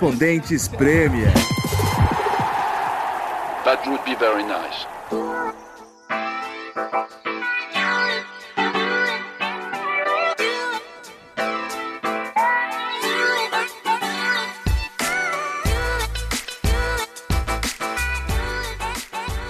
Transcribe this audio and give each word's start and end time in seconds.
Correspondentes 0.00 0.66
Premier. 0.66 1.30
That 3.66 3.86
would 3.86 4.02
be 4.02 4.14
very 4.14 4.42
nice. 4.42 4.86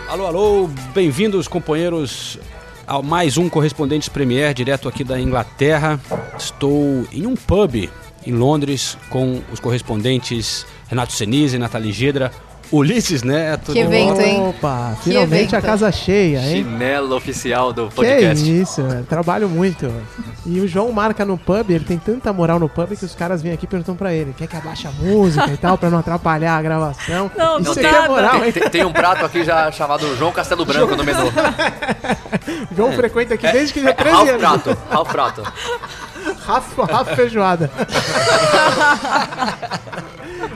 Alô, 0.09 0.27
alô, 0.27 0.67
bem-vindos, 0.93 1.47
companheiros, 1.47 2.41
a 2.89 3.01
mais 3.01 3.39
um 3.39 3.49
Correspondentes 3.49 4.09
Premier, 4.09 4.53
direto 4.53 4.89
aqui 4.89 5.05
da 5.05 5.21
Inglaterra. 5.21 6.01
Estou 6.37 7.07
em 7.13 7.25
um 7.25 7.37
pub 7.37 7.89
em 8.31 8.35
Londres 8.35 8.97
com 9.09 9.41
os 9.53 9.61
correspondentes 9.61 10.65
Renato 10.89 11.13
Senise, 11.13 11.59
Nathalie 11.59 11.93
Gedra, 11.93 12.31
Ulisses 12.73 13.23
Neto. 13.25 13.73
Que 13.73 13.81
evento, 13.81 14.21
hein? 14.21 14.49
Opa, 14.49 14.97
finalmente 15.03 15.57
a 15.57 15.61
casa 15.61 15.91
cheia, 15.91 16.39
hein? 16.39 16.63
Chinelo 16.65 17.17
oficial 17.17 17.73
do 17.73 17.89
Que 17.89 17.97
podcast. 17.97 18.61
isso, 18.61 18.81
eu 18.81 19.05
trabalho 19.05 19.49
muito. 19.49 19.93
E 20.47 20.61
o 20.61 20.69
João 20.69 20.93
marca 20.93 21.25
no 21.25 21.37
pub, 21.37 21.69
ele 21.69 21.85
tem 21.85 21.99
tanta 21.99 22.33
moral 22.33 22.61
no 22.61 22.69
pub 22.69 22.97
que 22.97 23.05
os 23.05 23.15
caras 23.15 23.43
vêm 23.43 23.53
aqui 23.53 23.65
e 23.65 23.69
perguntam 23.69 23.97
pra 23.97 24.15
ele: 24.15 24.33
quer 24.39 24.47
que 24.47 24.57
abaixe 24.57 24.87
a 24.87 24.93
música 24.93 25.51
e 25.51 25.57
tal, 25.57 25.77
pra 25.77 25.91
não 25.91 25.99
atrapalhar 25.99 26.57
a 26.57 26.63
gravação? 26.63 27.31
Não, 27.37 27.59
Isso 27.59 27.83
não 27.83 27.91
é 27.91 28.09
moral, 28.09 28.45
hein? 28.45 28.53
Tem, 28.53 28.71
tem 28.71 28.85
um 28.85 28.93
prato 28.93 29.25
aqui 29.25 29.43
já 29.43 29.71
chamado 29.73 30.17
João 30.17 30.31
Castelo 30.31 30.65
Branco 30.65 30.95
no 30.95 31.03
menu. 31.03 31.25
João 32.77 32.93
frequenta 32.93 33.35
aqui 33.35 33.51
desde 33.51 33.73
que 33.75 33.81
ele 33.81 33.89
é 33.91 33.93
13 33.93 34.15
Ralph 34.15 34.29
anos. 34.29 34.41
Prato, 34.89 35.11
Prato. 35.11 35.43
Rafa, 36.47 36.85
Rafa 36.85 37.17
Feijoada. 37.17 37.71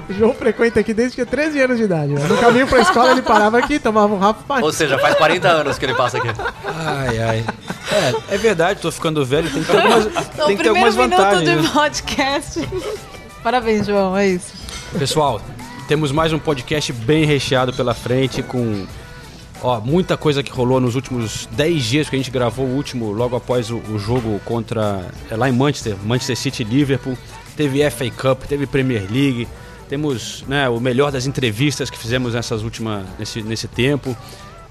o 0.09 0.13
João 0.15 0.35
frequenta 0.35 0.81
aqui 0.81 0.93
desde 0.95 1.15
que 1.17 1.21
é 1.23 1.25
13 1.25 1.61
anos 1.61 1.77
de 1.79 1.85
idade. 1.85 2.13
né? 2.13 2.27
No 2.27 2.37
caminho 2.39 2.67
pra 2.67 2.81
escola 2.81 3.11
ele 3.13 3.23
parava 3.23 3.59
aqui, 3.59 3.79
tomava 3.79 4.15
um 4.15 4.19
Rafa 4.19 4.61
Ou 4.63 4.73
seja, 4.73 4.99
faz 4.99 5.15
40 5.17 5.49
anos 5.49 5.79
que 5.79 5.85
ele 5.85 5.95
passa 5.95 6.19
aqui. 6.19 6.29
Ai, 6.67 7.19
ai. 7.19 7.45
É, 8.31 8.35
é 8.35 8.39
verdade, 8.39 8.81
tô 8.81 8.91
ficando 8.91 9.25
velho, 9.25 9.51
tem 9.51 9.63
que 9.63 9.71
ter 9.71 9.77
algumas, 9.77 10.07
Então, 10.07 10.47
tem 10.47 10.57
que 10.57 10.63
ter 10.63 10.71
primeiro 10.71 10.71
algumas 10.71 10.97
minuto 10.97 11.17
vantagens. 11.17 11.51
de 11.51 11.57
né? 11.57 11.71
podcast. 11.73 12.69
Parabéns, 13.43 13.87
João, 13.87 14.17
é 14.17 14.27
isso. 14.29 14.53
Pessoal, 14.99 15.41
temos 15.87 16.11
mais 16.11 16.33
um 16.33 16.39
podcast 16.39 16.93
bem 16.93 17.25
recheado 17.27 17.73
pela 17.75 17.93
frente 17.95 18.43
com 18.43 18.87
ó, 19.65 19.81
muita 19.81 20.17
coisa 20.17 20.43
que 20.43 20.53
rolou 20.53 20.79
nos 20.79 20.95
últimos 20.95 21.49
10 21.53 21.83
dias 21.83 22.09
que 22.11 22.15
a 22.15 22.19
gente 22.19 22.31
gravou 22.31 22.67
o 22.67 22.77
último 22.77 23.11
logo 23.11 23.35
após 23.35 23.71
o, 23.71 23.79
o 23.79 23.99
jogo 23.99 24.39
contra 24.45 25.03
é, 25.31 25.37
lá 25.37 25.49
em 25.49 25.53
Manchester, 25.53 25.97
Manchester 26.05 26.37
City 26.37 26.63
e 26.63 26.67
Liverpool. 26.67 27.17
Teve 27.57 27.89
FA 27.91 28.11
Cup, 28.11 28.45
teve 28.45 28.67
Premier 28.67 29.07
League, 29.11 29.49
temos 29.89 30.45
né, 30.47 30.69
o 30.69 30.79
melhor 30.79 31.11
das 31.11 31.25
entrevistas 31.25 31.89
que 31.89 31.97
fizemos 31.97 32.35
nessas 32.35 32.63
últimas 32.63 33.05
nesse, 33.19 33.43
nesse 33.43 33.67
tempo. 33.67 34.15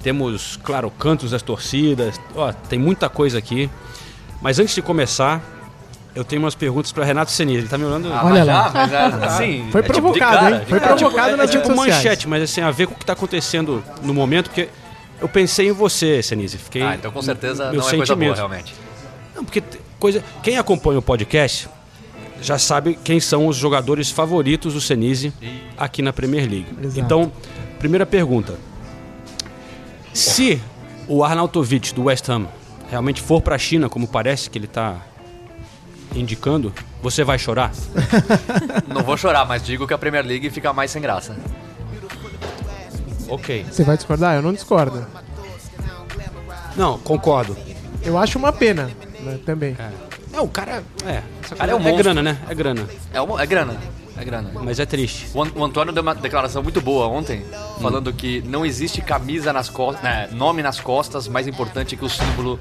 Temos, 0.04 0.60
claro, 0.62 0.92
cantos 0.92 1.32
das 1.32 1.42
torcidas. 1.42 2.20
Ó, 2.36 2.52
tem 2.52 2.78
muita 2.78 3.10
coisa 3.10 3.38
aqui. 3.40 3.70
Mas 4.42 4.60
antes 4.60 4.76
de 4.76 4.82
começar, 4.82 5.42
eu 6.14 6.24
tenho 6.24 6.42
umas 6.42 6.54
perguntas 6.56 6.92
para 6.92 7.06
Renato 7.06 7.32
Senise. 7.32 7.60
Ele 7.60 7.68
tá 7.70 7.78
me 7.78 7.86
olhando. 7.86 8.12
Ah, 8.12 8.26
Olha 8.26 8.44
lá. 8.44 8.64
já, 8.66 8.72
mas 8.74 8.92
é, 8.92 8.98
assim, 9.26 9.68
Foi 9.72 9.80
é 9.80 9.84
tipo 9.86 10.02
provocado, 10.02 10.38
cara, 10.38 10.56
hein? 10.58 10.62
Foi 10.68 10.80
cara. 10.80 10.96
provocado 10.96 11.34
é, 11.34 11.38
nas 11.38 11.50
é 11.50 11.52
tipo 11.54 11.68
sociais. 11.68 11.96
manchete, 11.96 12.28
mas 12.28 12.44
assim, 12.44 12.62
a 12.62 12.70
ver 12.70 12.88
com 12.88 12.94
o 12.94 12.98
que 12.98 13.04
está 13.04 13.14
acontecendo 13.14 13.82
no 14.02 14.14
momento, 14.14 14.50
porque 14.50 14.68
eu 15.24 15.30
pensei 15.30 15.70
em 15.70 15.72
você, 15.72 16.22
Senise. 16.22 16.58
Fiquei, 16.58 16.82
Ah, 16.84 16.96
então 16.96 17.12
com 17.12 17.22
certeza 17.22 17.72
meu 17.72 17.80
não 17.82 17.88
é 17.88 17.96
coisa 17.96 17.96
boa, 17.96 18.06
sentimento. 18.06 18.36
realmente. 18.36 18.76
Não, 19.36 19.44
porque 19.46 19.64
coisa, 20.00 20.24
quem 20.44 20.58
acompanha 20.58 21.00
o 21.00 21.02
podcast 21.02 21.68
já 22.42 22.60
sabe 22.60 23.00
quem 23.04 23.20
são 23.22 23.48
os 23.48 23.56
jogadores 23.56 24.12
favoritos 24.12 24.74
do 24.74 24.82
Senise 24.82 25.32
aqui 25.78 26.02
na 26.02 26.12
Premier 26.12 26.42
League. 26.50 26.68
Exato. 26.84 27.00
Então, 27.00 27.32
primeira 27.80 28.06
pergunta. 28.06 28.56
Se 30.14 30.62
o 31.08 31.24
Arnautovic 31.24 31.94
do 31.94 32.04
West 32.04 32.28
Ham 32.30 32.48
realmente 32.90 33.22
for 33.22 33.42
para 33.42 33.56
a 33.56 33.58
China, 33.58 33.90
como 33.90 34.08
parece 34.08 34.50
que 34.50 34.58
ele 34.58 34.66
está 34.66 34.98
indicando, 36.16 36.72
você 37.02 37.24
vai 37.24 37.40
chorar? 37.40 37.72
Não 38.88 39.02
vou 39.04 39.18
chorar, 39.18 39.46
mas 39.46 39.64
digo 39.64 39.88
que 39.88 39.94
a 39.94 39.98
Premier 39.98 40.26
League 40.26 40.50
fica 40.50 40.72
mais 40.74 40.92
sem 40.92 41.02
graça. 41.02 41.36
Ok. 43.34 43.66
Você 43.70 43.84
vai 43.84 43.96
discordar? 43.98 44.36
Eu 44.36 44.42
não 44.42 44.54
discordo. 44.54 45.06
Não, 46.76 46.98
concordo. 47.00 47.56
Eu 48.04 48.18
acho 48.18 48.38
uma 48.38 48.52
pena, 48.52 48.90
né, 49.22 49.40
também. 49.46 49.76
É, 50.34 50.40
o 50.42 50.48
cara. 50.48 50.84
É, 51.06 51.22
cara 51.56 51.72
é 51.72 51.76
um 51.76 51.80
é 51.80 51.82
monstro. 51.84 52.04
grana, 52.04 52.22
né? 52.24 52.38
É 52.50 52.56
grana. 52.56 52.88
É, 53.14 53.22
uma- 53.22 53.42
é 53.42 53.46
grana, 53.46 53.78
é 54.18 54.26
grana. 54.26 54.52
Mas 54.62 54.80
é 54.80 54.86
triste. 54.86 55.28
O, 55.34 55.44
An- 55.44 55.52
o 55.56 55.64
Antônio 55.64 55.94
deu 55.94 56.02
uma 56.04 56.16
declaração 56.16 56.62
muito 56.64 56.82
boa 56.82 57.08
ontem, 57.08 57.46
falando 57.82 58.12
que 58.12 58.42
não 58.42 58.66
existe 58.66 59.02
camisa 59.02 59.54
nas 59.54 59.70
costas, 59.70 60.32
nome 60.32 60.62
nas 60.64 60.80
costas 60.80 61.28
mais 61.28 61.48
importante 61.48 61.96
que 61.96 62.04
o 62.04 62.10
símbolo 62.10 62.60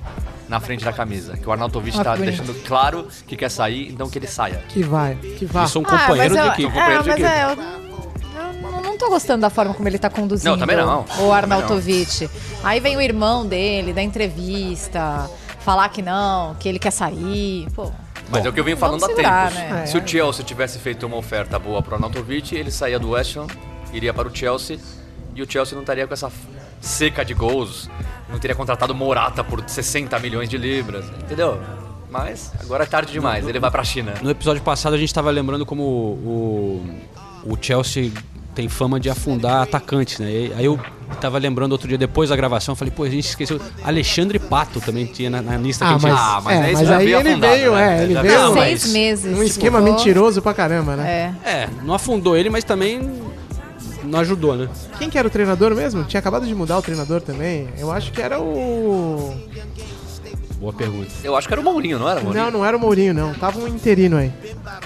na 0.48 0.60
frente 0.60 0.84
da 0.84 0.92
camisa. 0.92 1.36
Que 1.36 1.48
o 1.48 1.52
Arnautovic 1.52 1.96
Ah, 1.96 2.00
está 2.00 2.16
deixando 2.16 2.54
claro 2.66 3.08
que 3.26 3.34
quer 3.36 3.50
sair, 3.50 3.90
então 3.90 4.08
que 4.10 4.18
ele 4.18 4.26
saia. 4.26 4.62
Que 4.68 4.82
vai, 4.82 5.16
que 5.16 5.46
vá. 5.46 5.62
Eu 5.62 5.68
sou 5.68 5.80
um 5.82 5.84
companheiro 5.84 6.38
ah, 6.38 6.42
de 6.42 6.48
equipe. 6.48 6.68
é, 6.68 6.70
companheiro 6.70 7.02
de 7.02 7.08
mas 7.08 7.18
equipe. 7.20 7.34
é, 7.34 7.44
eu 7.44 8.11
não 8.92 8.98
tô 8.98 9.08
gostando 9.08 9.40
da 9.40 9.50
forma 9.50 9.74
como 9.74 9.88
ele 9.88 9.98
tá 9.98 10.08
conduzindo 10.10 10.50
Não, 10.50 10.58
também 10.58 10.76
não. 10.76 11.04
o 11.20 11.32
Arnautovic. 11.32 12.28
Aí 12.62 12.78
vem 12.80 12.96
o 12.96 13.00
irmão 13.00 13.46
dele, 13.46 13.92
da 13.92 14.02
entrevista, 14.02 15.28
falar 15.60 15.88
que 15.88 16.02
não, 16.02 16.54
que 16.56 16.68
ele 16.68 16.78
quer 16.78 16.90
sair. 16.90 17.66
Pô, 17.74 17.90
Mas 18.30 18.44
é 18.44 18.48
o 18.48 18.52
que 18.52 18.60
eu 18.60 18.64
venho 18.64 18.76
falando 18.76 19.02
há 19.04 19.06
segurar, 19.08 19.50
tempos. 19.52 19.70
né? 19.70 19.86
Se 19.86 19.98
o 19.98 20.06
Chelsea 20.06 20.44
tivesse 20.44 20.78
feito 20.78 21.06
uma 21.06 21.16
oferta 21.16 21.58
boa 21.58 21.82
pro 21.82 21.94
Arnautovic, 21.94 22.54
ele 22.54 22.70
saía 22.70 22.98
do 22.98 23.10
West 23.10 23.36
Ham, 23.36 23.46
iria 23.92 24.12
para 24.12 24.28
o 24.28 24.34
Chelsea, 24.34 24.78
e 25.34 25.42
o 25.42 25.50
Chelsea 25.50 25.74
não 25.74 25.82
estaria 25.82 26.06
com 26.06 26.12
essa 26.14 26.30
seca 26.80 27.24
de 27.24 27.32
gols, 27.34 27.88
não 28.28 28.38
teria 28.38 28.54
contratado 28.54 28.94
Morata 28.94 29.42
por 29.42 29.62
60 29.66 30.18
milhões 30.18 30.48
de 30.48 30.58
libras, 30.58 31.04
entendeu? 31.22 31.60
Mas 32.10 32.52
agora 32.60 32.82
é 32.84 32.86
tarde 32.86 33.10
demais, 33.12 33.46
ele 33.48 33.58
vai 33.58 33.70
pra 33.70 33.82
China. 33.82 34.12
No 34.20 34.28
episódio 34.30 34.62
passado 34.62 34.94
a 34.94 34.98
gente 34.98 35.08
estava 35.08 35.30
lembrando 35.30 35.64
como 35.64 35.82
o, 35.82 36.84
o 37.44 37.56
Chelsea 37.58 38.12
tem 38.54 38.68
fama 38.68 39.00
de 39.00 39.08
afundar 39.08 39.62
atacantes, 39.62 40.18
né? 40.18 40.30
E 40.30 40.52
aí 40.56 40.64
eu 40.64 40.78
tava 41.20 41.38
lembrando 41.38 41.72
outro 41.72 41.88
dia, 41.88 41.96
depois 41.98 42.30
da 42.30 42.36
gravação, 42.36 42.72
eu 42.72 42.76
falei, 42.76 42.92
pô, 42.94 43.02
a 43.04 43.08
gente 43.10 43.26
esqueceu. 43.28 43.60
Alexandre 43.82 44.38
Pato 44.38 44.80
também 44.80 45.06
tinha 45.06 45.30
na, 45.30 45.40
na 45.42 45.56
lista 45.56 45.84
que 45.84 45.90
Ah, 45.90 45.94
a 45.94 45.98
gente 45.98 46.10
mas, 46.10 46.20
Ah, 46.20 46.40
mas 46.44 46.56
é, 46.58 46.62
aí 46.64 46.72
mas 46.74 46.88
já 46.88 46.96
aí 46.98 47.04
ele 47.12 47.14
afundado, 47.30 47.52
veio, 47.54 47.72
né? 47.74 47.98
é, 48.00 48.02
ele 48.04 48.14
Já 48.14 48.22
veio 48.22 48.38
Não, 48.40 48.52
seis 48.54 48.92
meses. 48.92 49.38
um 49.38 49.42
esquema 49.42 49.78
tipo, 49.80 49.90
mentiroso 49.92 50.42
pra 50.42 50.52
caramba, 50.54 50.96
né? 50.96 51.34
É. 51.44 51.50
É, 51.50 51.68
não 51.82 51.94
afundou 51.94 52.36
ele, 52.36 52.50
mas 52.50 52.64
também 52.64 53.10
não 54.04 54.18
ajudou, 54.20 54.56
né? 54.56 54.68
Quem 54.98 55.08
que 55.08 55.16
era 55.18 55.26
o 55.26 55.30
treinador 55.30 55.74
mesmo? 55.74 56.04
Tinha 56.04 56.18
acabado 56.20 56.46
de 56.46 56.54
mudar 56.54 56.76
o 56.78 56.82
treinador 56.82 57.20
também. 57.20 57.68
Eu 57.78 57.90
acho 57.92 58.12
que 58.12 58.20
era 58.20 58.40
o. 58.40 59.34
Boa 60.62 60.72
pergunta. 60.72 61.10
Eu 61.24 61.34
acho 61.34 61.48
que 61.48 61.54
era 61.54 61.60
o 61.60 61.64
Mourinho, 61.64 61.98
não 61.98 62.08
era 62.08 62.20
o 62.20 62.22
Mourinho? 62.22 62.44
Não, 62.44 62.50
não 62.52 62.64
era 62.64 62.76
o 62.76 62.78
Mourinho, 62.80 63.12
não. 63.12 63.34
Tava 63.34 63.58
um 63.58 63.66
interino 63.66 64.16
aí. 64.16 64.30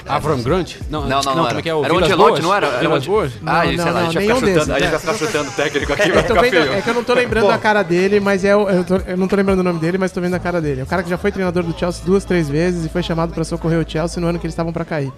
Avram 0.06 0.40
Grant? 0.42 0.76
Não, 0.88 1.02
Não, 1.02 1.08
não, 1.08 1.20
não, 1.22 1.32
como 1.34 1.46
era. 1.48 1.58
é 1.58 1.62
que 1.62 1.68
é? 1.68 1.74
O 1.74 1.84
era 1.84 1.92
o 1.94 1.98
Angelotti, 1.98 2.40
não 2.40 2.54
era? 2.54 2.66
Era 2.66 2.78
Vilas 2.78 3.06
Boas? 3.06 3.32
Ah, 3.44 3.56
Não, 3.58 3.62
sei 3.66 3.76
não, 3.76 3.84
lá, 3.84 3.90
a 3.90 3.92
não, 3.92 4.00
gente 4.10 4.14
vai 4.14 4.22
nenhum 4.22 4.34
ficar 4.36 4.46
chutando, 4.46 4.54
desses, 4.54 4.70
a 4.70 4.78
gente 4.78 4.86
é. 4.86 4.90
vai 4.90 4.98
ficar 5.00 5.14
chutando 5.14 5.50
o 5.50 5.52
técnico 5.52 5.92
aqui, 5.92 6.08
vai 6.08 6.18
Eu, 6.18 6.22
tô 6.26 6.34
ficar 6.34 6.40
feio. 6.48 6.72
é 6.72 6.80
que 6.80 6.88
eu 6.88 6.94
não 6.94 7.04
tô 7.04 7.12
lembrando 7.12 7.50
a 7.50 7.58
cara 7.58 7.82
dele, 7.82 8.20
mas 8.20 8.42
é 8.42 8.56
o, 8.56 8.70
eu, 8.70 8.84
tô- 8.84 8.96
eu 8.96 9.16
não 9.18 9.28
tô 9.28 9.36
lembrando 9.36 9.58
o 9.60 9.62
nome 9.62 9.78
dele, 9.78 9.98
mas 9.98 10.10
tô 10.12 10.20
vendo 10.22 10.32
a 10.34 10.38
cara 10.38 10.62
dele. 10.62 10.80
É 10.80 10.84
o 10.84 10.86
cara 10.86 11.02
que 11.02 11.10
já 11.10 11.18
foi 11.18 11.30
treinador 11.30 11.62
do 11.62 11.78
Chelsea 11.78 12.02
duas, 12.06 12.24
três 12.24 12.48
vezes 12.48 12.86
e 12.86 12.88
foi 12.88 13.02
chamado 13.02 13.34
pra 13.34 13.44
socorrer 13.44 13.78
o 13.78 13.86
Chelsea 13.86 14.18
no 14.18 14.28
ano 14.28 14.38
que 14.38 14.46
eles 14.46 14.52
estavam 14.54 14.72
pra 14.72 14.82
cair. 14.86 15.12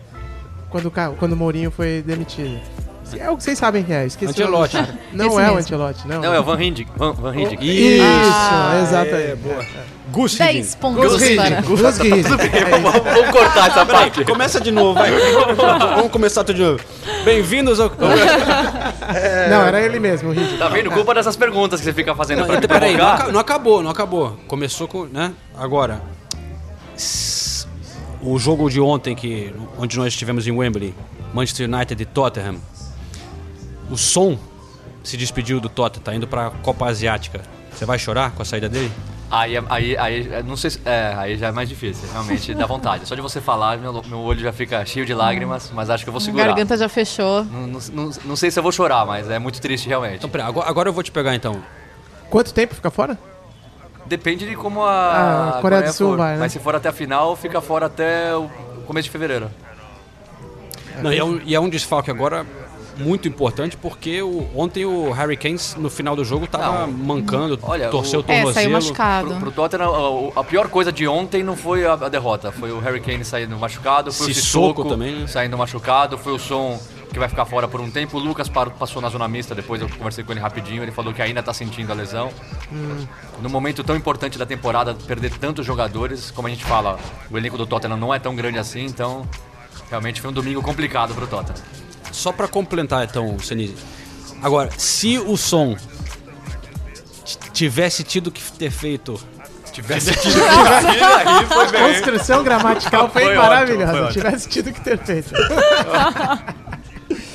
Quando, 0.71 0.93
quando 1.21 1.33
o 1.35 1.37
Mourinho 1.37 1.71
foi 1.71 2.03
demitido. 2.05 2.59
É 3.17 3.31
o 3.31 3.37
que 3.37 3.43
vocês 3.43 3.59
sabem 3.59 3.83
que 3.83 3.93
é, 3.93 4.07
esqueci. 4.07 4.35
cara. 4.35 4.99
Não 5.13 5.27
Esse 5.27 5.41
é 5.41 5.51
o. 5.51 5.57
Ancelotti, 5.57 6.09
não. 6.09 6.21
Não, 6.21 6.35
é 6.35 6.41
o 6.41 6.43
Van 6.43 6.61
Hindig. 6.63 6.89
Van, 6.97 7.13
Van 7.13 7.35
Hindig. 7.35 7.59
Isso. 7.63 8.03
Isso, 8.03 8.83
exatamente. 8.83 9.39
Gus 10.11 10.35
10 10.35 10.51
Higgins. 10.51 10.75
pontos 10.75 11.13
Gus 11.13 11.35
para. 11.35 11.49
Higgins, 11.49 11.67
Gus 11.67 11.99
Higgins. 11.99 12.27
vamos, 12.83 13.31
cortar 13.31 13.69
essa 13.69 13.85
parte. 13.85 14.25
Começa 14.25 14.61
de 14.61 14.71
novo, 14.71 14.95
vai. 14.95 15.11
Vamos 15.97 16.11
começar 16.11 16.45
tudo 16.45 16.57
de 16.57 16.63
novo. 16.63 16.81
Bem-vindos 17.25 17.79
ao... 17.79 17.91
Não, 19.51 19.63
era 19.63 19.81
ele 19.81 20.01
mesmo, 20.01 20.31
o 20.31 20.35
Higgins. 20.35 20.59
Tá 20.59 20.69
vendo? 20.69 20.91
Culpa 20.91 21.15
dessas 21.15 21.37
perguntas 21.37 21.81
que 21.81 21.85
você 21.85 21.93
fica 21.93 22.15
fazendo 22.15 22.41
Não, 22.41 22.47
pra 22.47 22.57
então, 22.57 22.69
peraí, 22.69 22.97
não, 22.97 23.33
não 23.33 23.41
acabou, 23.41 23.83
não 23.83 23.91
acabou. 23.91 24.37
Começou 24.47 24.89
com, 24.89 25.05
né? 25.05 25.33
Agora, 25.57 26.01
o 28.23 28.39
jogo 28.39 28.71
de 28.71 28.81
ontem 28.81 29.15
que 29.15 29.55
onde 29.79 29.97
nós 29.99 30.09
estivemos 30.09 30.47
em 30.47 30.53
Wembley, 30.53 30.95
Manchester 31.35 31.69
United 31.69 32.03
e 32.03 32.07
Tottenham. 32.07 32.57
O 33.90 33.96
som 33.96 34.38
se 35.02 35.17
despediu 35.17 35.61
do 35.61 35.69
Tottenham, 35.69 36.02
tá 36.05 36.14
indo 36.14 36.26
pra 36.26 36.50
Copa 36.62 36.87
Asiática. 36.87 37.40
Você 37.73 37.85
vai 37.85 37.99
chorar 37.99 38.32
com 38.32 38.43
a 38.43 38.44
saída 38.44 38.69
dele? 38.69 38.93
Aí, 39.31 39.55
aí, 39.69 39.96
aí, 39.96 40.43
não 40.43 40.56
sei 40.56 40.70
se, 40.70 40.81
é, 40.87 41.12
aí 41.17 41.37
já 41.37 41.49
é 41.49 41.52
mais 41.52 41.69
difícil, 41.69 42.08
realmente 42.11 42.55
dá 42.55 42.64
vontade. 42.67 43.06
Só 43.06 43.14
de 43.14 43.20
você 43.20 43.43
falar, 43.43 43.76
meu, 43.76 44.02
meu 44.06 44.19
olho 44.20 44.40
já 44.40 44.52
fica 44.52 44.85
cheio 44.87 45.05
de 45.05 45.12
lágrimas, 45.12 45.70
mas 45.75 45.90
acho 45.90 46.02
que 46.02 46.08
eu 46.08 46.12
vou 46.12 46.19
A 46.19 46.25
segurar. 46.25 46.46
garganta 46.46 46.76
já 46.79 46.88
fechou. 46.88 47.44
Não, 47.44 47.67
não, 47.67 47.81
não, 47.93 48.11
não 48.25 48.37
sei 48.37 48.50
se 48.50 48.58
eu 48.58 48.62
vou 48.62 48.73
chorar, 48.73 49.05
mas 49.05 49.29
é 49.31 49.38
muito 49.38 49.61
triste 49.61 49.87
realmente. 49.87 50.17
Então, 50.17 50.31
peraí, 50.31 50.46
agora, 50.49 50.69
agora 50.69 50.88
eu 50.88 50.93
vou 50.94 51.02
te 51.02 51.12
pegar 51.12 51.35
então. 51.35 51.62
Quanto 52.31 52.55
tempo 52.55 52.75
fica 52.75 52.90
fora? 52.90 53.19
Depende 54.06 54.49
de 54.49 54.56
como 54.56 54.82
a, 54.82 55.56
Ah, 55.56 55.61
Coreia 55.61 55.82
do 55.82 55.93
Sul 55.93 56.11
for. 56.12 56.17
vai, 56.17 56.32
né? 56.32 56.38
Mas 56.40 56.52
se 56.52 56.58
for 56.58 56.75
até 56.75 56.88
a 56.88 56.93
final, 56.93 57.37
fica 57.37 57.61
fora 57.61 57.85
até 57.87 58.35
o 58.35 58.49
começo 58.87 59.05
de 59.05 59.11
fevereiro. 59.11 59.50
Não, 61.02 61.12
e, 61.12 61.19
é 61.19 61.25
um, 61.25 61.40
e 61.44 61.55
é 61.55 61.61
um 61.61 61.69
desfalque 61.69 62.11
agora 62.11 62.46
muito 62.99 63.27
importante 63.29 63.77
porque 63.77 64.21
o- 64.23 64.49
ontem 64.55 64.85
o 64.85 65.11
Harry 65.12 65.37
Kane 65.37 65.59
no 65.77 65.89
final 65.89 66.15
do 66.17 66.25
jogo 66.25 66.47
tava 66.47 66.87
Não. 66.87 66.93
mancando, 66.93 67.59
Olha, 67.62 67.89
torceu 67.89 68.21
o 68.21 68.23
o- 68.23 68.25
É, 68.25 68.37
tornozelo. 68.43 68.55
saiu 68.55 68.71
machucado. 68.71 69.29
Pro, 69.29 69.39
pro 69.39 69.50
Tottenham, 69.53 70.33
a, 70.37 70.41
a 70.41 70.45
pior 70.45 70.69
coisa 70.69 70.91
de 70.93 71.06
ontem 71.09 71.43
não 71.43 71.56
foi 71.56 71.87
a, 71.87 71.93
a 71.95 72.09
derrota. 72.09 72.50
Foi 72.53 72.71
o 72.73 72.79
Harry 72.81 73.00
Kane 73.00 73.25
saindo 73.25 73.56
machucado, 73.56 74.12
foi 74.12 74.33
Sissoko 74.33 74.67
o 74.67 74.75
Sissoko 74.75 74.85
também, 74.89 75.15
né? 75.21 75.27
saindo 75.27 75.56
machucado, 75.56 76.19
foi 76.19 76.33
o 76.33 76.39
Som 76.39 76.79
que 77.12 77.19
vai 77.19 77.29
ficar 77.29 77.47
fora 77.47 77.67
por 77.67 77.81
um 77.81 77.91
tempo. 77.91 78.19
O 78.19 78.21
Lucas 78.21 78.49
parou- 78.50 78.73
passou 78.79 79.00
na 79.00 79.09
zona 79.09 79.27
mista, 79.27 79.55
depois 79.55 79.81
eu 79.81 79.89
conversei 79.89 80.23
com 80.23 80.31
ele 80.33 80.41
rapidinho, 80.41 80.83
ele 80.83 80.93
falou 80.93 81.12
que 81.15 81.23
ainda 81.23 81.43
tá 81.43 81.55
sentindo 81.55 81.91
a 81.91 81.95
lesão. 81.95 82.29
No 83.41 83.49
momento 83.49 83.83
tão 83.83 83.97
importante 83.97 84.37
da 84.39 84.45
temporada, 84.45 84.95
perder 84.95 85.31
tantos 85.39 85.65
jogadores, 85.65 86.31
como 86.31 86.49
a 86.49 86.50
gente 86.50 86.65
fala, 86.65 86.99
o 87.31 87.39
elenco 87.39 87.56
do 87.56 87.67
Tottenham 87.67 87.97
não 87.97 88.12
é 88.12 88.19
tão 88.19 88.35
grande 88.37 88.59
assim, 88.59 88.85
então 88.85 89.27
realmente 89.89 90.21
foi 90.21 90.31
um 90.31 90.35
domingo 90.35 90.61
complicado 90.61 91.15
pro 91.15 91.27
Tottenham. 91.27 91.56
Só 92.13 92.33
pra 92.33 92.49
complementar 92.49 93.05
então, 93.05 93.39
Senise. 93.39 93.75
Agora, 94.43 94.71
se 94.77 95.19
o 95.19 95.37
som 95.37 95.77
tivesse 97.53 98.03
tido 98.05 98.31
que 98.31 98.41
ter 98.53 98.71
feito 98.71 99.21
Tivesse 99.73 100.11
tido 100.19 100.43
aí 100.43 101.45
foi 101.47 101.69
bem. 101.71 101.95
Construção 101.95 102.43
gramatical 102.43 103.09
foi, 103.11 103.23
Foi 103.23 103.37
ótimo, 103.37 103.43
maravilhosa. 103.49 103.93
foi 103.93 104.01
ótimo. 104.03 104.25
Tivesse 104.25 104.49
tido 104.49 104.73
que 104.73 104.81
ter 104.81 104.99
feito. 104.99 105.33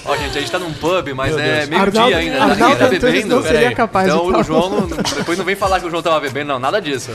Ó, 0.06 0.18
gente, 0.18 0.38
a 0.38 0.42
gente 0.42 0.52
tá 0.52 0.60
num 0.60 0.74
pub, 0.74 1.08
mas 1.16 1.30
Meu 1.36 1.40
é 1.40 1.66
Deus. 1.66 1.70
meio-dia 1.70 2.02
Arnaldo- 2.02 2.16
ainda. 2.18 2.42
Arnaldo 2.42 2.60
Ninguém 2.64 2.78
tá 2.78 2.86
Antunes 2.86 3.02
bebendo. 3.02 3.36
não 3.36 3.44
seria 3.44 3.74
capaz 3.74 4.08
Então 4.08 4.26
o 4.28 4.44
João, 4.44 4.70
não- 4.70 4.88
depois 4.88 5.38
não 5.38 5.46
vem 5.46 5.56
falar 5.56 5.80
que 5.80 5.86
o 5.88 5.90
João 5.90 6.04
tava 6.04 6.20
bebendo, 6.20 6.50
não, 6.50 6.60
nada 6.60 6.82
disso. 6.82 7.12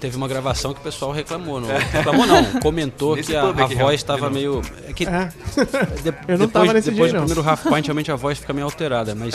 Teve 0.00 0.16
uma 0.16 0.28
gravação 0.28 0.72
que 0.74 0.80
o 0.80 0.82
pessoal 0.82 1.12
reclamou. 1.12 1.60
Não, 1.60 1.68
reclamou 1.68 2.26
não, 2.26 2.44
comentou 2.60 3.16
que 3.16 3.34
a, 3.34 3.42
a 3.42 3.52
voz 3.52 3.94
estava 4.00 4.30
meio. 4.30 4.62
É 4.88 4.92
que 4.92 5.04
É. 5.04 5.26
de- 6.02 6.14
Eu 6.28 6.38
não 6.38 6.46
depois, 6.46 6.52
tava 6.52 6.72
nesse 6.72 6.90
depois 6.90 7.10
dia, 7.10 7.20
do 7.20 7.22
não. 7.22 7.26
primeiro 7.34 7.48
half 7.50 7.62
pint, 7.64 7.84
realmente 7.86 8.12
a 8.12 8.16
voz 8.16 8.38
fica 8.38 8.52
meio 8.52 8.64
alterada, 8.64 9.14
mas 9.14 9.34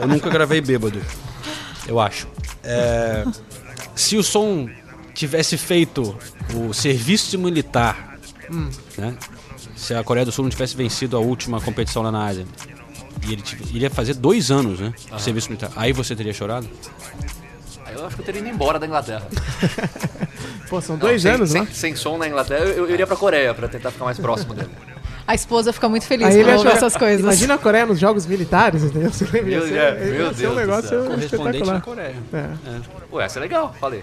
eu 0.00 0.06
nunca 0.08 0.28
gravei 0.30 0.60
bêbado. 0.60 1.00
Eu 1.86 1.98
acho. 1.98 2.26
É, 2.62 3.24
se 3.94 4.16
o 4.16 4.22
som 4.22 4.68
tivesse 5.14 5.56
feito 5.56 6.16
o 6.54 6.72
serviço 6.72 7.38
militar, 7.38 8.16
Hum. 8.50 8.68
né? 8.98 9.14
Se 9.76 9.94
a 9.94 10.02
Coreia 10.04 10.26
do 10.26 10.32
Sul 10.32 10.44
não 10.44 10.50
tivesse 10.50 10.76
vencido 10.76 11.16
a 11.16 11.20
última 11.20 11.60
competição 11.60 12.02
lá 12.02 12.10
na 12.12 12.26
Ásia. 12.26 12.44
E 13.26 13.32
ele 13.32 13.42
tive- 13.42 13.64
iria 13.76 13.88
fazer 13.90 14.14
dois 14.14 14.50
anos, 14.50 14.78
né? 14.80 14.92
De 15.14 15.22
serviço 15.22 15.48
militar. 15.48 15.70
Aí 15.76 15.92
você 15.92 16.14
teria 16.16 16.32
chorado? 16.32 16.68
Aí 17.90 17.96
eu 17.96 18.06
acho 18.06 18.14
que 18.14 18.22
eu 18.22 18.26
teria 18.26 18.40
ido 18.40 18.48
embora 18.48 18.78
da 18.78 18.86
Inglaterra. 18.86 19.26
Pô, 20.70 20.80
são 20.80 20.96
Não, 20.96 21.00
dois 21.00 21.22
sem, 21.22 21.30
anos, 21.32 21.50
sem, 21.50 21.62
né? 21.62 21.68
sem 21.72 21.96
som 21.96 22.16
na 22.16 22.28
Inglaterra, 22.28 22.64
eu, 22.64 22.86
eu 22.86 22.90
iria 22.90 23.06
pra 23.06 23.16
Coreia 23.16 23.52
pra 23.52 23.66
tentar 23.68 23.90
ficar 23.90 24.04
mais 24.04 24.18
próximo 24.18 24.54
dele. 24.54 24.70
A 25.26 25.34
esposa 25.34 25.72
fica 25.72 25.88
muito 25.88 26.06
feliz 26.06 26.28
quando 26.28 26.36
ele 26.38 26.52
ouve 26.52 26.68
achou, 26.68 26.76
essas 26.76 26.96
coisas. 26.96 27.20
Imagina 27.20 27.54
a 27.54 27.58
Coreia 27.58 27.86
nos 27.86 27.98
jogos 27.98 28.26
militares, 28.26 28.82
entendeu? 28.84 29.12
Você 29.12 29.24
lembra? 29.24 29.42
Meu 29.42 29.60
Deus, 29.60 29.70
ia 29.70 29.92
meu 29.92 30.32
Deus 30.32 30.52
um 30.52 30.56
negócio. 30.56 31.04
Correspondente 31.04 31.64
na 31.64 31.76
espetacular. 31.76 31.80
Coreia. 31.82 32.16
É. 32.32 33.14
Ué, 33.14 33.24
essa 33.24 33.38
é 33.38 33.42
legal, 33.42 33.74
falei. 33.80 34.02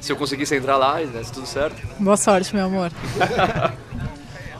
Se 0.00 0.12
eu 0.12 0.16
conseguisse 0.16 0.54
entrar 0.54 0.76
lá 0.76 1.02
e 1.02 1.06
desse 1.06 1.32
tudo 1.32 1.46
certo. 1.46 1.76
Boa 1.98 2.16
sorte, 2.16 2.54
meu 2.54 2.66
amor. 2.66 2.90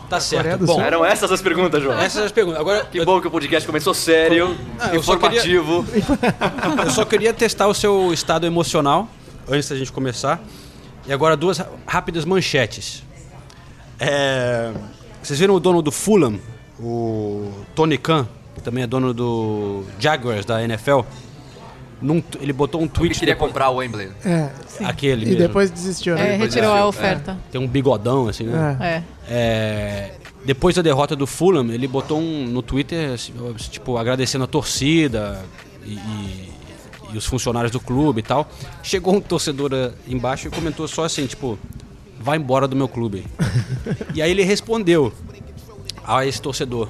Tá 0.08 0.18
certo. 0.20 0.64
Bom. 0.64 0.80
Eram 0.80 1.04
essas 1.04 1.30
as 1.30 1.42
perguntas, 1.42 1.82
João. 1.82 1.98
essas 1.98 2.12
são 2.12 2.24
as 2.24 2.32
perguntas. 2.32 2.60
Agora, 2.60 2.84
Que 2.86 3.04
bom 3.04 3.20
que 3.20 3.26
o 3.26 3.30
podcast 3.30 3.66
começou 3.66 3.92
sério, 3.92 4.56
Ah, 4.78 4.94
eu 4.94 5.02
só 5.02 5.14
informativo. 5.16 5.84
Eu 6.84 6.90
só 6.90 7.04
queria 7.04 7.34
testar 7.34 7.66
o 7.66 7.74
seu 7.74 8.12
estado 8.12 8.46
emocional 8.46 9.08
antes 9.48 9.68
da 9.68 9.76
gente 9.76 9.92
começar. 9.92 10.40
E 11.06 11.12
agora 11.12 11.36
duas 11.36 11.60
rápidas 11.86 12.24
manchetes. 12.24 13.02
É, 14.00 14.72
vocês 15.22 15.38
viram 15.38 15.54
o 15.54 15.60
dono 15.60 15.82
do 15.82 15.90
Fulham, 15.90 16.38
o 16.80 17.50
Tony 17.74 17.98
Khan, 17.98 18.26
que 18.54 18.60
também 18.62 18.84
é 18.84 18.86
dono 18.86 19.12
do 19.12 19.84
Jaguars 19.98 20.44
da 20.44 20.62
NFL? 20.62 21.00
Num 22.00 22.22
ele 22.40 22.52
botou 22.52 22.80
um 22.80 22.86
tweet 22.86 23.18
queria 23.18 23.34
depois- 23.34 23.50
comprar 23.50 23.70
o 23.70 23.76
Wembley. 23.76 24.10
É. 24.24 24.50
aquele 24.84 25.22
E 25.22 25.28
mesmo. 25.30 25.40
depois 25.40 25.70
desistiu, 25.70 26.14
É, 26.14 26.16
né? 26.16 26.30
depois 26.32 26.54
retirou 26.54 26.70
a 26.72 26.74
desistiu, 26.80 26.88
oferta. 26.88 27.38
Tem 27.50 27.60
um 27.60 27.66
bigodão 27.66 28.28
assim, 28.28 28.44
né? 28.44 28.76
É. 28.80 28.84
É. 28.86 29.02
É, 29.30 30.10
depois 30.44 30.74
da 30.76 30.82
derrota 30.82 31.16
do 31.16 31.26
Fulham, 31.26 31.70
ele 31.72 31.86
botou 31.88 32.18
um 32.20 32.46
no 32.46 32.62
Twitter, 32.62 33.12
assim, 33.14 33.32
tipo, 33.70 33.96
agradecendo 33.98 34.44
a 34.44 34.46
torcida 34.46 35.44
e, 35.84 35.94
e- 35.94 36.48
e 37.12 37.16
os 37.18 37.26
funcionários 37.26 37.72
do 37.72 37.80
clube 37.80 38.20
e 38.20 38.22
tal. 38.22 38.48
Chegou 38.82 39.14
um 39.16 39.20
torcedor 39.20 39.70
eh, 39.72 39.90
embaixo 40.06 40.46
e 40.46 40.50
comentou 40.50 40.86
só 40.86 41.04
assim, 41.04 41.26
tipo, 41.26 41.58
vai 42.20 42.36
embora 42.38 42.68
do 42.68 42.76
meu 42.76 42.86
clube. 42.88 43.24
e 44.14 44.22
aí 44.22 44.30
ele 44.30 44.44
respondeu 44.44 45.12
a 46.04 46.24
esse 46.24 46.40
torcedor. 46.40 46.88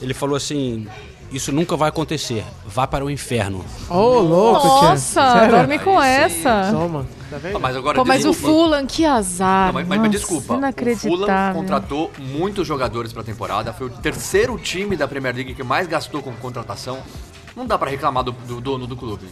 Ele 0.00 0.12
falou 0.14 0.36
assim, 0.36 0.86
isso 1.34 1.52
nunca 1.52 1.76
vai 1.76 1.88
acontecer, 1.88 2.44
vá 2.66 2.86
para 2.86 3.04
o 3.04 3.10
inferno. 3.10 3.64
Ô, 3.88 4.18
louco, 4.20 4.60
tia. 4.80 4.88
Nossa, 4.90 5.32
Sério? 5.32 5.50
dorme 5.56 5.78
com 5.78 6.00
essa. 6.02 6.70
Toma, 6.72 7.06
tá 7.30 7.38
vendo? 7.38 7.60
Mas 7.60 7.76
agora 7.76 7.96
Pô, 7.98 8.04
mas 8.04 8.24
o. 8.24 8.32
Fulham, 8.32 8.86
que 8.86 9.04
azar. 9.04 9.66
Não, 9.66 9.72
mas, 9.74 9.88
mas- 9.88 9.98
mas 9.98 9.98
Nossa, 9.98 10.10
desculpa, 10.10 10.42
o 10.42 10.46
Fulham 10.46 10.58
Inacreditável. 10.58 11.60
contratou 11.60 12.10
muitos 12.18 12.66
jogadores 12.66 13.12
pra 13.12 13.22
temporada, 13.22 13.72
foi 13.72 13.86
o 13.86 13.90
terceiro 13.90 14.58
time 14.58 14.96
da 14.96 15.06
Premier 15.08 15.34
League 15.34 15.54
que 15.54 15.62
mais 15.62 15.86
gastou 15.86 16.22
com 16.22 16.32
contratação. 16.32 16.98
Não 17.56 17.64
dá 17.66 17.78
pra 17.78 17.88
reclamar 17.90 18.24
do, 18.24 18.32
do 18.32 18.60
dono 18.60 18.86
do 18.86 18.96
clube. 18.96 19.26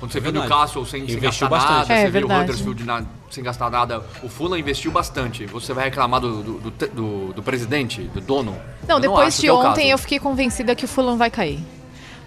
Quando 0.00 0.12
você 0.12 0.20
viu 0.20 0.30
o. 0.30 0.34
Newcastle 0.34 0.84
sem, 0.86 1.06
sem 1.08 1.18
gastar 1.18 1.48
bastante. 1.48 1.88
nada, 1.88 1.94
É, 1.94 2.02
você 2.02 2.10
viu 2.10 2.26
o. 2.28 2.32
Huddersfield 2.40 2.84
na- 2.84 3.02
sem 3.30 3.42
gastar 3.42 3.70
nada, 3.70 4.02
o 4.22 4.28
Fulham 4.28 4.56
investiu 4.58 4.92
bastante. 4.92 5.44
Você 5.46 5.72
vai 5.72 5.84
reclamar 5.84 6.20
do, 6.20 6.42
do, 6.42 6.52
do, 6.70 6.70
do- 6.88 7.32
do 7.32 7.42
presidente, 7.42 8.02
do 8.02 8.20
dono? 8.20 8.56
Não, 8.86 8.96
Eu 8.96 9.00
depois 9.00 9.28
acho 9.28 9.40
de 9.40 9.48
é 9.48 9.52
ontem 9.52 9.80
caso. 9.82 9.92
eu 9.92 9.98
fiquei 9.98 10.18
convencida 10.18 10.74
que 10.74 10.84
o 10.84 10.88
Fulham 10.88 11.16
vai 11.16 11.30
cair. 11.30 11.58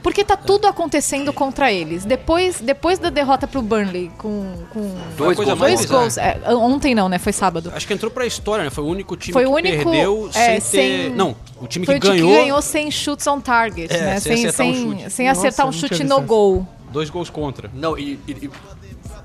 Porque 0.04 0.24
tá 0.24 0.38
tudo 0.38 0.68
acontecendo 0.68 1.34
contra 1.34 1.72
eles. 1.72 2.06
Depois, 2.06 2.62
depois 2.62 2.98
da 3.00 3.10
derrota 3.10 3.46
pro 3.48 3.62
Burnley 3.62 4.10
com, 4.18 4.54
com 4.72 4.96
Dois 5.18 5.36
gols. 5.38 5.58
dois 5.60 5.86
gols. 5.86 6.18
É, 6.18 6.40
ontem 6.54 6.94
não, 6.96 7.10
né? 7.10 7.18
Foi 7.20 7.34
sábado. 7.34 7.74
Acho 7.76 7.86
que 7.88 7.94
entrou 7.94 8.10
pra 8.12 8.26
história, 8.26 8.64
né? 8.64 8.70
Foi 8.70 8.84
o 8.84 8.88
único 8.88 9.18
time 9.18 9.34
Foi 9.34 9.44
que 9.44 9.50
único, 9.50 9.90
perdeu 9.92 10.30
é, 10.34 10.60
sem 10.60 11.10
ter... 11.10 11.10
Não, 11.16 11.36
o 11.60 11.68
time 11.68 11.86
Foi 11.86 12.00
que 12.00 12.08
o 12.08 12.12
time 12.12 12.22
ganhou, 12.22 12.36
que 12.38 12.42
ganhou 12.44 12.62
sem 12.62 12.90
chutes 12.92 13.26
on 13.28 13.42
target, 13.42 13.92
É, 13.94 14.02
né? 14.02 14.20
sem 14.20 14.38
Sem, 14.38 14.46
acertar 14.48 14.68
um 14.68 14.74
sem, 14.74 14.84
chute. 15.00 15.10
sem 15.12 15.28
Nossa, 15.28 15.40
acertar 15.42 15.68
um 15.68 15.72
chute 15.74 16.04
no 16.04 16.22
gol. 16.22 16.66
Dois 16.92 17.10
gols 17.10 17.30
contra. 17.30 17.70
Não, 17.74 17.98
e, 17.98 18.20
e- 18.28 18.50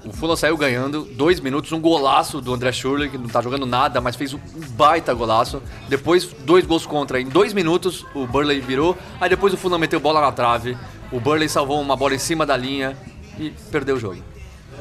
e 0.04 0.08
o 0.08 0.12
Fulham 0.12 0.34
saiu 0.36 0.56
ganhando, 0.56 1.04
dois 1.12 1.38
minutos, 1.40 1.70
um 1.72 1.80
golaço 1.80 2.40
do 2.40 2.52
André 2.52 2.72
Schürrle, 2.72 3.08
que 3.08 3.16
não 3.18 3.28
tá 3.28 3.40
jogando 3.40 3.64
nada, 3.66 4.00
mas 4.00 4.16
fez 4.16 4.34
um 4.34 4.38
baita 4.70 5.14
golaço. 5.14 5.62
Depois, 5.88 6.24
dois 6.40 6.66
gols 6.66 6.84
contra. 6.86 7.20
Em 7.20 7.26
dois 7.26 7.52
minutos, 7.52 8.04
o 8.14 8.26
Burley 8.26 8.60
virou. 8.60 8.96
Aí 9.20 9.28
depois 9.30 9.52
o 9.54 9.56
Fulham 9.56 9.78
meteu 9.78 10.00
bola 10.00 10.20
na 10.20 10.32
trave. 10.32 10.76
O 11.12 11.20
Burley 11.20 11.48
salvou 11.48 11.80
uma 11.80 11.96
bola 11.96 12.14
em 12.14 12.18
cima 12.18 12.44
da 12.44 12.56
linha 12.56 12.96
e 13.38 13.50
perdeu 13.70 13.96
o 13.96 13.98
jogo. 14.00 14.22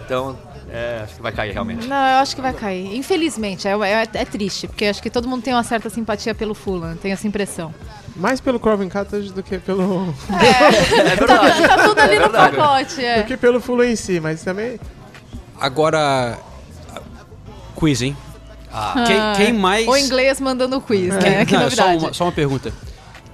Então, 0.03 0.37
é, 0.69 1.01
acho 1.03 1.15
que 1.15 1.21
vai 1.21 1.31
cair 1.31 1.51
realmente. 1.53 1.85
Não, 1.87 1.95
eu 1.95 2.17
acho 2.19 2.35
que 2.35 2.41
vai 2.41 2.53
cair. 2.53 2.95
Infelizmente, 2.95 3.67
é, 3.67 3.71
é, 3.71 4.01
é 4.13 4.25
triste, 4.25 4.67
porque 4.67 4.85
acho 4.85 5.01
que 5.03 5.09
todo 5.09 5.27
mundo 5.27 5.43
tem 5.43 5.53
uma 5.53 5.63
certa 5.63 5.89
simpatia 5.89 6.33
pelo 6.33 6.53
Fulham, 6.55 6.95
tem 6.95 7.11
essa 7.11 7.27
impressão. 7.27 7.73
Mais 8.21 8.39
pelo 8.39 8.59
Craven 8.59 8.87
Cottage 8.87 9.33
do 9.33 9.41
que 9.41 9.57
pelo, 9.57 10.13
É 10.29 11.15
verdade. 11.15 11.67
Tá 11.67 11.83
tudo 11.87 11.99
ali 11.99 12.15
É 12.15 12.19
no 12.19 12.29
verdade. 12.29 12.55
pacote, 12.55 13.03
é. 13.03 13.21
do 13.23 13.27
que 13.27 13.35
pelo 13.35 13.59
Fulham 13.59 13.89
em 13.89 13.95
si, 13.95 14.19
mas 14.19 14.43
também... 14.43 14.79
Agora, 15.59 16.37
quiz, 17.75 18.01
hein? 18.01 18.15
Ah, 18.71 19.03
Quem, 19.05 19.45
quem 19.47 19.53
mais... 19.53 19.87
O 19.87 19.97
inglês 19.97 20.39
mandando 20.39 20.79
quiz, 20.79 21.15
Quem- 21.17 21.29
né? 21.31 21.45
Que 21.45 21.57
não, 21.57 21.69
só, 21.69 21.87
uma, 21.97 22.13
só 22.13 22.25
uma 22.25 22.31
pergunta. 22.31 22.71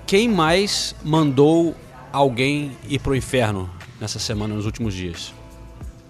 Quem 0.06 0.30
mais 0.30 0.96
mandou 1.04 1.76
alguém 2.12 2.76
ir 2.88 3.00
pro 3.00 3.14
inferno 3.16 3.70
nessa 4.00 4.20
semana, 4.20 4.56
nos 4.56 4.66
últimos 4.66 4.94
dias? 4.94 5.34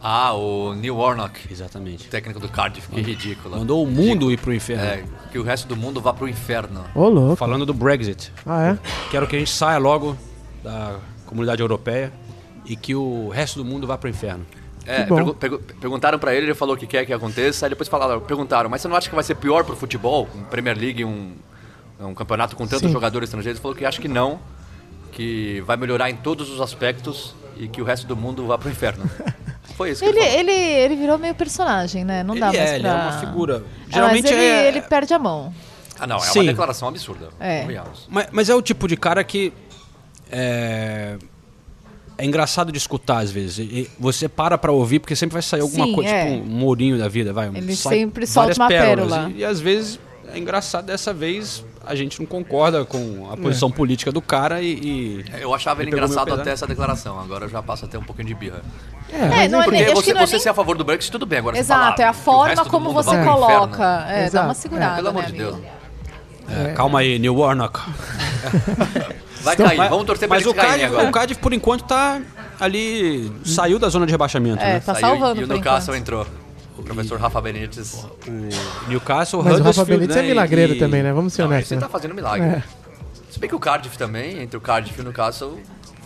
Ah, 0.01 0.33
o 0.33 0.73
Neil 0.75 0.95
Warnock, 0.95 1.39
Exatamente. 1.51 2.07
técnico 2.07 2.39
do 2.39 2.47
Cardiff, 2.49 2.87
que 2.87 3.01
ridículo. 3.01 3.57
Mandou 3.57 3.83
o 3.83 3.87
mundo 3.87 4.31
ir 4.31 4.37
pro 4.39 4.53
inferno. 4.53 4.83
É, 4.83 5.03
que 5.31 5.39
o 5.39 5.43
resto 5.43 5.67
do 5.67 5.75
mundo 5.75 5.99
vá 5.99 6.13
pro 6.13 6.27
inferno. 6.27 6.83
Ô, 6.93 7.09
louco. 7.09 7.35
Falando 7.35 7.65
do 7.65 7.73
Brexit. 7.73 8.31
Ah, 8.45 8.71
é? 8.71 8.77
Quero 9.09 9.27
que 9.27 9.35
a 9.35 9.39
gente 9.39 9.51
saia 9.51 9.77
logo 9.77 10.15
da 10.63 10.97
comunidade 11.25 11.61
europeia 11.61 12.11
e 12.65 12.75
que 12.75 12.93
o 12.95 13.29
resto 13.29 13.57
do 13.61 13.65
mundo 13.65 13.87
vá 13.87 13.97
pro 13.97 14.09
inferno. 14.09 14.45
É, 14.85 15.03
pergu- 15.03 15.33
pergu- 15.33 15.59
perguntaram 15.81 16.17
pra 16.17 16.33
ele, 16.33 16.45
ele 16.45 16.53
falou 16.55 16.77
que 16.77 16.87
quer 16.87 17.05
que 17.05 17.11
aconteça, 17.11 17.65
aí 17.65 17.69
depois 17.69 17.89
falaram, 17.89 18.21
perguntaram, 18.21 18.69
mas 18.69 18.81
você 18.81 18.87
não 18.87 18.95
acha 18.95 19.09
que 19.09 19.15
vai 19.15 19.23
ser 19.23 19.35
pior 19.35 19.65
pro 19.65 19.75
futebol, 19.75 20.29
um 20.33 20.43
Premier 20.43 20.77
League, 20.77 21.03
um, 21.03 21.33
um 21.99 22.13
campeonato 22.13 22.55
com 22.55 22.65
tantos 22.65 22.87
Sim. 22.87 22.93
jogadores 22.93 23.27
estrangeiros? 23.27 23.57
Ele 23.57 23.61
falou 23.61 23.75
que 23.75 23.83
acha 23.85 23.99
que 24.01 24.07
não, 24.07 24.39
que 25.11 25.61
vai 25.65 25.75
melhorar 25.75 26.09
em 26.09 26.15
todos 26.15 26.49
os 26.49 26.61
aspectos 26.61 27.35
e 27.57 27.67
que 27.67 27.81
o 27.81 27.83
resto 27.83 28.07
do 28.07 28.15
mundo 28.15 28.45
vá 28.47 28.57
pro 28.57 28.69
inferno. 28.69 29.03
Foi 29.77 29.91
isso 29.91 30.03
que 30.03 30.09
Ele, 30.09 30.17
ele, 30.19 30.27
falou. 30.27 30.39
ele, 30.39 30.51
ele 30.51 30.95
virou 30.95 31.17
meio 31.19 31.35
personagem, 31.35 32.03
né? 32.03 32.23
Não 32.23 32.35
dá 32.35 32.47
ele 32.49 32.57
mais 32.57 32.59
é, 32.59 32.65
pra... 32.67 32.75
ele 32.77 32.87
é 32.87 32.93
uma 32.93 33.19
figura. 33.19 33.63
É, 33.87 33.93
Geralmente 33.93 34.23
mas 34.23 34.31
ele, 34.31 34.41
é... 34.41 34.67
ele 34.67 34.81
perde 34.81 35.13
a 35.13 35.19
mão. 35.19 35.53
Ah, 35.99 36.07
não, 36.07 36.17
é 36.17 36.21
Sim. 36.21 36.39
uma 36.39 36.45
declaração 36.51 36.87
absurda. 36.87 37.29
É. 37.39 37.65
Mas, 38.09 38.27
mas 38.31 38.49
é 38.49 38.55
o 38.55 38.61
tipo 38.61 38.87
de 38.87 38.97
cara 38.97 39.23
que 39.23 39.53
é, 40.31 41.17
é 42.17 42.25
engraçado 42.25 42.71
de 42.71 42.77
escutar 42.79 43.19
às 43.19 43.29
vezes. 43.31 43.59
E- 43.59 43.89
você 43.99 44.27
para 44.27 44.57
pra 44.57 44.71
ouvir 44.71 44.99
porque 44.99 45.15
sempre 45.15 45.33
vai 45.33 45.41
sair 45.43 45.61
alguma 45.61 45.85
Sim, 45.85 45.93
coisa, 45.93 46.09
é. 46.09 46.25
tipo 46.31 46.43
um 46.43 46.49
mourinho 46.49 46.97
da 46.97 47.07
vida, 47.07 47.31
vai. 47.31 47.47
Ele 47.47 47.75
sai 47.75 47.99
sempre 47.99 48.25
solta 48.25 48.55
uma 48.59 48.67
pérolas. 48.67 49.11
pérola. 49.11 49.31
E, 49.35 49.39
e 49.39 49.45
às 49.45 49.59
vezes 49.59 49.99
é 50.33 50.37
engraçado 50.39 50.85
dessa 50.85 51.13
vez 51.13 51.63
a 51.87 51.95
gente 51.95 52.19
não 52.19 52.25
concorda 52.25 52.83
com 52.85 53.29
a 53.31 53.37
posição 53.37 53.71
política 53.71 54.11
do 54.11 54.21
cara 54.21 54.61
e. 54.61 54.73
e- 54.73 55.25
Eu 55.41 55.53
achava 55.53 55.81
ele 55.81 55.91
engraçado 55.91 56.33
até 56.33 56.51
essa 56.51 56.67
declaração, 56.67 57.19
agora 57.19 57.45
eu 57.45 57.49
já 57.49 57.61
passo 57.63 57.85
a 57.85 57.87
ter 57.87 57.97
um 57.97 58.03
pouquinho 58.03 58.27
de 58.27 58.33
birra. 58.33 58.61
É, 59.11 59.47
não 59.47 59.61
é 59.61 59.63
Porque 59.63 59.79
nem, 59.79 59.85
acho 59.91 59.95
você, 59.95 60.13
não 60.13 60.21
é 60.21 60.25
você 60.27 60.33
nem... 60.33 60.41
ser 60.43 60.49
a 60.49 60.53
favor 60.53 60.77
do 60.77 60.83
Brexit, 60.83 61.11
tudo 61.11 61.25
bem. 61.25 61.39
Agora 61.39 61.55
você 61.55 61.61
Exato, 61.61 61.81
falar 61.97 61.99
é 61.99 62.03
a 62.09 62.13
forma 62.13 62.65
como 62.65 62.91
você 62.91 63.23
coloca. 63.23 64.05
É, 64.09 64.19
dá 64.21 64.25
Exato. 64.25 64.45
uma 64.47 64.51
É, 64.51 64.55
segurada, 64.55 64.95
Pelo 64.97 65.07
amor 65.09 65.23
né, 65.23 65.31
de 65.31 65.41
amigo? 65.41 65.57
Deus. 66.47 66.57
é, 66.69 66.73
calma 66.73 66.99
aí, 66.99 67.17
Neil 67.17 67.35
Warnock. 67.35 67.79
Vai 69.41 69.55
cair, 69.55 69.89
vamos 69.89 70.05
torcer 70.05 70.27
Mas 70.27 70.41
eles 70.41 70.51
o 70.51 70.53
Cardiff, 70.53 70.85
agora. 70.85 71.07
o 71.07 71.11
Cardiff, 71.11 71.39
por 71.41 71.53
enquanto, 71.53 71.83
tá 71.85 72.19
ali. 72.59 73.31
saiu 73.45 73.79
da 73.79 73.87
zona 73.87 74.05
de 74.05 74.11
rebaixamento, 74.11 74.61
É, 74.61 74.73
né? 74.73 74.79
tá 74.81 74.93
Saiu 74.93 75.07
salvando 75.07 75.39
e 75.41 75.43
o 75.43 75.47
Newcastle 75.47 75.95
entrou. 75.95 76.27
O 76.77 76.83
professor 76.83 77.19
Rafa 77.19 77.41
Benítez. 77.41 78.05
Newcastle, 78.87 79.43
Mas 79.43 79.59
o 79.59 79.63
Rafa 79.63 79.83
Benítez 79.85 80.15
né, 80.15 80.23
é 80.25 80.27
milagreiro 80.27 80.73
e- 80.73 80.79
também, 80.79 81.01
né? 81.03 81.11
Vamos 81.11 81.33
ser 81.33 81.41
Não, 81.41 81.49
honestos. 81.49 81.71
esse 81.71 81.75
né? 81.75 81.81
tá 81.81 81.89
fazendo 81.89 82.13
milagre. 82.13 82.47
É. 82.47 82.63
Se 83.31 83.39
bem 83.39 83.49
que 83.49 83.55
o 83.55 83.59
Cardiff 83.59 83.97
também, 83.97 84.41
entre 84.41 84.57
o 84.57 84.61
Cardiff 84.61 84.97
e 84.97 85.01
o 85.01 85.03
Newcastle, 85.03 85.59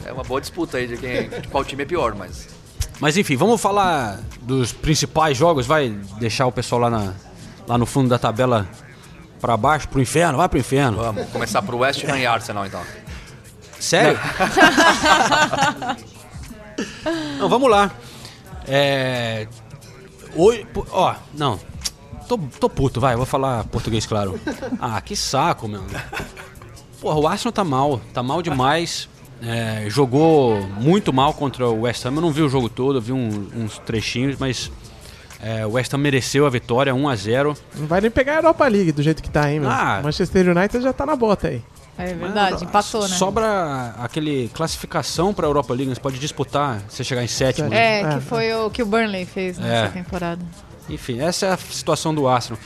é 0.06 0.12
uma 0.12 0.24
boa 0.24 0.40
disputa 0.42 0.78
aí 0.78 0.88
de, 0.88 0.98
quem, 0.98 1.30
de 1.30 1.48
qual 1.50 1.64
time 1.64 1.84
é 1.84 1.86
pior, 1.86 2.16
mas... 2.16 2.48
Mas 3.00 3.18
enfim, 3.18 3.36
vamos 3.36 3.60
falar 3.60 4.20
dos 4.42 4.72
principais 4.72 5.36
jogos. 5.36 5.66
Vai 5.66 5.90
deixar 6.20 6.46
o 6.46 6.52
pessoal 6.52 6.82
lá, 6.82 6.90
na, 6.90 7.14
lá 7.68 7.78
no 7.78 7.86
fundo 7.86 8.10
da 8.10 8.20
tabela 8.20 8.68
pra 9.40 9.58
baixo, 9.58 9.88
pro 9.90 10.00
inferno, 10.00 10.38
vai 10.38 10.48
pro 10.48 10.60
inferno. 10.60 10.98
Vamos 10.98 11.30
começar 11.30 11.62
pro 11.64 11.78
West 11.80 12.04
Ham 12.04 12.20
e 12.20 12.26
Arsenal, 12.28 12.66
então. 12.66 12.82
Sério? 13.80 14.20
não, 17.40 17.50
vamos 17.50 17.70
lá. 17.70 17.92
É. 18.68 19.48
Oi, 20.36 20.66
ó, 20.92 21.16
não. 21.34 21.60
Tô, 22.28 22.38
tô 22.38 22.70
puto, 22.70 23.00
vai, 23.02 23.16
vou 23.16 23.26
falar 23.26 23.64
português, 23.66 24.06
claro. 24.06 24.40
Ah, 24.80 25.00
que 25.02 25.16
saco, 25.16 25.68
meu. 25.68 25.84
Porra, 27.00 27.20
o 27.20 27.28
Arsenal 27.28 27.52
tá 27.52 27.64
mal, 27.64 28.00
tá 28.14 28.24
mal 28.24 28.42
demais. 28.42 29.10
É, 29.44 29.86
jogou 29.90 30.62
muito 30.80 31.12
mal 31.12 31.34
contra 31.34 31.68
o 31.68 31.82
West 31.82 32.06
Ham. 32.06 32.14
Eu 32.16 32.22
não 32.22 32.32
vi 32.32 32.42
o 32.44 32.50
jogo 32.50 32.70
todo, 32.70 32.98
eu 32.98 33.02
vi 33.02 33.12
um- 33.12 33.48
uns 33.56 33.80
trechinhos, 33.80 34.38
mas 34.40 34.72
é, 35.42 35.66
o 35.66 35.72
West 35.72 35.92
Ham 35.94 35.98
mereceu 35.98 36.46
a 36.46 36.50
vitória, 36.50 36.94
1 36.94 37.10
a 37.10 37.16
0 37.16 37.58
Não 37.76 37.88
vai 37.88 38.00
nem 38.02 38.12
pegar 38.12 38.34
a 38.34 38.36
Europa 38.38 38.68
League 38.68 38.92
do 38.92 39.02
jeito 39.02 39.22
que 39.22 39.30
tá, 39.32 39.52
hein, 39.52 39.60
meu? 39.60 39.70
Ah. 39.70 40.00
Manchester 40.04 40.56
United 40.56 40.84
já 40.84 40.94
tá 40.94 41.06
na 41.08 41.16
bota 41.16 41.48
aí. 41.48 41.62
É 41.98 42.14
verdade, 42.14 42.64
empatou, 42.64 43.02
né? 43.08 43.16
Sobra 43.16 43.94
aquele 44.00 44.50
classificação 44.54 45.34
pra 45.34 45.46
Europa 45.48 45.74
League, 45.74 45.94
você 45.94 46.00
pode 46.02 46.18
disputar, 46.20 46.82
você 46.90 47.04
chegar 47.04 47.24
em 47.24 47.28
sétimo. 47.28 47.72
É, 47.74 48.02
É, 48.02 48.16
que 48.16 48.22
foi 48.22 48.54
o 48.54 48.70
que 48.70 48.82
o 48.82 48.86
Burnley 48.86 49.26
fez 49.26 49.58
nessa 49.58 49.86
É. 49.86 50.02
temporada. 50.02 50.42
Enfim, 50.90 51.20
essa 51.22 51.46
é 51.46 51.52
a 51.52 51.58
situação 51.58 52.14
do 52.16 52.28
Arsenal. 52.28 52.60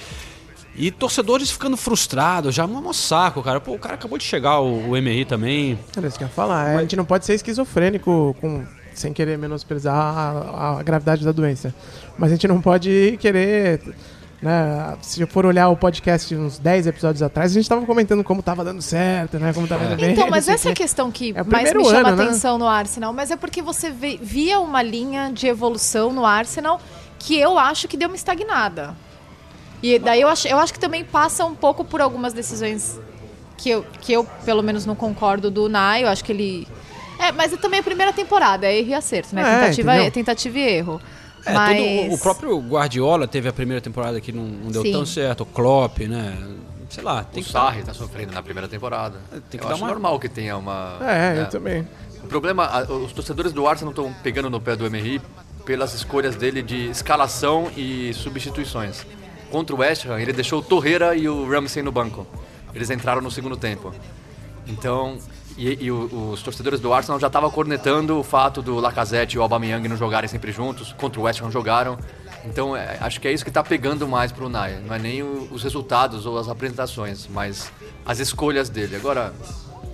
E 0.78 0.92
torcedores 0.92 1.50
ficando 1.50 1.78
frustrados, 1.78 2.54
já 2.54 2.66
um 2.66 2.94
saco, 2.94 3.42
cara. 3.42 3.62
Pô, 3.62 3.74
o 3.74 3.80
cara 3.80 3.96
acabou 3.96 4.18
de 4.18 4.24
chegar, 4.26 4.60
o, 4.60 4.90
o 4.90 4.98
Emery 4.98 5.24
também. 5.26 5.80
Era 5.96 6.08
isso 6.08 6.18
que 6.18 6.24
eu 6.24 6.28
ia 6.28 6.34
falar. 6.34 6.70
é, 6.70 6.76
A 6.78 6.82
gente 6.82 6.96
não 6.98 7.06
pode 7.06 7.26
ser 7.26 7.34
esquizofrênico 7.34 8.36
com, 8.42 8.66
sem 8.94 9.14
querer 9.14 9.38
menosprezar 9.38 9.96
a, 9.96 10.80
a 10.80 10.84
gravidade 10.84 11.24
da 11.24 11.32
doença. 11.32 11.74
Mas 12.18 12.32
a 12.32 12.36
gente 12.36 12.48
não 12.48 12.62
pode 12.62 13.18
querer. 13.22 13.82
Né, 14.46 14.96
se 15.02 15.20
eu 15.20 15.26
for 15.26 15.44
olhar 15.44 15.70
o 15.70 15.76
podcast 15.76 16.36
uns 16.36 16.60
10 16.60 16.86
episódios 16.86 17.24
atrás, 17.24 17.52
a 17.52 17.56
gente 17.56 17.68
tava 17.68 17.84
comentando 17.84 18.24
como 18.24 18.44
tava 18.44 18.64
dando 18.64 18.80
certo, 18.80 19.40
né? 19.40 19.52
Como 19.52 19.68
tava 19.68 19.86
indo 19.86 19.96
bem. 19.96 20.12
Então, 20.12 20.30
mas 20.30 20.48
essa 20.48 20.70
é 20.70 20.72
a 20.72 20.76
questão 20.76 21.10
que 21.10 21.34
É 21.36 21.44
mais 21.44 21.74
me 21.74 21.84
chama 21.84 22.10
ano, 22.10 22.16
né? 22.18 22.24
atenção 22.26 22.60
no 22.60 22.68
Arsenal, 22.68 23.12
mas 23.12 23.32
é 23.32 23.36
porque 23.36 23.60
você 23.64 23.90
via 23.90 24.60
uma 24.60 24.84
linha 24.84 25.32
de 25.34 25.48
evolução 25.48 26.14
no 26.14 26.24
Arsenal 26.24 26.80
que 27.18 27.36
eu 27.40 27.58
acho 27.58 27.88
que 27.88 27.98
deu 27.98 28.08
uma 28.08 28.16
estagnada. 28.16 28.96
E 29.82 29.98
daí 29.98 30.22
eu 30.22 30.28
acho, 30.28 30.48
eu 30.48 30.60
acho 30.60 30.72
que 30.72 30.80
também 30.80 31.04
passa 31.04 31.44
um 31.44 31.56
pouco 31.56 31.84
por 31.84 32.00
algumas 32.00 32.32
decisões 32.32 33.00
que 33.58 33.72
eu, 33.72 33.84
que 34.00 34.14
eu 34.14 34.26
pelo 34.46 34.62
menos 34.62 34.86
não 34.86 34.94
concordo 34.94 35.50
do 35.50 35.68
Nai, 35.68 36.04
eu 36.04 36.08
acho 36.08 36.24
que 36.24 36.32
ele... 36.32 36.68
É, 37.18 37.32
mas 37.32 37.52
é 37.52 37.58
também 37.58 37.80
a 37.80 37.84
primeira 37.84 38.14
temporada, 38.14 38.68
é 38.68 38.78
erro 38.78 38.90
e 38.90 38.94
acerto, 38.94 39.34
né? 39.34 39.42
É, 39.42 39.60
tentativa, 39.62 40.12
tentativa 40.12 40.60
e 40.60 40.62
erro. 40.62 41.02
É, 41.46 41.54
mas... 41.54 41.78
todo- 41.78 42.14
o 42.14 42.18
próprio 42.18 42.60
Guardiola 42.60 43.28
teve 43.28 43.48
a 43.48 43.54
primeira 43.54 43.82
temporada 43.82 44.20
que 44.20 44.32
não, 44.32 44.44
não 44.44 44.72
deu 44.72 44.82
Sim. 44.82 44.92
tão 44.92 45.06
certo. 45.06 45.42
O 45.42 45.46
Klopp, 45.46 46.00
né? 46.00 46.38
Sei 46.90 47.04
lá, 47.04 47.24
tem 47.24 47.42
o 47.42 47.46
que 47.46 47.52
Sarri 47.52 47.84
tá 47.84 47.94
sofrendo 47.94 48.32
na 48.34 48.42
primeira 48.44 48.68
temporada. 48.68 49.20
Tem 49.50 49.60
que 49.60 49.66
eu 49.66 49.70
dar 49.70 49.74
acho 49.76 49.84
uma- 49.84 49.90
normal 49.92 50.20
que 50.20 50.30
tenha 50.30 50.58
uma... 50.58 50.98
É, 51.02 51.34
né? 51.36 51.42
eu 51.42 51.50
também. 51.50 51.88
O 52.24 52.28
problema, 52.28 52.84
os 52.90 53.12
torcedores 53.12 53.52
do 53.54 53.68
Arsenal 53.68 53.92
estão 53.92 54.14
pegando 54.24 54.50
no 54.50 54.60
pé 54.62 54.76
do 54.76 54.86
Emery 54.86 55.22
pelas 55.66 55.94
escolhas 55.94 56.36
dele 56.36 56.62
de 56.62 56.90
escalação 56.90 57.70
e 57.76 58.14
substituições. 58.14 59.06
Contra 59.52 59.76
o 59.76 59.80
West 59.80 60.06
Ham, 60.06 60.20
ele 60.20 60.34
deixou 60.34 60.60
o 60.60 60.64
Torreira 60.64 61.16
e 61.16 61.28
o 61.30 61.48
Ramsey 61.50 61.84
no 61.84 61.92
banco. 61.92 62.26
Eles 62.74 62.90
entraram 62.90 63.22
no 63.22 63.30
segundo 63.32 63.56
tempo. 63.58 63.94
Então, 64.68 65.18
e, 65.58 65.86
e 65.86 65.92
o- 65.92 66.32
os 66.34 66.42
torcedores 66.42 66.80
do 66.80 66.94
Arsenal 66.94 67.20
já 67.20 67.28
estavam 67.28 67.50
cornetando 67.50 68.20
o 68.20 68.24
fato 68.24 68.62
do 68.62 68.76
Lacazette 68.80 69.36
e 69.36 69.40
o 69.40 69.42
Aubameyang 69.42 69.88
não 69.88 69.96
jogarem 69.98 70.28
sempre 70.28 70.52
juntos. 70.52 70.94
Contra 70.94 71.20
o 71.20 71.24
West 71.24 71.42
Ham 71.42 71.52
jogaram. 71.52 71.98
Então, 72.46 72.76
é, 72.76 72.98
acho 73.02 73.20
que 73.20 73.28
é 73.28 73.32
isso 73.34 73.44
que 73.44 73.50
está 73.50 73.64
pegando 73.64 74.08
mais 74.08 74.32
pro 74.32 74.48
Nai. 74.50 74.80
Não 74.86 74.94
é 74.94 75.00
nem 75.00 75.24
o- 75.24 75.48
os 75.52 75.64
resultados 75.64 76.26
ou 76.26 76.38
as 76.38 76.48
apresentações, 76.48 77.28
mas 77.32 77.72
as 78.06 78.20
escolhas 78.20 78.70
dele. 78.70 78.96
Agora, 78.96 79.34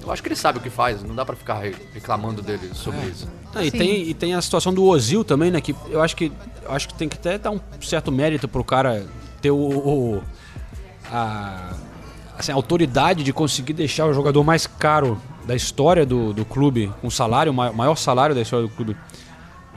eu 0.04 0.12
acho 0.12 0.22
que 0.22 0.28
ele 0.28 0.36
sabe 0.36 0.58
o 0.58 0.62
que 0.62 0.70
faz. 0.70 1.02
Não 1.04 1.16
dá 1.16 1.24
para 1.24 1.36
ficar 1.36 1.60
re- 1.60 1.76
reclamando 1.94 2.42
dele 2.42 2.72
sobre 2.74 3.00
isso. 3.08 3.28
Ah, 3.56 3.64
e, 3.64 3.70
Sim. 3.72 3.78
tem, 3.78 4.02
e 4.10 4.14
tem 4.14 4.34
a 4.34 4.42
situação 4.42 4.74
do 4.74 4.84
Ozil 4.84 5.24
também, 5.24 5.52
né? 5.52 5.62
Que 5.62 5.76
eu 5.90 6.02
acho 6.02 6.16
que 6.16 6.32
eu 6.64 6.72
acho 6.72 6.88
que 6.88 6.94
tem 6.96 7.08
que 7.10 7.18
até 7.18 7.38
dar 7.38 7.52
um 7.52 7.60
certo 7.82 8.12
mérito 8.12 8.48
pro 8.48 8.64
cara 8.64 9.06
ter 9.42 9.52
o, 9.52 9.56
o- 9.58 10.24
a, 11.12 11.74
assim, 12.38 12.52
a 12.52 12.56
autoridade 12.56 13.24
de 13.24 13.34
conseguir 13.34 13.74
deixar 13.74 14.06
o 14.06 14.14
jogador 14.14 14.44
mais 14.44 14.66
caro 14.68 15.20
da 15.46 15.56
história 15.56 16.06
do, 16.06 16.34
do 16.34 16.46
clube, 16.46 16.92
com 17.02 17.10
salário, 17.10 17.52
o 17.52 17.56
ma- 17.56 17.72
maior 17.72 17.96
salário 17.96 18.34
da 18.36 18.42
história 18.42 18.68
do 18.68 18.72
clube, 18.74 18.96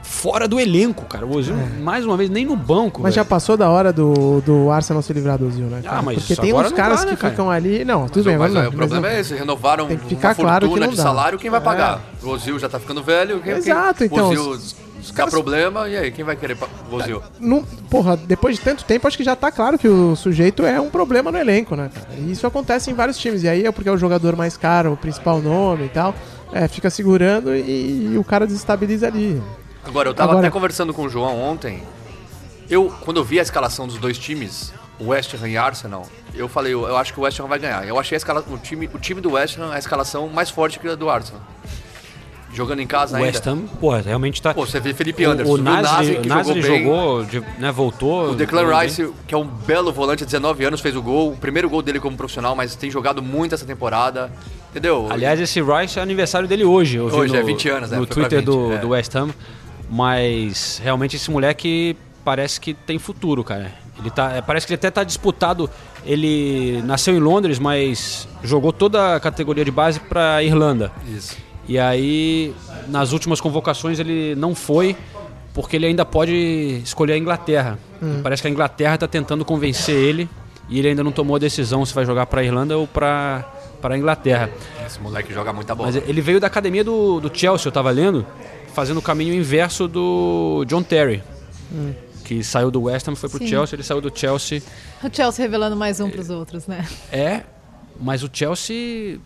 fora 0.03 0.47
do 0.47 0.59
elenco, 0.59 1.05
cara. 1.05 1.25
O 1.25 1.35
Ozil, 1.35 1.55
mais 1.81 2.05
uma 2.05 2.15
vez, 2.15 2.29
nem 2.29 2.45
no 2.45 2.55
banco. 2.55 3.01
É. 3.01 3.03
Mas 3.03 3.15
já 3.15 3.25
passou 3.25 3.57
da 3.57 3.69
hora 3.69 3.91
do, 3.91 4.39
do 4.41 4.69
Arsenal 4.69 5.01
se 5.01 5.11
livrar 5.13 5.37
do 5.39 5.47
Ozil, 5.47 5.65
né? 5.65 5.81
cara? 5.83 5.97
Ah, 5.97 6.01
mas 6.01 6.19
Porque 6.19 6.35
tem 6.35 6.53
uns 6.53 6.71
caras 6.71 6.99
dá, 6.99 7.05
né, 7.05 7.11
que 7.11 7.17
cara? 7.17 7.31
ficam 7.31 7.49
ali. 7.49 7.83
Não, 7.83 8.07
tudo 8.07 8.25
Mas, 8.25 8.25
bem, 8.25 8.35
o- 8.35 8.39
mas 8.39 8.53
mas, 8.53 8.67
o 8.67 8.71
problema 8.71 9.09
é 9.09 9.19
esse, 9.19 9.33
renovaram 9.33 9.87
Tem 9.87 9.97
que 9.97 10.07
ficar 10.09 10.29
uma 10.29 10.35
claro 10.35 10.69
que 10.71 10.79
não 10.79 10.87
de 10.89 10.97
salário, 10.97 11.39
quem 11.39 11.49
vai 11.49 11.59
É. 11.59 11.63
pagar? 11.63 12.01
O 12.21 12.29
Ozil 12.29 12.59
já 12.59 12.69
tá 12.69 12.79
ficando 12.79 13.01
velho, 13.01 13.39
quem, 13.41 13.53
Exato, 13.53 13.97
quem, 13.97 14.07
então, 14.07 14.27
o 14.29 14.49
Ozil 14.49 14.75
os- 15.05 15.11
dá 15.11 15.27
problema, 15.27 15.87
e 15.89 15.97
aí, 15.97 16.11
quem 16.11 16.23
vai 16.25 16.35
querer 16.35 16.55
pa- 16.55 16.67
o 16.91 16.95
Ozil? 16.95 17.21
não- 17.39 17.63
porra, 17.89 18.17
depois 18.17 18.55
de 18.57 18.61
tanto 18.61 18.83
tempo, 18.83 19.07
acho 19.07 19.17
que 19.17 19.23
já 19.23 19.35
tá 19.35 19.51
claro 19.51 19.77
que 19.77 19.87
o 19.87 20.15
sujeito 20.15 20.65
é 20.65 20.79
um 20.79 20.89
problema 20.89 21.31
no 21.31 21.37
elenco, 21.37 21.75
né? 21.75 21.89
E 22.17 22.31
isso 22.31 22.45
acontece 22.47 22.89
em 22.91 22.93
vários 22.93 23.17
times. 23.17 23.43
E 23.43 23.47
aí 23.49 23.65
é 23.65 23.71
porque 23.71 23.89
é 23.89 23.91
o 23.91 23.97
jogador 23.97 24.35
mais 24.35 24.57
caro, 24.57 24.93
o 24.93 24.97
principal 24.97 25.41
nome 25.41 25.85
e 25.85 25.89
tal. 25.89 26.13
É, 26.53 26.67
fica 26.67 26.89
segurando 26.89 27.53
e, 27.55 28.13
e 28.13 28.17
o 28.17 28.23
cara 28.23 28.45
desestabiliza 28.45 29.07
ali. 29.07 29.41
Agora, 29.83 30.09
eu 30.09 30.13
tava 30.13 30.31
Agora- 30.31 30.47
até 30.47 30.53
conversando 30.53 30.93
com 30.93 31.03
o 31.03 31.09
João 31.09 31.37
ontem. 31.39 31.83
Eu, 32.69 32.91
quando 33.01 33.17
eu 33.17 33.23
vi 33.23 33.39
a 33.39 33.43
escalação 33.43 33.85
dos 33.87 33.97
dois 33.97 34.17
times, 34.17 34.73
o 34.99 35.07
West 35.09 35.33
Ham 35.35 35.47
e 35.49 35.57
Arsenal, 35.57 36.07
eu 36.33 36.47
falei, 36.47 36.73
eu, 36.73 36.87
eu 36.87 36.97
acho 36.97 37.13
que 37.13 37.19
o 37.19 37.23
West 37.23 37.39
Ham 37.39 37.47
vai 37.47 37.59
ganhar. 37.59 37.87
Eu 37.87 37.99
achei 37.99 38.15
a 38.15 38.17
escala, 38.17 38.43
o, 38.49 38.57
time, 38.57 38.89
o 38.93 38.97
time 38.97 39.21
do 39.21 39.33
West 39.33 39.57
Ham 39.59 39.71
a 39.71 39.77
escalação 39.77 40.27
mais 40.29 40.49
forte 40.49 40.79
que 40.79 40.87
a 40.87 40.95
do 40.95 41.09
Arsenal. 41.09 41.41
Jogando 42.55 42.79
em 42.79 42.87
casa 42.87 43.13
O 43.13 43.17
ainda. 43.17 43.27
West 43.27 43.45
Ham, 43.45 43.59
pô, 43.79 43.91
realmente 43.97 44.41
tá. 44.41 44.53
Pô, 44.53 44.65
você 44.65 44.79
vê 44.79 44.93
Felipe 44.93 45.25
Anderson, 45.25 45.51
o 45.51 45.55
o 45.55 45.57
Nasri, 45.57 46.19
que 46.19 46.27
Nasri 46.27 46.61
jogou 46.61 47.23
bem. 47.23 47.31
jogou, 47.33 47.45
né, 47.59 47.71
voltou. 47.71 48.31
O 48.31 48.35
Declan 48.35 48.61
jogou 48.61 48.77
bem. 48.77 48.87
Rice, 48.87 49.11
que 49.27 49.35
é 49.35 49.37
um 49.37 49.45
belo 49.45 49.91
volante, 49.91 50.23
19 50.23 50.63
anos, 50.63 50.79
fez 50.79 50.95
o 50.95 51.01
gol. 51.01 51.33
O 51.33 51.37
primeiro 51.37 51.69
gol 51.69 51.81
dele 51.81 51.99
como 51.99 52.15
profissional, 52.15 52.55
mas 52.55 52.75
tem 52.75 52.89
jogado 52.89 53.21
muito 53.21 53.53
essa 53.53 53.65
temporada. 53.65 54.31
Entendeu? 54.71 55.07
Aliás, 55.09 55.39
esse 55.39 55.61
Rice 55.61 55.99
é 55.99 56.01
aniversário 56.01 56.47
dele 56.47 56.63
hoje. 56.63 56.99
Hoje, 56.99 57.33
no, 57.33 57.37
é 57.37 57.43
20 57.43 57.69
anos, 57.69 57.91
né? 57.91 57.97
No 57.97 58.07
Foi 58.07 58.15
Twitter 58.15 58.39
20, 58.39 58.45
do, 58.45 58.73
é. 58.73 58.77
do 58.77 58.89
West 58.89 59.13
Ham. 59.15 59.29
Mas 59.89 60.81
realmente 60.83 61.15
esse 61.15 61.29
moleque 61.29 61.95
parece 62.23 62.59
que 62.59 62.73
tem 62.73 62.97
futuro, 62.97 63.43
cara. 63.43 63.71
Ele 63.99 64.09
tá, 64.09 64.31
é, 64.33 64.41
parece 64.41 64.65
que 64.65 64.73
ele 64.73 64.77
até 64.77 64.91
tá 64.91 65.03
disputado. 65.03 65.69
Ele 66.05 66.81
nasceu 66.83 67.13
em 67.15 67.19
Londres, 67.19 67.59
mas 67.59 68.27
jogou 68.43 68.73
toda 68.73 69.15
a 69.15 69.19
categoria 69.19 69.63
de 69.63 69.71
base 69.71 69.99
pra 69.99 70.43
Irlanda. 70.43 70.91
Isso. 71.07 71.37
E 71.67 71.79
aí, 71.79 72.53
nas 72.87 73.11
últimas 73.11 73.41
convocações, 73.41 73.99
ele 73.99 74.35
não 74.35 74.53
foi, 74.53 74.95
porque 75.53 75.75
ele 75.75 75.87
ainda 75.87 76.05
pode 76.05 76.81
escolher 76.83 77.13
a 77.13 77.17
Inglaterra. 77.17 77.79
Hum. 78.01 78.19
Parece 78.21 78.41
que 78.41 78.47
a 78.47 78.51
Inglaterra 78.51 78.95
está 78.95 79.07
tentando 79.07 79.43
convencer 79.43 79.95
ele 79.95 80.29
e 80.69 80.79
ele 80.79 80.89
ainda 80.89 81.03
não 81.03 81.11
tomou 81.11 81.35
a 81.35 81.39
decisão 81.39 81.85
se 81.85 81.93
vai 81.93 82.05
jogar 82.05 82.25
para 82.25 82.41
a 82.41 82.43
Irlanda 82.43 82.77
ou 82.77 82.87
para 82.87 83.45
a 83.83 83.97
Inglaterra. 83.97 84.49
Esse 84.85 84.99
moleque 84.99 85.33
joga 85.33 85.53
muita 85.53 85.73
bola. 85.73 85.91
Mas 85.91 86.07
ele 86.07 86.21
veio 86.21 86.39
da 86.39 86.47
academia 86.47 86.83
do, 86.83 87.19
do 87.19 87.35
Chelsea, 87.35 87.67
eu 87.67 87.69
estava 87.69 87.89
lendo, 87.91 88.25
fazendo 88.73 88.97
o 88.97 89.01
caminho 89.01 89.33
inverso 89.33 89.87
do 89.87 90.65
John 90.67 90.83
Terry. 90.83 91.23
Que 92.23 92.43
saiu 92.43 92.71
do 92.71 92.83
West 92.83 93.07
Ham 93.07 93.15
foi 93.15 93.29
pro 93.29 93.39
Sim. 93.39 93.47
Chelsea, 93.47 93.75
ele 93.75 93.83
saiu 93.83 94.01
do 94.01 94.11
Chelsea. 94.13 94.61
O 95.03 95.15
Chelsea 95.15 95.43
revelando 95.43 95.75
mais 95.75 95.99
um 95.99 96.09
pros 96.09 96.29
outros, 96.29 96.65
né? 96.65 96.87
É, 97.11 97.43
mas 97.99 98.23
o 98.23 98.29
Chelsea. 98.31 99.19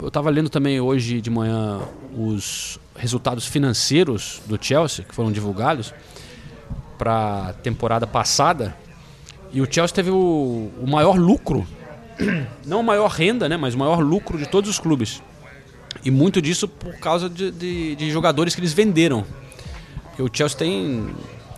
Eu 0.00 0.08
estava 0.08 0.30
lendo 0.30 0.48
também 0.48 0.80
hoje 0.80 1.20
de 1.20 1.28
manhã 1.30 1.80
os 2.16 2.78
resultados 2.96 3.46
financeiros 3.46 4.40
do 4.46 4.58
Chelsea, 4.62 5.04
que 5.04 5.14
foram 5.14 5.30
divulgados 5.30 5.92
para 6.98 7.48
a 7.48 7.52
temporada 7.52 8.06
passada. 8.06 8.74
E 9.52 9.60
o 9.60 9.70
Chelsea 9.70 9.94
teve 9.94 10.10
o, 10.10 10.70
o 10.80 10.86
maior 10.86 11.16
lucro 11.18 11.66
não 12.66 12.80
a 12.80 12.82
maior 12.82 13.08
renda, 13.10 13.48
né, 13.48 13.56
mas 13.56 13.74
o 13.74 13.78
maior 13.78 14.00
lucro 14.00 14.38
de 14.38 14.46
todos 14.48 14.70
os 14.70 14.78
clubes. 14.78 15.22
E 16.04 16.10
muito 16.10 16.40
disso 16.40 16.66
por 16.68 16.94
causa 16.94 17.28
de, 17.28 17.50
de- 17.50 17.96
de 17.96 18.10
jogadores 18.10 18.54
que 18.54 18.60
eles 18.60 18.72
venderam. 18.72 19.24
Porque 20.04 20.22
o 20.22 20.30
Chelsea 20.32 20.56
tem 20.58 21.08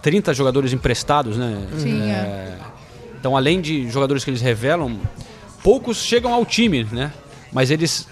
30 0.02 0.34
jogadores 0.34 0.72
emprestados, 0.72 1.36
né? 1.36 1.68
Tinha. 1.80 2.12
É, 2.12 2.58
então, 3.18 3.36
além 3.36 3.60
de 3.60 3.88
jogadores 3.90 4.24
que 4.24 4.30
eles 4.30 4.40
revelam, 4.40 4.98
poucos 5.62 5.98
chegam 5.98 6.32
ao 6.32 6.44
time, 6.46 6.82
né? 6.90 7.12
Mas 7.52 7.70
eles 7.70 8.08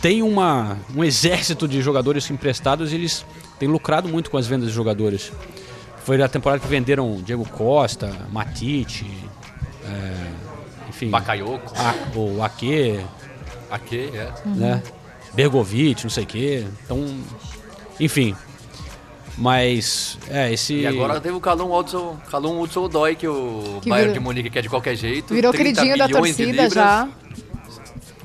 têm 0.00 0.22
uma, 0.22 0.78
um 0.94 1.02
exército 1.04 1.66
de 1.68 1.80
jogadores 1.82 2.30
emprestados 2.30 2.92
e 2.92 2.96
eles 2.96 3.24
têm 3.58 3.68
lucrado 3.68 4.08
muito 4.08 4.30
com 4.30 4.36
as 4.36 4.46
vendas 4.46 4.68
de 4.68 4.74
jogadores. 4.74 5.32
Foi 6.04 6.20
a 6.22 6.28
temporada 6.28 6.60
que 6.60 6.66
venderam 6.68 7.20
Diego 7.22 7.46
Costa, 7.48 8.10
Matite, 8.30 9.06
é, 9.84 10.14
enfim, 10.88 11.10
Bakayoko. 11.10 11.72
a, 11.76 12.18
o 12.18 12.42
Ake, 12.42 13.00
Aqui, 13.70 14.10
é. 14.14 14.32
né? 14.46 14.82
Bergovic, 15.34 16.02
não 16.04 16.10
sei 16.10 16.24
o 16.24 16.26
quê. 16.26 16.66
Então, 16.84 17.04
enfim. 18.00 18.34
Mas, 19.36 20.18
é, 20.28 20.52
esse... 20.52 20.74
E 20.80 20.86
agora 20.86 21.20
teve 21.20 21.36
o 21.36 21.40
Calum 21.40 21.72
Hudson, 21.72 22.16
Calum 22.30 22.60
Hudson 22.60 22.84
Odoi, 22.84 23.14
que 23.14 23.28
o 23.28 23.78
Que 23.82 23.88
Bayern 23.90 24.08
virou- 24.08 24.14
de 24.14 24.20
Munique 24.20 24.50
quer 24.50 24.62
de 24.62 24.68
qualquer 24.68 24.96
jeito. 24.96 25.32
Virou 25.32 25.52
30 25.52 25.80
queridinho 25.82 25.96
da 25.98 26.08
torcida 26.08 26.70
já. 26.70 27.08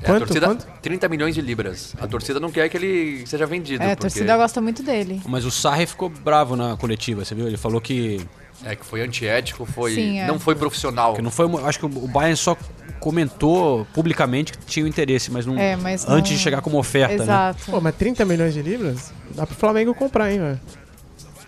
É, 0.04 0.06
Quanto, 0.06 0.24
a 0.24 0.26
torcida, 0.26 0.46
quanto? 0.46 0.66
30 0.82 1.08
milhões 1.08 1.34
de 1.34 1.40
libras. 1.40 1.94
A 1.98 2.06
torcida 2.06 2.38
não 2.38 2.50
quer 2.50 2.68
que 2.68 2.76
ele 2.76 3.26
seja 3.26 3.46
vendido. 3.46 3.82
É, 3.82 3.86
a 3.86 3.88
porque 3.96 4.02
torcida 4.02 4.36
gosta 4.36 4.60
muito 4.60 4.82
dele. 4.82 5.22
Mas 5.26 5.44
o 5.46 5.50
Sarri 5.50 5.86
ficou 5.86 6.10
bravo 6.10 6.56
na 6.56 6.76
coletiva, 6.76 7.24
você 7.24 7.34
viu? 7.34 7.46
Ele 7.46 7.56
falou 7.56 7.80
que, 7.80 8.20
É 8.64 8.76
que 8.76 8.84
foi 8.84 9.00
antiético, 9.00 9.64
foi, 9.64 9.94
Sim, 9.94 10.18
é. 10.20 10.26
não 10.26 10.38
foi 10.38 10.54
profissional. 10.54 11.14
que 11.14 11.22
não 11.22 11.30
foi... 11.30 11.46
Acho 11.64 11.78
que 11.78 11.86
o 11.86 12.08
Bayern 12.08 12.36
só 12.36 12.54
comentou 13.00 13.86
publicamente 13.94 14.52
que 14.52 14.58
tinha 14.66 14.84
o 14.84 14.88
interesse, 14.88 15.30
mas 15.30 15.46
não... 15.46 15.58
É, 15.58 15.74
mas 15.76 16.06
antes 16.06 16.30
não- 16.32 16.36
de 16.36 16.42
chegar 16.42 16.60
como 16.60 16.78
oferta, 16.78 17.16
né? 17.16 17.22
Exato. 17.24 17.70
Pô, 17.70 17.80
mas 17.80 17.94
30 17.96 18.24
milhões 18.26 18.52
de 18.52 18.60
libras? 18.62 19.10
Dá 19.34 19.46
pro 19.46 19.56
Flamengo 19.56 19.94
comprar, 19.94 20.30
hein, 20.30 20.38
velho? 20.38 20.60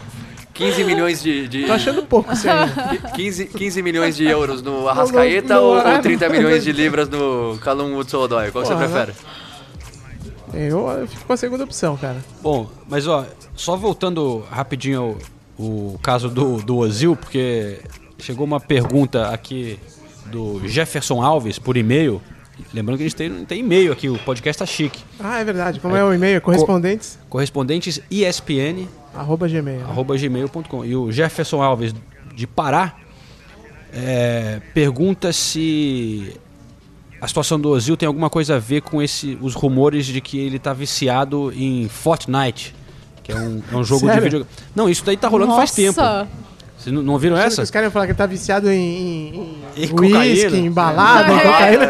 15 0.59 0.85
milhões 0.85 1.23
de... 1.23 1.49
de 1.49 1.65
Tô 1.65 1.73
achando 1.73 2.03
pouco 2.03 2.33
isso 2.33 2.47
aí. 2.49 2.99
15, 3.15 3.47
15 3.47 3.83
milhões 3.83 4.17
de 4.17 4.25
euros 4.27 4.61
no 4.61 4.89
Arrascaeta 4.89 5.55
No- 5.55 5.61
no- 5.61 5.67
ou, 5.69 5.83
no- 5.85 5.93
ou 5.95 5.99
30 6.01 6.29
milhões 6.29 6.63
de 6.65 6.73
libras 6.73 7.09
no 7.09 7.59
Calum 7.63 7.97
Hudson 7.97 8.19
Odoi? 8.19 8.51
Qual 8.51 8.65
você 8.65 8.75
Porra, 8.75 8.89
prefere? 8.89 9.13
Eu, 10.53 10.87
eu 10.89 11.07
fico 11.07 11.25
com 11.27 11.33
a 11.33 11.37
segunda 11.37 11.65
opção, 11.65 11.97
cara. 11.97 12.17
Bom, 12.43 12.69
mas 12.89 13.07
ó, 13.07 13.27
só 13.55 13.77
voltando 13.77 14.45
rapidinho 14.51 15.01
ao 15.01 15.17
o 15.61 15.99
caso 16.01 16.29
do, 16.29 16.59
do 16.59 16.77
Ozil, 16.77 17.17
porque 17.17 17.81
chegou 18.21 18.47
uma 18.47 18.61
pergunta 18.61 19.29
aqui 19.31 19.77
do 20.27 20.61
Jefferson 20.69 21.21
Alves 21.21 21.59
por 21.59 21.77
e-mail. 21.77 22.23
Lembrando 22.73 22.99
que 22.99 23.03
a 23.05 23.09
gente 23.09 23.17
tem, 23.17 23.45
tem 23.45 23.61
e-mail 23.61 23.93
aqui, 23.93 24.09
o 24.09 24.17
podcast 24.19 24.61
tá 24.61 24.67
chique. 24.67 25.03
Ah, 25.19 25.41
é 25.41 25.45
verdade. 25.45 25.81
Como 25.81 25.97
é, 25.97 26.05
o 26.05 26.13
e-mail? 26.15 26.41
Correspondentes, 26.41 27.19
Correspondentes 27.29 28.01
ESPN 28.09 28.87
arroba 29.15 29.49
gmail. 29.49 29.83
arroba 29.85 30.17
gmail.com. 30.17 30.85
E 30.85 30.97
o 30.97 31.11
Jefferson 31.11 31.63
Alves 31.63 31.95
de 32.35 32.47
Pará 32.47 32.95
é, 33.93 34.61
pergunta 34.75 35.33
se 35.33 36.37
a 37.21 37.27
situação 37.27 37.59
do 37.59 37.71
Ozil 37.71 37.97
tem 37.97 38.07
alguma 38.07 38.31
coisa 38.31 38.57
a 38.57 38.59
ver 38.59 38.83
com 38.83 39.03
esse, 39.03 39.37
os 39.41 39.55
rumores 39.55 40.07
de 40.07 40.21
que 40.21 40.39
ele 40.39 40.59
tá 40.59 40.73
viciado 40.73 41.53
em 41.55 41.89
Fortnite, 41.89 42.75
que 43.23 43.33
é 43.33 43.35
um, 43.35 43.63
é 43.73 43.77
um 43.77 43.85
jogo 43.85 44.07
Sério? 44.07 44.23
de 44.23 44.31
vídeo. 44.31 44.47
Não, 44.75 44.89
isso 44.89 45.05
daí 45.05 45.17
tá 45.17 45.29
rolando 45.29 45.55
faz 45.57 45.73
tempo. 45.73 46.01
Vocês 46.79 46.95
não, 46.95 47.03
não 47.03 47.13
ouviram 47.15 47.35
Achando 47.35 47.47
essa? 47.49 47.57
que 47.57 47.63
Os 47.65 47.71
caras 47.73 47.87
iam 47.87 47.91
falar 47.93 48.07
que 48.07 48.13
ele 48.13 48.19
tá 48.19 48.27
viciado 48.27 48.71
em, 48.71 48.79
em, 49.77 49.85
Em 49.85 49.93
whisky, 49.93 50.57
em 50.57 50.71
balada, 50.71 51.33
em 51.33 51.37
É. 51.37 51.43
cocaína. 51.43 51.87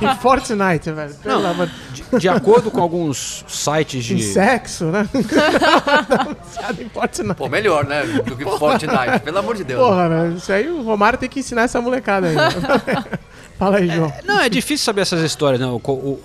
Não, 0.00 0.10
em 0.12 0.14
Fortnite, 0.16 0.92
velho. 0.92 1.14
Pelo 1.16 1.42
Não. 1.42 1.50
amor 1.50 1.68
de 1.92 2.04
De 2.20 2.28
acordo 2.28 2.70
com 2.70 2.80
alguns 2.80 3.44
sites 3.48 4.04
de. 4.04 4.14
Em 4.14 4.22
sexo, 4.22 4.84
né? 4.86 5.08
tá 6.08 6.28
viciado 6.44 6.82
em 6.82 6.88
Fortnite. 6.88 7.34
Pô, 7.34 7.48
melhor, 7.48 7.84
né? 7.84 8.02
Do 8.24 8.36
que 8.36 8.44
Fortnite, 8.44 9.18
pelo 9.24 9.38
amor 9.38 9.56
de 9.56 9.64
Deus. 9.64 9.80
Porra, 9.80 10.08
velho. 10.08 10.36
Isso 10.36 10.52
aí 10.52 10.68
o 10.68 10.82
Romário 10.82 11.18
tem 11.18 11.28
que 11.28 11.40
ensinar 11.40 11.62
essa 11.62 11.80
molecada 11.80 12.28
aí. 12.28 12.34
né? 12.36 12.48
Fala 13.58 13.78
aí, 13.78 13.88
João. 13.90 14.12
Não, 14.24 14.38
é 14.40 14.48
difícil 14.48 14.84
saber 14.84 15.00
essas 15.00 15.20
histórias, 15.22 15.60
né? 15.60 15.66
O, 15.66 15.80
o- 15.84 15.90
o- 15.90 16.20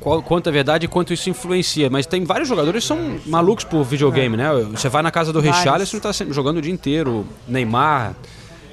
qual- 0.00 0.22
quanto 0.22 0.48
é 0.48 0.52
verdade 0.52 0.86
e 0.86 0.88
quanto 0.88 1.12
isso 1.12 1.28
influencia. 1.30 1.88
Mas 1.90 2.06
tem 2.06 2.24
vários 2.24 2.48
jogadores 2.48 2.82
que 2.84 2.88
são 2.88 3.18
malucos 3.26 3.64
por 3.64 3.84
videogame, 3.84 4.36
né? 4.36 4.48
Você 4.72 4.88
vai 4.88 5.02
na 5.02 5.10
casa 5.10 5.32
do 5.32 5.40
Vários. 5.40 5.58
Richarlison 5.58 5.96
e 5.96 6.00
tá 6.00 6.12
sempre 6.12 6.34
jogando 6.34 6.56
o 6.58 6.62
dia 6.62 6.72
inteiro. 6.72 7.26
Neymar. 7.46 8.14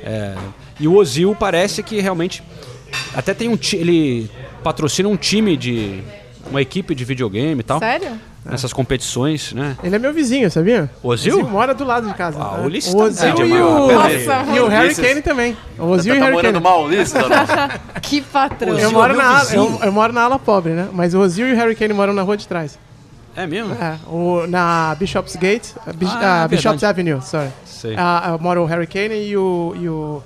é, 0.03 0.35
E 0.79 0.87
o 0.87 0.93
Ozil 0.95 1.35
parece 1.37 1.83
que 1.83 1.99
realmente. 1.99 2.41
Até 3.13 3.33
tem 3.33 3.49
um. 3.49 3.57
Ele 3.73 4.29
patrocina 4.63 5.09
um 5.09 5.17
time 5.17 5.57
de. 5.57 6.01
Uma 6.49 6.61
equipe 6.61 6.95
de 6.95 7.03
videogame 7.03 7.59
e 7.59 7.63
tal. 7.63 7.77
Sério? 7.79 8.19
Nessas 8.49 8.71
competições, 8.73 9.51
né? 9.53 9.75
Ele 9.83 9.95
é 9.95 9.99
meu 9.99 10.13
vizinho, 10.13 10.49
sabia? 10.49 10.89
Ozil? 11.03 11.47
mora 11.47 11.73
do 11.73 11.83
lado 11.83 12.07
de 12.07 12.13
casa. 12.13 12.37
Ah, 12.41 12.57
É. 12.57 12.61
o 12.61 12.65
Ulisses 12.65 12.93
o 12.93 12.97
tá 12.97 13.03
Ozil 13.05 13.45
e 13.47 13.61
o... 13.61 13.91
Nossa, 13.91 14.55
E 14.55 14.59
o 14.59 14.67
Harry. 14.67 14.95
Kane 14.95 15.21
também. 15.21 15.57
O 15.77 15.85
Você 15.87 15.91
Ozil 16.11 16.13
e 16.13 16.17
o 16.17 16.19
tá 16.19 16.25
Harry 16.25 16.35
morando 16.35 16.53
Kane. 16.53 16.63
mal, 16.63 16.83
Ulisses? 16.85 17.13
Que 18.01 18.21
patrão. 18.21 18.69
Eu 18.69 18.75
Ozil 18.87 18.91
moro, 18.91 19.13
é 19.13 19.17
na 19.17 19.39
ala, 19.39 19.53
eu, 19.53 19.79
eu 19.83 19.91
moro 19.91 20.13
na 20.13 20.21
ala 20.23 20.39
pobre, 20.39 20.71
né? 20.73 20.87
Mas 20.93 21.13
o 21.13 21.19
Ozil 21.19 21.47
e 21.49 21.53
o 21.53 21.55
Harry 21.55 21.75
Kane 21.75 21.93
moram 21.93 22.13
na 22.13 22.21
rua 22.21 22.37
de 22.37 22.47
trás. 22.47 22.77
É 23.35 23.45
mesmo? 23.45 23.73
É, 23.75 23.97
o, 24.07 24.47
na 24.47 24.95
Bishopsgate, 24.97 25.75
Bish- 25.95 26.09
Ah, 26.15 26.43
ah, 26.43 26.47
Bishops. 26.47 26.83
Avenue, 26.83 27.21
sorry. 27.21 27.49
Sei. 27.65 27.93
Ah, 27.97 28.35
mora 28.39 28.59
o 28.61 28.65
Harry 28.65 28.87
Kane 28.87 29.13
e 29.27 29.37
o, 29.37 29.75
e 29.79 29.87
o, 29.87 30.23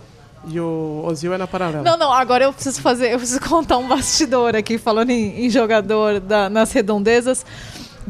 e 0.47 0.59
o 0.59 1.03
Ozil 1.05 1.33
é 1.33 1.37
na 1.37 1.45
paralela. 1.45 1.83
Não, 1.83 1.97
não, 1.97 2.13
agora 2.13 2.45
eu 2.45 2.53
preciso 2.53 2.81
fazer, 2.81 3.11
eu 3.11 3.17
preciso 3.17 3.41
contar 3.49 3.77
um 3.79 3.87
bastidor 3.87 4.55
aqui, 4.55 4.77
falando 4.77 5.09
em, 5.09 5.45
em 5.45 5.49
jogador 5.49 6.21
da- 6.21 6.49
nas 6.49 6.71
redondezas. 6.71 7.45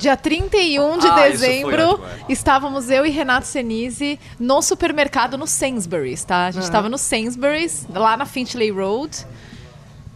Dia 0.01 0.17
31 0.17 0.97
de 0.97 1.07
Ah, 1.07 1.27
dezembro, 1.27 2.03
é. 2.27 2.31
estávamos 2.33 2.89
eu 2.89 3.05
e 3.05 3.11
Renato 3.11 3.45
Senise 3.45 4.19
no 4.39 4.59
supermercado 4.63 5.37
no 5.37 5.45
Sainsbury's, 5.45 6.23
tá? 6.23 6.47
A 6.47 6.51
gente 6.51 6.63
estava 6.63 6.89
no 6.89 6.97
Sainsbury's, 6.97 7.85
lá 7.93 8.17
na 8.17 8.25
Finchley 8.25 8.71
Road. 8.71 9.15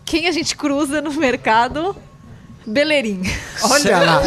Quem 0.04 0.28
a 0.28 0.32
gente 0.32 0.56
cruza 0.58 1.04
no 1.04 1.14
mercado? 1.14 1.96
Beleirim. 2.68 3.22
Olha 3.70 4.00
lá. 4.00 4.22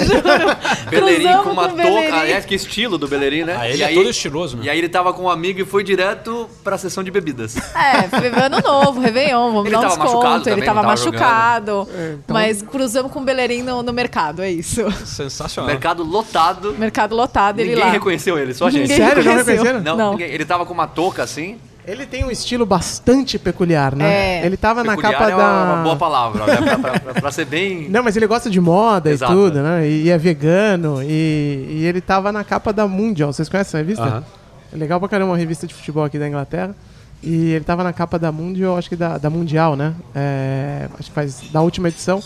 Cruzamos 0.88 1.42
com 1.44 1.50
uma 1.50 1.68
Bellerin. 1.68 2.02
touca. 2.08 2.20
Aliás, 2.20 2.44
que 2.44 2.54
estilo 2.54 2.96
do 2.98 3.08
Beleirinho, 3.08 3.46
né? 3.46 3.56
Ah, 3.58 3.68
ele 3.68 3.78
E 3.78 3.82
é 3.82 3.92
todo 3.94 4.08
estiloso, 4.08 4.56
né? 4.56 4.64
E 4.64 4.70
aí 4.70 4.78
ele 4.78 4.88
tava 4.88 5.12
com 5.12 5.24
um 5.24 5.30
amigo 5.30 5.60
e 5.60 5.64
foi 5.64 5.82
direto 5.82 6.48
pra 6.62 6.78
sessão 6.78 7.02
de 7.02 7.10
bebidas. 7.10 7.56
É, 7.74 8.02
foi 8.08 8.28
ano 8.28 8.60
novo, 8.60 9.00
Réveillon, 9.00 9.52
vamos 9.52 9.66
Ele 9.66 9.72
dar 9.72 9.78
um 9.78 9.82
tava 9.82 9.94
desconto. 9.96 10.14
machucado 10.24 10.50
ele 10.50 10.62
tava 10.62 10.82
não 10.82 10.82
tava 10.82 10.86
machucado. 10.88 11.88
É, 11.94 12.12
então- 12.12 12.34
Mas 12.34 12.62
cruzamos 12.62 13.12
com 13.12 13.20
o 13.20 13.22
Beleirim 13.24 13.62
no, 13.62 13.82
no 13.82 13.92
mercado, 13.92 14.42
é 14.42 14.50
isso. 14.50 14.88
Sensacional. 15.04 15.68
Mercado 15.70 16.02
lotado. 16.02 16.74
Mercado 16.78 17.14
lotado, 17.16 17.60
ele 17.60 17.70
Ninguém 17.70 17.84
lá. 17.84 17.90
reconheceu 17.90 18.38
ele, 18.38 18.54
só 18.54 18.66
a 18.66 18.70
gente. 18.70 18.82
Ninguém 18.82 18.96
Sério? 18.98 19.24
Não 19.24 19.32
reconheceu. 19.32 19.52
reconheceram? 19.64 19.80
Não, 19.82 19.96
Não. 19.96 20.10
ninguém- 20.12 20.30
ele 20.30 20.44
tava 20.44 20.64
com 20.64 20.72
uma 20.72 20.86
touca 20.86 21.22
assim. 21.22 21.58
Ele 21.88 22.04
tem 22.04 22.22
um 22.22 22.30
estilo 22.30 22.66
bastante 22.66 23.38
peculiar, 23.38 23.96
né? 23.96 24.40
É. 24.42 24.46
Ele 24.46 24.58
tava 24.58 24.84
na 24.84 24.94
Peculiar 24.94 25.12
capa 25.12 25.30
é 25.30 25.34
uma, 25.34 25.42
da... 25.42 25.72
uma 25.72 25.82
boa 25.82 25.96
palavra, 25.96 26.46
né? 26.46 26.76
Pra, 26.76 27.00
pra- 27.00 27.14
pra- 27.14 27.32
ser 27.32 27.46
bem. 27.46 27.88
Não, 27.90 28.02
mas 28.02 28.14
ele 28.14 28.26
gosta 28.26 28.50
de 28.50 28.60
moda 28.60 29.10
Exato, 29.10 29.32
e 29.32 29.34
tudo, 29.34 29.62
né? 29.62 29.88
E, 29.88 30.02
e 30.02 30.10
é 30.10 30.18
vegano. 30.18 31.02
E, 31.02 31.66
e 31.70 31.84
ele 31.86 32.02
tava 32.02 32.30
na 32.30 32.44
capa 32.44 32.74
da 32.74 32.86
Mundial. 32.86 33.32
Vocês 33.32 33.48
conhecem 33.48 33.70
essa 33.70 33.78
revista? 33.78 34.04
Aham. 34.04 34.24
É 34.70 34.76
legal 34.76 35.00
pra 35.00 35.08
caramba, 35.08 35.30
uma 35.30 35.38
revista 35.38 35.66
de 35.66 35.72
futebol 35.72 36.04
aqui 36.04 36.18
da 36.18 36.28
Inglaterra. 36.28 36.76
E 37.22 37.52
ele 37.52 37.64
tava 37.64 37.82
na 37.82 37.92
capa 37.92 38.18
da 38.18 38.30
Mundial, 38.30 38.76
acho 38.76 38.90
que 38.90 38.96
da, 38.96 39.16
da 39.16 39.30
Mundial, 39.30 39.74
né? 39.74 39.94
É, 40.14 40.88
acho 40.98 41.08
que 41.08 41.14
faz 41.14 41.40
da 41.50 41.62
última 41.62 41.88
edição. 41.88 42.22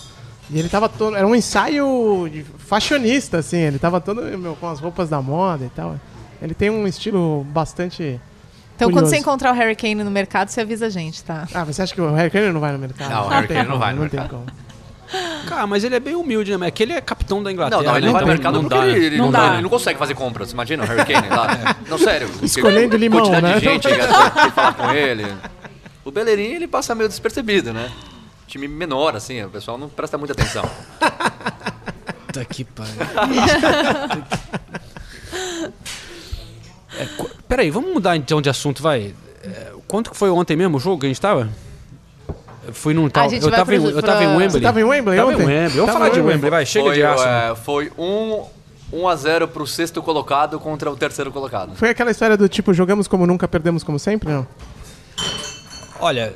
E 0.50 0.58
ele 0.58 0.68
tava 0.68 0.88
todo. 0.88 1.16
Era 1.16 1.26
um 1.26 1.36
ensaio 1.36 2.28
de 2.28 2.44
fashionista, 2.58 3.38
assim. 3.38 3.58
Ele 3.58 3.78
tava 3.78 4.00
todo 4.00 4.22
meu, 4.22 4.56
com 4.56 4.68
as 4.68 4.80
roupas 4.80 5.08
da 5.08 5.22
moda 5.22 5.64
e 5.64 5.70
tal. 5.70 5.94
Ele 6.42 6.52
tem 6.52 6.68
um 6.68 6.84
estilo 6.84 7.46
bastante. 7.50 8.20
Então, 8.82 8.92
quando 8.92 9.06
você 9.08 9.16
encontrar 9.18 9.52
o 9.52 9.54
Harry 9.54 9.76
Kane 9.76 10.02
no 10.02 10.10
mercado, 10.10 10.48
você 10.48 10.60
avisa 10.60 10.86
a 10.86 10.90
gente, 10.90 11.22
tá? 11.22 11.46
Ah, 11.54 11.64
você 11.64 11.82
acha 11.82 11.94
que 11.94 12.00
o 12.00 12.12
Harry 12.14 12.30
Kane 12.30 12.50
não 12.52 12.60
vai 12.60 12.72
no 12.72 12.78
mercado? 12.78 13.10
Não, 13.10 13.26
o 13.26 13.28
Harry 13.28 13.46
tem 13.48 13.56
Kane 13.58 13.68
não 13.68 13.78
vai 13.78 13.92
no 13.94 14.00
não 14.02 14.08
tem 14.08 14.20
mercado. 14.20 14.38
como. 14.40 14.72
Cara, 15.46 15.66
mas 15.66 15.84
ele 15.84 15.94
é 15.94 16.00
bem 16.00 16.14
humilde, 16.14 16.56
né? 16.56 16.68
É 16.68 16.70
que 16.70 16.82
ele 16.82 16.94
é 16.94 17.00
capitão 17.00 17.42
da 17.42 17.52
Inglaterra. 17.52 17.82
Não, 17.82 17.90
não, 17.90 17.96
ele 17.98 18.06
né? 18.06 18.12
não 18.12 18.18
vai 18.18 18.22
no 18.24 18.32
Então 18.32 18.34
mercado 18.34 18.54
não 18.54 18.62
porque 18.62 18.74
dá, 18.76 18.84
né? 18.84 18.90
ele, 18.96 19.06
ele 19.06 19.16
Não 19.18 19.26
não, 19.26 19.32
dá. 19.32 19.46
dá, 19.48 19.52
ele 19.54 19.62
não 19.62 19.68
consegue 19.68 19.98
fazer 19.98 20.14
compras. 20.14 20.52
Imagina 20.52 20.82
o 20.84 20.86
Harry 20.86 21.04
Kane 21.04 21.28
lá. 21.28 21.76
Não, 21.86 21.98
sério. 21.98 22.30
Escolhendo 22.42 22.96
limão, 22.96 23.20
quantidade 23.20 23.46
né? 23.46 23.58
de 23.58 23.64
gente 23.64 23.88
que 23.88 24.50
fala 24.52 24.72
com 24.72 24.90
ele. 24.90 25.26
O 26.04 26.10
Bellerin, 26.10 26.54
ele 26.54 26.66
passa 26.66 26.94
meio 26.94 27.08
despercebido, 27.10 27.72
né? 27.74 27.90
Time 28.46 28.66
menor, 28.66 29.14
assim, 29.14 29.42
o 29.44 29.50
pessoal 29.50 29.76
não 29.76 29.88
presta 29.88 30.16
muita 30.16 30.32
atenção. 30.32 30.64
Puta 32.26 32.44
que 32.46 32.64
pariu. 32.64 32.94
É, 36.98 37.08
peraí, 37.48 37.70
vamos 37.70 37.92
mudar 37.92 38.16
então 38.16 38.40
de 38.40 38.48
assunto, 38.48 38.82
vai. 38.82 39.14
É, 39.44 39.72
quanto 39.88 40.10
que 40.10 40.16
foi 40.16 40.30
ontem 40.30 40.56
mesmo 40.56 40.76
o 40.76 40.80
jogo 40.80 41.00
que 41.00 41.06
a 41.06 41.08
gente 41.08 41.20
tava? 41.20 41.48
Eu 42.66 42.72
fui 42.72 42.94
num 42.94 43.08
tal. 43.08 43.30
Eu 43.32 43.50
tava, 43.50 43.74
em, 43.74 43.84
eu 43.84 44.02
tava 44.02 44.22
em 44.22 44.26
Wembley. 44.28 44.50
Você 44.50 44.60
tava 44.60 44.80
em 44.80 44.84
Wembley 44.84 45.16
Tava 45.16 45.30
ontem? 45.32 45.42
em 45.42 45.46
Wembley. 45.46 45.76
Vamos 45.80 45.92
falar 45.92 46.08
de 46.10 46.16
Wembley. 46.16 46.34
Wembley, 46.34 46.50
vai. 46.50 46.66
Chega 46.66 46.86
foi, 46.86 46.94
de 46.94 47.02
aço. 47.02 47.24
é, 47.24 47.54
foi 47.56 47.92
um, 47.98 48.44
1 48.92 49.08
a 49.08 49.16
0 49.16 49.48
pro 49.48 49.66
sexto 49.66 50.02
colocado 50.02 50.60
contra 50.60 50.90
o 50.90 50.96
terceiro 50.96 51.32
colocado. 51.32 51.74
Foi 51.74 51.88
aquela 51.90 52.10
história 52.10 52.36
do 52.36 52.48
tipo, 52.48 52.72
jogamos 52.72 53.08
como 53.08 53.26
nunca, 53.26 53.48
perdemos 53.48 53.82
como 53.82 53.98
sempre, 53.98 54.30
não? 54.30 54.46
Olha, 55.98 56.34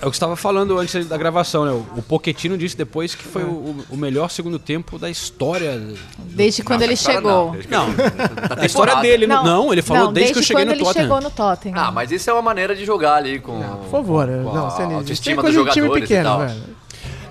é 0.00 0.06
o 0.06 0.10
que 0.10 0.16
você 0.16 0.18
estava 0.18 0.36
falando 0.36 0.78
antes 0.78 1.06
da 1.06 1.16
gravação, 1.16 1.64
né? 1.64 1.84
O 1.96 2.02
Pochettino 2.02 2.56
disse 2.56 2.76
depois 2.76 3.14
que 3.16 3.24
foi 3.24 3.42
o, 3.42 3.84
o 3.90 3.96
melhor 3.96 4.30
segundo 4.30 4.58
tempo 4.58 4.96
da 4.98 5.10
história. 5.10 5.80
Desde 6.18 6.62
quando 6.62 6.82
ele 6.82 6.94
chegou. 6.94 7.46
não, 7.46 7.50
desde 7.52 7.70
Não, 7.70 7.82
a 7.82 8.64
história 8.64 8.92
temporada. 8.94 9.02
dele. 9.02 9.26
Não, 9.26 9.44
não 9.44 9.72
ele 9.72 9.82
falou 9.82 10.04
não, 10.04 10.12
desde, 10.12 10.34
que 10.34 10.38
eu 10.38 10.42
cheguei 10.42 10.62
quando 10.62 10.68
no 10.68 10.74
ele 10.74 10.84
Tottenham. 10.84 11.04
chegou 11.04 11.20
no 11.20 11.30
Tottenham. 11.30 11.78
Ah, 11.78 11.90
mas 11.90 12.12
isso 12.12 12.30
é 12.30 12.32
uma 12.32 12.42
maneira 12.42 12.76
de 12.76 12.84
jogar 12.84 13.16
ali 13.16 13.40
com. 13.40 13.60
Por 13.60 13.90
favor, 13.90 14.26
com 14.28 14.54
não, 14.54 14.66
a. 14.66 14.68
Isso 14.68 14.82
é 14.82 14.84
autoestima 14.94 15.42
dos 15.42 15.52
de 15.52 15.58
time 15.58 15.74
jogadores 15.74 15.96
e 15.96 16.00
pequeno, 16.00 16.24
tal. 16.24 16.38
velho. 16.40 16.62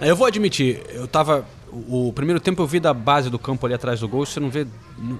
Eu 0.01 0.15
vou 0.15 0.27
admitir, 0.27 0.81
eu 0.89 1.07
tava. 1.07 1.45
O, 1.71 2.09
o 2.09 2.13
primeiro 2.13 2.39
tempo 2.39 2.61
eu 2.61 2.67
vi 2.67 2.79
da 2.79 2.93
base 2.93 3.29
do 3.29 3.37
campo 3.39 3.65
ali 3.65 3.75
atrás 3.75 3.99
do 3.99 4.07
gol, 4.07 4.25
você 4.25 4.39
não 4.39 4.49
vê. 4.49 4.67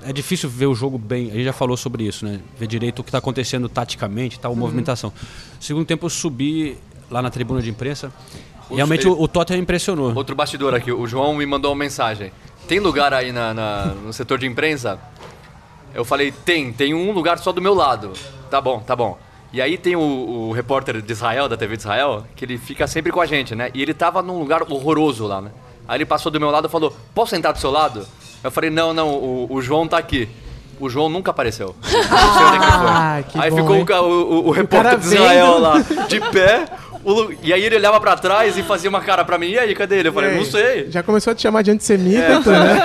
É 0.03 0.11
difícil 0.11 0.49
ver 0.49 0.65
o 0.65 0.75
jogo 0.75 0.97
bem. 0.97 1.29
A 1.29 1.33
gente 1.33 1.45
já 1.45 1.53
falou 1.53 1.77
sobre 1.77 2.03
isso, 2.03 2.25
né? 2.25 2.41
Ver 2.57 2.67
direito 2.67 2.99
o 2.99 3.03
que 3.03 3.09
está 3.09 3.19
acontecendo 3.19 3.69
taticamente, 3.69 4.37
tal, 4.39 4.55
movimentação. 4.55 5.13
segundo 5.59 5.85
tempo 5.85 6.05
eu 6.05 6.09
subi 6.09 6.77
lá 7.09 7.21
na 7.21 7.29
tribuna 7.29 7.61
de 7.61 7.69
imprensa. 7.69 8.11
Realmente 8.69 9.07
o, 9.07 9.21
o 9.21 9.27
Tottenham 9.27 9.61
impressionou. 9.61 10.13
Outro 10.15 10.35
bastidor 10.35 10.73
aqui, 10.75 10.91
o 10.91 11.07
João 11.07 11.33
me 11.35 11.45
mandou 11.45 11.71
uma 11.71 11.77
mensagem. 11.77 12.31
Tem 12.67 12.79
lugar 12.79 13.13
aí 13.13 13.31
na, 13.31 13.53
na- 13.53 13.85
no 14.03 14.11
setor 14.11 14.37
de 14.37 14.45
imprensa? 14.45 14.99
Eu 15.93 16.03
falei, 16.03 16.31
tem, 16.31 16.71
tem 16.73 16.93
um 16.93 17.11
lugar 17.11 17.37
só 17.39 17.51
do 17.51 17.61
meu 17.61 17.73
lado. 17.73 18.11
Tá 18.51 18.59
bom, 18.59 18.79
tá 18.79 18.95
bom. 18.95 19.17
E 19.53 19.61
aí 19.61 19.77
tem 19.77 19.95
o, 19.95 20.01
o 20.01 20.51
repórter 20.51 21.01
de 21.01 21.11
Israel, 21.11 21.47
da 21.47 21.55
TV 21.55 21.77
de 21.77 21.83
Israel, 21.83 22.25
que 22.35 22.43
ele 22.43 22.57
fica 22.57 22.85
sempre 22.85 23.11
com 23.11 23.21
a 23.21 23.25
gente, 23.25 23.55
né? 23.55 23.71
E 23.73 23.81
ele 23.81 23.93
tava 23.93 24.21
num 24.21 24.37
lugar 24.37 24.61
horroroso 24.69 25.25
lá, 25.25 25.41
né? 25.41 25.51
Aí 25.87 25.97
ele 25.97 26.05
passou 26.05 26.29
do 26.29 26.39
meu 26.39 26.51
lado 26.51 26.67
e 26.67 26.69
falou, 26.69 26.93
posso 27.15 27.29
sentar 27.29 27.53
do 27.53 27.59
seu 27.59 27.71
lado? 27.71 28.05
Eu 28.43 28.51
falei, 28.51 28.69
não, 28.69 28.93
não, 28.93 29.09
o, 29.13 29.47
o 29.49 29.61
João 29.61 29.87
tá 29.87 29.97
aqui. 29.97 30.27
O 30.79 30.89
João 30.89 31.09
nunca 31.09 31.31
apareceu. 31.31 31.75
Não 31.81 31.89
sei 31.89 32.45
onde 32.45 32.55
é 32.57 32.59
que 32.59 32.65
ele 32.65 32.71
foi. 32.77 32.87
Ah, 32.87 33.23
que 33.27 33.39
aí 33.39 33.49
bom, 33.49 33.57
ficou 33.79 34.03
o, 34.03 34.47
o, 34.47 34.51
repórter 34.51 34.99
de 34.99 35.05
Israel 35.07 35.53
vendo. 35.53 35.59
lá, 35.61 35.79
de 36.07 36.19
pé. 36.29 36.65
O 37.03 37.11
Lu- 37.13 37.33
e 37.41 37.51
aí 37.53 37.63
ele 37.63 37.75
olhava 37.75 37.99
pra 37.99 38.15
trás 38.15 38.57
e 38.57 38.63
fazia 38.63 38.89
uma 38.89 39.01
cara 39.01 39.23
pra 39.25 39.37
mim. 39.37 39.47
E 39.51 39.59
aí, 39.59 39.73
cadê 39.75 39.99
ele? 39.99 40.09
Eu 40.09 40.13
falei, 40.13 40.35
não 40.35 40.45
sei. 40.45 40.89
Já 40.91 41.01
começou 41.03 41.31
a 41.31 41.35
te 41.35 41.41
chamar 41.41 41.61
de 41.61 41.71
antissemita, 41.71 42.19
É. 42.21 42.33
então, 42.35 42.53
né? 42.53 42.81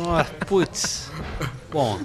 Nossa, 0.00 0.30
putz. 0.46 1.10
Bom, 1.70 1.98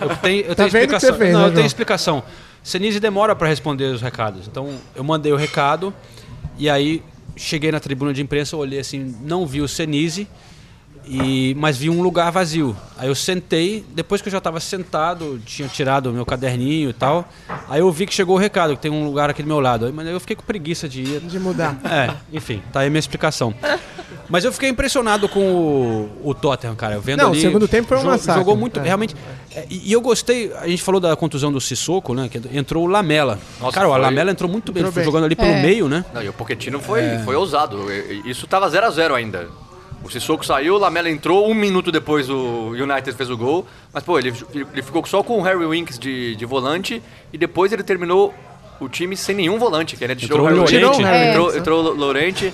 eu 0.00 0.16
tenho, 0.16 0.40
eu 0.46 0.54
Tá 0.54 0.64
tenho 0.64 0.66
explicação. 0.68 1.14
fez, 1.18 1.32
não, 1.32 1.40
né, 1.42 1.46
eu 1.48 1.54
tenho 1.54 1.66
explicação. 1.66 2.22
Senise 2.62 2.98
demora 3.00 3.34
para 3.36 3.48
responder 3.48 3.84
os 3.86 4.00
recados. 4.00 4.46
Então, 4.46 4.70
eu 4.94 5.04
mandei 5.04 5.32
o 5.32 5.36
recado 5.36 5.92
e 6.58 6.70
aí 6.70 7.02
cheguei 7.36 7.70
na 7.72 7.80
tribuna 7.80 8.12
de 8.12 8.22
imprensa, 8.22 8.56
olhei 8.56 8.78
assim, 8.78 9.14
não 9.22 9.46
vi 9.46 9.60
o 9.60 9.68
Senise, 9.68 10.26
e, 11.06 11.54
mas 11.58 11.76
vi 11.76 11.90
um 11.90 12.00
lugar 12.02 12.30
vazio. 12.30 12.76
Aí 12.96 13.08
eu 13.08 13.14
sentei, 13.14 13.84
depois 13.94 14.20
que 14.22 14.28
eu 14.28 14.32
já 14.32 14.38
estava 14.38 14.60
sentado, 14.60 15.40
tinha 15.44 15.66
tirado 15.68 16.10
o 16.10 16.12
meu 16.12 16.24
caderninho 16.24 16.90
e 16.90 16.92
tal, 16.92 17.28
aí 17.68 17.80
eu 17.80 17.90
vi 17.90 18.06
que 18.06 18.14
chegou 18.14 18.36
o 18.36 18.38
recado, 18.38 18.76
que 18.76 18.82
tem 18.82 18.90
um 18.90 19.04
lugar 19.04 19.28
aqui 19.30 19.42
do 19.42 19.48
meu 19.48 19.60
lado. 19.60 19.86
Aí, 19.86 19.92
Mas 19.92 20.06
eu 20.06 20.20
fiquei 20.20 20.36
com 20.36 20.42
preguiça 20.42 20.88
de 20.88 21.02
ir. 21.02 21.20
De 21.20 21.38
mudar. 21.38 21.76
É, 21.84 22.14
enfim, 22.32 22.62
tá 22.72 22.80
aí 22.80 22.86
a 22.86 22.90
minha 22.90 23.00
explicação. 23.00 23.54
Mas 24.28 24.44
eu 24.44 24.52
fiquei 24.52 24.68
impressionado 24.68 25.28
com 25.28 25.40
o, 25.40 26.30
o 26.30 26.34
Tottenham, 26.34 26.74
cara. 26.76 26.98
Vendo 27.00 27.18
Não, 27.20 27.28
o 27.30 27.32
ali, 27.32 27.40
segundo 27.40 27.66
tempo 27.68 27.88
foi 27.88 27.98
um 27.98 28.04
massacre. 28.04 28.40
Jogou 28.40 28.56
muito, 28.56 28.80
É. 28.80 28.82
realmente. 28.82 29.14
é, 29.54 29.66
E, 29.68 29.90
e 29.90 29.92
eu 29.92 30.00
gostei, 30.00 30.52
a 30.54 30.66
gente 30.68 30.82
falou 30.82 31.00
da 31.00 31.14
contusão 31.16 31.52
do 31.52 31.60
Sissoko, 31.60 32.14
né? 32.14 32.28
Que 32.30 32.40
entrou 32.56 32.84
o 32.84 32.86
Lamela. 32.86 33.38
Nossa, 33.60 33.72
cara, 33.74 33.88
o 33.88 33.96
Lamela 33.96 34.30
entrou 34.30 34.50
muito 34.50 34.72
bem, 34.72 34.80
Entrou 34.80 34.92
foi 34.92 35.02
bem. 35.02 35.04
jogando 35.06 35.24
ali 35.24 35.36
pelo 35.36 35.50
É. 35.50 35.60
meio, 35.62 35.88
né? 35.88 36.04
Não, 36.14 36.22
e 36.22 36.28
o 36.28 36.32
Pochettino 36.32 36.80
foi, 36.80 37.02
foi 37.24 37.34
ousado. 37.36 37.92
Isso 38.24 38.46
tava 38.46 38.70
0 38.70 38.86
a 38.86 38.90
0 38.90 39.14
ainda. 39.14 39.48
O 40.04 40.10
Sissoko 40.10 40.44
saiu, 40.44 40.74
o 40.74 40.78
Lamela 40.78 41.08
entrou, 41.08 41.48
um 41.48 41.54
minuto 41.54 41.92
depois 41.92 42.28
o 42.28 42.70
United 42.70 43.12
fez 43.12 43.30
o 43.30 43.36
gol. 43.36 43.66
Mas, 43.92 44.02
pô, 44.02 44.18
ele, 44.18 44.34
ele 44.72 44.82
ficou 44.82 45.04
só 45.06 45.22
com 45.22 45.38
o 45.38 45.42
Harry 45.42 45.64
Winks 45.66 45.98
de, 45.98 46.34
de 46.36 46.44
volante 46.44 47.02
e 47.32 47.38
depois 47.38 47.72
ele 47.72 47.82
terminou 47.82 48.34
o 48.80 48.88
time 48.88 49.16
sem 49.16 49.34
nenhum 49.34 49.58
volante, 49.58 49.96
que 49.96 50.02
ele 50.02 50.12
Entrou 50.14 50.40
o 50.40 50.44
Harry 50.44 50.58
o 50.58 50.64
Winks, 50.64 50.80
Llorente. 50.82 51.04
É. 51.04 51.30
entrou, 51.30 51.56
entrou 51.56 51.84
o 51.84 51.94
Lorente. 51.94 52.52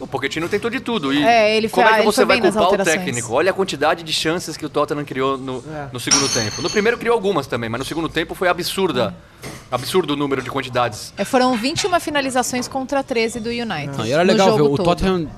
O 0.00 0.06
Pochettino 0.06 0.48
tentou 0.48 0.70
de 0.70 0.80
tudo. 0.80 1.12
E 1.12 1.22
É, 1.22 1.54
ele 1.54 1.68
foi- 1.68 1.84
como 1.84 1.94
é 1.94 1.98
que 2.00 2.06
você 2.06 2.24
vai 2.24 2.40
culpar 2.40 2.72
o 2.72 2.78
técnico? 2.78 3.34
Olha 3.34 3.50
a 3.50 3.54
quantidade 3.54 4.02
de 4.02 4.12
chances 4.14 4.56
que 4.56 4.64
o 4.64 4.68
Tottenham 4.70 5.04
criou 5.04 5.36
no, 5.36 5.62
É. 5.70 5.88
no 5.92 6.00
segundo 6.00 6.26
tempo. 6.32 6.62
No 6.62 6.70
primeiro 6.70 6.96
criou 6.96 7.12
algumas 7.12 7.46
também, 7.46 7.68
mas 7.68 7.78
no 7.80 7.84
segundo 7.84 8.08
tempo 8.08 8.34
foi 8.34 8.48
absurda. 8.48 9.14
Absurdo 9.70 10.14
o 10.14 10.16
número 10.16 10.40
de 10.40 10.50
quantidades. 10.50 11.12
É, 11.18 11.24
foram 11.26 11.54
21 11.54 12.00
finalizações 12.00 12.66
contra 12.66 13.04
13 13.04 13.38
do 13.40 13.50
United. 13.50 13.98
Não, 13.98 14.06
e 14.06 14.12
era 14.12 14.24
no 14.24 14.32
legal 14.32 14.52
ver 14.52 14.58
jogo 14.58 14.74
o 14.74 14.76
todo. 14.78 14.86
Tottenham 14.86 15.28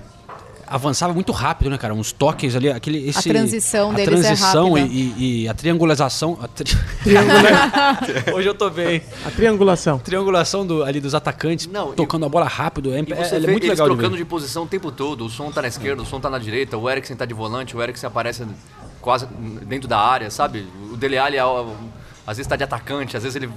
avançava 0.67 1.13
muito 1.13 1.33
rápido, 1.33 1.71
né, 1.71 1.79
cara? 1.79 1.93
Uns 1.95 2.13
toques 2.13 2.55
ali, 2.57 2.71
aquele 2.71 3.09
esse 3.09 3.29
transição 3.29 3.91
a 3.91 3.95
deles 3.95 4.09
é 4.09 4.11
transição 4.29 4.73
rápida. 4.75 4.87
e, 4.95 4.99
e- 5.19 5.43
e 5.45 5.49
a 5.49 5.55
triangulação, 5.55 6.39
a 6.43 6.49
tri- 6.49 6.73
Hoje 8.35 8.49
eu 8.49 8.55
tô 8.55 8.71
bem. 8.71 9.03
A 9.27 9.31
triangulação. 9.31 9.99
Triangulação 9.99 10.67
do, 10.67 10.83
ali 10.83 11.01
dos 11.01 11.15
atacantes, 11.15 11.67
Não, 11.67 11.93
e- 11.93 11.97
tocando 11.97 12.25
a 12.25 12.29
bola 12.29 12.47
rápido, 12.47 12.93
é, 12.93 13.01
E 13.01 13.13
é- 13.13 13.17
você 13.25 13.37
é 13.37 13.41
vê 13.41 13.47
muito 13.53 13.65
eles 13.65 13.71
legal 13.71 13.89
de 13.89 13.95
trocando 13.95 14.17
ver. 14.17 14.23
de 14.23 14.25
posição 14.29 14.65
o 14.65 14.67
tempo 14.67 14.91
todo. 14.91 15.25
O 15.27 15.29
som 15.31 15.51
tá 15.51 15.63
na 15.63 15.69
esquerda, 15.69 16.03
o 16.03 16.07
som 16.07 16.21
tá 16.21 16.31
na 16.31 16.39
direita, 16.39 16.77
o 16.77 16.89
Eriksen 16.89 17.17
tá 17.17 17.25
de 17.25 17.35
volante, 17.35 17.77
o 17.77 17.83
Eriksen 17.83 18.07
aparece 18.07 18.45
quase 19.01 19.27
dentro 19.67 19.89
da 19.89 19.99
área, 19.99 20.31
sabe? 20.31 20.67
O 20.93 20.97
Dele 20.97 21.19
Alli 21.19 21.37
é, 21.37 21.43
às 22.27 22.37
vezes 22.37 22.47
tá 22.47 22.57
de 22.57 22.65
atacante, 22.65 23.17
às 23.17 23.23
vezes 23.23 23.37
ele 23.37 23.51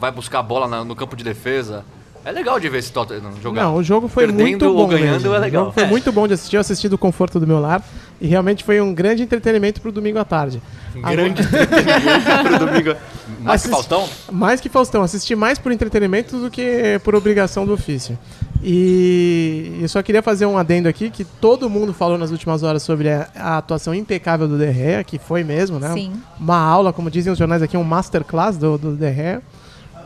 vai 0.00 0.10
buscar 0.10 0.38
a 0.38 0.42
bola 0.42 0.68
na- 0.68 0.84
no 0.84 0.94
campo 0.94 1.16
de 1.16 1.24
defesa. 1.24 1.84
É 2.24 2.32
legal 2.32 2.58
de 2.60 2.68
ver 2.68 2.78
esse 2.78 2.92
Tottenham 2.92 3.32
jogar. 3.42 3.62
Não, 3.62 3.76
o 3.76 3.82
jogo 3.82 4.06
foi 4.08 4.24
Perdendo 4.26 4.46
muito 4.46 4.66
ou 4.66 4.74
bom 4.76 4.88
ganhando 4.88 5.12
mesmo. 5.12 5.34
é 5.34 5.38
O 5.38 5.40
legal. 5.40 5.62
jogo 5.64 5.74
foi 5.74 5.86
muito 5.86 6.12
bom 6.12 6.26
de 6.28 6.34
assistir. 6.34 6.56
Eu 6.56 6.60
assisti 6.60 6.88
do 6.88 6.98
conforto 6.98 7.38
do 7.40 7.46
meu 7.46 7.58
lar 7.60 7.82
e 8.20 8.26
realmente 8.26 8.64
foi 8.64 8.80
um 8.80 8.92
grande 8.92 9.22
entretenimento 9.22 9.80
pro 9.80 9.90
domingo 9.92 10.18
à 10.18 10.24
tarde. 10.24 10.60
Grande 10.94 11.42
pro 12.42 12.58
domingo. 12.66 12.96
Mais 13.40 13.62
que 13.62 13.68
Assist- 13.68 13.70
Faustão? 13.70 14.08
Mais 14.32 14.60
que 14.60 14.68
Faustão. 14.68 15.02
Assisti 15.02 15.34
mais 15.36 15.58
por 15.58 15.72
entretenimento 15.72 16.38
do 16.38 16.50
que 16.50 17.00
por 17.04 17.14
obrigação 17.14 17.64
do 17.64 17.72
ofício. 17.72 18.18
E 18.62 19.78
eu 19.80 19.88
só 19.88 20.02
queria 20.02 20.20
fazer 20.22 20.44
um 20.44 20.58
adendo 20.58 20.88
aqui 20.88 21.10
que 21.10 21.24
todo 21.24 21.70
mundo 21.70 21.94
falou 21.94 22.18
nas 22.18 22.30
últimas 22.32 22.62
horas 22.62 22.82
sobre 22.82 23.08
a, 23.08 23.28
a 23.36 23.58
atuação 23.58 23.94
impecável 23.94 24.48
do 24.48 24.58
De 24.58 24.72
Gea, 24.72 25.04
que 25.04 25.18
foi 25.18 25.44
mesmo, 25.44 25.78
né? 25.78 25.92
Sim. 25.94 26.12
Uma 26.38 26.58
aula, 26.58 26.92
como 26.92 27.10
dizem 27.10 27.32
os 27.32 27.38
jornais 27.38 27.62
aqui, 27.62 27.76
um 27.76 27.84
masterclass 27.84 28.56
do, 28.56 28.76
do 28.76 28.96
De 28.96 29.14
Gea. 29.14 29.40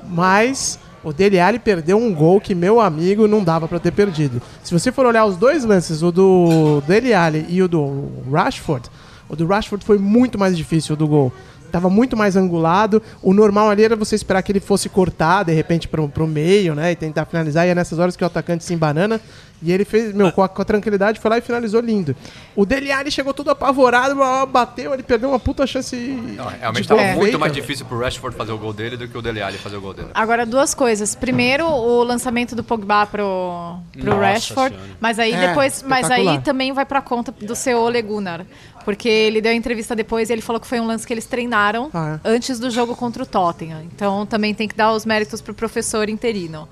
Mas 0.09 0.79
o 1.05 1.13
Dele 1.13 1.41
Alli 1.41 1.59
perdeu 1.59 1.99
um 1.99 2.15
gol 2.15 2.41
que, 2.41 2.55
meu 2.55 2.81
amigo, 2.81 3.27
não 3.27 3.43
dava 3.43 3.67
pra 3.67 3.79
ter 3.79 3.93
perdido. 3.93 4.41
Se 4.63 4.73
você 4.73 4.93
for 4.93 5.07
olhar 5.07 5.25
os 5.25 5.37
dois 5.37 5.65
lances, 5.65 6.03
o 6.03 6.13
do 6.13 6.83
Dele 6.87 7.13
Alli 7.13 7.47
e 7.49 7.63
o 7.63 7.69
do 7.69 8.09
Rashford, 8.31 8.89
o 9.29 9.37
do 9.37 9.47
Rashford 9.47 9.85
foi 9.85 9.99
muito 9.99 10.39
mais 10.39 10.57
difícil 10.57 10.95
do 10.95 11.07
gol. 11.09 11.33
Tava 11.73 11.89
muito 11.91 12.17
mais 12.17 12.37
angulado. 12.37 13.03
O 13.23 13.33
normal 13.35 13.71
ali 13.71 13.83
era 13.83 13.97
você 13.97 14.15
esperar 14.15 14.43
que 14.43 14.53
ele 14.53 14.61
fosse 14.61 14.89
cortar, 14.89 15.43
de 15.43 15.53
repente, 15.53 15.89
pro, 15.89 16.09
pro 16.09 16.27
meio, 16.27 16.75
né? 16.75 16.93
E 16.93 16.97
tentar 16.97 17.25
finalizar. 17.25 17.67
E 17.67 17.71
é 17.71 17.75
nessas 17.75 17.99
horas 17.99 18.15
que 18.15 18.23
o 18.23 18.27
atacante 18.27 18.63
se 18.63 18.75
embanana. 18.75 19.21
E 19.65 19.71
ele 19.71 19.85
fez, 19.85 20.13
meu, 20.13 20.33
com 20.33 20.43
a, 20.43 20.49
com 20.49 20.61
a 20.61 20.65
tranquilidade, 20.65 21.21
foi 21.21 21.31
lá 21.31 21.39
e 21.39 21.41
finalizou 21.41 21.81
lindo. 21.81 22.17
O 22.57 22.67
Dele 22.67 22.91
Alli 22.91 23.13
chegou 23.13 23.33
todo 23.33 23.49
apavorado, 23.49 24.17
bateu, 24.49 24.93
ele 24.93 25.05
perdeu 25.05 25.29
uma 25.29 25.39
puta 25.39 25.65
chance. 25.69 25.95
Não, 25.97 26.47
realmente 26.47 26.83
de 26.83 26.89
tava 26.89 27.01
gol 27.01 27.11
muito 27.13 27.23
feita. 27.23 27.39
mais 27.39 27.53
difícil 27.53 27.87
pro 27.87 28.01
Rashford 28.01 28.37
fazer 28.37 28.51
o 28.51 28.59
gol 28.59 28.73
dele 28.73 28.97
do 28.97 29.07
que 29.07 29.17
o 29.17 29.23
Dele 29.23 29.41
Alli 29.41 29.57
fazer 29.59 29.77
o 29.77 29.81
gol 29.81 29.95
dele. 29.95 30.09
Agora, 30.15 30.45
duas 30.45 30.75
coisas. 30.75 31.15
Primeiro, 31.15 31.65
o 31.65 32.03
lançamento 32.03 32.57
do 32.57 32.65
Pogba 32.65 33.07
pro, 33.07 33.77
pro 33.93 34.05
Nossa 34.05 34.21
Rashford. 34.21 34.75
Senhora. 34.75 34.91
Mas 35.01 35.19
aí 35.21 35.33
É, 35.33 35.47
depois. 35.49 35.85
Mas 35.87 36.11
aí 36.11 36.41
também 36.41 36.73
vai 36.73 36.85
pra 36.85 37.01
conta 37.01 37.31
do 37.31 37.55
seu 37.55 37.79
Ole 37.79 38.03
Gunnar. 38.03 38.45
Porque 38.85 39.09
ele 39.09 39.41
deu 39.41 39.53
a 39.53 39.55
entrevista 39.55 39.95
depois 39.95 40.31
e 40.31 40.33
ele 40.33 40.43
falou 40.43 40.61
que 40.61 40.67
foi 40.67 40.81
um 40.81 40.87
lance 40.87 41.07
que 41.07 41.13
eles 41.13 41.27
treinaram 41.27 41.91
Ah, 41.95 42.19
antes 42.25 42.59
do 42.59 42.71
jogo 42.71 42.95
contra 42.97 43.23
o 43.23 43.27
Tottenham. 43.27 43.83
Então 43.85 44.27
também 44.27 44.55
tem 44.55 44.67
que 44.69 44.75
dar 44.75 44.93
os 44.93 45.05
méritos 45.07 45.41
pro 45.41 45.55
professor 45.55 46.09
interino. 46.09 46.69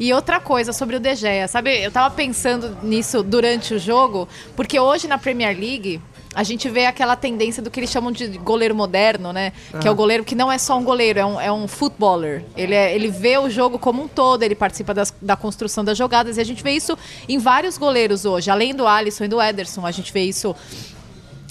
E 0.00 0.12
outra 0.12 0.40
coisa 0.40 0.72
sobre 0.72 0.96
o 0.96 1.00
De 1.00 1.14
Gea, 1.14 1.46
sabe? 1.46 1.70
Eu 1.82 1.90
tava 1.92 2.12
pensando 2.14 2.76
nisso 2.82 3.22
durante 3.22 3.74
o 3.74 3.78
jogo, 3.78 4.26
porque 4.56 4.80
hoje 4.80 5.06
na 5.06 5.18
Premier 5.18 5.56
League 5.56 6.00
a 6.34 6.42
gente 6.42 6.66
vê 6.70 6.86
aquela 6.86 7.14
tendência 7.14 7.62
do 7.62 7.70
que 7.70 7.78
eles 7.78 7.90
chamam 7.90 8.10
de 8.10 8.26
goleiro 8.38 8.74
moderno, 8.74 9.34
né? 9.34 9.52
Que 9.80 9.86
é 9.86 9.90
o 9.90 9.94
goleiro 9.94 10.24
que 10.24 10.34
não 10.34 10.50
é 10.50 10.56
só 10.56 10.78
um 10.78 10.82
goleiro, 10.82 11.18
é 11.20 11.26
um, 11.26 11.38
é 11.38 11.52
um 11.52 11.68
footballer. 11.68 12.42
Ele, 12.56 12.74
é- 12.74 12.94
ele 12.94 13.08
vê 13.08 13.36
o 13.36 13.50
jogo 13.50 13.78
como 13.78 14.02
um 14.02 14.08
todo, 14.08 14.42
ele 14.42 14.54
participa 14.54 14.94
das- 14.94 15.12
da 15.20 15.36
construção 15.36 15.84
das 15.84 15.96
jogadas. 15.98 16.38
E 16.38 16.40
a 16.40 16.44
gente 16.44 16.62
vê 16.64 16.70
isso 16.72 16.96
em 17.28 17.36
vários 17.36 17.76
goleiros 17.76 18.24
hoje. 18.24 18.50
Além 18.50 18.74
do 18.74 18.86
Alisson 18.86 19.24
e 19.24 19.28
do 19.28 19.40
Ederson, 19.42 19.84
a 19.84 19.90
gente 19.90 20.10
vê 20.10 20.24
isso 20.24 20.56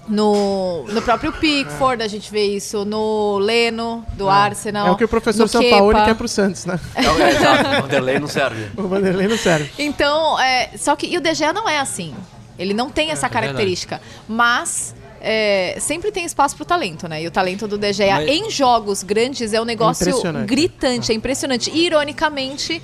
no, 0.07 0.83
no 0.87 1.01
próprio 1.01 1.31
Pickford, 1.31 2.01
a 2.03 2.07
gente 2.07 2.31
vê 2.31 2.43
isso 2.45 2.83
no 2.85 3.37
Leno, 3.37 4.05
do 4.13 4.29
Arsenal. 4.29 4.87
É 4.87 4.91
o 4.91 4.95
que 4.97 5.03
o 5.03 5.07
professor 5.07 5.47
Sampaoli 5.47 5.95
Kepa. 5.95 6.05
quer 6.05 6.15
pro 6.15 6.27
Santos, 6.27 6.65
né? 6.65 6.79
É, 6.95 7.05
é, 7.05 7.79
o 7.79 7.81
Vanderlei 7.81 8.19
não 8.19 8.27
serve. 8.27 8.67
O 8.75 8.87
Vanderlei 8.87 9.27
não 9.27 9.37
serve. 9.37 9.71
Então, 9.77 10.39
é, 10.39 10.71
só 10.77 10.95
que 10.95 11.07
e 11.07 11.17
o 11.17 11.21
De 11.21 11.33
Gea 11.33 11.53
não 11.53 11.67
é 11.69 11.79
assim. 11.79 12.13
Ele 12.57 12.73
não 12.73 12.89
tem 12.89 13.11
essa 13.11 13.29
característica. 13.29 14.01
Mas 14.27 14.93
é, 15.21 15.77
sempre 15.79 16.11
tem 16.11 16.25
espaço 16.25 16.55
pro 16.55 16.65
talento, 16.65 17.07
né? 17.07 17.21
E 17.21 17.27
o 17.27 17.31
talento 17.31 17.67
do 17.67 17.77
De 17.77 17.93
Gea 17.93 18.15
Mas- 18.15 18.29
em 18.29 18.49
jogos 18.49 19.03
grandes 19.03 19.53
é 19.53 19.61
um 19.61 19.65
negócio 19.65 20.13
gritante, 20.45 21.11
é 21.11 21.15
impressionante. 21.15 21.69
E, 21.69 21.85
ironicamente, 21.85 22.81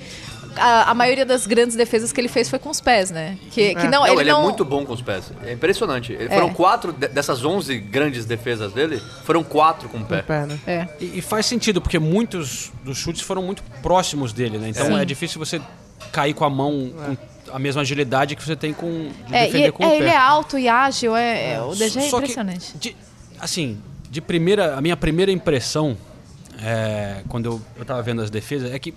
a, 0.56 0.90
a 0.90 0.94
maioria 0.94 1.24
das 1.26 1.46
grandes 1.46 1.76
defesas 1.76 2.12
que 2.12 2.20
ele 2.20 2.28
fez 2.28 2.48
foi 2.48 2.58
com 2.58 2.68
os 2.70 2.80
pés, 2.80 3.10
né? 3.10 3.38
Que, 3.50 3.74
que 3.74 3.84
não, 3.88 4.00
Não, 4.02 4.06
ele, 4.06 4.20
ele 4.22 4.30
é 4.30 4.32
não... 4.32 4.42
muito 4.42 4.64
bom 4.64 4.84
com 4.84 4.92
os 4.92 5.02
pés. 5.02 5.30
É 5.44 5.52
impressionante. 5.52 6.12
Ele- 6.12 6.28
Foram 6.28 6.52
quatro, 6.52 6.92
de- 6.92 7.08
dessas 7.08 7.44
11 7.44 7.78
grandes 7.78 8.24
defesas 8.24 8.72
dele, 8.72 9.00
foram 9.24 9.42
quatro 9.44 9.88
com 9.88 9.98
o 9.98 10.04
pé. 10.04 10.16
Com 10.18 10.22
o 10.22 10.26
pé, 10.26 10.46
né? 10.46 10.58
É. 10.66 10.88
E, 11.00 11.18
e 11.18 11.22
faz 11.22 11.46
sentido, 11.46 11.80
porque 11.80 11.98
muitos 11.98 12.72
dos 12.84 12.96
chutes 12.98 13.22
foram 13.22 13.42
muito 13.42 13.62
próximos 13.82 14.32
dele, 14.32 14.58
né? 14.58 14.68
Então 14.70 14.86
Sim. 14.86 14.98
é 14.98 15.04
difícil 15.04 15.38
você 15.38 15.60
cair 16.12 16.34
com 16.34 16.44
a 16.44 16.50
mão 16.50 16.92
com 16.96 17.16
a 17.56 17.58
mesma 17.58 17.80
agilidade 17.82 18.36
que 18.36 18.42
você 18.44 18.54
tem 18.56 18.72
com 18.74 19.10
de 19.26 19.34
É, 19.34 19.46
defender 19.46 19.68
e- 19.68 19.72
com 19.72 19.82
o 19.82 19.86
é, 19.86 19.90
pé. 19.90 19.96
ele 19.96 20.08
é 20.08 20.16
alto 20.16 20.58
e 20.58 20.68
ágil, 20.68 21.16
é, 21.16 21.54
é, 21.54 21.62
o 21.62 21.74
DG 21.74 21.98
é 21.98 22.02
Só 22.02 22.18
que, 22.18 22.24
impressionante. 22.24 22.76
de- 22.78 22.96
assim, 23.40 23.80
de 24.10 24.20
primeira, 24.20 24.76
a 24.76 24.80
minha 24.80 24.96
primeira 24.96 25.30
impressão, 25.32 25.96
é, 26.62 27.22
quando 27.28 27.46
eu, 27.46 27.62
eu 27.76 27.84
tava 27.84 28.02
vendo 28.02 28.20
as 28.22 28.30
defesas, 28.30 28.72
é 28.72 28.78
que, 28.78 28.94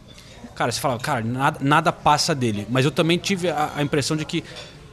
cara, 0.61 0.71
você 0.71 0.79
fala, 0.79 0.99
cara, 0.99 1.21
nada, 1.23 1.57
nada 1.59 1.91
passa 1.91 2.35
dele. 2.35 2.67
Mas 2.69 2.85
eu 2.85 2.91
também 2.91 3.17
tive 3.17 3.49
a, 3.49 3.71
a 3.75 3.81
impressão 3.81 4.15
de 4.15 4.23
que 4.23 4.43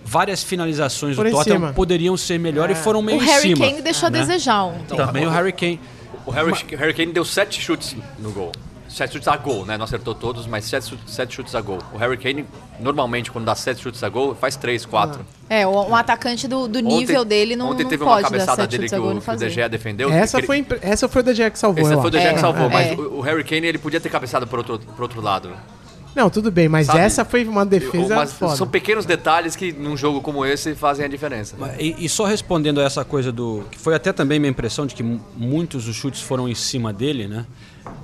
várias 0.03 0.43
finalizações 0.43 1.15
Foram 1.15 1.31
do 1.31 1.37
Tottenham 1.37 1.59
cima. 1.61 1.73
poderiam 1.75 2.17
ser 2.17 2.39
melhor 2.39 2.71
e 2.71 2.75
foram 2.75 3.03
meio 3.03 3.19
O 3.19 3.23
em 3.23 3.27
Harry 3.27 3.43
cima. 3.55 3.67
Kane 3.67 3.83
deixou 3.83 4.07
a 4.07 4.11
né? 4.11 4.21
desejar 4.21 4.65
ontem. 4.65 4.97
Também 4.97 5.27
o 5.27 5.31
Harry 5.31 5.53
Kane. 5.53 5.79
O 6.25 6.31
Harry, 6.31 6.53
Harry 6.77 6.95
Kane 6.95 7.13
deu 7.13 7.25
sete 7.25 7.61
chutes 7.61 7.95
no 8.19 8.31
gol. 8.33 8.53
Sete 8.89 9.13
chutes 9.13 9.29
a 9.29 9.37
gol, 9.37 9.67
né? 9.67 9.77
Não 9.77 9.85
acertou 9.85 10.15
todos, 10.15 10.47
mas 10.47 10.65
sete, 10.65 10.89
chutes- 10.89 11.13
sete 11.15 11.35
chutes 11.35 11.55
a 11.55 11.61
gol. 11.61 11.79
O 11.93 11.99
Harry 11.99 12.17
Kane, 12.17 12.45
normalmente, 12.81 13.31
quando 13.31 13.45
dá 13.45 13.55
sete 13.55 13.83
chutes 13.83 14.03
a 14.03 14.09
gol, 14.09 14.35
faz 14.35 14.57
três, 14.57 14.87
quatro. 14.87 15.25
É, 15.51 15.67
um 15.67 15.95
atacante 15.95 16.49
do, 16.49 16.67
do 16.67 16.81
nível 16.81 17.25
dele 17.25 17.55
não, 17.55 17.71
ontem 17.71 17.83
não 17.83 17.91
teve 17.91 18.03
pode 18.05 18.23
uma 18.23 18.31
cabeçada 18.31 18.67
dele 18.67 18.89
que 18.89 18.95
o, 18.95 19.15
não 19.15 19.21
que 19.21 19.31
o 19.31 19.37
De. 19.37 19.51
Gea 19.51 19.69
defendeu. 19.69 20.11
Essa 20.11 20.41
que 20.41 20.47
foi, 20.47 20.59
ele- 20.59 20.67
essa 20.81 21.07
foi 21.09 21.21
o 21.21 21.25
De 21.25 21.35
Gea 21.35 21.51
que 21.51 21.59
salvou, 21.59 21.83
Esse 21.85 21.93
eu 21.93 22.01
foi 22.01 22.09
o 22.09 22.11
De. 22.11 22.19
Gea 22.19 22.31
que 22.33 22.39
É, 22.39 22.41
salvou, 22.41 22.67
é. 22.67 22.73
mas 22.73 22.99
o, 22.99 23.03
o 23.19 23.21
Harry 23.21 23.45
Kane 23.45 23.67
ele 23.67 23.79
podia 23.79 24.01
ter 24.01 24.09
cabeçado 24.09 24.47
por 24.47 24.59
outro, 24.59 24.79
por 24.79 25.03
outro 25.03 25.21
lado. 25.21 25.51
Não, 26.17 26.31
tudo 26.31 26.51
bem, 26.51 26.69
mas 26.69 26.87
Sabe? 26.87 26.99
essa 27.01 27.25
foi 27.25 27.45
uma 27.47 27.65
defesa 27.65 28.17
Mas 28.17 28.33
foda. 28.33 28.57
são 28.57 28.67
pequenos 28.67 29.05
detalhes 29.05 29.55
que 29.55 29.71
num 29.71 29.97
jogo 29.97 30.21
como 30.21 30.45
esse 30.45 30.75
fazem 30.75 31.05
a 31.05 31.09
diferença. 31.09 31.55
E, 31.79 31.95
e 32.05 32.09
só 32.09 32.25
respondendo 32.25 32.81
a 32.81 32.85
essa 32.85 33.05
coisa 33.05 33.31
do. 33.31 33.63
que 33.71 33.79
foi 33.79 33.95
até 33.95 34.13
também 34.13 34.41
minha 34.41 34.51
impressão 34.51 34.85
de 34.87 34.95
que 34.95 35.03
mu- 35.03 35.21
muitos 35.37 35.85
dos 35.85 35.95
chutes 35.95 36.21
foram 36.23 36.49
em 36.49 36.55
cima 36.55 36.93
dele, 36.93 37.29
né? 37.29 37.47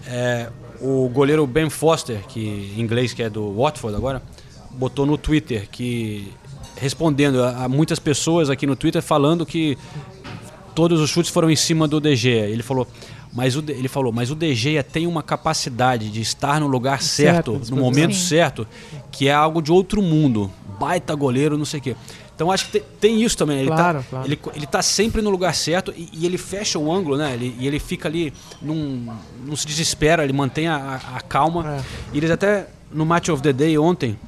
É, 0.07 0.49
o 0.85 1.09
goleiro 1.09 1.47
Ben 1.47 1.71
Foster, 1.71 2.21
que 2.29 2.75
em 2.77 2.81
inglês 2.81 3.15
que 3.15 3.23
é 3.23 3.31
do 3.31 3.55
Watford 3.55 3.97
agora, 3.97 4.23
botou 4.73 5.07
no 5.07 5.17
Twitter 5.17 5.67
que. 5.71 6.31
respondendo 6.77 7.43
a, 7.43 7.65
a 7.65 7.69
muitas 7.69 7.99
pessoas 7.99 8.51
aqui 8.51 8.67
no 8.67 8.77
Twitter 8.77 9.01
falando 9.01 9.47
que 9.47 9.79
todos 10.75 11.01
os 11.01 11.09
chutes 11.09 11.31
foram 11.31 11.51
em 11.51 11.57
cima 11.57 11.89
do 11.89 12.15
Gea. 12.15 12.47
Ele 12.47 12.63
falou. 12.63 12.87
Mas 13.33 13.57
o, 13.57 13.65
ele 13.67 13.89
falou, 13.89 14.13
mas 14.13 14.31
o 14.31 14.37
Gea 14.41 14.85
tem 14.85 15.09
uma 15.09 15.21
capacidade 15.21 16.09
de 16.09 16.21
estar 16.21 16.61
no 16.61 16.69
lugar 16.69 17.03
certo, 17.03 17.55
no 17.55 17.59
disposição. 17.59 17.85
momento 17.85 18.15
Sim. 18.15 18.29
certo, 18.29 18.65
que 19.11 19.27
é 19.27 19.33
algo 19.33 19.61
de 19.61 19.73
outro 19.73 20.01
mundo. 20.01 20.53
Baita 20.79 21.13
goleiro, 21.17 21.59
não 21.59 21.65
sei 21.65 21.81
o 21.81 21.83
quê. 21.83 21.97
Então 22.35 22.51
acho 22.51 22.67
que 22.67 22.81
te- 22.81 22.85
tem 23.01 23.23
isso 23.23 23.37
também. 23.37 23.59
Ele, 23.61 23.69
Claro, 23.69 23.99
tá, 23.99 24.05
claro. 24.11 24.27
ele, 24.27 24.39
ele 24.57 24.67
tá 24.67 24.83
sempre 24.83 25.23
no 25.23 25.31
lugar 25.31 25.55
certo 25.55 25.95
e, 25.97 26.09
e 26.13 26.27
ele 26.27 26.37
fecha 26.37 26.79
o 26.79 26.93
ângulo, 26.93 27.17
né? 27.17 27.33
Ele, 27.33 27.55
e 27.59 27.67
ele 27.67 27.79
fica 27.79 28.09
ali, 28.09 28.33
num, 28.61 29.13
não 29.47 29.55
se 29.55 29.67
desespera, 29.67 30.25
ele 30.25 30.33
mantém 30.33 30.67
a, 30.67 30.77
a- 30.77 31.17
a 31.19 31.21
calma. 31.21 31.77
É. 31.79 31.83
E 32.13 32.19
eles 32.19 32.31
até, 32.31 32.67
no 32.91 33.07
Match 33.07 33.29
of 33.29 33.41
the 33.41 33.53
Day 33.53 33.79
ontem, 33.79 34.19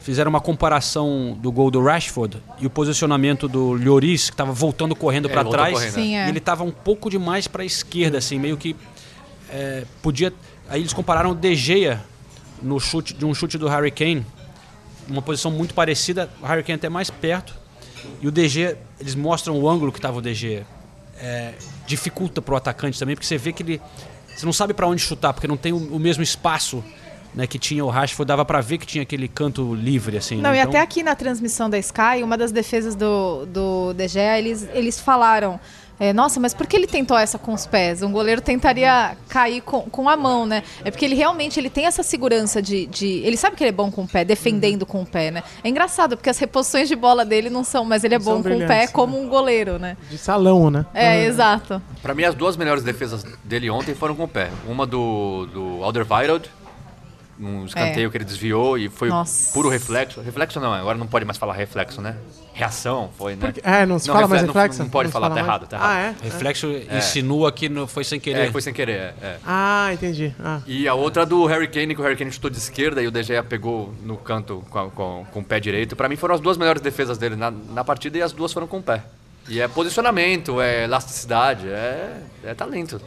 fizeram 0.00 0.28
uma 0.28 0.40
comparação 0.42 1.34
do 1.40 1.50
gol 1.50 1.70
do 1.70 1.82
Rashford 1.82 2.36
e 2.60 2.66
o 2.66 2.70
posicionamento 2.70 3.48
do 3.48 3.72
Lloris, 3.72 4.28
que 4.28 4.34
estava 4.34 4.52
voltando 4.52 4.94
correndo 4.94 5.30
É, 5.30 5.32
para 5.32 5.48
trás. 5.48 5.72
correndo, 5.72 5.94
Sim, 5.94 6.16
é. 6.16 6.26
E 6.26 6.28
ele 6.28 6.38
estava 6.38 6.62
um 6.64 6.70
pouco 6.70 7.08
demais 7.08 7.48
para 7.48 7.62
a 7.62 7.66
esquerda, 7.66 8.18
assim, 8.18 8.38
meio 8.38 8.58
que 8.58 8.76
é, 9.50 9.84
podia. 10.02 10.30
Aí 10.68 10.82
eles 10.82 10.92
compararam 10.92 11.30
o 11.30 11.34
De 11.34 11.54
Gea 11.54 12.02
no 12.62 12.78
chute 12.78 13.14
de 13.14 13.24
um 13.24 13.32
chute 13.34 13.56
do 13.56 13.66
Harry 13.68 13.90
Kane, 13.90 14.26
uma 15.08 15.22
posição 15.22 15.50
muito 15.50 15.74
parecida, 15.74 16.30
o 16.42 16.46
Harry 16.46 16.62
Kane 16.62 16.76
até 16.76 16.88
mais 16.88 17.10
perto. 17.10 17.54
E 18.20 18.28
o 18.28 18.48
Gea, 18.48 18.78
eles 19.00 19.14
mostram 19.14 19.58
o 19.58 19.68
ângulo 19.68 19.90
que 19.92 19.98
estava 19.98 20.18
o 20.18 20.34
Gea. 20.34 20.66
É, 21.20 21.54
dificulta 21.86 22.42
para 22.42 22.54
o 22.54 22.56
atacante 22.56 22.98
também, 22.98 23.14
porque 23.14 23.26
você 23.26 23.38
vê 23.38 23.52
que 23.52 23.62
ele 23.62 23.80
você 24.34 24.44
não 24.44 24.52
sabe 24.52 24.74
para 24.74 24.86
onde 24.86 25.00
chutar, 25.00 25.32
porque 25.32 25.46
não 25.46 25.56
tem 25.56 25.72
o, 25.72 25.76
o 25.76 25.98
mesmo 25.98 26.22
espaço. 26.22 26.82
Né, 27.34 27.48
que 27.48 27.58
tinha 27.58 27.84
o 27.84 27.88
Rashford, 27.88 28.28
dava 28.28 28.44
para 28.44 28.60
ver 28.60 28.78
que 28.78 28.86
tinha 28.86 29.02
aquele 29.02 29.26
canto 29.26 29.74
livre 29.74 30.16
assim. 30.16 30.36
Não, 30.36 30.52
né? 30.52 30.58
e 30.58 30.60
Então- 30.60 30.70
até 30.70 30.80
aqui 30.80 31.02
na 31.02 31.16
transmissão 31.16 31.68
da 31.68 31.76
Sky, 31.76 32.22
uma 32.22 32.38
das 32.38 32.52
defesas 32.52 32.94
do, 32.94 33.44
do 33.46 33.92
De 33.92 34.06
Gea, 34.06 34.38
eles, 34.38 34.68
eles 34.72 35.00
falaram. 35.00 35.58
É, 35.98 36.12
Nossa, 36.12 36.40
mas 36.40 36.52
por 36.52 36.66
que 36.66 36.76
ele 36.76 36.86
tentou 36.86 37.16
essa 37.16 37.38
com 37.38 37.52
os 37.52 37.66
pés? 37.66 38.02
Um 38.02 38.10
goleiro 38.10 38.40
tentaria 38.40 39.16
cair 39.28 39.60
com, 39.60 39.82
com 39.82 40.08
a 40.08 40.16
mão, 40.16 40.44
né? 40.44 40.62
É 40.84 40.90
porque 40.90 41.04
ele 41.04 41.14
realmente 41.14 41.58
ele 41.60 41.70
tem 41.70 41.86
essa 41.86 42.02
segurança 42.02 42.60
de, 42.60 42.86
de. 42.86 43.06
Ele 43.24 43.36
sabe 43.36 43.56
que 43.56 43.62
ele 43.62 43.68
é 43.70 43.72
bom 43.72 43.90
com 43.90 44.02
o 44.02 44.08
pé, 44.08 44.24
defendendo 44.24 44.84
com 44.84 45.02
o 45.02 45.06
pé, 45.06 45.30
né? 45.30 45.42
É 45.62 45.68
engraçado, 45.68 46.16
porque 46.16 46.30
as 46.30 46.38
reposições 46.38 46.88
de 46.88 46.96
bola 46.96 47.24
dele 47.24 47.48
não 47.48 47.62
são, 47.62 47.84
mas 47.84 48.02
ele 48.04 48.14
é 48.14 48.18
bom 48.18 48.34
com 48.34 48.40
o 48.40 48.42
pé 48.42 48.56
brilhantes, 48.66 48.90
como 48.92 49.20
um 49.20 49.28
goleiro, 49.28 49.78
né? 49.78 49.96
De 50.10 50.18
salão, 50.18 50.70
né? 50.70 50.84
É, 50.92 51.24
exato. 51.24 51.80
Pra 52.02 52.14
mim, 52.14 52.24
as 52.24 52.34
duas 52.34 52.56
melhores 52.56 52.82
defesas 52.82 53.24
dele 53.44 53.70
ontem 53.70 53.94
foram 53.94 54.14
com 54.14 54.24
o 54.24 54.28
pé. 54.28 54.50
Uma 54.66 54.86
do, 54.86 55.46
do 55.52 55.84
Alderweireld, 55.84 56.50
um 57.38 57.64
escanteio 57.66 58.08
É. 58.08 58.10
que 58.10 58.16
ele 58.16 58.24
desviou 58.24 58.76
e 58.78 58.88
foi 58.88 59.08
Nossa. 59.08 59.52
puro 59.52 59.68
reflexo. 59.68 60.20
Reflexo 60.20 60.60
não, 60.60 60.72
agora 60.72 60.98
não 60.98 61.06
pode 61.06 61.24
mais 61.24 61.38
falar 61.38 61.54
reflexo, 61.54 62.00
né? 62.00 62.16
Reação 62.54 63.10
foi, 63.18 63.34
né? 63.34 63.52
É, 63.64 63.84
não 63.84 63.98
se 63.98 64.06
fala 64.06 64.28
mais 64.28 64.42
refle- 64.42 64.46
reflexo? 64.46 64.78
Não, 64.78 64.84
não 64.86 64.90
pode 64.90 65.08
se 65.08 65.12
falar, 65.12 65.26
fala 65.28 65.34
tá 65.34 65.42
mais? 65.42 65.48
errado, 65.48 65.68
tá 65.68 65.76
errado. 65.76 65.90
Ah, 65.90 66.00
é? 66.00 66.14
Reflexo 66.24 66.68
insinua 66.96 67.50
que 67.50 67.68
não 67.68 67.86
foi 67.88 68.04
sem 68.04 68.20
querer. 68.20 68.46
É, 68.48 68.50
foi 68.52 68.62
sem 68.62 68.72
querer, 68.72 68.92
é, 68.92 69.14
é. 69.20 69.36
Ah, 69.44 69.90
entendi. 69.92 70.32
Ah. 70.38 70.60
E 70.64 70.86
a 70.86 70.94
outra 70.94 71.26
do 71.26 71.44
Harry 71.46 71.66
Kane, 71.66 71.94
que 71.96 72.00
o 72.00 72.04
Harry 72.04 72.14
Kane 72.16 72.30
chutou 72.30 72.48
de 72.48 72.56
esquerda 72.58 73.02
e 73.02 73.08
o 73.08 73.10
De 73.10 73.22
Gea 73.24 73.42
pegou 73.42 73.92
no 74.04 74.16
canto 74.16 74.64
com, 74.70 74.88
com- 74.90 75.26
com 75.32 75.40
o 75.40 75.44
pé 75.44 75.58
direito. 75.58 75.96
Pra 75.96 76.08
mim 76.08 76.14
foram 76.14 76.34
as 76.36 76.40
duas 76.40 76.56
melhores 76.56 76.80
defesas 76.80 77.18
dele 77.18 77.34
na, 77.34 77.50
na 77.50 77.82
partida 77.82 78.18
e 78.18 78.22
as 78.22 78.32
duas 78.32 78.52
foram 78.52 78.68
com 78.68 78.78
o 78.78 78.82
pé. 78.82 79.02
E 79.48 79.60
é 79.60 79.66
posicionamento, 79.66 80.60
é 80.60 80.84
elasticidade, 80.84 81.68
é, 81.68 82.20
é 82.44 82.54
talento. 82.54 83.00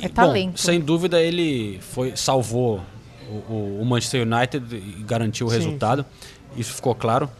É 0.00 0.08
talento. 0.08 0.52
Bom, 0.52 0.56
sem 0.56 0.80
dúvida 0.80 1.20
ele 1.20 1.78
foi 1.92 2.16
salvou 2.16 2.80
o, 3.28 3.78
o- 3.80 3.84
Manchester 3.84 4.26
United 4.26 4.74
e 4.74 5.02
garantiu 5.02 5.46
o 5.46 5.50
Sim, 5.50 5.56
resultado. 5.56 6.04
Isso 6.56 6.72
ficou 6.74 6.94
claro. 6.94 7.30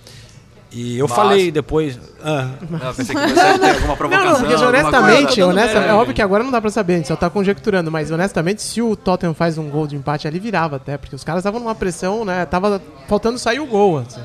E 0.73 0.99
eu 0.99 1.09
Mas- 1.09 1.17
falei 1.17 1.51
depois. 1.51 1.99
ah, 2.23 2.49
Não, 2.71 2.95
pensei 2.95 3.15
que 3.15 3.21
você 3.29 3.59
ter 3.59 3.71
alguma 3.71 3.89
Não, 3.89 3.97
provocação. 3.97 4.31
não, 4.33 4.39
porque 4.39 4.53
alguma 4.55 4.69
honestamente, 4.69 5.27
coisa. 5.27 5.47
honesta, 5.47 5.79
É. 5.81 5.89
é 5.89 5.93
óbvio 5.95 6.15
que 6.15 6.23
agora 6.23 6.45
não 6.45 6.51
dá 6.53 6.61
pra 6.61 6.71
saber, 6.71 6.95
a 6.95 6.97
gente 6.99 7.09
só 7.09 7.17
tá 7.17 7.29
conjecturando, 7.29 7.91
mas 7.91 8.11
honestamente, 8.13 8.63
se 8.63 8.81
o 8.81 8.95
Tottenham 8.95 9.35
faz 9.35 9.59
um 9.59 9.69
gol 9.69 9.87
de 9.89 9.97
empate 9.97 10.29
ali, 10.29 10.39
virava 10.39 10.77
até, 10.77 10.97
porque 10.97 11.17
os 11.17 11.25
caras 11.25 11.41
estavam 11.41 11.59
numa 11.59 11.75
pressão, 11.75 12.25
né? 12.25 12.47
Tava 12.47 12.81
faltando 13.09 13.37
sair 13.39 13.59
o 13.59 13.67
gol. 13.67 13.99
Assim. 13.99 14.21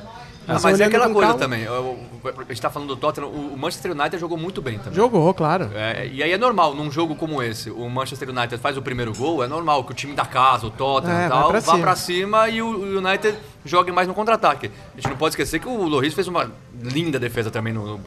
Ah, 0.47 0.53
Mas 0.53 0.63
mas 0.63 0.79
é 0.79 0.85
aquela 0.85 1.05
coisa 1.09 1.21
calma- 1.29 1.39
também. 1.39 1.65
a 1.67 2.43
gente 2.49 2.61
tá 2.61 2.69
falando 2.69 2.89
do 2.89 2.95
Tottenham, 2.95 3.29
o 3.29 3.57
Manchester 3.57 3.91
United 3.91 4.19
jogou 4.19 4.37
muito 4.37 4.61
bem 4.61 4.77
também. 4.77 4.93
Jogou, 4.93 5.33
claro. 5.33 5.71
É, 5.73 6.07
e 6.07 6.21
aí 6.21 6.31
é 6.31 6.37
normal, 6.37 6.75
num 6.75 6.91
jogo 6.91 7.15
como 7.15 7.41
esse, 7.41 7.71
o 7.71 7.89
Manchester 7.89 8.29
United 8.29 8.57
faz 8.59 8.77
o 8.77 8.81
primeiro 8.81 9.11
gol, 9.13 9.43
é 9.43 9.47
normal 9.47 9.83
que 9.83 9.91
o 9.91 9.95
time 9.95 10.13
da 10.13 10.23
casa, 10.25 10.67
o 10.67 10.69
Tottenham 10.69 11.19
É, 11.19 11.25
e 11.25 11.29
tal, 11.29 11.51
vá 11.61 11.77
pra 11.79 11.95
cima 11.95 12.47
e 12.49 12.61
o 12.61 12.97
United 12.99 13.35
jogue 13.65 13.91
mais 13.91 14.07
no 14.07 14.13
contra-ataque. 14.13 14.67
A 14.93 14.95
gente 15.01 15.09
não 15.09 15.17
pode 15.17 15.31
esquecer 15.33 15.59
que 15.59 15.67
o 15.67 15.83
Loris 15.87 16.13
fez 16.13 16.27
uma 16.27 16.51
linda 16.79 17.17
defesa 17.17 17.49
também 17.49 17.73
no, 17.73 17.97
no- 17.97 18.01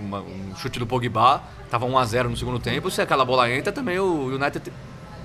uma- 0.00 0.20
um 0.20 0.54
chute 0.56 0.78
do 0.78 0.86
Pogba, 0.86 1.42
tava 1.70 1.84
1x0 1.86 2.28
no 2.30 2.36
segundo 2.36 2.58
tempo, 2.58 2.90
se 2.90 3.02
aquela 3.02 3.24
bola 3.24 3.50
entra 3.50 3.70
também 3.72 3.98
o 3.98 4.26
United 4.34 4.60
te- 4.60 4.72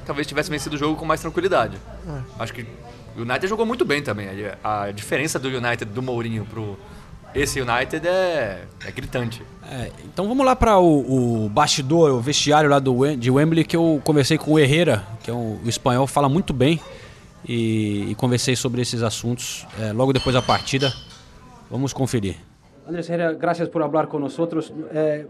talvez 0.06 0.28
tivesse 0.28 0.50
vencido 0.50 0.76
o 0.76 0.80
jogo 0.80 0.96
com 0.98 1.06
mais 1.06 1.22
tranquilidade. 1.22 1.78
É. 2.08 2.44
Acho 2.44 2.54
que 2.54 2.66
o 3.20 3.24
United 3.24 3.48
jogou 3.48 3.66
muito 3.66 3.86
bem 3.86 4.02
também. 4.02 4.28
A, 4.64 4.92
diferença 4.92 5.38
do 5.38 5.48
United, 5.48 5.86
do 5.86 6.02
Mourinho 6.02 6.46
pro 6.46 6.78
esse 7.34 7.62
United 7.62 8.08
é, 8.08 8.64
é 8.86 8.92
gritante. 8.92 9.44
é, 9.70 9.92
então 10.04 10.28
vamos 10.28 10.44
lá 10.44 10.56
para 10.56 10.80
o, 10.80 11.46
o 11.46 11.50
bastidor, 11.50 12.12
o 12.12 12.20
vestiário 12.20 12.68
lá 12.70 12.80
do, 12.80 13.16
de 13.16 13.30
Wembley, 13.30 13.64
que 13.64 13.76
eu 13.76 14.02
conversei 14.04 14.38
com 14.38 14.54
o 14.54 14.60
Herrera, 14.60 15.06
que 15.24 15.30
é 15.30 15.34
um, 15.34 15.60
o 15.64 15.70
espanhol, 15.70 16.08
fala 16.08 16.28
muito 16.28 16.54
bem. 16.54 16.80
E, 17.48 18.12
e 18.12 18.16
conversei 18.16 18.56
sobre 18.56 18.82
esses 18.82 19.02
assuntos 19.02 19.66
é, 19.80 19.94
logo 19.94 20.12
depois 20.12 20.34
da 20.34 20.42
partida. 20.42 20.92
Vamos 21.70 21.94
conferir. 21.94 22.36
Andrés 22.90 23.08
Herrera, 23.08 23.34
gracias 23.34 23.70
por 23.70 23.84
hablar 23.84 24.08
con 24.08 24.20
nosotros. 24.20 24.74
Eh, 24.92 25.26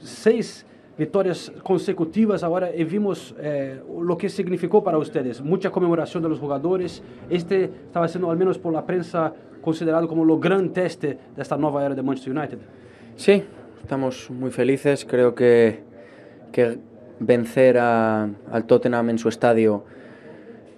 seis 0.00 0.64
victorias 1.04 1.50
consecutivas 1.62 2.42
ahora 2.44 2.68
y 2.76 2.84
vimos 2.84 3.34
eh, 3.40 3.80
lo 4.02 4.16
que 4.18 4.28
significó 4.28 4.84
para 4.84 4.98
ustedes. 4.98 5.40
Mucha 5.40 5.70
conmemoración 5.70 6.22
de 6.22 6.28
los 6.28 6.38
jugadores. 6.38 7.02
Este 7.30 7.64
estaba 7.64 8.06
siendo, 8.06 8.30
al 8.30 8.36
menos 8.36 8.58
por 8.58 8.72
la 8.72 8.84
prensa, 8.84 9.32
considerado 9.62 10.06
como 10.06 10.24
lo 10.26 10.38
gran 10.38 10.74
teste 10.74 11.18
de 11.34 11.42
esta 11.42 11.56
nueva 11.56 11.86
era 11.86 11.94
de 11.94 12.02
Manchester 12.02 12.36
United. 12.36 12.58
Sí, 13.16 13.42
estamos 13.82 14.30
muy 14.30 14.50
felices. 14.50 15.06
Creo 15.06 15.34
que, 15.34 15.80
que 16.52 16.78
vencer 17.18 17.78
a- 17.78 18.28
al 18.52 18.64
Tottenham 18.66 19.08
en 19.10 19.18
su 19.18 19.28
estadio 19.30 19.84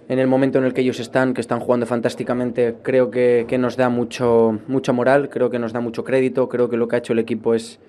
en 0.09 0.19
el 0.19 0.27
momento 0.27 0.57
en 0.59 0.65
el 0.65 0.73
que 0.73 0.81
ellos 0.81 0.99
están, 0.99 1.33
que 1.33 1.39
están 1.41 1.59
jugando 1.61 1.85
fantásticamente, 1.85 2.75
creo 2.81 3.09
que, 3.09 3.45
que 3.47 3.57
nos 3.57 3.77
da 3.77 3.87
mucho, 3.89 4.59
mucha 4.67 4.91
moral, 4.91 5.29
creo 5.29 5.49
que 5.49 5.59
nos 5.59 5.71
da 5.71 5.79
mucho 5.79 6.03
crédito, 6.03 6.49
creo 6.49 6.69
que 6.69 6.75
lo 6.77 6.87
que 6.89 6.95
ha 6.97 6.99
hecho 6.99 7.13
el 7.13 7.19
equipo 7.19 7.53
es, 7.53 7.79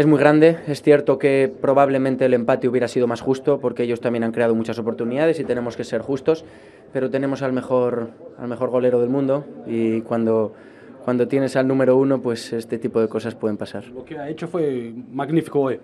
es 0.00 0.06
muy 0.06 0.18
grande. 0.18 0.56
Es 0.66 0.80
cierto 0.80 1.18
que 1.18 1.52
probablemente 1.60 2.24
el 2.24 2.32
empate 2.32 2.66
hubiera 2.68 2.88
sido 2.88 3.06
más 3.06 3.20
justo 3.20 3.60
porque 3.60 3.82
ellos 3.82 4.00
también 4.00 4.24
han 4.24 4.32
creado 4.32 4.54
muchas 4.54 4.78
oportunidades 4.78 5.38
y 5.40 5.44
tenemos 5.44 5.76
que 5.76 5.84
ser 5.84 6.00
justos, 6.00 6.42
pero 6.90 7.10
tenemos 7.10 7.42
al 7.42 7.52
mejor, 7.52 8.08
al 8.38 8.48
mejor 8.48 8.70
golero 8.70 8.98
del 9.00 9.10
mundo 9.10 9.44
y 9.66 10.00
cuando, 10.00 10.54
cuando 11.04 11.28
tienes 11.28 11.54
al 11.54 11.68
número 11.68 11.98
uno, 11.98 12.22
pues 12.22 12.54
este 12.54 12.78
tipo 12.78 12.98
de 12.98 13.08
cosas 13.08 13.34
pueden 13.34 13.58
pasar. 13.58 13.88
Lo 13.88 14.02
que 14.02 14.18
ha 14.18 14.30
hecho 14.30 14.48
fue 14.48 14.90
magnífico 15.12 15.60
hoy. 15.60 15.78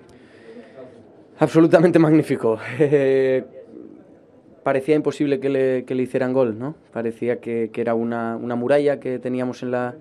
Absolutamente 1.38 1.98
magnífico. 1.98 2.59
Eh, 2.79 3.44
parecía 4.62 4.94
imposible 4.94 5.38
que 5.40 5.50
le, 5.50 5.85
que 5.85 5.94
le 5.94 6.05
hicieran 6.05 6.33
gol, 6.33 6.59
¿no? 6.59 6.74
Parecía 6.90 7.38
que, 7.38 7.68
que 7.70 7.83
era 7.83 7.94
una, 7.94 8.37
una 8.37 8.55
muralla 8.55 8.98
que 8.98 9.18
teníamos 9.18 9.62
en 9.62 9.72
la, 9.72 9.94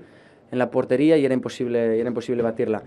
en 0.54 0.58
la 0.58 0.72
portería 0.72 1.18
y 1.18 1.26
era 1.26 1.34
imposible, 1.34 2.00
era 2.00 2.08
imposible 2.08 2.42
batirla. 2.44 2.82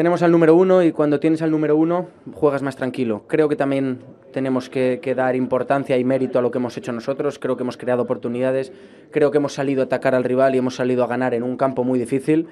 Tenemos 0.00 0.22
al 0.22 0.32
número 0.32 0.56
uno 0.56 0.82
y 0.82 0.92
cuando 0.92 1.20
tienes 1.20 1.42
al 1.42 1.50
número 1.50 1.76
uno 1.76 2.08
juegas 2.32 2.62
más 2.62 2.74
tranquilo. 2.74 3.24
Creo 3.26 3.50
que 3.50 3.56
también 3.56 3.98
tenemos 4.32 4.70
que, 4.70 4.98
que 5.02 5.14
dar 5.14 5.36
importancia 5.36 5.98
y 5.98 6.04
mérito 6.04 6.38
a 6.38 6.42
lo 6.42 6.50
que 6.50 6.56
hemos 6.56 6.74
hecho 6.78 6.90
nosotros. 6.90 7.38
Creo 7.38 7.54
que 7.54 7.64
hemos 7.64 7.76
creado 7.76 8.04
oportunidades. 8.04 8.72
Creo 9.10 9.30
que 9.30 9.36
hemos 9.36 9.52
salido 9.52 9.82
a 9.82 9.84
atacar 9.84 10.14
al 10.14 10.24
rival 10.24 10.54
y 10.54 10.58
hemos 10.58 10.76
salido 10.76 11.04
a 11.04 11.06
ganar 11.06 11.34
en 11.34 11.42
un 11.42 11.58
campo 11.58 11.84
muy 11.84 11.98
difícil. 11.98 12.46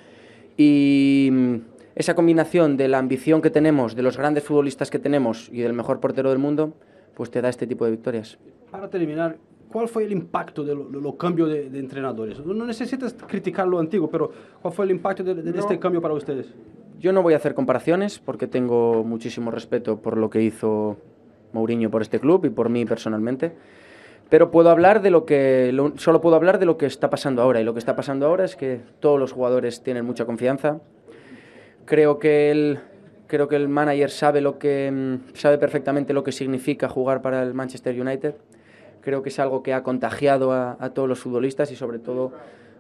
Y 0.59 1.31
mm, 1.33 1.55
esa 1.95 2.15
combinación 2.15 2.77
de 2.77 2.87
la 2.87 2.99
ambición 2.99 3.41
que 3.41 3.49
tenemos, 3.49 3.97
de 3.97 4.03
los 4.03 4.19
grandes 4.19 4.45
futbolistas 4.45 4.91
que 4.91 4.99
tenemos 4.99 5.49
y 5.51 5.63
del 5.63 5.73
mejor 5.73 6.01
portero 6.01 6.29
del 6.29 6.39
mundo, 6.39 6.75
pues 7.15 7.31
te 7.31 7.41
da 7.41 7.49
este 7.49 7.67
tipo 7.67 7.87
de 7.87 7.93
victorias. 7.93 8.39
Para 8.71 8.91
terminar, 8.91 9.39
¿cuál 9.73 9.89
fue 9.89 10.05
el 10.05 10.13
impacto 10.13 10.65
de 10.65 10.75
los 10.75 10.91
lo 10.91 11.17
cambios 11.17 11.49
de, 11.49 11.71
de, 11.71 11.79
entrenadores? 11.79 12.45
No 12.45 12.67
necesitas 12.67 13.17
criticar 13.27 13.67
lo 13.67 13.79
antiguo, 13.79 14.11
pero 14.11 14.31
¿cuál 14.61 14.75
fue 14.75 14.85
el 14.85 14.91
impacto 14.91 15.25
de, 15.25 15.35
de 15.35 15.51
no. 15.51 15.61
este 15.61 15.79
cambio 15.79 16.03
para 16.03 16.13
ustedes? 16.13 16.55
Yo 16.99 17.13
no 17.13 17.23
voy 17.23 17.35
a 17.35 17.37
hacer 17.37 17.55
comparaciones 17.55 18.19
porque 18.19 18.49
tengo 18.49 19.05
muchísimo 19.05 19.53
respeto 19.53 20.01
por 20.01 20.17
lo 20.17 20.31
que 20.31 20.43
hizo 20.43 20.97
Mourinho 21.53 21.91
por 21.91 22.03
este 22.03 22.19
club 22.19 22.45
y 22.45 22.51
por 22.51 22.71
mí 22.71 22.85
personalmente. 22.85 23.53
Pero 24.29 24.51
puedo 24.51 24.69
hablar 24.69 25.01
de 25.01 25.11
lo 25.11 25.25
que 25.25 25.71
lo, 25.73 25.97
solo 25.97 26.21
puedo 26.21 26.35
hablar 26.35 26.59
de 26.59 26.67
lo 26.67 26.77
que 26.77 26.87
está 26.87 27.09
pasando 27.09 27.41
ahora 27.41 27.61
y 27.61 27.65
lo 27.65 27.73
que 27.73 27.79
está 27.79 27.95
pasando 27.95 28.27
ahora 28.27 28.45
es 28.45 28.57
que 28.57 28.81
todos 28.99 29.21
los 29.21 29.31
jugadores 29.31 29.83
tienen 29.85 30.05
mucha 30.05 30.27
confianza. 30.27 30.81
Creo 31.85 32.19
que 32.19 32.51
el 32.51 32.81
creo 33.29 33.47
que 33.47 33.57
el 33.57 33.69
manager 33.69 34.11
sabe 34.11 34.41
lo 34.41 34.59
que 34.59 34.91
mm, 34.91 35.37
sabe 35.37 35.57
perfectamente 35.57 36.13
lo 36.13 36.25
que 36.25 36.33
significa 36.33 36.89
jugar 36.89 37.23
para 37.23 37.45
el 37.45 37.55
Manchester 37.55 37.99
United. 37.99 38.35
Creo 39.03 39.23
que 39.23 39.29
es 39.29 39.39
algo 39.39 39.63
que 39.63 39.73
ha 39.73 39.85
contagiado 39.85 40.51
a, 40.51 40.77
a 40.81 40.91
todos 40.91 41.09
los 41.09 41.21
futbolistas 41.21 41.71
y 41.71 41.77
sobre 41.77 42.01
todo 42.01 42.33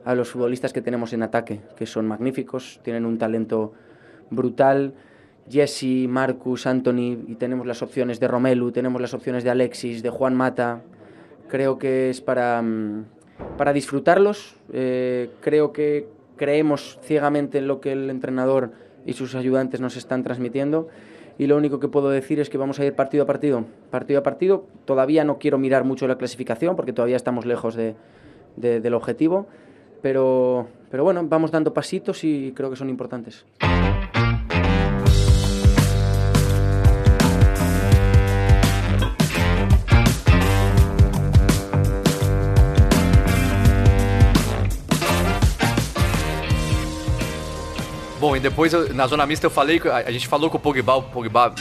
a 0.05 0.17
los 0.17 0.29
futbolistas 0.29 0.73
que 0.73 0.83
tenemos 0.83 1.13
en 1.13 1.23
ataque, 1.23 1.61
que 1.77 1.87
son 1.87 2.07
magníficos, 2.07 2.81
tienen 2.83 3.07
un 3.07 3.17
talento 3.17 3.75
brutal. 4.31 4.95
Jesse, 5.51 6.07
Marcus, 6.09 6.67
Anthony, 6.67 7.17
y 7.27 7.37
tenemos 7.39 7.67
las 7.67 7.83
opciones 7.83 8.21
de 8.21 8.29
Romelu, 8.29 8.71
tenemos 8.71 9.01
las 9.01 9.15
opciones 9.15 9.45
de 9.45 9.51
Alexis, 9.51 10.03
de 10.03 10.11
Juan 10.11 10.35
Mata. 10.35 10.83
Creo 11.49 11.79
que 11.79 12.11
es 12.11 12.21
para, 12.21 12.61
mm, 12.61 13.05
para 13.57 13.73
disfrutarlos. 13.73 14.57
Eh, 14.73 15.31
creo 15.41 15.73
que 15.73 16.07
creemos 16.37 16.99
ciegamente 17.03 17.59
en 17.59 17.67
lo 17.67 17.81
que 17.81 17.93
el 17.93 18.11
entrenador 18.11 18.73
y 19.07 19.15
sus 19.15 19.35
ayudantes 19.35 19.81
nos 19.81 19.97
están 19.97 20.23
transmitiendo. 20.23 20.89
Y 21.39 21.47
lo 21.47 21.57
único 21.57 21.79
que 21.79 21.89
puedo 21.89 22.11
decir 22.11 22.41
es 22.41 22.51
que 22.51 22.59
vamos 22.59 22.81
a 22.81 22.85
ir 22.85 22.95
partido 22.95 23.23
a 23.23 23.27
partido. 23.27 23.65
Partido 23.91 24.21
a 24.21 24.23
partido. 24.23 24.67
Todavía 24.85 25.25
no 25.25 25.39
quiero 25.39 25.57
mirar 25.57 25.85
mucho 25.85 26.09
la 26.09 26.19
clasificación 26.19 26.75
porque 26.77 26.93
todavía 26.93 27.17
estamos 27.17 27.47
lejos 27.47 27.75
de, 27.75 27.95
de, 28.57 28.81
del 28.81 28.95
objetivo. 28.95 29.47
Pero, 30.03 30.69
pero 30.91 31.05
bueno, 31.05 31.25
vamos 31.27 31.51
dando 31.51 31.73
pasitos 31.73 32.25
y 32.25 32.53
creo 32.55 32.71
que 32.71 32.77
son 32.77 32.91
importantes. 32.91 33.45
Bom, 48.19 48.37
e 48.37 48.41
depois 48.41 48.73
eu, 48.73 48.93
na 48.93 49.07
zona 49.07 49.25
mista 49.27 49.47
eu 49.47 49.51
falei, 49.51 49.81
a, 49.85 50.09
a 50.09 50.11
gente 50.11 50.27
falou 50.27 50.51
com 50.51 50.57
o 50.57 50.61
Pogba, 50.61 50.97
o 50.97 51.03
Pogba 51.03 51.55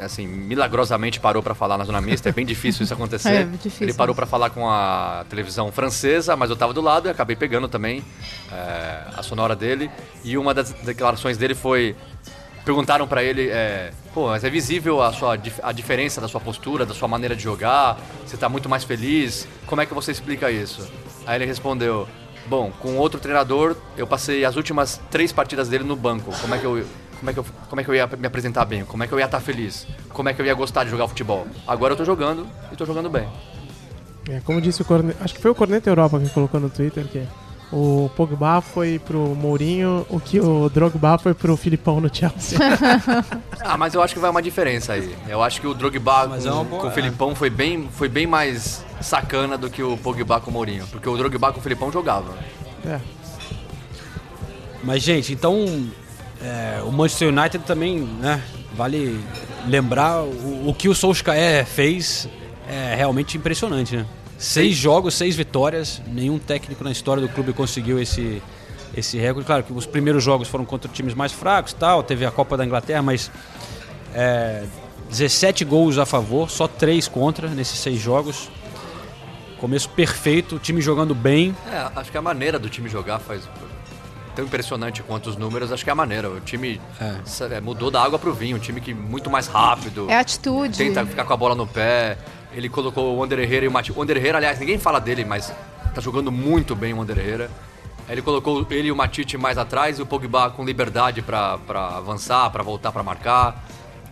assim, 0.00 0.26
milagrosamente 0.26 1.20
parou 1.20 1.42
para 1.42 1.54
falar 1.54 1.78
na 1.78 1.84
zona 1.84 2.00
mista, 2.00 2.28
é 2.28 2.32
bem 2.32 2.44
difícil 2.44 2.84
isso 2.84 2.94
acontecer. 2.94 3.30
É, 3.30 3.44
difícil. 3.44 3.86
Ele 3.86 3.94
parou 3.94 4.14
para 4.14 4.26
falar 4.26 4.50
com 4.50 4.68
a 4.68 5.24
televisão 5.28 5.70
francesa, 5.70 6.34
mas 6.36 6.50
eu 6.50 6.56
tava 6.56 6.72
do 6.72 6.80
lado 6.80 7.06
e 7.06 7.10
acabei 7.10 7.36
pegando 7.36 7.68
também 7.68 8.02
é, 8.50 9.02
a 9.16 9.22
sonora 9.22 9.54
dele. 9.54 9.90
E 10.24 10.36
uma 10.36 10.52
das 10.52 10.72
declarações 10.72 11.36
dele 11.36 11.54
foi 11.54 11.94
perguntaram 12.64 13.06
para 13.06 13.22
ele, 13.22 13.48
é, 13.48 13.92
pô, 14.12 14.28
mas 14.28 14.44
é 14.44 14.50
visível 14.50 15.00
a 15.02 15.12
sua 15.12 15.38
a 15.62 15.72
diferença 15.72 16.20
da 16.20 16.28
sua 16.28 16.40
postura, 16.40 16.84
da 16.84 16.92
sua 16.92 17.08
maneira 17.08 17.34
de 17.34 17.42
jogar, 17.42 17.98
você 18.26 18.36
tá 18.36 18.48
muito 18.48 18.68
mais 18.68 18.84
feliz. 18.84 19.46
Como 19.66 19.80
é 19.80 19.86
que 19.86 19.94
você 19.94 20.10
explica 20.10 20.50
isso? 20.50 20.90
Aí 21.26 21.36
ele 21.36 21.46
respondeu: 21.46 22.08
Bom, 22.50 22.72
com 22.80 22.96
outro 22.96 23.20
treinador, 23.20 23.76
eu 23.96 24.08
passei 24.08 24.44
as 24.44 24.56
últimas 24.56 25.00
três 25.08 25.30
partidas 25.30 25.68
dele 25.68 25.84
no 25.84 25.94
banco. 25.94 26.32
Como 26.40 26.52
é 26.52 26.58
que 26.58 26.64
eu, 26.64 26.84
como 27.20 27.30
é 27.30 27.32
que 27.32 27.38
eu, 27.38 27.46
como 27.68 27.80
é 27.80 27.84
que 27.84 27.90
eu 27.90 27.94
ia 27.94 28.08
me 28.08 28.26
apresentar 28.26 28.64
bem? 28.64 28.84
Como 28.84 29.04
é 29.04 29.06
que 29.06 29.12
eu 29.12 29.20
ia 29.20 29.26
estar 29.26 29.38
feliz? 29.38 29.86
Como 30.08 30.28
é 30.28 30.34
que 30.34 30.42
eu 30.42 30.46
ia 30.46 30.52
gostar 30.52 30.82
de 30.82 30.90
jogar 30.90 31.06
futebol? 31.06 31.46
Agora 31.64 31.92
eu 31.92 31.96
tô 31.96 32.04
jogando 32.04 32.44
e 32.72 32.74
tô 32.74 32.84
jogando 32.84 33.08
bem. 33.08 33.28
É, 34.28 34.40
como 34.40 34.60
disse 34.60 34.82
o 34.82 34.84
Corneta, 34.84 35.22
acho 35.22 35.32
que 35.32 35.40
foi 35.40 35.52
o 35.52 35.54
Corneta 35.54 35.88
Europa 35.88 36.18
que 36.18 36.28
colocou 36.30 36.58
no 36.58 36.68
Twitter 36.68 37.06
que 37.06 37.24
o 37.72 38.10
Pogba 38.16 38.60
foi 38.60 38.98
pro 38.98 39.34
Mourinho, 39.34 40.04
o 40.08 40.18
que 40.18 40.40
o 40.40 40.68
Drogba 40.68 41.18
foi 41.18 41.34
pro 41.34 41.56
Filipão 41.56 42.00
no 42.00 42.12
Chelsea. 42.12 42.58
ah, 43.62 43.76
mas 43.76 43.94
eu 43.94 44.02
acho 44.02 44.14
que 44.14 44.20
vai 44.20 44.30
uma 44.30 44.42
diferença 44.42 44.94
aí. 44.94 45.14
Eu 45.28 45.40
acho 45.42 45.60
que 45.60 45.66
o 45.66 45.74
Drogba 45.74 46.28
com, 46.28 46.34
é 46.34 46.40
boa, 46.40 46.64
com 46.64 46.88
o 46.88 46.90
Filipão 46.90 47.34
foi 47.34 47.48
bem, 47.48 47.88
foi 47.92 48.08
bem 48.08 48.26
mais 48.26 48.84
sacana 49.00 49.56
do 49.56 49.70
que 49.70 49.82
o 49.82 49.96
Pogba 49.96 50.40
com 50.40 50.50
o 50.50 50.52
Mourinho, 50.52 50.86
porque 50.88 51.08
o 51.08 51.16
Drogba 51.16 51.52
com 51.52 51.60
o 51.60 51.62
Filipão 51.62 51.92
jogava. 51.92 52.36
É. 52.84 53.00
Mas 54.82 55.02
gente, 55.02 55.32
então 55.32 55.88
é, 56.42 56.82
o 56.84 56.90
Manchester 56.90 57.28
United 57.28 57.64
também, 57.64 57.98
né? 57.98 58.42
Vale 58.74 59.20
lembrar 59.68 60.22
o, 60.22 60.68
o 60.68 60.74
que 60.74 60.88
o 60.88 60.94
Solskjaer 60.94 61.66
fez 61.66 62.28
é 62.68 62.94
realmente 62.94 63.36
impressionante, 63.36 63.96
né? 63.96 64.06
Seis 64.40 64.74
jogos, 64.74 65.12
seis 65.12 65.36
vitórias. 65.36 66.00
Nenhum 66.06 66.38
técnico 66.38 66.82
na 66.82 66.90
história 66.90 67.20
do 67.20 67.28
clube 67.28 67.52
conseguiu 67.52 68.00
esse, 68.00 68.42
esse 68.96 69.18
recorde. 69.18 69.46
Claro 69.46 69.62
que 69.62 69.70
os 69.70 69.84
primeiros 69.84 70.24
jogos 70.24 70.48
foram 70.48 70.64
contra 70.64 70.90
times 70.90 71.12
mais 71.12 71.30
fracos, 71.30 71.74
tal. 71.74 72.02
Teve 72.02 72.24
a 72.24 72.30
Copa 72.30 72.56
da 72.56 72.64
Inglaterra, 72.64 73.02
mas 73.02 73.30
é, 74.14 74.64
17 75.10 75.62
gols 75.66 75.98
a 75.98 76.06
favor, 76.06 76.50
só 76.50 76.66
3 76.66 77.06
contra 77.06 77.48
nesses 77.48 77.78
seis 77.80 78.00
jogos. 78.00 78.50
Começo 79.58 79.90
perfeito, 79.90 80.56
o 80.56 80.58
time 80.58 80.80
jogando 80.80 81.14
bem. 81.14 81.54
É, 81.70 81.90
acho 81.96 82.10
que 82.10 82.16
a 82.16 82.22
maneira 82.22 82.58
do 82.58 82.70
time 82.70 82.88
jogar 82.88 83.18
faz 83.18 83.46
tão 84.34 84.46
impressionante 84.46 85.02
quanto 85.02 85.28
os 85.28 85.36
números, 85.36 85.70
acho 85.70 85.84
que 85.84 85.90
é 85.90 85.92
a 85.92 85.96
maneira. 85.96 86.30
O 86.30 86.40
time 86.40 86.80
é. 86.98 87.60
mudou 87.60 87.90
da 87.90 88.02
água 88.02 88.18
pro 88.18 88.32
vinho, 88.32 88.56
um 88.56 88.60
time 88.60 88.80
que 88.80 88.94
muito 88.94 89.28
mais 89.28 89.48
rápido. 89.48 90.08
É 90.08 90.16
atitude. 90.16 90.78
Tenta 90.78 91.04
ficar 91.04 91.26
com 91.26 91.32
a 91.34 91.36
bola 91.36 91.54
no 91.54 91.66
pé. 91.66 92.16
Ele 92.52 92.68
colocou 92.68 93.14
o 93.14 93.18
Wander 93.18 93.38
Herrera 93.38 93.64
e 93.64 93.68
o 93.68 93.70
Matite. 93.70 93.96
O 93.96 94.00
Wander 94.00 94.16
Herrera, 94.16 94.38
aliás, 94.38 94.58
ninguém 94.58 94.78
fala 94.78 95.00
dele, 95.00 95.24
mas 95.24 95.52
tá 95.94 96.00
jogando 96.00 96.32
muito 96.32 96.74
bem 96.74 96.92
o 96.92 96.98
Wander 96.98 97.18
Herrera. 97.18 97.50
Ele 98.08 98.22
colocou 98.22 98.66
ele 98.70 98.88
e 98.88 98.92
o 98.92 98.96
Matite 98.96 99.38
mais 99.38 99.56
atrás 99.56 99.98
e 99.98 100.02
o 100.02 100.06
Pogba 100.06 100.50
com 100.50 100.64
liberdade 100.64 101.22
para 101.22 101.58
avançar, 101.96 102.50
para 102.50 102.62
voltar 102.62 102.90
para 102.90 103.02
marcar. 103.02 103.64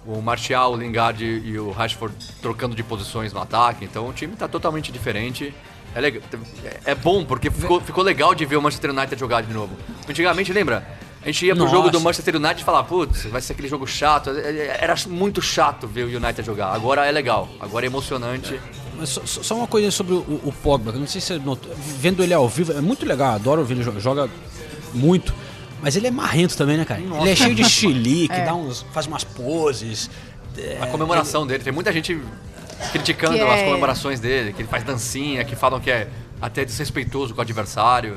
O 0.06 0.22
Martial, 0.22 0.72
o 0.72 0.76
Lingard 0.76 1.22
e 1.22 1.58
o 1.58 1.70
Rashford 1.70 2.14
trocando 2.40 2.74
de 2.76 2.82
posições 2.82 3.32
no 3.32 3.40
ataque. 3.40 3.84
Então 3.84 4.08
o 4.08 4.12
time 4.12 4.36
tá 4.36 4.46
totalmente 4.46 4.92
diferente. 4.92 5.52
É, 5.94 6.00
legal, 6.00 6.22
é 6.84 6.94
bom, 6.94 7.24
porque 7.24 7.50
ficou, 7.50 7.80
ficou 7.80 8.04
legal 8.04 8.34
de 8.34 8.44
ver 8.46 8.56
o 8.56 8.62
Manchester 8.62 8.90
United 8.90 9.18
jogar 9.18 9.42
de 9.42 9.52
novo. 9.52 9.76
Antigamente, 10.08 10.52
lembra? 10.52 10.86
A 11.22 11.26
gente 11.26 11.46
ia 11.46 11.54
pro 11.54 11.64
Nossa. 11.64 11.76
jogo 11.76 11.90
do 11.90 12.00
Manchester 12.00 12.36
United 12.36 12.62
e 12.62 12.64
falava, 12.64 12.86
putz, 12.86 13.24
vai 13.24 13.40
ser 13.40 13.52
aquele 13.52 13.68
jogo 13.68 13.86
chato. 13.86 14.30
Era 14.30 14.94
muito 15.08 15.42
chato 15.42 15.86
ver 15.86 16.04
o 16.04 16.16
United 16.16 16.42
jogar. 16.44 16.72
Agora 16.72 17.04
é 17.06 17.10
legal, 17.10 17.48
agora 17.60 17.84
é 17.84 17.88
emocionante. 17.88 18.58
Mas 18.96 19.08
só, 19.10 19.20
só 19.24 19.54
uma 19.56 19.66
coisa 19.66 19.90
sobre 19.90 20.14
o, 20.14 20.18
o 20.44 20.52
Pogba, 20.62 20.90
que 20.92 20.96
eu 20.96 21.00
não 21.00 21.08
sei 21.08 21.20
se 21.20 21.28
você 21.28 21.38
notou. 21.38 21.72
Vendo 21.76 22.22
ele 22.22 22.32
ao 22.34 22.48
vivo, 22.48 22.72
é 22.72 22.80
muito 22.80 23.04
legal, 23.04 23.34
adoro 23.34 23.64
ver 23.64 23.74
ele 23.74 23.82
joga, 23.82 24.00
joga 24.00 24.30
muito. 24.94 25.34
Mas 25.82 25.96
ele 25.96 26.06
é 26.06 26.10
marrento 26.10 26.56
também, 26.56 26.76
né, 26.76 26.84
cara? 26.84 27.00
Ele 27.00 27.30
é 27.30 27.36
cheio 27.36 27.54
de 27.54 27.64
chilique, 27.64 28.34
É. 28.38 28.44
dá 28.44 28.54
uns, 28.54 28.84
faz 28.92 29.06
umas 29.06 29.24
poses. 29.24 30.08
A 30.80 30.86
comemoração 30.86 31.46
dele, 31.46 31.62
tem 31.62 31.72
muita 31.72 31.92
gente 31.92 32.20
criticando 32.92 33.34
Que 33.34 33.40
as 33.42 33.60
é- 33.60 33.64
comemorações 33.64 34.18
dele, 34.20 34.52
que 34.52 34.62
ele 34.62 34.68
faz 34.68 34.82
dancinha, 34.84 35.44
que 35.44 35.54
falam 35.54 35.78
que 35.80 35.90
é 35.90 36.08
até 36.40 36.64
desrespeitoso 36.64 37.32
com 37.34 37.38
o 37.40 37.42
adversário. 37.42 38.16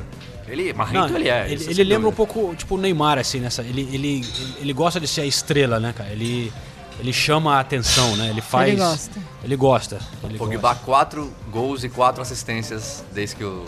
Ele, 0.52 0.74
marrento 0.74 1.08
Não, 1.08 1.16
ele 1.18 1.30
é. 1.30 1.49
Ele, 1.49 1.64
ele 1.64 1.84
lembra 1.86 2.10
um 2.10 2.14
pouco, 2.14 2.54
tipo, 2.56 2.76
o 2.76 2.78
Neymar, 2.78 3.18
assim, 3.18 3.39
nessa. 3.39 3.62
Ele, 3.62 3.88
ele, 3.91 4.28
ele 4.60 4.74
gosta 4.74 4.99
de 4.99 5.08
ser 5.08 5.22
a 5.22 5.26
estrela, 5.26 5.80
né, 5.80 5.93
cara? 5.93 6.10
Ele, 6.10 6.52
ele 6.99 7.14
chama 7.14 7.56
a 7.56 7.62
atenção, 7.62 8.18
né? 8.18 8.30
Ele 8.30 8.41
faz. 8.41 8.70
Ele 8.70 8.78
gosta. 8.78 9.22
Ele 9.43 9.56
gosta. 9.56 9.99
Ele 10.26 10.38
Pogba, 10.38 10.58
gosta. 10.58 10.84
quatro 10.84 11.34
gols 11.49 11.86
e 11.86 11.89
quatro 11.89 12.22
assistências 12.22 13.02
desde 13.14 13.38
que 13.38 13.45
o, 13.45 13.66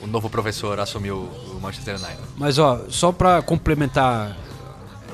o 0.00 0.06
novo 0.06 0.30
professor 0.30 0.80
assumiu 0.80 1.16
o 1.16 1.60
Manchester 1.60 1.96
United. 1.96 2.22
Mas, 2.38 2.58
ó, 2.58 2.80
só 2.88 3.12
pra 3.12 3.42
complementar 3.42 4.34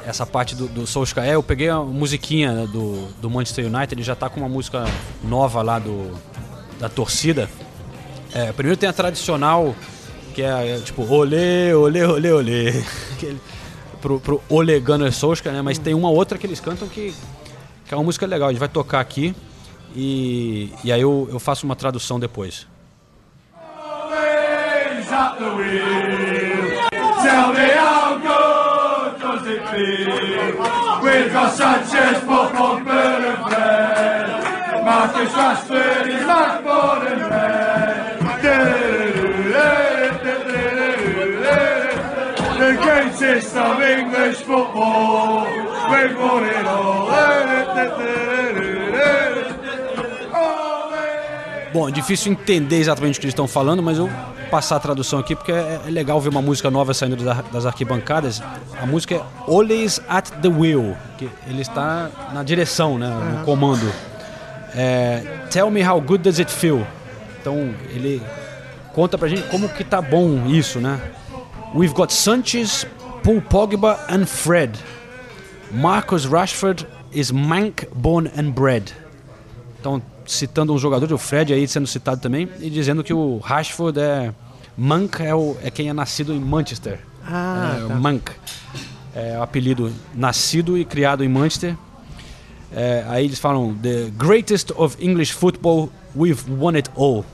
essa 0.06 0.24
parte 0.24 0.54
do, 0.54 0.68
do 0.68 0.86
Solskjaer, 0.86 1.32
eu 1.32 1.42
peguei 1.42 1.68
a 1.68 1.80
musiquinha 1.80 2.52
né, 2.52 2.66
do, 2.66 3.08
do 3.20 3.28
Manchester 3.28 3.66
United, 3.66 3.92
ele 3.92 4.02
já 4.04 4.14
tá 4.14 4.30
com 4.30 4.38
uma 4.38 4.48
música 4.48 4.84
nova 5.22 5.62
lá 5.62 5.80
do, 5.80 6.12
da 6.78 6.88
torcida. 6.88 7.50
É, 8.32 8.52
primeiro 8.52 8.78
tem 8.78 8.88
a 8.88 8.92
tradicional, 8.92 9.74
que 10.38 10.42
é, 10.44 10.76
é, 10.76 10.78
tipo, 10.78 11.02
olê, 11.12 11.74
olê, 11.74 12.04
olê, 12.04 12.30
olê. 12.30 12.68
Aquele- 13.12 13.40
pro, 14.00 14.20
pro 14.20 14.40
Ole 14.48 14.78
Gunnar 14.78 15.10
Solskjaer, 15.10 15.56
né? 15.56 15.62
Mas 15.62 15.78
tem 15.78 15.94
uma 15.94 16.10
outra 16.10 16.38
que 16.38 16.46
eles 16.46 16.60
cantam 16.60 16.86
que, 16.86 17.12
que 17.84 17.92
é 17.92 17.96
uma 17.96 18.04
música 18.04 18.24
legal. 18.24 18.48
A 18.48 18.52
gente 18.52 18.60
vai 18.60 18.68
tocar 18.68 19.00
aqui 19.00 19.34
e, 19.96 20.72
e 20.84 20.92
aí 20.92 21.00
eu, 21.00 21.28
eu 21.32 21.40
faço 21.40 21.66
uma 21.66 21.74
tradução 21.74 22.20
depois. 22.20 22.68
The 25.38 25.44
wheel. 25.56 26.88
Tell 26.90 27.52
The 43.18 43.24
greatest 43.24 43.56
of 43.56 43.82
English 43.82 44.36
football. 44.42 45.42
We've 45.90 46.16
won 46.16 46.44
it 46.44 46.66
all. 46.66 47.08
Bom, 51.72 51.88
é 51.88 51.92
difícil 51.92 52.32
entender 52.32 52.76
exatamente 52.76 53.18
o 53.18 53.20
que 53.20 53.26
eles 53.26 53.32
estão 53.32 53.48
falando, 53.48 53.82
mas 53.82 53.98
eu 53.98 54.08
passar 54.50 54.76
a 54.76 54.80
tradução 54.80 55.18
aqui 55.18 55.34
porque 55.34 55.50
é, 55.50 55.80
é 55.86 55.90
legal 55.90 56.20
ver 56.20 56.28
uma 56.28 56.40
música 56.40 56.70
nova 56.70 56.94
saindo 56.94 57.16
das, 57.16 57.44
das 57.50 57.66
arquibancadas. 57.66 58.40
A 58.80 58.86
música 58.86 59.16
é 59.16 59.22
Always 59.46 60.00
at 60.08 60.30
the 60.40 60.48
Wheel, 60.48 60.96
que 61.18 61.28
ele 61.46 61.62
está 61.62 62.10
na 62.32 62.42
direção, 62.44 62.98
né, 62.98 63.08
no 63.08 63.44
comando. 63.44 63.92
É, 64.74 65.22
Tell 65.50 65.70
me 65.70 65.82
how 65.86 66.00
good 66.00 66.22
does 66.22 66.38
it 66.38 66.50
feel? 66.52 66.86
Então 67.40 67.74
ele 67.90 68.22
conta 68.94 69.18
pra 69.18 69.28
gente 69.28 69.42
como 69.48 69.68
que 69.68 69.82
tá 69.82 70.00
bom 70.00 70.46
isso, 70.46 70.78
né? 70.78 71.00
We've 71.74 71.92
got 71.92 72.10
Sanchez, 72.10 72.86
Paul 73.22 73.40
Pogba 73.42 73.98
and 74.08 74.26
Fred. 74.26 74.78
Marcus 75.70 76.26
Rashford 76.26 76.86
is 77.12 77.30
mank, 77.30 77.86
born 77.94 78.30
and 78.36 78.50
bred. 78.52 78.92
Então, 79.80 80.02
citando 80.26 80.72
um 80.72 80.78
jogador, 80.78 81.12
o 81.12 81.18
Fred 81.18 81.52
aí 81.52 81.66
sendo 81.66 81.86
citado 81.86 82.20
também, 82.20 82.48
e 82.60 82.70
dizendo 82.70 83.02
que 83.02 83.12
o 83.12 83.38
Rashford 83.38 83.98
é. 83.98 84.32
Monk 84.76 85.20
é, 85.20 85.34
o, 85.34 85.56
é 85.60 85.72
quem 85.72 85.88
é 85.88 85.92
nascido 85.92 86.32
em 86.32 86.38
Manchester. 86.38 87.00
Ah, 87.26 87.80
é, 87.84 87.88
tá. 87.88 87.94
Monk. 87.96 88.30
É 89.14 89.36
o 89.36 89.42
apelido 89.42 89.92
nascido 90.14 90.78
e 90.78 90.84
criado 90.84 91.24
em 91.24 91.28
Manchester. 91.28 91.76
É, 92.72 93.04
aí 93.08 93.24
eles 93.24 93.40
falam: 93.40 93.74
The 93.74 94.10
greatest 94.16 94.70
of 94.76 94.96
English 95.04 95.32
football, 95.32 95.90
we've 96.14 96.44
won 96.48 96.74
it 96.76 96.88
all. 96.96 97.24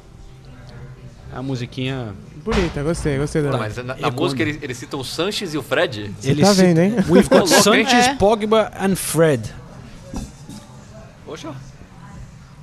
É 1.32 1.36
a 1.36 1.42
musiquinha. 1.42 2.14
Bonita, 2.44 2.82
gostei, 2.82 3.16
gostei 3.18 3.42
Tá, 3.42 3.56
mas 3.56 3.76
na, 3.78 3.82
na 3.96 4.08
É 4.08 4.10
música 4.10 4.42
eles 4.42 4.58
ele 4.62 4.74
citam 4.74 5.00
o 5.00 5.04
Sanches 5.04 5.54
e 5.54 5.58
o 5.58 5.62
Fred. 5.62 6.12
Você 6.20 6.34
tá 6.34 6.52
vendo, 6.52 6.78
hein? 6.78 6.94
We've 7.08 7.28
got? 7.28 7.48
Sanchez, 7.48 8.06
É. 8.08 8.14
Pogba 8.16 8.70
and 8.78 8.96
Fred. 8.96 9.50
Poxa, 11.24 11.52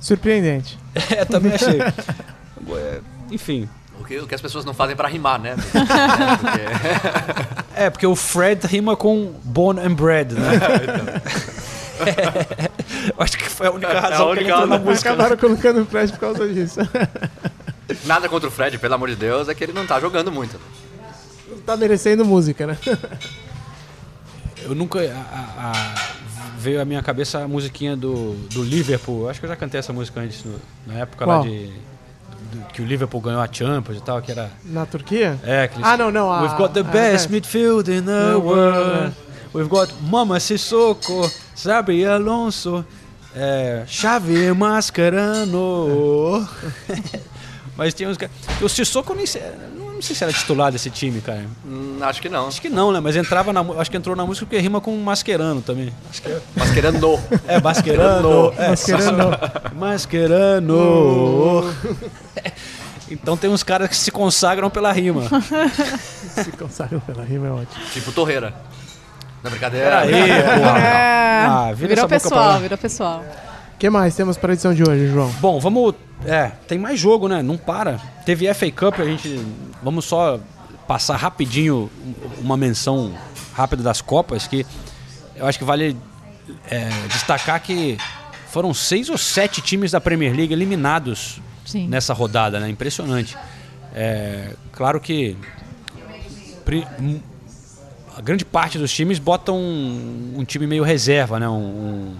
Surpreendente. 0.00 0.78
É, 1.10 1.24
também 1.24 1.52
achei. 1.54 1.80
É, 1.80 3.00
Enfim. 3.30 3.68
o 4.00 4.04
que, 4.04 4.18
o 4.18 4.26
que 4.26 4.34
as 4.34 4.40
pessoas 4.40 4.64
não 4.64 4.72
fazem 4.74 4.94
pra 4.94 5.08
rimar, 5.08 5.40
né? 5.40 5.56
É, 5.74 6.36
porque- 6.36 7.62
É, 7.74 7.90
porque 7.90 8.06
o 8.06 8.14
Fred 8.14 8.66
rima 8.66 8.94
com 8.96 9.32
born 9.42 9.80
and 9.80 9.94
bred, 9.94 10.34
né? 10.34 10.50
Eu 13.16 13.22
Acho 13.22 13.38
que 13.38 13.44
foi 13.48 13.66
a 13.66 13.70
única 13.70 14.00
razão 14.00 14.30
a 14.30 14.34
que 14.36 14.40
ele 14.42 14.52
única 14.52 14.62
entrou 14.62 14.66
na 14.66 14.78
música. 14.78 15.08
né? 15.10 15.14
Acabaram 15.14 15.36
colocando 15.36 15.80
o 15.82 15.86
Fred 15.86 16.12
por 16.12 16.18
causa 16.20 16.48
disso. 16.48 16.80
Nada 18.04 18.28
contra 18.28 18.48
o 18.48 18.52
Fred, 18.52 18.78
pelo 18.78 18.94
amor 18.94 19.08
de 19.08 19.16
Deus, 19.16 19.48
é 19.48 19.54
que 19.54 19.62
ele 19.64 19.72
não 19.72 19.86
tá 19.86 19.98
jogando 20.00 20.30
muito. 20.32 20.58
tá 21.66 21.76
merecendo 21.76 22.24
música, 22.24 22.66
né? 22.66 22.78
Eu 24.62 24.74
nunca. 24.74 25.00
a- 25.00 25.02
a- 25.04 25.72
a- 25.72 26.12
veio 26.58 26.80
à 26.80 26.84
minha 26.84 27.02
cabeça 27.02 27.40
a 27.42 27.48
musiquinha 27.48 27.96
do, 27.96 28.34
do 28.50 28.62
Liverpool. 28.62 29.22
Eu 29.24 29.30
Acho 29.30 29.40
que 29.40 29.46
eu 29.46 29.50
já 29.50 29.56
cantei 29.56 29.80
essa 29.80 29.92
música 29.92 30.20
antes, 30.20 30.44
no- 30.44 30.60
na 30.86 30.94
época 31.00 31.24
Qual? 31.24 31.38
lá 31.40 31.44
de. 31.48 31.66
do- 32.52 32.64
que 32.72 32.80
o 32.80 32.84
Liverpool 32.86 33.20
ganhou 33.20 33.40
a 33.40 33.48
Champions 33.50 33.98
e 33.98 34.02
tal, 34.02 34.22
que 34.22 34.30
era. 34.30 34.50
Na 34.64 34.86
Turquia? 34.86 35.38
É, 35.42 35.66
que 35.66 35.74
eles- 35.76 35.86
Ah, 35.86 35.96
não, 35.96 36.10
não. 36.12 36.30
A, 36.32 36.42
We've 36.42 36.56
got 36.56 36.72
the 36.72 36.82
best 36.84 37.26
é. 37.26 37.30
midfield 37.32 37.90
in 37.90 38.02
the 38.04 38.32
No 38.32 38.38
world. 38.40 38.78
world. 38.78 39.16
We've 39.54 39.68
got 39.68 39.92
Mama 40.02 40.38
Sissoko, 40.38 41.28
Xabi 41.56 42.06
Alonso, 42.06 42.84
é, 43.34 43.82
Xavi 43.88 44.52
Mascherano. 44.52 46.48
Mas 47.76 47.94
tinha 47.94 48.08
uns 48.08 48.16
caras. 48.16 48.34
O 48.60 48.68
Sissoko 48.68 49.12
eu 49.12 49.16
nem 49.16 49.26
sei, 49.26 49.42
não 49.76 50.02
sei 50.02 50.14
se 50.16 50.24
era 50.24 50.32
titular 50.32 50.70
desse 50.72 50.90
time, 50.90 51.20
cara. 51.20 51.44
Hum, 51.64 51.98
acho 52.02 52.20
que 52.20 52.28
não. 52.28 52.48
Acho 52.48 52.60
que 52.60 52.68
não, 52.68 52.90
né? 52.92 53.00
Mas 53.00 53.14
entrava 53.16 53.52
na, 53.52 53.60
acho 53.78 53.90
que 53.90 53.96
entrou 53.96 54.16
na 54.16 54.26
música 54.26 54.46
porque 54.46 54.58
rima 54.58 54.80
com 54.80 54.96
Mascherano 54.96 55.62
também. 55.62 55.92
Acho 56.10 56.22
que 56.22 56.28
é. 56.28 56.40
Mas 56.56 56.70
querendo 56.72 56.98
no. 56.98 57.18
É, 57.46 57.60
Mascherano. 57.60 58.52
é, 58.58 58.68
Mascherano. 58.70 59.30
Mascherano. 59.74 61.72
Então 63.12 63.36
tem 63.36 63.50
uns 63.50 63.62
caras 63.62 63.90
que 63.90 63.96
se 63.96 64.10
consagram 64.10 64.70
pela 64.70 64.90
rima. 64.90 65.24
Se 66.32 66.50
consagrou 66.52 66.98
pela 67.02 67.22
rima, 67.22 67.46
é 67.46 67.50
ótimo. 67.50 67.84
Tipo 67.92 68.10
Torreira. 68.10 68.54
Não 69.42 69.48
é 69.48 69.50
brincadeira. 69.50 70.00
Peraí, 70.00 70.42
porra. 70.42 70.78
É, 70.78 71.44
Ah, 71.44 71.72
vira 71.74 71.92
essa 71.92 72.06
virou 72.06 72.08
pessoal, 72.08 72.58
virou 72.60 72.78
pessoal. 72.78 73.22
O 73.82 73.84
que 73.84 73.90
mais 73.90 74.14
temos 74.14 74.36
para 74.36 74.52
a 74.52 74.54
edição 74.54 74.72
de 74.72 74.84
hoje, 74.88 75.08
João? 75.08 75.28
Bom, 75.40 75.58
vamos. 75.58 75.96
É, 76.24 76.52
tem 76.68 76.78
mais 76.78 77.00
jogo, 77.00 77.26
né? 77.26 77.42
Não 77.42 77.56
para. 77.58 77.98
Teve 78.24 78.46
FA 78.54 78.70
Cup, 78.70 79.00
a 79.00 79.04
gente. 79.04 79.44
Vamos 79.82 80.04
só 80.04 80.38
passar 80.86 81.16
rapidinho 81.16 81.90
uma 82.40 82.56
menção 82.56 83.12
rápida 83.52 83.82
das 83.82 84.00
Copas, 84.00 84.46
que 84.46 84.64
eu 85.34 85.44
acho 85.48 85.58
que 85.58 85.64
vale 85.64 85.96
é, 86.70 86.88
destacar 87.08 87.60
que 87.60 87.98
foram 88.52 88.72
seis 88.72 89.10
ou 89.10 89.18
sete 89.18 89.60
times 89.60 89.90
da 89.90 90.00
Premier 90.00 90.32
League 90.32 90.52
eliminados 90.52 91.40
Sim. 91.66 91.88
nessa 91.88 92.14
rodada, 92.14 92.60
né? 92.60 92.68
Impressionante. 92.68 93.36
É, 93.92 94.54
claro 94.70 95.00
que 95.00 95.36
a 98.16 98.20
grande 98.20 98.44
parte 98.44 98.78
dos 98.78 98.92
times 98.92 99.18
botam 99.18 99.56
um, 99.56 100.34
um 100.36 100.44
time 100.44 100.68
meio 100.68 100.84
reserva, 100.84 101.40
né? 101.40 101.48
Um, 101.48 101.54
um- 101.54 102.16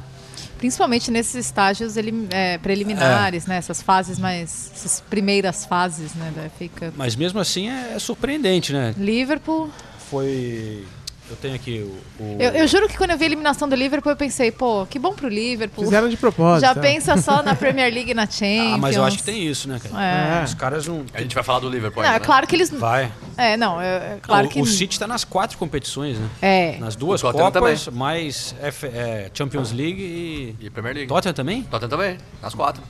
Principalmente 0.62 1.10
nesses 1.10 1.34
estágios 1.34 1.96
elim- 1.96 2.28
é, 2.30 2.56
preliminares, 2.56 3.46
né? 3.46 3.56
Essas 3.56 3.82
fases 3.82 4.16
mais. 4.16 4.70
Essas 4.72 5.00
primeiras 5.00 5.64
fases, 5.66 6.14
né, 6.14 6.32
da 6.36 6.42
FA 6.48 6.68
Cup. 6.68 6.94
mas 6.96 7.16
mesmo 7.16 7.40
assim 7.40 7.68
é, 7.68 7.94
é 7.96 7.98
surpreendente, 7.98 8.72
né? 8.72 8.94
Liverpool. 8.96 9.70
Foi. 10.08 10.84
Eu 11.30 11.36
tenho 11.36 11.54
aqui 11.54 11.78
o. 12.18 12.22
o- 12.22 12.36
Eu, 12.38 12.50
eu 12.50 12.68
juro 12.68 12.88
que 12.88 12.96
quando 12.98 13.10
eu 13.12 13.16
vi 13.16 13.22
a 13.24 13.26
eliminação 13.26 13.66
do 13.68 13.74
Liverpool, 13.74 14.12
eu 14.12 14.16
pensei, 14.16 14.50
pô, 14.52 14.84
que 14.84 14.98
bom 14.98 15.14
pro 15.14 15.28
Liverpool. 15.28 15.84
Fizeram 15.84 16.08
de 16.08 16.16
propósito. 16.16 16.66
Já 16.66 16.74
né? 16.74 16.80
pensa 16.82 17.16
só 17.16 17.42
na 17.42 17.54
Premier 17.54 17.92
League 17.92 18.10
e 18.10 18.14
na 18.14 18.26
Champions. 18.26 18.72
Ah, 18.74 18.78
mas 18.78 18.96
eu 18.96 19.04
acho 19.04 19.16
que 19.18 19.22
tem 19.22 19.46
isso, 19.46 19.68
né, 19.68 19.80
cara? 19.82 20.04
É. 20.40 20.44
Os 20.44 20.52
caras 20.54 20.86
não. 20.86 21.04
A 21.14 21.20
gente 21.22 21.34
vai 21.34 21.42
falar 21.44 21.60
do 21.60 21.70
Liverpool 21.70 22.02
Não, 22.02 22.08
ainda, 22.10 22.16
é 22.16 22.20
né? 22.20 22.26
claro 22.26 22.46
que 22.46 22.54
eles. 22.56 22.68
Vai. 22.70 23.10
É, 23.36 23.56
não, 23.56 23.80
é, 23.80 23.86
é 23.96 24.18
claro 24.20 24.46
o, 24.46 24.50
que. 24.50 24.60
o 24.60 24.66
City 24.66 24.98
tá 24.98 25.06
nas 25.06 25.24
quatro 25.24 25.56
competições, 25.56 26.18
né? 26.18 26.28
É. 26.42 26.76
Nas 26.78 26.96
duas 26.96 27.22
Copas, 27.22 27.88
mais 27.88 28.54
F- 28.60 28.86
é, 28.88 29.30
Champions 29.32 29.72
League 29.72 30.02
e. 30.02 30.56
E 30.66 30.70
Premier 30.70 30.94
League. 30.94 31.08
Tottenham 31.08 31.32
também? 31.34 31.62
Tottenham 31.62 31.88
também, 31.90 32.18
nas 32.42 32.52
quatro. 32.54 32.82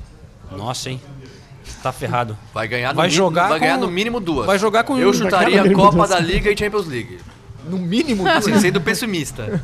Nossa, 0.51 0.91
hein? 0.91 1.01
Tá 1.83 1.93
ferrado. 1.93 2.37
Vai 2.53 2.67
ganhar 2.67 2.89
no, 2.91 2.97
Vai 2.97 3.07
mínimo, 3.07 3.25
jogar 3.25 3.49
vai 3.49 3.61
ganhar 3.61 3.75
com- 3.79 3.83
no 3.87 3.89
mínimo 3.89 4.19
duas. 4.19 4.47
vai 4.47 4.59
jogar 4.59 4.83
com- 4.85 4.99
Eu 4.99 5.13
chutaria 5.15 5.63
ganhar 5.63 5.75
Copa 5.75 6.09
da 6.09 6.19
Liga 6.19 6.51
e 6.51 6.57
Champions 6.57 6.87
League. 6.89 7.21
No 7.69 7.79
mínimo. 7.79 8.27
Assim, 8.29 8.59
sendo 8.61 8.81
pessimista. 8.81 9.47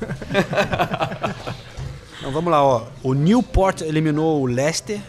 Então 2.21 2.33
vamos 2.33 2.51
lá, 2.51 2.63
ó. 2.63 2.87
O 3.03 3.15
Newport 3.15 3.81
eliminou 3.81 4.43
o 4.43 4.47
Leicester. 4.47 5.01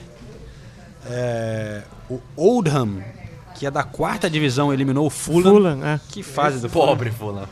É, 1.05 1.81
o 2.09 2.19
Oldham, 2.35 3.03
que 3.55 3.65
é 3.65 3.71
da 3.71 3.83
quarta 3.83 4.29
divisão, 4.29 4.71
eliminou 4.71 5.07
o 5.07 5.09
Fulham. 5.09 5.51
Fulham, 5.53 5.85
é. 5.85 5.99
Que 6.09 6.23
fase 6.23 6.61
do 6.61 6.69
Fulham. 6.69 6.87
Pobre 6.87 7.11
Fulham. 7.11 7.49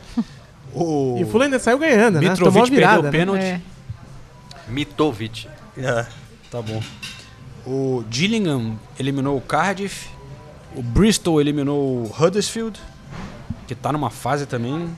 O 0.72 1.16
E 1.18 1.24
o 1.24 1.26
Fulham 1.26 1.46
ainda 1.46 1.58
saiu 1.58 1.78
ganhando, 1.78 2.20
né? 2.20 2.34
Tomou 2.36 2.62
a 2.62 2.64
Mitrovic 2.64 2.70
virada. 2.70 3.10
perdeu 3.10 3.34
o 3.34 3.36
né? 3.36 3.42
pênalti. 3.42 3.44
É. 3.44 4.70
Mitovic. 4.70 5.48
É, 5.76 6.06
tá 6.50 6.62
bom. 6.62 6.82
O 7.66 8.04
Gillingham 8.10 8.78
eliminou 8.98 9.36
o 9.36 9.40
Cardiff. 9.40 10.08
O 10.74 10.82
Bristol 10.82 11.40
eliminou 11.40 12.04
o 12.04 12.14
Huddersfield, 12.18 12.78
que 13.68 13.74
tá 13.74 13.92
numa 13.92 14.10
fase 14.10 14.46
também. 14.46 14.88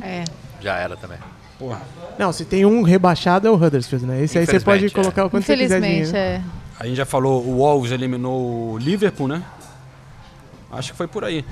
É. 0.00 0.24
Já 0.60 0.76
era 0.78 0.96
também. 0.96 1.18
Porra. 1.58 1.82
Não, 2.18 2.32
se 2.32 2.44
tem 2.46 2.64
um 2.64 2.82
rebaixado 2.82 3.46
é 3.46 3.50
o 3.50 3.54
Huddersfield, 3.54 4.06
né? 4.06 4.22
Esse 4.22 4.38
aí 4.38 4.46
você 4.46 4.52
pode 4.60 4.86
Infelizmente, 4.86 4.94
colocar 4.94 5.24
o 5.26 5.30
quanto 5.30 5.44
você 5.44 5.56
quiser 5.56 5.78
Infelizmente, 5.78 6.16
é. 6.16 6.40
A 6.78 6.86
gente 6.86 6.96
já 6.96 7.04
falou, 7.04 7.44
o 7.44 7.56
Wolves 7.56 7.92
eliminou 7.92 8.72
o 8.72 8.78
Liverpool, 8.78 9.28
né? 9.28 9.42
Acho 10.72 10.92
que 10.92 10.96
foi 10.96 11.06
por 11.08 11.24
aí. 11.24 11.44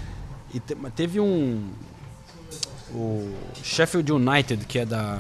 E 0.55 0.61
te- 0.61 0.77
teve 0.95 1.21
um. 1.21 1.69
O 2.95 3.35
Sheffield 3.63 4.11
United, 4.13 4.65
que 4.65 4.79
é 4.79 4.87
da. 4.87 5.19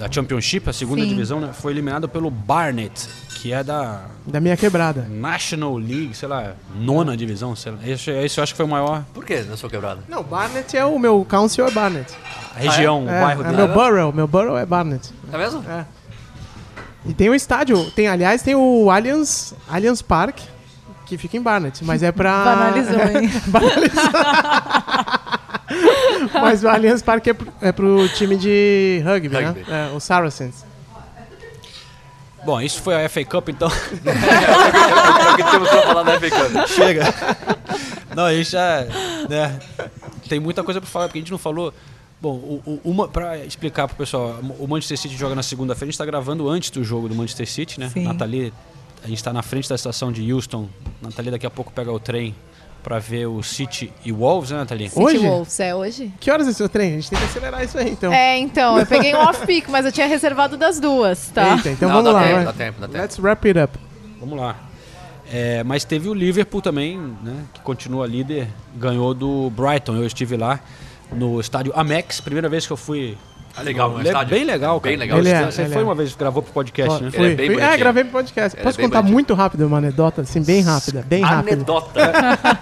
Da 0.00 0.10
Championship, 0.10 0.66
a 0.68 0.72
segunda 0.72 1.02
Sim. 1.02 1.08
divisão, 1.10 1.40
né? 1.40 1.50
Foi 1.52 1.72
eliminado 1.72 2.08
pelo 2.08 2.30
Barnet, 2.30 3.06
que 3.36 3.52
é 3.52 3.62
da 3.62 4.06
Da 4.26 4.40
minha 4.40 4.56
quebrada. 4.56 5.06
National 5.10 5.76
League, 5.76 6.14
sei 6.14 6.26
lá, 6.26 6.54
nona 6.74 7.14
divisão. 7.14 7.54
Sei 7.54 7.70
lá. 7.70 7.78
Esse, 7.86 8.10
esse 8.10 8.38
eu 8.40 8.42
acho 8.42 8.54
que 8.54 8.56
foi 8.56 8.64
o 8.64 8.68
maior. 8.68 9.04
Por 9.12 9.24
que 9.26 9.42
na 9.42 9.58
sua 9.58 9.68
quebrada? 9.68 10.00
Não, 10.08 10.22
Barnet 10.22 10.74
é 10.74 10.84
o 10.86 10.98
meu 10.98 11.26
council 11.28 11.66
é 11.66 11.70
Barnet. 11.70 12.10
A 12.56 12.60
região, 12.60 13.06
É, 13.08 13.18
o 13.18 13.20
bairro 13.24 13.40
é 13.42 13.44
dele. 13.44 13.56
meu 13.58 13.68
borough, 13.68 14.12
meu 14.14 14.26
borough 14.26 14.56
é 14.56 14.64
Barnet. 14.64 15.10
É 15.30 15.36
mesmo? 15.36 15.62
É. 15.68 15.84
E 17.04 17.12
tem 17.12 17.28
o 17.28 17.34
estádio, 17.34 17.90
tem, 17.90 18.08
aliás, 18.08 18.40
tem 18.42 18.54
o 18.54 18.90
Allianz, 18.90 19.54
Allianz 19.68 20.00
Park, 20.00 20.38
que 21.04 21.18
fica 21.18 21.36
em 21.36 21.42
Barnet, 21.42 21.84
mas 21.84 22.02
é 22.02 22.10
pra... 22.12 22.42
Banalizou, 22.44 23.00
hein? 23.00 23.30
Mas 26.42 26.64
o 26.64 26.68
Allianz 26.68 27.02
Park 27.02 27.26
é 27.26 27.32
pro, 27.34 27.52
é 27.60 27.72
pro 27.72 28.08
time 28.10 28.36
de 28.36 29.02
rugby, 29.04 29.28
Rugby. 29.28 29.60
né? 29.68 29.88
É, 29.90 29.94
o 29.94 30.00
Saracens. 30.00 30.64
Bom, 32.44 32.60
isso 32.60 32.80
foi 32.80 32.94
a 33.04 33.08
FA 33.08 33.24
Cup, 33.24 33.50
então. 33.50 33.68
É 33.70 35.32
o 35.32 35.36
que 35.36 35.50
temos 35.50 35.68
pra 35.68 35.82
falar 35.82 36.02
da 36.02 36.18
FA 36.18 36.30
Cup. 36.30 36.66
Chega. 36.68 37.14
Não, 38.14 38.24
a 38.24 38.34
gente 38.34 38.50
já. 38.50 38.86
Né, 39.28 39.60
tem 40.28 40.40
muita 40.40 40.62
coisa 40.62 40.80
pra 40.80 40.88
falar, 40.88 41.06
porque 41.08 41.18
a 41.18 41.22
gente 41.22 41.30
não 41.30 41.38
falou. 41.38 41.72
Bom, 42.20 42.34
o, 42.34 42.62
o, 42.66 42.90
uma, 42.90 43.08
pra 43.08 43.38
explicar 43.38 43.88
pro 43.88 43.96
pessoal, 43.96 44.38
o 44.58 44.66
Manchester 44.66 44.98
City 44.98 45.16
joga 45.16 45.34
na 45.34 45.42
segunda-feira, 45.42 45.88
a 45.88 45.90
gente 45.90 45.98
tá 45.98 46.04
gravando 46.04 46.48
antes 46.50 46.68
do 46.70 46.84
jogo 46.84 47.08
do 47.08 47.14
Manchester 47.14 47.48
City, 47.48 47.80
né? 47.80 47.88
Sim. 47.88 48.04
Nathalie, 48.04 48.52
a 49.02 49.08
gente 49.08 49.24
tá 49.24 49.32
na 49.32 49.42
frente 49.42 49.68
da 49.68 49.74
estação 49.74 50.12
de 50.12 50.30
Houston. 50.30 50.68
Nathalie 51.00 51.30
daqui 51.30 51.46
a 51.46 51.50
pouco 51.50 51.72
pega 51.72 51.90
o 51.90 51.98
trem 51.98 52.34
pra 52.82 52.98
ver 52.98 53.26
o 53.26 53.42
City 53.42 53.92
e 54.04 54.12
Wolves, 54.12 54.50
né, 54.50 54.58
Nathalie? 54.58 54.90
Hoje? 54.94 55.16
City 55.18 55.28
Wolves, 55.28 55.60
é 55.60 55.74
hoje? 55.74 56.12
Que 56.18 56.30
horas 56.30 56.48
é 56.48 56.52
seu 56.52 56.68
trem? 56.68 56.90
A 56.90 56.92
gente 56.94 57.10
tem 57.10 57.18
que 57.18 57.24
acelerar 57.24 57.64
isso 57.64 57.78
aí, 57.78 57.90
então. 57.90 58.12
É, 58.12 58.38
então, 58.38 58.78
eu 58.78 58.86
peguei 58.86 59.14
um 59.14 59.18
off-peak, 59.18 59.70
mas 59.70 59.84
eu 59.86 59.92
tinha 59.92 60.06
reservado 60.06 60.56
das 60.56 60.80
duas, 60.80 61.28
tá? 61.28 61.56
Eita, 61.56 61.70
então 61.70 61.88
Não, 61.88 61.96
vamos 62.02 62.12
dá 62.12 62.20
lá. 62.20 62.26
tempo, 62.26 62.44
dá 62.44 62.52
tempo, 62.52 62.80
dá 62.80 62.86
tempo. 62.88 62.98
Let's 63.02 63.18
wrap 63.18 63.46
it 63.46 63.58
up. 63.58 63.78
Vamos 64.18 64.38
lá. 64.38 64.56
É, 65.32 65.62
mas 65.62 65.84
teve 65.84 66.08
o 66.08 66.14
Liverpool 66.14 66.60
também, 66.60 66.98
né, 67.22 67.44
que 67.54 67.60
continua 67.60 68.06
líder, 68.06 68.48
ganhou 68.74 69.14
do 69.14 69.48
Brighton. 69.50 69.94
Eu 69.94 70.04
estive 70.04 70.36
lá 70.36 70.58
no 71.12 71.40
estádio 71.40 71.72
Amex, 71.76 72.20
primeira 72.20 72.48
vez 72.48 72.66
que 72.66 72.72
eu 72.72 72.76
fui. 72.76 73.16
Ah, 73.56 73.62
legal, 73.62 73.90
um 73.90 73.98
Le- 73.98 74.06
estádio. 74.06 74.34
Bem 74.34 74.44
legal, 74.44 74.80
Bem 74.80 74.92
cara. 74.92 75.00
legal. 75.00 75.18
Ele 75.18 75.28
é, 75.28 75.50
Você 75.50 75.62
ele 75.62 75.72
foi 75.72 75.82
é. 75.82 75.84
uma 75.84 75.94
vez 75.94 76.12
que 76.12 76.18
gravou 76.18 76.42
pro 76.42 76.52
podcast, 76.52 77.02
né? 77.02 77.10
Fui, 77.10 77.32
é 77.32 77.34
bem. 77.34 77.60
É, 77.60 77.76
gravei 77.76 78.04
pro 78.04 78.12
podcast. 78.12 78.56
Ele 78.56 78.60
é 78.62 78.64
Posso 78.64 78.76
bem 78.78 78.86
contar 78.86 78.98
bonitinho. 78.98 79.14
muito 79.14 79.34
rápido 79.34 79.66
uma 79.66 79.78
anedota, 79.78 80.22
assim, 80.22 80.42
bem 80.42 80.62
rápida, 80.62 81.04
bem 81.06 81.22
rápida. 81.22 81.56
Anedota. 81.56 82.00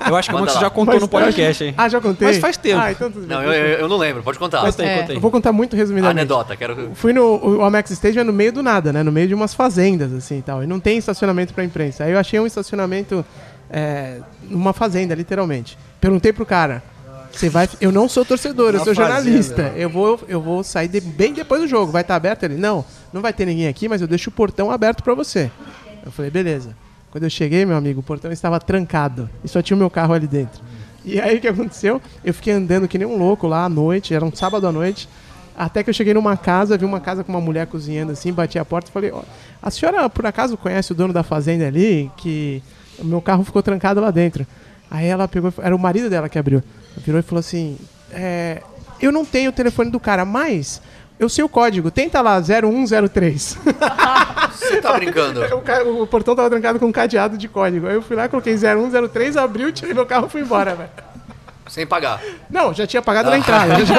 Eu 0.08 0.16
acho 0.16 0.30
que 0.30 0.34
lá. 0.34 0.40
você 0.40 0.58
já 0.58 0.70
contou 0.70 0.94
Mas 0.94 1.02
no 1.02 1.08
podcast, 1.08 1.64
hein? 1.64 1.74
Ah, 1.76 1.88
já 1.88 2.00
contei? 2.00 2.28
Mas 2.28 2.38
faz 2.38 2.56
tempo. 2.56 2.80
Ah, 2.80 2.90
então 2.90 3.10
tudo 3.10 3.26
bem. 3.26 3.36
Não, 3.36 3.44
eu, 3.44 3.52
eu, 3.52 3.78
eu 3.80 3.88
não 3.88 3.96
lembro, 3.96 4.22
pode 4.22 4.38
contar. 4.38 4.62
Conta 4.62 4.82
aí, 4.82 4.88
É. 4.88 4.98
conta 5.00 5.12
aí. 5.12 5.16
Eu 5.16 5.20
vou 5.20 5.30
contar 5.30 5.52
muito 5.52 5.76
resumidamente. 5.76 6.20
Anedota, 6.20 6.56
quero. 6.56 6.90
Fui 6.94 7.12
no 7.12 7.58
o 7.58 7.62
Amex 7.62 7.90
Stadium 7.90 8.22
é 8.22 8.24
no 8.24 8.32
meio 8.32 8.52
do 8.52 8.62
nada, 8.62 8.92
né? 8.92 9.02
No 9.02 9.12
meio 9.12 9.28
de 9.28 9.34
umas 9.34 9.52
fazendas, 9.54 10.12
assim 10.12 10.38
e 10.38 10.42
tal. 10.42 10.64
E 10.64 10.66
não 10.66 10.80
tem 10.80 10.96
estacionamento 10.98 11.52
pra 11.54 11.62
imprensa. 11.64 12.04
Aí 12.04 12.12
eu 12.12 12.18
achei 12.18 12.40
um 12.40 12.46
estacionamento 12.46 13.24
é, 13.70 14.18
numa 14.48 14.72
fazenda, 14.72 15.14
literalmente. 15.14 15.78
Perguntei 16.00 16.32
pro 16.32 16.46
cara. 16.46 16.82
Você 17.32 17.48
vai. 17.48 17.68
Eu 17.80 17.92
não 17.92 18.08
sou 18.08 18.24
torcedor, 18.24 18.74
eu 18.74 18.84
sou 18.84 18.94
jornalista. 18.94 19.72
Eu 19.76 19.88
vou, 19.90 20.20
eu 20.28 20.40
vou 20.40 20.64
sair 20.64 20.88
de- 20.88 21.00
bem 21.00 21.32
depois 21.32 21.60
do 21.62 21.68
jogo. 21.68 21.92
Vai 21.92 22.02
estar 22.02 22.16
aberto? 22.16 22.42
Ele, 22.44 22.56
não, 22.56 22.84
não 23.12 23.20
vai 23.22 23.32
ter 23.32 23.46
ninguém 23.46 23.68
aqui, 23.68 23.88
mas 23.88 24.00
eu 24.00 24.08
deixo 24.08 24.30
o 24.30 24.32
portão 24.32 24.70
aberto 24.70 25.02
pra 25.02 25.14
você. 25.14 25.50
Eu 26.04 26.10
falei, 26.10 26.30
beleza. 26.30 26.74
Quando 27.10 27.24
eu 27.24 27.30
cheguei, 27.30 27.64
meu 27.64 27.76
amigo, 27.76 28.00
o 28.00 28.02
portão 28.02 28.30
estava 28.32 28.58
trancado. 28.58 29.28
E 29.44 29.48
só 29.48 29.62
tinha 29.62 29.76
o 29.76 29.78
meu 29.78 29.88
carro 29.90 30.14
ali 30.14 30.26
dentro. 30.26 30.60
E 31.04 31.20
aí 31.20 31.38
o 31.38 31.40
que 31.40 31.48
aconteceu? 31.48 32.02
Eu 32.24 32.34
fiquei 32.34 32.52
andando 32.52 32.86
que 32.88 32.98
nem 32.98 33.06
um 33.06 33.16
louco 33.16 33.46
lá 33.46 33.64
à 33.64 33.68
noite, 33.68 34.12
era 34.14 34.24
um 34.24 34.34
sábado 34.34 34.66
à 34.66 34.72
noite. 34.72 35.08
Até 35.56 35.82
que 35.82 35.90
eu 35.90 35.94
cheguei 35.94 36.12
numa 36.14 36.36
casa, 36.36 36.76
vi 36.76 36.84
uma 36.84 37.00
casa 37.00 37.24
com 37.24 37.32
uma 37.32 37.40
mulher 37.40 37.66
cozinhando 37.66 38.12
assim, 38.12 38.32
bati 38.32 38.58
a 38.58 38.64
porta 38.64 38.90
e 38.90 38.92
falei, 38.92 39.10
ó, 39.10 39.22
a 39.62 39.70
senhora 39.70 40.08
por 40.08 40.24
acaso 40.26 40.56
conhece 40.56 40.92
o 40.92 40.94
dono 40.94 41.12
da 41.12 41.22
fazenda 41.22 41.66
ali? 41.66 42.10
Que 42.16 42.62
o 42.98 43.04
meu 43.04 43.20
carro 43.20 43.42
ficou 43.42 43.62
trancado 43.62 44.00
lá 44.00 44.10
dentro. 44.10 44.46
Aí 44.90 45.06
ela 45.06 45.26
pegou, 45.26 45.52
era 45.58 45.74
o 45.74 45.78
marido 45.78 46.08
dela 46.10 46.28
que 46.28 46.38
abriu. 46.38 46.62
Virou 46.98 47.18
e 47.20 47.22
falou 47.22 47.40
assim, 47.40 47.76
é, 48.12 48.62
eu 49.00 49.10
não 49.12 49.24
tenho 49.24 49.50
o 49.50 49.52
telefone 49.52 49.90
do 49.90 49.98
cara, 50.00 50.24
mas 50.24 50.80
eu 51.18 51.28
sei 51.28 51.42
o 51.44 51.48
código, 51.48 51.90
tenta 51.90 52.20
lá 52.20 52.40
0103. 52.40 53.58
Você 54.52 54.80
tá 54.80 54.92
brincando? 54.94 55.42
o, 55.54 55.60
ca- 55.60 55.82
o 55.84 56.06
portão 56.06 56.34
tava 56.34 56.50
trancado 56.50 56.78
com 56.78 56.86
um 56.86 56.92
cadeado 56.92 57.36
de 57.38 57.48
código. 57.48 57.86
Aí 57.86 57.94
eu 57.94 58.02
fui 58.02 58.16
lá, 58.16 58.28
coloquei 58.28 58.54
0103, 58.56 59.36
abriu, 59.36 59.72
tirei 59.72 59.94
meu 59.94 60.06
carro 60.06 60.26
e 60.26 60.30
fui 60.30 60.40
embora, 60.42 60.74
velho. 60.74 60.90
Sem 61.68 61.86
pagar. 61.86 62.20
Não, 62.50 62.72
já 62.74 62.86
tinha 62.86 63.02
pagado 63.02 63.30
na 63.30 63.38
entrada. 63.38 63.84
já 63.84 63.94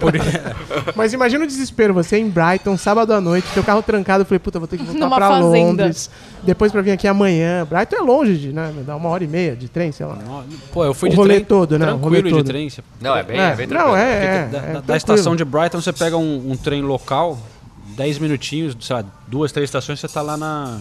pagado. 0.00 0.56
Mas 0.96 1.12
imagina 1.12 1.44
o 1.44 1.46
desespero, 1.46 1.92
você 1.94 2.16
em 2.18 2.28
Brighton, 2.28 2.76
sábado 2.76 3.12
à 3.12 3.20
noite, 3.20 3.46
teu 3.54 3.62
carro 3.62 3.82
trancado, 3.82 4.22
eu 4.22 4.26
falei, 4.26 4.38
puta, 4.38 4.58
vou 4.58 4.66
ter 4.68 4.76
que 4.78 4.84
voltar 4.84 5.00
Numa 5.00 5.16
pra 5.16 5.28
fazenda. 5.28 5.48
Londres. 5.84 6.10
Depois 6.42 6.72
pra 6.72 6.80
vir 6.82 6.90
aqui 6.92 7.06
amanhã. 7.06 7.64
Brighton 7.68 7.96
é 7.96 8.00
longe, 8.00 8.36
de, 8.36 8.52
né? 8.52 8.72
Dá 8.86 8.96
uma 8.96 9.08
hora 9.08 9.22
e 9.24 9.28
meia 9.28 9.54
de 9.54 9.68
trem, 9.68 9.92
sei 9.92 10.06
lá. 10.06 10.18
Pô, 10.72 10.84
eu 10.84 10.94
fui 10.94 11.08
O 11.08 11.10
de 11.10 11.16
rolê 11.16 11.34
trem. 11.34 11.44
todo, 11.44 11.78
né? 11.78 11.84
O 11.86 11.88
Tranquilo 11.90 12.08
rolê 12.16 12.22
de 12.22 12.30
todo. 12.30 12.46
trem. 12.46 12.68
Você- 12.70 12.82
Não, 13.00 13.16
é 13.16 13.22
bem, 13.22 13.38
é, 13.38 13.42
É, 13.50 13.54
bem 13.54 13.66
não, 13.66 13.76
tranquilo. 13.76 13.96
é, 13.96 14.12
é. 14.24 14.24
da, 14.24 14.34
é 14.34 14.48
da- 14.50 14.58
da 14.58 14.72
tranquilo. 14.72 14.96
estação 14.96 15.36
de 15.36 15.44
Brighton 15.44 15.80
você 15.80 15.92
pega 15.92 16.16
um, 16.16 16.50
um 16.52 16.56
trem 16.56 16.82
local, 16.82 17.38
10 17.96 18.18
minutinhos, 18.18 18.76
sei 18.80 18.96
lá, 18.96 19.04
duas, 19.28 19.52
três 19.52 19.68
estações, 19.68 20.00
você 20.00 20.08
tá 20.08 20.22
lá 20.22 20.36
na, 20.36 20.78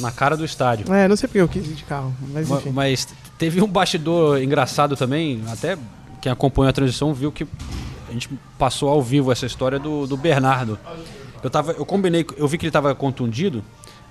na 0.00 0.10
cara 0.10 0.36
do 0.36 0.44
estádio. 0.44 0.92
É, 0.92 1.06
não 1.08 1.16
sei 1.16 1.28
porque 1.28 1.40
eu 1.40 1.48
quis 1.48 1.66
ir 1.66 1.74
de 1.74 1.84
carro, 1.84 2.14
mas 2.32 2.48
Ma- 2.48 2.58
enfim. 2.58 2.70
Mas 2.70 3.08
teve 3.38 3.60
um 3.62 3.66
bastidor 3.68 4.42
engraçado 4.42 4.96
também, 4.96 5.42
até 5.48 5.76
quem 6.20 6.30
acompanhou 6.30 6.68
a 6.70 6.72
transição 6.72 7.12
viu 7.14 7.30
que 7.32 7.46
a 8.08 8.12
gente 8.12 8.28
passou 8.58 8.88
ao 8.88 9.02
vivo 9.02 9.30
essa 9.32 9.46
história 9.46 9.78
do, 9.78 10.06
do 10.06 10.16
Bernardo. 10.16 10.78
Eu, 11.42 11.50
tava, 11.50 11.72
eu 11.72 11.84
combinei, 11.84 12.24
eu 12.36 12.46
vi 12.48 12.56
que 12.58 12.64
ele 12.64 12.70
estava 12.70 12.94
contundido, 12.94 13.62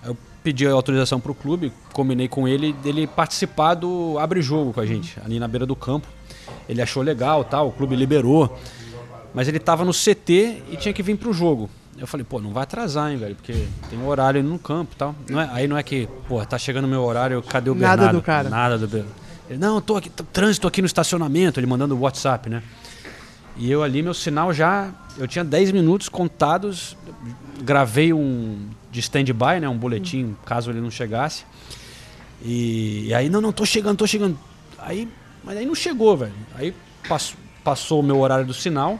eu 0.05 0.15
pedi 0.43 0.67
a 0.67 0.71
autorização 0.71 1.19
para 1.19 1.31
o 1.31 1.35
clube, 1.35 1.71
combinei 1.93 2.27
com 2.27 2.47
ele 2.47 2.71
dele 2.73 3.07
participar 3.07 3.73
do 3.73 4.17
abre 4.19 4.41
jogo 4.41 4.73
com 4.73 4.79
a 4.79 4.85
gente, 4.85 5.17
ali 5.25 5.39
na 5.39 5.47
beira 5.47 5.65
do 5.65 5.75
campo. 5.75 6.07
Ele 6.69 6.81
achou 6.81 7.01
legal, 7.01 7.43
tal, 7.43 7.67
o 7.69 7.71
clube 7.71 7.95
liberou, 7.95 8.57
mas 9.33 9.47
ele 9.47 9.57
estava 9.57 9.83
no 9.83 9.91
CT 9.91 10.63
e 10.71 10.77
tinha 10.77 10.93
que 10.93 11.01
vir 11.03 11.17
para 11.17 11.29
o 11.29 11.33
jogo. 11.33 11.69
Eu 11.97 12.05
falei, 12.05 12.25
pô, 12.27 12.41
não 12.41 12.51
vai 12.51 12.63
atrasar, 12.63 13.11
hein, 13.11 13.17
velho, 13.17 13.35
porque 13.35 13.67
tem 13.89 13.97
um 13.97 14.07
horário 14.07 14.43
no 14.43 14.59
campo 14.59 14.91
e 14.93 14.97
tal. 14.97 15.15
Não 15.29 15.39
é, 15.39 15.49
aí 15.53 15.67
não 15.67 15.77
é 15.77 15.83
que, 15.83 16.09
pô, 16.27 16.45
tá 16.45 16.57
chegando 16.57 16.85
o 16.85 16.87
meu 16.87 17.01
horário, 17.01 17.41
cadê 17.41 17.69
o 17.69 17.75
Nada 17.75 17.95
Bernardo? 17.95 18.17
do 18.17 18.21
cara. 18.21 18.49
Nada 18.49 18.77
do 18.77 18.87
Bernardo. 18.87 19.15
Ele, 19.49 19.59
não, 19.59 19.79
tô 19.79 19.95
aqui, 19.95 20.09
tô, 20.09 20.23
trânsito 20.23 20.67
aqui 20.67 20.81
no 20.81 20.87
estacionamento, 20.87 21.59
ele 21.59 21.67
mandando 21.67 21.95
o 21.95 21.99
WhatsApp, 22.01 22.49
né? 22.49 22.61
E 23.57 23.71
eu 23.71 23.81
ali, 23.81 24.01
meu 24.01 24.13
sinal 24.13 24.53
já. 24.53 24.91
Eu 25.17 25.27
tinha 25.27 25.45
10 25.45 25.71
minutos 25.71 26.09
contados, 26.09 26.97
gravei 27.61 28.11
um 28.11 28.67
de 28.91 28.99
stand-by, 28.99 29.61
né? 29.61 29.69
Um 29.69 29.77
boletim, 29.77 30.35
caso 30.45 30.71
ele 30.71 30.81
não 30.81 30.91
chegasse. 30.91 31.45
E, 32.43 33.07
e 33.07 33.13
aí, 33.13 33.29
não, 33.29 33.39
não, 33.39 33.53
tô 33.53 33.65
chegando, 33.65 33.97
tô 33.97 34.07
chegando. 34.07 34.37
Aí, 34.77 35.07
mas 35.43 35.57
aí 35.57 35.65
não 35.65 35.75
chegou, 35.75 36.17
velho. 36.17 36.33
Aí 36.55 36.75
passou, 37.07 37.37
passou 37.63 37.99
o 38.01 38.03
meu 38.03 38.19
horário 38.19 38.45
do 38.45 38.53
sinal. 38.53 38.99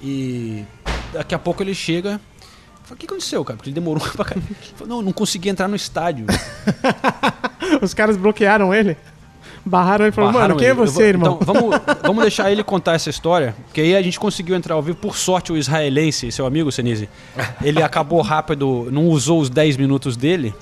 E 0.00 0.64
daqui 1.12 1.34
a 1.34 1.38
pouco 1.38 1.62
ele 1.62 1.74
chega. 1.74 2.20
O 2.90 2.96
que 2.96 3.06
aconteceu, 3.06 3.42
cara? 3.44 3.56
Porque 3.56 3.70
ele 3.70 3.74
demorou 3.74 4.02
pra 4.12 4.24
caramba. 4.24 4.46
Não, 4.86 5.00
não 5.00 5.12
consegui 5.12 5.48
entrar 5.48 5.66
no 5.68 5.76
estádio. 5.76 6.26
Os 7.80 7.94
caras 7.94 8.16
bloquearam 8.16 8.74
ele. 8.74 8.96
Barraram 9.64 10.04
ele 10.04 10.12
e 10.12 10.14
falaram, 10.14 10.38
mano, 10.40 10.56
quem 10.56 10.66
é 10.66 10.70
ele. 10.72 10.80
Eu 10.80 10.86
você, 10.86 10.92
vou- 10.94 11.04
irmão? 11.04 11.38
Então, 11.40 11.54
vamos, 11.54 11.80
vamos 12.02 12.22
deixar 12.22 12.50
ele 12.50 12.64
contar 12.64 12.94
essa 12.94 13.08
história, 13.08 13.54
porque 13.66 13.80
aí 13.80 13.94
a 13.96 14.02
gente 14.02 14.18
conseguiu 14.18 14.56
entrar 14.56 14.74
ao 14.74 14.82
vivo. 14.82 14.98
Por 14.98 15.16
sorte, 15.16 15.52
o 15.52 15.56
israelense, 15.56 16.30
seu 16.32 16.44
amigo, 16.44 16.70
Senise, 16.72 17.08
ele 17.62 17.80
acabou 17.82 18.20
rápido, 18.20 18.88
não 18.90 19.06
usou 19.06 19.40
os 19.40 19.48
10 19.48 19.76
minutos 19.76 20.16
dele. 20.16 20.52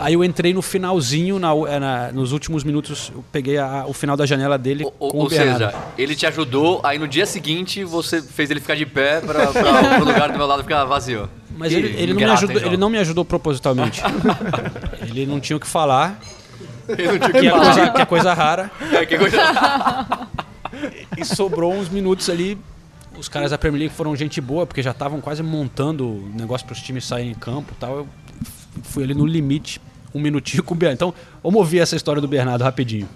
Aí 0.00 0.14
eu 0.14 0.22
entrei 0.24 0.52
no 0.54 0.62
finalzinho, 0.62 1.38
na, 1.38 1.50
eh, 1.68 1.78
na- 1.80 2.12
nos 2.12 2.32
últimos 2.32 2.62
minutos, 2.64 3.10
eu 3.14 3.24
peguei 3.32 3.58
a- 3.58 3.84
o 3.86 3.92
final 3.92 4.16
da 4.16 4.24
janela 4.26 4.56
dele 4.58 4.84
Ou, 4.84 4.94
ou 4.98 5.26
o 5.26 5.28
Bernardo. 5.28 5.58
seja, 5.66 5.74
ele 5.98 6.14
te 6.14 6.26
ajudou, 6.26 6.80
aí 6.84 6.98
no 6.98 7.08
dia 7.08 7.26
seguinte 7.26 7.82
você 7.84 8.20
fez 8.22 8.50
ele 8.50 8.60
ficar 8.60 8.76
de 8.76 8.86
pé 8.86 9.20
pra, 9.20 9.46
pra 9.48 9.98
o 10.00 10.04
lugar 10.04 10.30
do 10.30 10.38
meu 10.38 10.46
lado 10.46 10.62
ficar 10.62 10.84
vazio. 10.84 11.28
Mas 11.56 11.68
Que 11.72 11.78
ele, 11.78 12.00
ele 12.00 12.14
não 12.14 12.32
ajudou, 12.32 12.56
ele 12.62 12.76
não 12.76 12.88
me 12.90 12.98
ajudou 12.98 13.24
propositalmente. 13.24 14.02
ele 15.02 15.26
não 15.26 15.38
tinha 15.40 15.56
o 15.56 15.60
que 15.60 15.66
falar, 15.66 16.18
Ele 16.88 17.06
não 17.06 17.18
tinha 17.18 17.30
que 17.32 17.40
que 17.40 17.46
é 17.46 17.50
falar. 17.50 17.64
coisa, 17.74 17.90
que 17.90 18.00
é 18.02 18.06
coisa 18.06 18.34
rara. 18.34 18.70
É, 18.92 19.06
que 19.06 19.18
coisa... 19.18 19.38
E 21.16 21.24
sobrou 21.24 21.72
uns 21.72 21.88
minutos 21.88 22.28
ali. 22.30 22.58
Os 23.18 23.28
caras 23.28 23.50
da 23.50 23.58
Premier 23.58 23.80
League 23.82 23.94
foram 23.94 24.16
gente 24.16 24.40
boa, 24.40 24.66
porque 24.66 24.82
já 24.82 24.90
estavam 24.90 25.20
quase 25.20 25.42
montando 25.42 26.06
o 26.08 26.30
negócio 26.34 26.66
para 26.66 26.72
os 26.72 26.80
times 26.80 27.04
saírem 27.04 27.32
em 27.32 27.34
campo 27.34 27.72
e 27.72 27.78
tal. 27.78 27.96
Eu 27.98 28.08
fui 28.82 29.04
ali 29.04 29.14
no 29.14 29.26
limite, 29.26 29.80
um 30.14 30.20
minutinho 30.20 30.62
com 30.62 30.74
o 30.74 30.76
Bernardo. 30.76 30.96
Então, 30.96 31.14
vamos 31.42 31.58
ouvir 31.58 31.80
essa 31.80 31.96
história 31.96 32.20
do 32.20 32.28
Bernardo 32.28 32.62
rapidinho. 32.62 33.08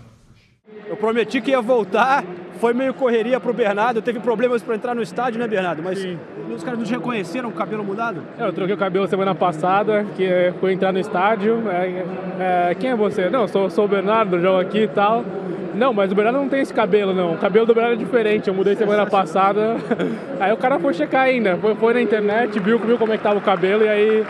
Eu 0.88 0.96
prometi 0.96 1.40
que 1.40 1.50
ia 1.50 1.60
voltar, 1.60 2.24
foi 2.60 2.72
meio 2.72 2.94
correria 2.94 3.40
pro 3.40 3.52
Bernardo, 3.52 4.00
teve 4.00 4.20
problemas 4.20 4.62
para 4.62 4.76
entrar 4.76 4.94
no 4.94 5.02
estádio, 5.02 5.38
né, 5.38 5.48
Bernardo? 5.48 5.82
Mas 5.82 5.98
os 6.54 6.62
caras 6.62 6.78
não 6.78 6.86
te 6.86 6.92
reconheceram 6.92 7.50
com 7.50 7.56
o 7.56 7.58
cabelo 7.58 7.84
mudado? 7.84 8.22
É, 8.38 8.44
Eu 8.44 8.52
troquei 8.52 8.74
o 8.74 8.78
cabelo 8.78 9.06
semana 9.08 9.34
passada, 9.34 10.06
que 10.16 10.24
é, 10.24 10.54
fui 10.60 10.72
entrar 10.72 10.92
no 10.92 11.00
estádio. 11.00 11.64
É, 11.68 12.70
é, 12.70 12.74
quem 12.76 12.90
é 12.90 12.96
você? 12.96 13.28
Não, 13.28 13.48
sou, 13.48 13.68
sou 13.68 13.84
o 13.84 13.88
Bernardo, 13.88 14.40
jogo 14.40 14.60
aqui 14.60 14.84
e 14.84 14.88
tal. 14.88 15.24
Não, 15.74 15.92
mas 15.92 16.10
o 16.10 16.14
Bernardo 16.14 16.38
não 16.38 16.48
tem 16.48 16.60
esse 16.60 16.72
cabelo, 16.72 17.12
não. 17.12 17.34
O 17.34 17.38
cabelo 17.38 17.66
do 17.66 17.74
Bernardo 17.74 18.00
é 18.00 18.04
diferente. 18.04 18.48
Eu 18.48 18.54
mudei 18.54 18.74
semana 18.76 19.04
passada. 19.06 19.76
Aí 20.40 20.50
o 20.52 20.56
cara 20.56 20.78
foi 20.78 20.94
checar 20.94 21.22
ainda. 21.22 21.56
Foi, 21.58 21.74
foi 21.74 21.94
na 21.94 22.00
internet, 22.00 22.58
viu, 22.60 22.78
viu 22.78 22.96
como 22.96 23.12
é 23.12 23.18
que 23.18 23.22
tava 23.22 23.38
o 23.38 23.42
cabelo 23.42 23.84
e 23.84 23.88
aí 23.88 24.24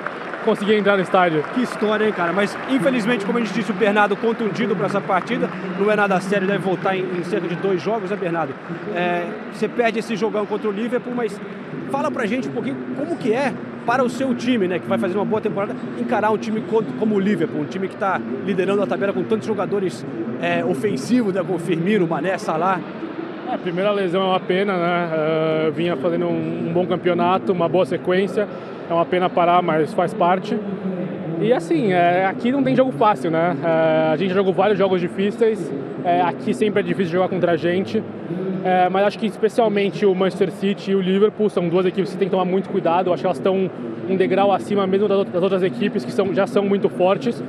consegui 0.47 0.75
entrar 0.75 0.97
no 0.97 1.03
estádio. 1.03 1.43
Que 1.53 1.61
história, 1.63 2.07
hein, 2.07 2.13
cara? 2.13 2.33
Mas 2.33 2.57
infelizmente, 2.71 3.27
como 3.27 3.37
a 3.37 3.41
gente 3.43 3.53
disse, 3.53 3.71
o 3.71 3.75
Bernardo 3.75 4.17
contundido 4.17 4.75
para 4.75 4.87
essa 4.87 5.01
partida. 5.01 5.51
Não 5.79 5.91
é 5.91 5.97
nada 5.97 6.19
sério, 6.21 6.47
deve 6.47 6.61
voltar 6.61 6.97
em, 6.97 7.03
em 7.03 7.23
cerca 7.25 7.47
de 7.47 7.57
dois 7.57 7.83
jogos, 7.83 8.11
né, 8.11 8.17
Bernardo? 8.17 8.55
É, 8.95 9.27
você 9.53 9.69
perde 9.69 9.99
esse 9.99 10.17
jogão 10.17 10.47
contra 10.47 10.69
o 10.69 10.73
Liverpool, 10.73 11.13
mas 11.15 11.39
fala 11.91 12.11
pra 12.11 12.25
gente 12.25 12.49
um 12.49 12.53
pouquinho 12.53 12.77
como 12.97 13.17
que 13.17 13.33
é 13.33 13.53
para 13.85 14.03
o 14.03 14.09
seu 14.11 14.35
time, 14.35 14.67
né, 14.67 14.79
que 14.79 14.87
vai 14.89 14.99
fazer 14.99 15.15
uma 15.17 15.25
boa 15.25 15.41
temporada, 15.41 15.75
encarar 16.01 16.31
um 16.31 16.39
time 16.39 16.61
co- 16.63 16.83
como 16.99 17.15
o 17.15 17.21
Liverpool, 17.21 17.61
um 17.61 17.67
time 17.67 17.87
que 17.87 17.95
está 17.95 18.21
liderando 18.45 18.83
a 18.83 18.87
tabela 18.87 19.13
com 19.13 19.23
tantos 19.23 19.47
jogadores 19.47 20.05
é, 20.43 20.65
ofensivos, 20.65 21.33
né, 21.35 21.43
como 21.47 21.59
Firmino, 21.59 22.07
Mané, 22.07 22.37
Salah. 22.39 22.81
É, 23.49 23.55
a 23.55 23.59
primeira 23.59 23.93
lesão 23.93 24.23
é 24.23 24.27
uma 24.27 24.41
pena, 24.41 24.77
né? 24.77 25.09
Eh, 25.13 25.73
vinha 25.73 25.97
fazendo 25.97 26.27
um, 26.27 26.69
um 26.69 26.73
bom 26.73 26.85
campeonato, 26.85 27.53
uma 27.53 27.69
boa 27.69 27.87
sequência. 27.87 28.49
É 28.89 28.95
uma 28.95 29.05
pena 29.05 29.29
parar, 29.29 29.63
mas 29.63 29.93
faz 29.93 30.15
parte. 30.15 30.59
E 31.41 31.53
assim, 31.53 31.93
é, 31.93 32.25
aqui 32.27 32.51
não 32.51 32.63
tem 32.63 32.75
jogo 32.75 32.93
fácil, 32.93 33.31
né? 33.31 33.57
É, 33.63 34.13
a 34.13 34.17
gente 34.17 34.33
jogou 34.33 34.53
vários 34.53 34.79
jogos 34.79 35.01
difíceis. 35.01 35.71
é, 36.05 36.23
aqui 36.23 36.55
sempre 36.55 36.81
é 36.81 36.83
difícil 36.83 37.13
jogar 37.13 37.29
contra 37.29 37.53
a 37.53 37.57
gente. 37.57 38.03
É, 38.65 38.89
mas 38.89 39.05
acho 39.05 39.19
que 39.19 39.27
especialmente 39.27 40.05
o 40.07 40.15
Manchester 40.15 40.51
City 40.51 40.91
e 40.91 40.95
o 40.95 41.01
Liverpool 41.01 41.49
são 41.49 41.69
duas 41.69 41.87
equipes 41.87 42.13
que 42.13 42.17
tem 42.17 42.27
que 42.27 42.33
tomar 42.33 42.45
muito 42.45 42.69
cuidado. 42.69 43.13
Acho 43.13 43.23
que 43.23 43.27
elas 43.27 43.39
estão 43.39 43.71
um 44.09 44.17
degrau 44.17 44.53
acima 44.53 44.87
mesmo 44.87 45.09
das 45.09 45.43
outras 45.43 45.63
equipes 45.63 46.05
que 46.05 46.13
são, 46.13 46.33
já 46.35 46.47
são 46.47 46.65
muito 46.65 46.89
fortes. 46.89 47.43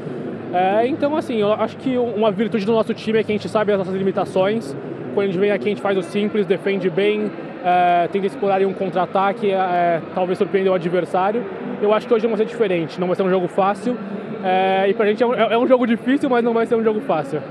É, 0.53 0.87
então, 0.87 1.15
assim, 1.15 1.37
eu 1.37 1.51
acho 1.53 1.77
que 1.77 1.97
uma 1.97 2.31
virtude 2.31 2.65
do 2.65 2.71
nosso 2.71 2.93
time 2.93 3.19
é 3.19 3.23
que 3.23 3.31
a 3.31 3.35
gente 3.35 3.49
sabe 3.49 3.71
as 3.71 3.77
nossas 3.77 3.95
limitações. 3.95 4.75
Quando 5.13 5.23
a 5.23 5.31
gente 5.31 5.39
vem 5.39 5.51
aqui, 5.51 5.65
a 5.65 5.69
gente 5.69 5.81
faz 5.81 5.97
o 5.97 6.01
simples, 6.01 6.45
defende 6.45 6.89
bem, 6.89 7.31
é, 7.63 8.07
tenta 8.11 8.27
explorar 8.27 8.61
um 8.65 8.73
contra-ataque, 8.73 9.51
é, 9.51 10.01
talvez 10.13 10.37
surpreender 10.37 10.71
o 10.71 10.75
adversário. 10.75 11.43
Eu 11.81 11.93
acho 11.93 12.07
que 12.07 12.13
hoje 12.13 12.23
não 12.23 12.31
vai 12.35 12.37
ser 12.45 12.45
diferente, 12.45 12.99
não 12.99 13.07
vai 13.07 13.15
ser 13.15 13.23
um 13.23 13.29
jogo 13.29 13.47
fácil. 13.47 13.95
É, 14.43 14.85
e 14.89 14.93
pra 14.93 15.05
gente 15.05 15.21
é 15.21 15.25
um, 15.25 15.33
é 15.33 15.57
um 15.57 15.67
jogo 15.67 15.85
difícil, 15.85 16.29
mas 16.29 16.43
não 16.43 16.53
vai 16.53 16.65
ser 16.65 16.75
um 16.75 16.83
jogo 16.83 17.01
fácil. 17.01 17.41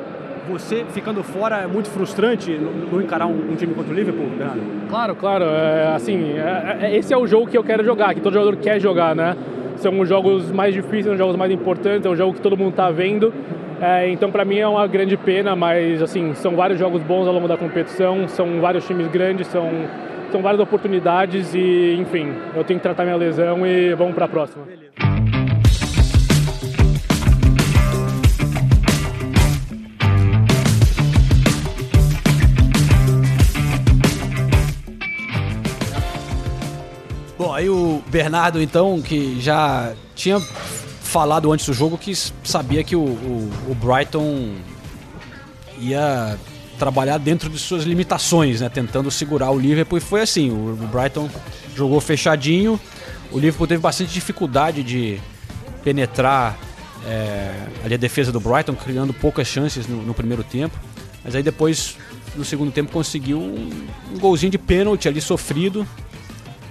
Você 0.48 0.84
ficando 0.90 1.24
fora 1.24 1.57
é 1.57 1.66
muito 1.66 1.90
frustrante 1.90 2.52
no 2.52 3.02
encarar 3.02 3.26
um, 3.26 3.50
um 3.50 3.57
time 3.57 3.74
contra 3.74 3.92
o 3.92 3.96
Liverpool, 3.96 4.26
Bernardo? 4.28 4.61
Claro, 4.88 5.16
claro. 5.16 5.44
É, 5.44 5.92
assim, 5.94 6.34
é- 6.38 6.78
é- 6.86 6.96
esse 6.96 7.12
é 7.12 7.16
o 7.16 7.26
jogo 7.26 7.48
que 7.48 7.59
eu 7.59 7.64
quero 7.64 7.84
jogar, 7.84 8.14
que 8.14 8.20
todo 8.20 8.32
jogador 8.32 8.57
quer 8.57 8.78
jogar, 8.80 9.14
né? 9.16 9.36
São 9.76 9.98
os 9.98 10.09
jogos 10.09 10.52
mais 10.52 10.72
difíceis, 10.72 11.09
os 11.12 11.18
jogos 11.18 11.34
mais 11.36 11.50
importantes, 11.50 12.07
é 12.07 12.09
o 12.09 12.14
jogo 12.14 12.34
que 12.34 12.40
todo 12.40 12.57
mundo 12.57 12.72
tá 12.74 12.90
vendo. 12.90 13.34
É, 13.81 14.09
então, 14.09 14.31
para 14.31 14.43
mim 14.43 14.57
é 14.59 14.66
uma 14.66 14.87
grande 14.87 15.18
pena, 15.18 15.55
mas 15.55 16.01
assim, 16.01 16.33
são 16.35 16.57
vários 16.57 16.79
jogos 16.79 17.03
bons 17.03 17.27
ao 17.27 17.35
longo 17.35 17.47
da 17.47 17.59
competição, 17.59 18.27
são 18.27 18.59
vários 18.59 18.87
times 18.87 19.07
grandes, 19.09 19.47
são, 19.49 19.68
são 20.33 20.41
várias 20.41 20.61
oportunidades 20.61 21.55
e, 21.55 21.95
enfim, 21.99 22.33
eu 22.55 22.64
tenho 22.64 22.79
que 22.79 22.83
tratar 22.83 23.05
minha 23.05 23.16
lesão 23.16 23.66
e 23.66 23.95
vamos 23.95 24.14
para 24.14 24.24
a 24.24 24.29
próxima. 24.29 24.66
Bom, 37.39 37.53
aí 37.53 37.68
o 37.68 38.03
Bernardo, 38.07 38.62
então, 38.62 39.03
que 39.03 39.39
já 39.39 39.93
tinha 40.14 40.39
falado 41.16 41.50
antes 41.50 41.64
do 41.64 41.72
jogo 41.72 41.96
que 41.96 42.12
sabia 42.44 42.84
que 42.84 42.94
o, 42.94 43.00
o- 43.00 43.50
o 43.70 43.74
Brighton 43.74 44.52
ia 45.78 46.36
trabalhar 46.78 47.16
dentro 47.16 47.48
de 47.48 47.58
suas 47.58 47.84
limitações, 47.84 48.60
né? 48.60 48.68
Tentando 48.68 49.10
segurar 49.10 49.50
o 49.50 49.58
Liverpool. 49.58 49.96
E 49.96 50.00
foi 50.02 50.20
assim, 50.20 50.50
o, 50.50 50.72
o 50.74 50.88
Brighton 50.92 51.30
jogou 51.74 52.02
fechadinho, 52.02 52.78
o 53.32 53.38
Liverpool 53.38 53.66
teve 53.66 53.80
bastante 53.80 54.12
dificuldade 54.12 54.82
de 54.82 55.18
penetrar 55.82 56.58
é, 57.06 57.54
ali 57.82 57.94
a 57.94 57.96
defesa 57.96 58.30
do 58.30 58.38
Brighton, 58.38 58.74
criando 58.74 59.14
poucas 59.14 59.46
chances 59.48 59.86
no, 59.86 60.02
no 60.02 60.12
primeiro 60.12 60.44
tempo. 60.44 60.78
Mas 61.24 61.34
aí 61.34 61.42
depois, 61.42 61.96
no 62.36 62.44
segundo 62.44 62.70
tempo, 62.70 62.92
conseguiu 62.92 63.38
um, 63.38 63.70
um 64.14 64.18
golzinho 64.18 64.52
de 64.52 64.58
pênalti 64.58 65.08
ali 65.08 65.22
sofrido. 65.22 65.86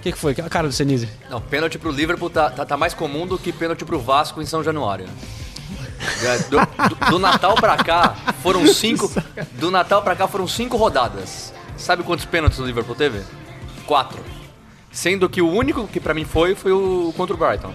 O 0.05 0.07
que, 0.07 0.11
que 0.11 0.17
foi? 0.19 0.33
A 0.33 0.49
cara 0.49 0.67
do 0.67 0.73
Senise. 0.73 1.09
Não, 1.29 1.41
pênalti 1.41 1.79
pro 1.79 1.89
Liverpool 1.89 2.29
tá, 2.29 2.47
tá, 2.51 2.63
tá 2.63 2.77
mais 2.77 2.93
comum 2.93 3.25
do 3.25 3.39
que 3.39 3.51
pênalti 3.51 3.83
pro 3.83 3.99
Vasco 3.99 4.39
em 4.39 4.45
São 4.45 4.63
Januário. 4.63 5.07
É, 6.23 6.37
Do, 6.49 6.59
do- 6.89 7.11
do 7.11 7.19
Natal 7.19 7.55
pra 7.55 7.75
cá 7.77 8.15
foram 8.43 8.67
cinco. 8.67 9.11
Do 9.53 9.71
Natal 9.71 10.03
pra 10.03 10.15
cá 10.15 10.27
foram 10.27 10.47
cinco 10.47 10.77
rodadas. 10.77 11.51
Sabe 11.75 12.03
quantos 12.03 12.23
pênaltis 12.25 12.59
o 12.59 12.65
Liverpool 12.65 12.93
teve? 12.95 13.21
Quatro. 13.87 14.19
Sendo 14.91 15.27
que 15.27 15.41
o 15.41 15.49
único 15.49 15.87
que 15.87 15.99
pra 15.99 16.13
mim 16.13 16.23
foi 16.23 16.53
foi 16.53 16.71
o 16.71 17.11
contra 17.17 17.33
o 17.35 17.37
Brighton. 17.37 17.73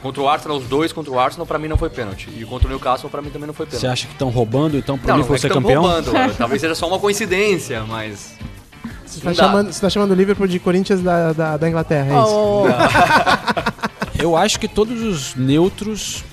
Contra 0.00 0.22
o 0.22 0.28
Arsenal, 0.30 0.56
os 0.56 0.64
dois 0.64 0.92
contra 0.94 1.12
o 1.12 1.18
Arsenal, 1.20 1.44
pra 1.46 1.58
mim 1.58 1.68
não 1.68 1.76
foi 1.76 1.90
pênalti. 1.90 2.30
E 2.38 2.44
contra 2.46 2.66
o 2.68 2.70
Newcastle, 2.70 3.10
pra 3.10 3.20
mim 3.20 3.28
também 3.28 3.48
não 3.48 3.52
foi 3.54 3.66
pênalti. 3.66 3.80
Você 3.82 3.86
acha 3.86 4.06
que 4.06 4.12
estão 4.14 4.30
roubando, 4.30 4.78
então, 4.78 4.96
pro 4.96 5.08
Não, 5.08 5.16
não 5.18 5.22
Liverpool 5.24 5.36
é 5.36 5.38
ser 5.38 5.48
campeão? 5.52 5.82
roubando. 5.82 6.12
Talvez 6.38 6.60
seja 6.62 6.74
só 6.74 6.88
uma 6.88 6.98
coincidência, 6.98 7.82
mas. 7.84 8.32
Você 9.18 9.24
tá, 9.24 9.34
chamando, 9.34 9.72
você 9.72 9.80
tá 9.80 9.90
chamando 9.90 10.10
o 10.12 10.14
Liverpool 10.14 10.46
de 10.46 10.58
Corinthians 10.58 11.00
da, 11.02 11.32
da, 11.32 11.56
da 11.56 11.68
Inglaterra, 11.68 12.06
é 12.14 12.18
isso? 12.22 12.34
Oh, 12.36 12.64
Eu 14.22 14.36
acho 14.36 14.58
que 14.58 14.66
todos 14.66 15.00
os 15.02 15.34
neutros 15.36 16.24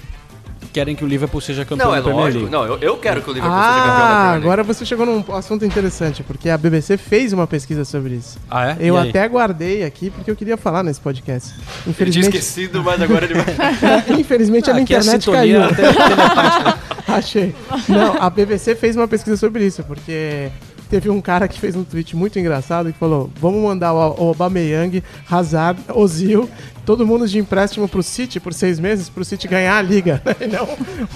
querem 0.73 0.93
que 0.95 1.05
o 1.05 1.07
Liverpool 1.07 1.39
seja 1.39 1.63
campeão 1.63 1.87
Não, 1.89 1.93
é 1.95 1.97
da 1.99 2.03
Premier 2.03 2.23
lógico. 2.25 2.39
League. 2.43 2.51
Não, 2.51 2.65
eu, 2.65 2.77
eu 2.79 2.97
quero 2.97 3.21
que 3.21 3.29
o 3.29 3.33
Liverpool 3.33 3.57
seja 3.57 3.69
campeão 3.69 3.85
da 3.85 3.93
Ah, 3.95 4.07
Premier 4.09 4.31
League. 4.31 4.45
agora 4.45 4.63
você 4.63 4.85
chegou 4.85 5.05
num 5.05 5.23
assunto 5.35 5.63
interessante, 5.63 6.21
porque 6.23 6.49
a 6.49 6.57
BBC 6.57 6.97
fez 6.97 7.31
uma 7.31 7.47
pesquisa 7.47 7.85
sobre 7.85 8.15
isso. 8.15 8.37
Ah, 8.51 8.71
é? 8.71 8.77
Eu 8.79 8.95
E 8.95 8.97
aí? 8.97 9.09
até 9.09 9.25
guardei 9.29 9.83
aqui 9.85 10.09
porque 10.09 10.29
eu 10.29 10.35
queria 10.35 10.57
falar 10.57 10.83
nesse 10.83 10.99
podcast. 10.99 11.53
Ele 11.53 11.61
tinha 11.61 11.91
Infelizmente, 11.91 12.37
esquecido, 12.37 12.83
mas 12.83 13.01
agora 13.01 13.23
ele 13.25 13.35
vai. 13.35 13.45
infelizmente 14.19 14.69
a 14.69 14.73
Ah, 14.73 14.75
minha 14.75 14.81
a 14.83 14.99
internet 14.99 15.23
sintonia 15.23 15.69
caiu. 15.69 15.69
até. 15.69 16.77
Achei. 17.13 17.55
Não, 17.87 18.21
a 18.21 18.29
BBC 18.29 18.75
fez 18.75 18.97
uma 18.97 19.07
pesquisa 19.07 19.37
sobre 19.37 19.63
isso, 19.65 19.81
porque 19.83 20.49
teve 20.85 21.09
um 21.09 21.21
cara 21.21 21.47
que 21.47 21.59
fez 21.59 21.75
um 21.75 21.83
tweet 21.83 22.15
muito 22.15 22.39
engraçado 22.39 22.91
que 22.91 22.99
falou: 22.99 23.29
vamos 23.39 23.61
mandar 23.61 23.93
o 23.93 23.99
Aubameyang, 23.99 25.03
Hazard, 25.29 25.79
Ozil, 25.93 26.49
todo 26.85 27.05
mundo 27.05 27.27
de 27.27 27.39
empréstimo 27.39 27.87
pro 27.87 28.03
City 28.03 28.39
por 28.39 28.53
seis 28.53 28.79
meses, 28.79 29.09
pro 29.09 29.25
City 29.25 29.47
ganhar 29.47 29.77
a 29.77 29.81
liga, 29.81 30.21
né? 30.25 30.35
e 30.41 30.47
não 30.47 30.67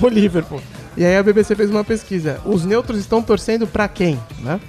o 0.01 0.07
Liverpool. 0.07 0.61
E 0.97 1.05
aí 1.05 1.15
a 1.15 1.23
BBC 1.23 1.55
fez 1.55 1.69
uma 1.69 1.83
pesquisa: 1.83 2.39
os 2.45 2.65
neutros 2.65 2.99
estão 2.99 3.21
torcendo 3.21 3.67
pra 3.67 3.87
quem, 3.87 4.19
né? 4.41 4.59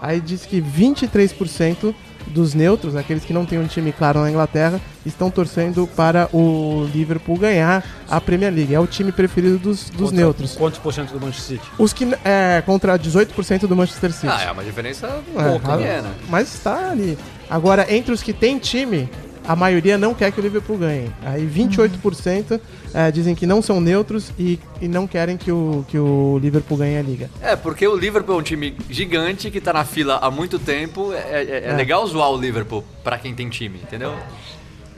Aí 0.00 0.20
disse 0.20 0.48
que 0.48 0.60
23% 0.60 1.94
dos 2.26 2.54
neutros, 2.54 2.96
aqueles 2.96 3.24
que 3.24 3.32
não 3.32 3.44
têm 3.44 3.58
um 3.58 3.66
time 3.66 3.92
claro 3.92 4.20
na 4.20 4.30
Inglaterra, 4.30 4.80
estão 5.04 5.30
torcendo 5.30 5.86
para 5.96 6.28
o 6.32 6.88
Liverpool 6.92 7.36
ganhar 7.38 7.84
a 8.08 8.20
Premier 8.20 8.52
League. 8.52 8.74
É 8.74 8.80
o 8.80 8.86
time 8.86 9.10
preferido 9.12 9.58
dos, 9.58 9.90
dos 9.90 10.00
Contra- 10.10 10.16
neutros. 10.16 10.54
Quantos 10.56 10.78
por 10.78 10.92
cento 10.94 11.12
do 11.12 11.20
Manchester 11.20 11.58
City? 11.58 11.70
Os 11.78 11.92
que 11.92 12.08
é 12.24 12.62
contra 12.64 12.98
18% 12.98 13.66
do 13.66 13.76
Manchester 13.76 14.12
City. 14.12 14.28
Ah, 14.28 14.42
é 14.44 14.50
uma 14.52 14.64
diferença 14.64 15.06
É, 15.36 15.48
pouca, 15.50 15.72
ah, 15.72 15.76
né? 15.76 16.12
Mas 16.28 16.54
está 16.54 16.90
ali. 16.90 17.18
Agora, 17.50 17.86
entre 17.94 18.12
os 18.12 18.22
que 18.22 18.32
têm 18.32 18.58
time, 18.58 19.08
a 19.46 19.54
maioria 19.56 19.98
não 19.98 20.14
quer 20.14 20.30
que 20.32 20.40
o 20.40 20.42
Liverpool 20.42 20.78
ganhe. 20.78 21.10
Aí 21.24 21.44
28% 21.46 22.60
é, 22.94 23.10
dizem 23.10 23.34
que 23.34 23.46
não 23.46 23.60
são 23.62 23.80
neutros 23.80 24.30
e, 24.38 24.58
e 24.80 24.88
não 24.88 25.06
querem 25.06 25.36
que 25.36 25.50
o, 25.50 25.84
que 25.88 25.98
o 25.98 26.38
Liverpool 26.42 26.76
ganhe 26.78 26.98
a 26.98 27.02
liga. 27.02 27.30
É, 27.40 27.56
porque 27.56 27.86
o 27.86 27.96
Liverpool 27.96 28.36
é 28.36 28.38
um 28.38 28.42
time 28.42 28.76
gigante 28.90 29.50
que 29.50 29.60
tá 29.60 29.72
na 29.72 29.84
fila 29.84 30.16
há 30.22 30.30
muito 30.30 30.58
tempo. 30.58 31.12
É, 31.12 31.16
é- 31.16 31.62
é 31.66 31.68
É. 31.70 31.76
legal 31.76 32.06
zoar 32.06 32.30
o 32.30 32.36
Liverpool 32.40 32.84
pra 33.02 33.18
quem 33.18 33.34
tem 33.34 33.48
time, 33.48 33.78
entendeu? 33.82 34.14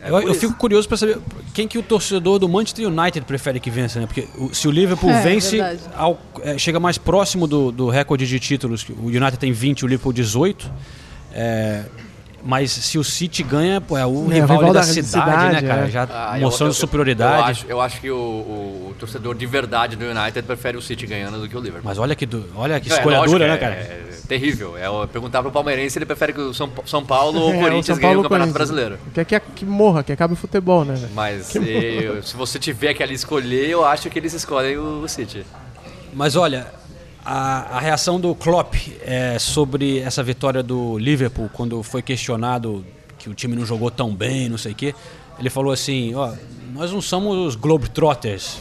É 0.02 0.10
eu 0.10 0.20
eu 0.20 0.34
fico 0.34 0.52
curioso 0.54 0.86
pra 0.86 0.98
saber 0.98 1.18
quem 1.54 1.66
que 1.66 1.78
o 1.78 1.82
torcedor 1.82 2.38
do 2.38 2.46
Manchester 2.46 2.86
United 2.88 3.24
prefere 3.24 3.58
que 3.58 3.70
vença, 3.70 3.98
né? 4.00 4.06
Porque 4.06 4.28
o- 4.36 4.54
se 4.54 4.68
o 4.68 4.70
Liverpool 4.70 5.08
É, 5.08 5.22
vence, 5.22 5.56
verdade. 5.56 5.80
ao- 5.96 6.20
é, 6.42 6.58
chega 6.58 6.78
mais 6.78 6.98
próximo 6.98 7.46
do, 7.46 7.72
do 7.72 7.88
recorde 7.88 8.26
de 8.26 8.38
títulos. 8.38 8.84
que 8.84 8.92
O 8.92 9.06
United 9.06 9.38
tem 9.38 9.50
20, 9.52 9.82
o 9.84 9.86
Liverpool 9.88 10.12
18. 10.12 10.70
Mas 12.46 12.70
se 12.72 12.98
o 12.98 13.02
City 13.04 13.42
ganha, 13.42 13.80
pô, 13.80 13.96
é 13.96 14.04
o 14.04 14.30
É, 14.30 14.34
rival, 14.34 14.60
ali 14.60 14.72
da, 14.74 14.82
cidade, 14.82 15.08
cidade, 15.08 15.54
né, 15.54 15.62
cara? 15.62 15.86
é. 15.86 15.90
Já 15.90 16.06
Ah, 16.10 16.38
eu- 16.38 16.42
mostrando 16.42 16.70
eu- 16.70 16.74
superioridade. 16.74 17.38
Eu 17.38 17.44
acho, 17.44 17.66
eu 17.68 17.80
acho 17.80 18.00
que 18.02 18.10
o, 18.10 18.16
o- 18.16 18.88
o 18.90 18.94
torcedor 18.98 19.34
de 19.34 19.46
verdade 19.46 19.96
do 19.96 20.04
United 20.04 20.42
prefere 20.42 20.76
o 20.76 20.82
City 20.82 21.06
ganhando 21.06 21.40
do 21.40 21.48
que 21.48 21.56
o 21.56 21.60
Liverpool. 21.60 21.82
Mas 21.84 21.98
olha 21.98 22.14
que, 22.14 22.26
du- 22.26 22.44
olha 22.54 22.78
que 22.80 22.92
é 22.92 22.96
escolha 22.96 23.16
lógico, 23.20 23.38
dura, 23.38 23.46
é- 23.46 23.52
né, 23.52 23.56
cara? 23.56 23.74
É 23.74 24.00
terrível. 24.28 24.76
É 24.76 24.90
o- 24.90 25.08
perguntar 25.08 25.40
pro 25.40 25.50
palmeirense, 25.50 25.98
ele 25.98 26.04
prefere 26.04 26.34
que 26.34 26.40
o 26.40 26.52
São, 26.52 26.70
São 26.84 27.02
Paulo 27.02 27.40
ou 27.40 27.50
É, 27.54 27.56
o 27.56 27.60
Corinthians 27.60 27.98
Paulo 27.98 28.20
o 28.20 28.22
Campeonato 28.24 28.52
Corinthians. 28.52 28.52
Brasileiro. 28.52 28.98
Quer 29.14 29.24
que, 29.24 29.40
que 29.40 29.64
morra, 29.64 30.02
que 30.04 30.12
acabe 30.12 30.34
o 30.34 30.36
futebol, 30.36 30.84
né? 30.84 31.00
Mas 31.14 31.54
eu- 31.54 32.22
se 32.22 32.36
você 32.36 32.58
tiver 32.58 32.92
que 32.92 33.02
ali 33.02 33.14
escolher, 33.14 33.70
eu 33.70 33.84
acho 33.86 34.10
que 34.10 34.18
eles 34.18 34.34
escolhem 34.34 34.76
o, 34.76 35.00
o 35.02 35.08
City. 35.08 35.46
Mas 36.12 36.36
olha, 36.36 36.66
a, 37.24 37.76
a 37.76 37.80
reação 37.80 38.20
do 38.20 38.34
Klopp 38.34 38.74
é, 39.04 39.38
sobre 39.38 39.98
essa 40.00 40.22
vitória 40.22 40.62
do 40.62 40.98
Liverpool, 40.98 41.48
quando 41.52 41.82
foi 41.82 42.02
questionado 42.02 42.84
que 43.18 43.28
o 43.28 43.34
time 43.34 43.56
não 43.56 43.64
jogou 43.64 43.90
tão 43.90 44.14
bem, 44.14 44.48
não 44.48 44.58
sei 44.58 44.72
o 44.72 44.74
quê, 44.74 44.94
ele 45.38 45.48
falou 45.48 45.72
assim, 45.72 46.14
ó, 46.14 46.32
nós 46.74 46.92
não 46.92 47.00
somos 47.00 47.36
os 47.38 47.56
Globetrotters. 47.56 48.58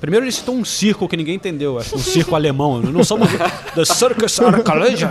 Primeiro 0.00 0.24
ele 0.24 0.32
citou 0.32 0.54
um 0.54 0.64
circo 0.64 1.06
que 1.06 1.16
ninguém 1.16 1.34
entendeu, 1.34 1.78
acho 1.78 1.96
um 1.96 1.98
circo 1.98 2.34
alemão. 2.34 2.80
Não 2.80 3.04
somos 3.04 3.28
The 3.74 3.84
Circus 3.84 4.40
Arcaleja. 4.40 5.10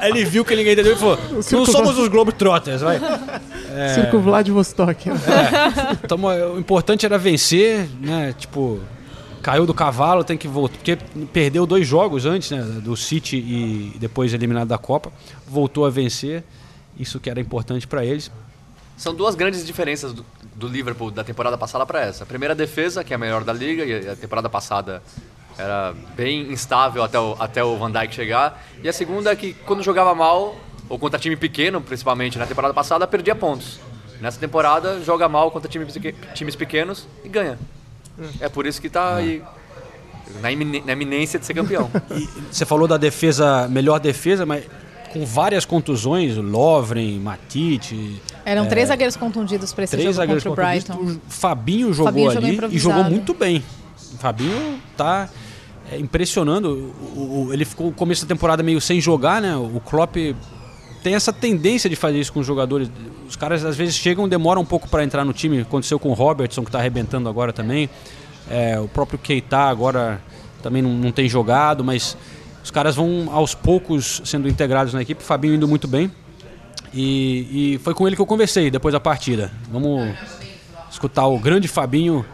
Aí 0.00 0.10
ele 0.10 0.24
viu 0.24 0.42
que 0.42 0.56
ninguém 0.56 0.72
entendeu 0.72 0.94
e 0.94 0.96
falou: 0.96 1.18
Não 1.52 1.66
somos 1.66 1.98
os 1.98 2.08
Globetrotters, 2.08 2.80
vai. 2.80 3.00
É. 3.72 3.94
Circo 3.94 4.18
Vladivostok. 4.18 5.10
né? 5.10 5.16
Então, 6.02 6.18
o 6.20 6.58
importante 6.58 7.06
era 7.06 7.16
vencer, 7.16 7.88
né? 8.00 8.34
Tipo, 8.36 8.80
caiu 9.42 9.66
do 9.66 9.74
cavalo, 9.74 10.24
tem 10.24 10.36
que 10.36 10.48
voltar. 10.48 10.76
Porque 10.76 10.96
perdeu 11.32 11.66
dois 11.66 11.86
jogos 11.86 12.26
antes, 12.26 12.50
né? 12.50 12.62
Do 12.62 12.96
City 12.96 13.36
e 13.36 13.96
depois 13.98 14.32
eliminado 14.32 14.68
da 14.68 14.78
Copa. 14.78 15.12
Voltou 15.46 15.84
a 15.86 15.90
vencer. 15.90 16.44
Isso 16.98 17.18
que 17.18 17.30
era 17.30 17.40
importante 17.40 17.86
para 17.86 18.04
eles. 18.04 18.30
São 18.96 19.14
duas 19.14 19.34
grandes 19.34 19.64
diferenças 19.64 20.12
do, 20.12 20.24
do 20.54 20.68
Liverpool 20.68 21.10
da 21.10 21.24
temporada 21.24 21.56
passada 21.56 21.86
para 21.86 22.00
essa. 22.02 22.24
A 22.24 22.26
primeira, 22.26 22.54
defesa, 22.54 23.02
que 23.02 23.14
é 23.14 23.16
a 23.16 23.18
melhor 23.18 23.42
da 23.44 23.52
liga, 23.52 23.84
e 23.84 24.08
a 24.08 24.14
temporada 24.14 24.48
passada 24.48 25.02
era 25.56 25.94
bem 26.14 26.52
instável 26.52 27.02
até 27.02 27.18
o, 27.18 27.36
até 27.38 27.64
o 27.64 27.76
Van 27.78 27.90
Dijk 27.90 28.14
chegar. 28.14 28.62
E 28.82 28.88
a 28.88 28.92
segunda 28.92 29.30
é 29.32 29.36
que 29.36 29.54
quando 29.54 29.82
jogava 29.82 30.14
mal, 30.14 30.56
ou 30.88 30.98
contra 30.98 31.18
time 31.18 31.36
pequeno, 31.36 31.80
principalmente 31.80 32.38
na 32.38 32.46
temporada 32.46 32.74
passada, 32.74 33.06
perdia 33.06 33.34
pontos. 33.34 33.80
Nessa 34.20 34.38
temporada, 34.38 35.02
joga 35.02 35.28
mal 35.28 35.50
contra 35.50 35.70
times 36.34 36.56
pequenos 36.56 37.08
e 37.24 37.28
ganha. 37.28 37.58
É 38.40 38.48
por 38.48 38.66
isso 38.66 38.80
que 38.80 38.88
tá 38.88 39.16
aí 39.16 39.42
na, 40.42 40.50
imine- 40.52 40.82
na 40.86 40.92
iminência 40.92 41.38
de 41.38 41.46
ser 41.46 41.54
campeão. 41.54 41.90
E 42.16 42.28
você 42.50 42.64
falou 42.64 42.86
da 42.88 42.96
defesa, 42.96 43.66
melhor 43.68 43.98
defesa, 44.00 44.44
mas 44.46 44.64
com 45.12 45.24
várias 45.26 45.64
contusões, 45.64 46.36
Lovren, 46.36 47.18
Matite, 47.18 48.20
Eram 48.44 48.66
três 48.66 48.88
zagueiros 48.88 49.16
contundidos 49.16 49.72
pra 49.72 49.84
esse 49.84 49.90
três 49.92 50.04
jogo 50.04 50.16
zagueiros 50.16 50.44
contra 50.44 50.62
o. 50.64 50.66
Brighton. 50.68 50.94
O 50.94 51.20
Fabinho 51.28 51.92
jogou 51.92 52.12
Fabinho 52.12 52.30
jogou 52.32 52.48
ali 52.66 52.76
e 52.76 52.78
jogou 52.78 53.04
muito 53.04 53.34
bem. 53.34 53.62
O 54.14 54.18
Fabinho 54.18 54.80
tá 54.96 55.28
é, 55.90 55.98
impressionando. 55.98 56.92
O- 57.16 57.46
o- 57.48 57.52
ele 57.52 57.64
ficou 57.64 57.88
o 57.88 57.92
começo 57.92 58.24
da 58.24 58.28
temporada 58.28 58.62
meio 58.62 58.80
sem 58.80 59.00
jogar, 59.00 59.42
né? 59.42 59.56
O 59.56 59.80
Klopp 59.84 60.14
tem 61.02 61.14
essa 61.14 61.32
tendência 61.32 61.88
de 61.88 61.96
fazer 61.96 62.20
isso 62.20 62.32
com 62.32 62.40
os 62.40 62.46
jogadores. 62.46 62.90
Os 63.28 63.36
caras 63.36 63.64
às 63.64 63.76
vezes 63.76 63.94
chegam, 63.94 64.28
demoram 64.28 64.62
um 64.62 64.64
pouco 64.64 64.88
para 64.88 65.02
entrar 65.02 65.24
no 65.24 65.32
time. 65.32 65.60
Aconteceu 65.60 65.98
com 65.98 66.10
o 66.10 66.12
Robertson, 66.12 66.64
que 66.64 66.70
tá 66.70 66.78
arrebentando 66.78 67.28
agora 67.28 67.52
também. 67.52 67.88
É, 68.50 68.78
o 68.78 68.88
próprio 68.88 69.18
Keita 69.18 69.58
agora 69.58 70.20
também 70.62 70.82
não, 70.82 70.90
não 70.90 71.12
tem 71.12 71.28
jogado, 71.28 71.82
mas 71.82 72.16
os 72.62 72.70
caras 72.70 72.96
vão 72.96 73.28
aos 73.32 73.54
poucos 73.54 74.22
sendo 74.24 74.48
integrados 74.48 74.92
na 74.92 75.02
equipe. 75.02 75.22
O 75.22 75.24
Fabinho 75.24 75.54
indo 75.54 75.66
muito 75.66 75.88
bem. 75.88 76.10
E, 76.92 77.74
e 77.74 77.78
foi 77.78 77.94
com 77.94 78.06
ele 78.06 78.16
que 78.16 78.22
eu 78.22 78.26
conversei 78.26 78.70
depois 78.70 78.92
da 78.92 79.00
partida. 79.00 79.50
Vamos 79.70 80.12
escutar 80.90 81.26
o 81.26 81.38
grande 81.38 81.68
Fabinho 81.68 82.24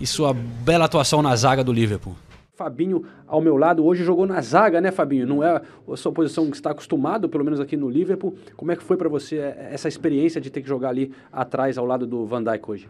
e 0.00 0.06
sua 0.06 0.34
bela 0.34 0.84
atuação 0.84 1.22
na 1.22 1.34
zaga 1.36 1.62
do 1.62 1.72
Liverpool. 1.72 2.16
Fabinho 2.54 3.04
ao 3.26 3.40
meu 3.40 3.56
lado 3.56 3.84
hoje 3.84 4.04
jogou 4.04 4.26
na 4.26 4.40
zaga, 4.40 4.80
né, 4.80 4.92
Fabinho? 4.92 5.26
Não 5.26 5.42
é 5.42 5.60
a 5.90 5.96
sua 5.96 6.12
posição 6.12 6.48
que 6.48 6.56
está 6.56 6.70
acostumado, 6.70 7.28
pelo 7.28 7.44
menos 7.44 7.58
aqui 7.58 7.76
no 7.76 7.90
Liverpool. 7.90 8.36
Como 8.56 8.70
é 8.70 8.76
que 8.76 8.82
foi 8.82 8.96
para 8.96 9.08
você 9.08 9.38
eh, 9.38 9.70
essa 9.72 9.88
experiência 9.88 10.40
de 10.40 10.50
ter 10.50 10.62
que 10.62 10.68
jogar 10.68 10.90
ali 10.90 11.12
atrás 11.32 11.76
ao 11.76 11.84
lado 11.84 12.06
do 12.06 12.24
Van 12.24 12.44
Dijk 12.44 12.70
hoje? 12.70 12.88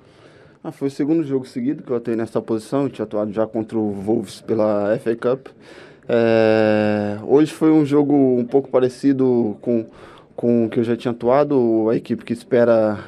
Ah, 0.63 0.71
foi 0.71 0.89
o 0.89 0.91
segundo 0.91 1.25
jogo 1.25 1.47
seguido 1.47 1.83
que 1.83 1.91
eu 1.91 1.97
atuei 1.97 2.15
nessa 2.15 2.43
posição. 2.43 2.83
Eu 2.83 2.91
tinha 2.91 3.05
atuado 3.05 3.33
já 3.33 3.47
contra 3.47 3.79
o 3.79 3.91
Wolves 3.91 4.43
pela 4.43 4.99
FA 4.99 5.17
Cup. 5.17 5.49
É, 6.07 7.19
hoje 7.27 7.51
foi 7.51 7.71
um 7.71 7.87
jogo 7.87 8.15
um 8.15 8.45
pouco 8.45 8.69
parecido 8.69 9.57
com, 9.63 9.87
com 10.37 10.67
o 10.67 10.69
que 10.69 10.81
eu 10.81 10.85
já 10.85 10.95
tinha 10.95 11.13
atuado. 11.13 11.89
A 11.89 11.97
equipe 11.97 12.23
que 12.23 12.35
espera 12.35 12.99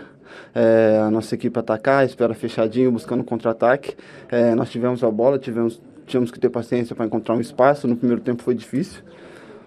é, 0.54 1.02
a 1.06 1.10
nossa 1.10 1.34
equipe 1.34 1.58
atacar, 1.58 2.06
espera 2.06 2.32
fechadinho, 2.32 2.90
buscando 2.90 3.22
contra-ataque. 3.22 3.94
É, 4.30 4.54
nós 4.54 4.70
tivemos 4.70 5.04
a 5.04 5.10
bola, 5.10 5.38
tivemos, 5.38 5.80
tínhamos 6.06 6.30
que 6.30 6.38
ter 6.38 6.48
paciência 6.48 6.94
para 6.94 7.06
encontrar 7.06 7.34
um 7.34 7.40
espaço. 7.40 7.86
No 7.86 7.96
primeiro 7.96 8.22
tempo 8.22 8.42
foi 8.42 8.54
difícil. 8.54 9.02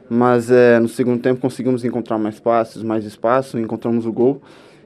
Mas 0.10 0.50
é, 0.50 0.80
no 0.80 0.88
segundo 0.88 1.22
tempo 1.22 1.40
conseguimos 1.40 1.86
encontrar 1.86 2.18
mais 2.18 2.40
passos, 2.40 2.82
mais 2.82 3.06
espaço, 3.06 3.60
encontramos 3.60 4.06
o 4.06 4.12
gol. 4.12 4.42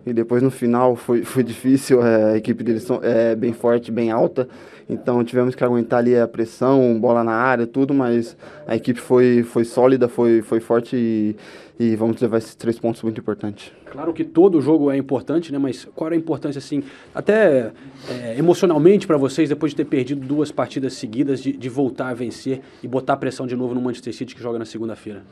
E 0.06 0.12
depois 0.12 0.43
no 0.43 0.51
final 0.51 0.95
foi, 0.95 1.24
foi 1.24 1.43
difícil, 1.43 2.06
é, 2.06 2.34
a 2.34 2.38
equipe 2.38 2.64
deles 2.64 2.86
é 3.01 3.36
bem 3.36 3.54
forte, 3.54 3.91
bem 3.91 4.12
alta. 4.12 4.49
Então 4.90 5.24
tivemos 5.24 5.56
que 5.56 5.64
aguentar 5.64 6.00
ali 6.00 6.18
a 6.18 6.28
pressão, 6.28 7.00
bola 7.00 7.24
na 7.24 7.34
área, 7.34 7.66
tudo, 7.66 7.94
mas 7.94 8.36
a 8.68 8.76
equipe 8.76 9.00
foi, 9.00 9.44
foi 9.44 9.64
sólida, 9.64 10.08
foi, 10.08 10.42
foi 10.42 10.60
forte 10.60 10.96
e, 10.96 11.36
e 11.80 11.96
vamos 11.96 12.22
levar 12.22 12.38
esses 12.38 12.56
três 12.56 12.78
pontos 12.80 13.02
muito 13.02 13.20
importantes. 13.20 13.72
Claro 13.86 14.12
que 14.12 14.24
todo 14.24 14.60
jogo 14.60 14.90
é 14.90 14.98
importante, 14.98 15.52
né? 15.52 15.58
Mas 15.58 15.86
qual 15.96 16.08
era 16.08 16.16
a 16.16 16.18
importância, 16.18 16.58
assim, 16.58 16.84
até 17.14 17.72
eh, 18.10 18.36
emocionalmente 18.38 19.06
para 19.06 19.18
vocês, 19.18 19.50
depois 19.50 19.72
de 19.72 19.78
ter 19.78 19.86
perdido 19.86 20.26
duas 20.26 20.52
partidas 20.52 20.94
seguidas, 20.94 21.42
de, 21.42 21.54
de 21.54 21.70
voltar 21.70 22.10
a 22.10 22.14
vencer 22.14 22.62
e 22.82 22.88
botar 22.88 23.18
pressão 23.18 23.46
de 23.46 23.56
novo 23.56 23.76
no 23.76 23.82
Manchester 23.82 24.14
City 24.14 24.36
que 24.36 24.42
joga 24.42 24.58
na 24.58 24.66
segunda-feira? 24.66 25.24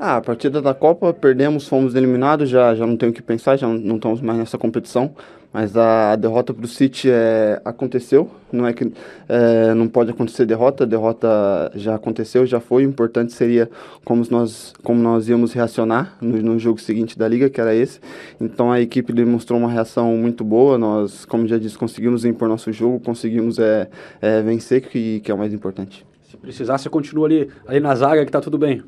Ah, 0.00 0.18
a 0.18 0.20
partida 0.20 0.62
da 0.62 0.72
Copa, 0.72 1.12
perdemos, 1.12 1.66
fomos 1.66 1.96
eliminados, 1.96 2.48
já, 2.48 2.72
já 2.72 2.86
não 2.86 2.96
tenho 2.96 3.10
o 3.10 3.14
que 3.14 3.20
pensar, 3.20 3.56
já 3.56 3.66
não, 3.66 3.96
estamos 3.96 4.20
mais 4.20 4.38
nessa 4.38 4.56
competição. 4.56 5.12
Mas 5.52 5.76
a, 5.76 6.12
a 6.12 6.16
derrota 6.16 6.54
para 6.54 6.64
o 6.64 6.68
City 6.68 7.10
é, 7.10 7.60
aconteceu, 7.64 8.30
não 8.52 8.64
é 8.64 8.72
que 8.72 8.92
é, 9.28 9.74
não 9.74 9.88
pode 9.88 10.10
acontecer 10.10 10.46
derrota, 10.46 10.84
a 10.84 10.86
derrota 10.86 11.72
já 11.74 11.96
aconteceu, 11.96 12.46
já 12.46 12.60
foi. 12.60 12.86
O 12.86 12.88
importante 12.88 13.32
seria 13.32 13.68
como 14.04 14.24
nós, 14.30 14.72
como 14.84 15.02
nós 15.02 15.28
íamos 15.28 15.52
reacionar 15.52 16.16
no, 16.20 16.36
no 16.36 16.58
jogo 16.60 16.80
seguinte 16.80 17.18
da 17.18 17.26
Liga, 17.26 17.50
que 17.50 17.60
era 17.60 17.74
esse. 17.74 17.98
Então 18.40 18.70
a 18.70 18.80
equipe 18.80 19.12
demonstrou 19.12 19.58
uma 19.58 19.70
reação 19.70 20.16
muito 20.16 20.44
boa, 20.44 20.78
nós, 20.78 21.24
como 21.24 21.44
já 21.48 21.58
disse, 21.58 21.76
conseguimos 21.76 22.24
impor 22.24 22.48
nosso 22.48 22.72
jogo, 22.72 23.00
conseguimos 23.00 23.58
é, 23.58 23.88
é, 24.20 24.42
vencer, 24.42 24.82
que, 24.82 25.18
que 25.20 25.32
é 25.32 25.34
o 25.34 25.38
mais 25.38 25.52
importante. 25.52 26.06
Se 26.30 26.36
precisar, 26.36 26.78
você 26.78 26.88
continua 26.88 27.26
ali, 27.26 27.50
ali 27.66 27.80
na 27.80 27.96
zaga 27.96 28.24
que 28.24 28.30
tá 28.30 28.40
tudo 28.40 28.58
bem. 28.58 28.84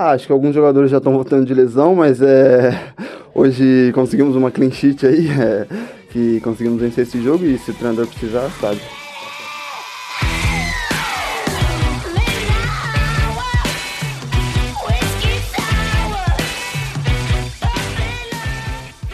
Ah, 0.00 0.12
acho 0.12 0.28
que 0.28 0.32
alguns 0.32 0.54
jogadores 0.54 0.92
já 0.92 0.98
estão 0.98 1.12
voltando 1.12 1.44
de 1.44 1.52
lesão, 1.52 1.96
mas 1.96 2.22
é, 2.22 2.92
hoje 3.34 3.90
conseguimos 3.92 4.36
uma 4.36 4.48
clean 4.48 4.70
sheet 4.70 5.04
aí, 5.04 5.26
é, 5.36 5.66
que 6.12 6.40
conseguimos 6.40 6.80
vencer 6.80 7.02
esse 7.02 7.20
jogo 7.20 7.44
e 7.44 7.58
se 7.58 7.72
o 7.72 7.74
treinador 7.74 8.06
precisar, 8.06 8.48
sabe. 8.60 8.80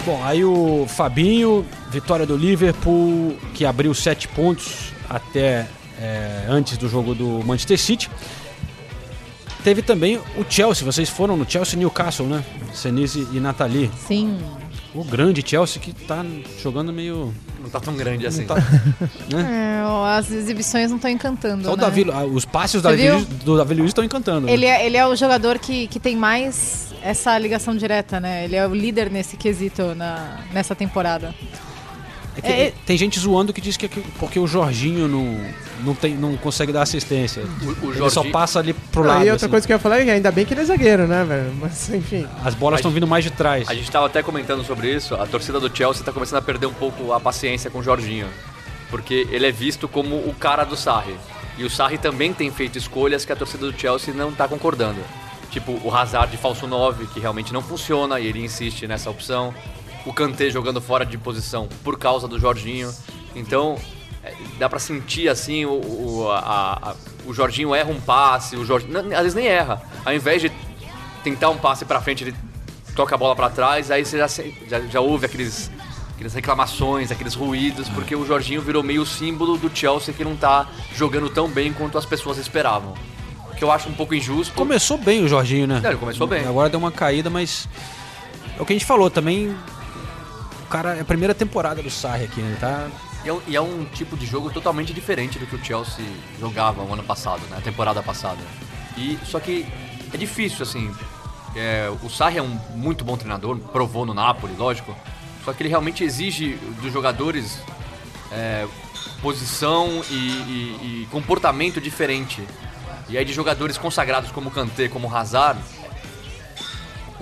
Bom, 0.05 0.21
aí 0.23 0.45
o 0.45 0.85
Fabinho, 0.87 1.65
vitória 1.91 2.27
do 2.27 2.37
Liverpool, 2.37 3.35
que 3.55 3.65
abriu 3.65 3.95
sete 3.95 4.29
pontos 4.29 4.93
até 5.09 5.67
é, 5.99 6.45
antes 6.47 6.77
do 6.77 6.91
jogo 6.91 7.15
do 7.15 7.43
Manchester 7.43 7.79
City. 7.79 8.11
Teve 9.65 9.81
também 9.83 10.19
o 10.37 10.45
Chelsea, 10.49 10.85
vocês 10.85 11.09
foram 11.09 11.37
no 11.39 11.51
Chelsea 11.51 11.79
Newcastle, 11.79 12.27
né? 12.27 12.45
Senise 12.75 13.27
e 13.33 13.41
Nathalie. 13.41 13.91
Sim. 14.07 14.39
O 14.95 15.03
grande 15.03 15.43
Chelsea 15.45 15.81
que 15.81 15.93
tá 15.93 16.25
jogando 16.63 16.93
meio. 16.93 17.35
Não 17.61 17.71
tá 17.71 17.81
tão 17.81 17.97
grande 17.97 18.27
assim. 18.27 18.45
tá- 18.45 18.57
né? 19.33 19.81
É, 19.81 20.17
as 20.19 20.31
exibições 20.31 20.91
não 20.91 20.97
estão 20.97 21.11
encantando. 21.11 21.65
Só 21.65 21.73
o 21.73 21.77
né? 21.77 21.83
Davi, 21.83 22.07
ah, 22.13 22.25
os 22.25 22.45
passes 22.45 22.83
do 22.83 22.89
Davi? 22.89 23.11
Luiz- 23.11 23.25
do 23.27 23.57
Davi 23.57 23.75
Luiz 23.75 23.89
estão 23.89 24.05
encantando. 24.05 24.47
né? 24.47 24.53
Ele 24.53 24.67
é, 24.67 24.85
ele 24.87 24.99
é 24.99 25.07
o 25.07 25.17
jogador 25.17 25.59
que, 25.59 25.87
que 25.89 25.99
tem 25.99 26.15
mais 26.15 26.95
essa 27.03 27.37
ligação 27.39 27.75
direta, 27.75 28.21
né? 28.21 28.45
Ele 28.45 28.57
é 28.57 28.67
o 28.67 28.75
líder 28.75 29.11
nesse 29.11 29.37
quesito 29.39 29.95
na, 29.95 30.41
nessa 30.53 30.75
temporada. 30.75 31.35
É 32.37 32.41
que 32.41 32.49
É- 32.53 32.73
tem 32.85 32.97
gente 32.99 33.19
zoando 33.19 33.53
que 33.53 33.61
diz 33.61 33.77
que 33.77 33.87
é 33.87 33.89
que- 33.89 34.01
porque 34.19 34.39
o 34.41 34.47
Jorginho 34.47 35.07
não, 35.07 35.39
não, 35.85 35.95
tem, 35.95 36.15
não 36.15 36.37
consegue 36.37 36.73
dar 36.73 36.83
assistência. 36.83 37.43
O- 37.63 37.87
o 37.87 37.91
ele 37.91 37.99
só 37.99 38.09
Jorginho- 38.09 38.33
passa 38.33 38.59
ali 38.59 38.73
pro 38.73 39.05
Ah, 39.05 39.07
lado. 39.07 39.27
e 39.27 39.31
outra 39.31 39.47
assim. 39.47 39.51
coisa 39.51 39.67
que 39.67 39.73
eu 39.73 39.77
ia 39.77 39.79
falar 39.81 40.01
é 40.01 40.05
que 40.05 40.11
ainda 40.11 40.31
bem 40.33 40.45
que 40.45 40.53
ele 40.55 40.61
é 40.61 40.65
zagueiro, 40.65 41.07
né, 41.07 41.25
velho? 41.25 41.55
Mas 41.61 41.89
enfim. 41.91 42.27
As 42.45 42.55
bolas 42.55 42.81
estão 42.81 42.91
vindo 42.91 43.07
mais 43.07 43.23
de 43.25 43.31
trás. 43.31 43.69
A 43.69 43.75
gente 43.75 43.91
tava 43.91 44.07
até 44.07 44.23
comentando 44.23 44.65
sobre 44.65 44.93
isso, 44.93 45.15
a 45.15 45.27
torcida 45.27 45.61
do 45.61 45.75
Chelsea 45.75 46.03
tá 46.05 46.13
começando 46.13 46.39
a 46.39 46.43
perder 46.43 46.67
um 46.67 46.75
pouco 46.75 47.13
a 47.13 47.21
paciência 47.21 47.71
com 47.71 47.79
o 47.79 47.83
Jorginho. 47.83 48.27
Porque 48.91 49.27
ele 49.31 49.47
é 49.47 49.53
visto 49.53 49.87
como 49.89 50.17
o 50.17 50.35
cara 50.39 50.65
do 50.65 50.77
Sarri. 50.77 51.15
E 51.57 51.65
o 51.65 51.71
Sarri 51.71 51.99
também 51.99 52.33
tem 52.33 52.51
feito 52.51 52.77
escolhas 52.79 53.25
que 53.25 53.33
a 53.33 53.37
torcida 53.37 53.71
do 53.71 53.79
Chelsea 53.79 54.13
não 54.13 54.33
tá 54.33 54.49
concordando. 54.49 54.99
Tipo, 55.51 55.79
o 55.85 55.95
Hazard 55.95 56.33
de 56.33 56.37
falso 56.37 56.67
9, 56.67 57.07
que 57.07 57.21
realmente 57.21 57.53
não 57.53 57.63
funciona, 57.63 58.19
e 58.19 58.27
ele 58.27 58.45
insiste 58.45 58.89
nessa 58.89 59.09
opção. 59.09 59.55
O 60.07 60.13
Kanté 60.13 60.51
jogando 60.51 60.81
fora 60.81 61.05
de 61.07 61.17
posição 61.17 61.69
por 61.83 61.99
causa 61.99 62.29
do 62.29 62.39
Jorginho. 62.39 62.93
Então, 63.35 63.77
é, 64.23 64.35
dá 64.59 64.69
pra 64.69 64.79
sentir 64.79 65.29
assim, 65.29 65.65
o, 65.65 65.71
o, 65.73 66.31
a- 66.31 66.79
a- 66.91 66.95
o 67.27 67.33
Jorginho 67.33 67.75
erra 67.75 67.91
um 67.91 68.01
passe, 68.01 68.55
o 68.57 68.65
Jorginho, 68.65 68.99
às 68.99 69.23
vezes 69.23 69.35
nem 69.35 69.47
erra. 69.47 69.83
Ao 70.05 70.13
invés 70.15 70.43
de 70.43 70.53
tentar 71.23 71.49
um 71.51 71.57
passe 71.57 71.85
pra 71.85 72.01
frente, 72.01 72.23
ele 72.25 72.35
toca 72.95 73.15
a 73.15 73.19
bola 73.19 73.35
pra 73.35 73.49
trás, 73.51 73.91
aí 73.91 74.05
você 74.05 74.19
já, 74.19 74.27
já, 74.69 74.81
já 74.83 75.01
ouve 75.01 75.25
aqueles, 75.27 75.71
aquelas 76.15 76.35
reclamações, 76.35 77.11
aqueles 77.11 77.35
ruídos, 77.35 77.89
porque 77.89 78.15
o 78.15 78.25
Jorginho 78.27 78.61
virou 78.61 78.83
meio 78.83 79.05
símbolo 79.07 79.57
do 79.57 79.75
Chelsea 79.75 80.13
que 80.15 80.23
não 80.23 80.37
tá 80.37 80.69
jogando 80.95 81.29
tão 81.31 81.49
bem 81.49 81.73
quanto 81.73 81.97
as 81.99 82.05
pessoas 82.05 82.37
esperavam. 82.39 82.95
Que 83.57 83.65
eu 83.65 83.71
acho 83.73 83.89
um 83.89 83.95
pouco 83.95 84.15
injusto. 84.15 84.53
Começou 84.55 84.99
bem 84.99 85.25
o 85.25 85.29
Jorginho, 85.29 85.67
né? 85.67 85.81
Não, 85.83 85.91
ele 85.91 85.99
começou 85.99 86.27
bem. 86.27 86.45
Agora 86.47 86.69
deu 86.69 86.79
uma 86.79 86.93
caída, 86.93 87.31
mas. 87.31 87.69
É 88.59 88.61
o 88.63 88.67
que 88.67 88.73
a 88.73 88.77
gente 88.77 88.85
falou 88.85 89.09
também. 89.09 89.57
O 90.65 90.67
cara, 90.67 90.97
é 90.97 91.03
a 91.03 91.05
primeira 91.05 91.35
temporada 91.35 91.83
do 91.83 91.91
Sarri 91.91 92.25
aqui, 92.25 92.41
né? 92.41 92.57
Tá 92.59 92.89
E 93.23 93.29
é, 93.29 93.33
um, 93.33 93.43
e 93.47 93.55
é 93.55 93.61
um 93.61 93.85
tipo 93.85 94.17
de 94.17 94.25
jogo 94.25 94.51
totalmente 94.51 94.95
diferente 94.95 95.39
do 95.39 95.47
que 95.47 95.55
o 95.55 95.63
Chelsea 95.63 96.05
jogava 96.41 96.83
o 96.83 96.91
ano 96.91 97.03
passado, 97.03 97.43
né? 97.51 97.59
A 97.59 97.61
temporada 97.61 98.03
passada. 98.03 98.41
E 98.97 99.19
só 99.27 99.39
que 99.39 99.67
é 100.13 100.17
difícil, 100.17 100.63
assim. 100.63 100.91
É, 101.55 101.93
o 102.03 102.09
Sarri 102.09 102.39
é 102.39 102.43
um 102.43 102.59
muito 102.75 103.05
bom 103.05 103.15
treinador, 103.15 103.59
provou 103.59 104.07
no 104.07 104.15
Napoli, 104.15 104.55
lógico. 104.57 104.97
Só 105.45 105.53
que 105.53 105.63
ele 105.63 105.69
realmente 105.69 106.03
exige 106.03 106.55
dos 106.81 106.91
jogadores 106.91 107.59
é, 108.33 108.67
posição 109.21 110.03
e, 110.11 110.15
e, 110.15 111.03
e, 111.03 111.09
comportamento 111.11 111.79
diferente. 111.79 112.43
E 113.07 113.19
aí 113.19 113.25
de 113.25 113.35
jogadores 113.35 113.77
consagrados 113.77 114.31
como 114.31 114.51
Kanté, 114.51 114.89
como 114.89 115.15
Hazard, 115.15 115.61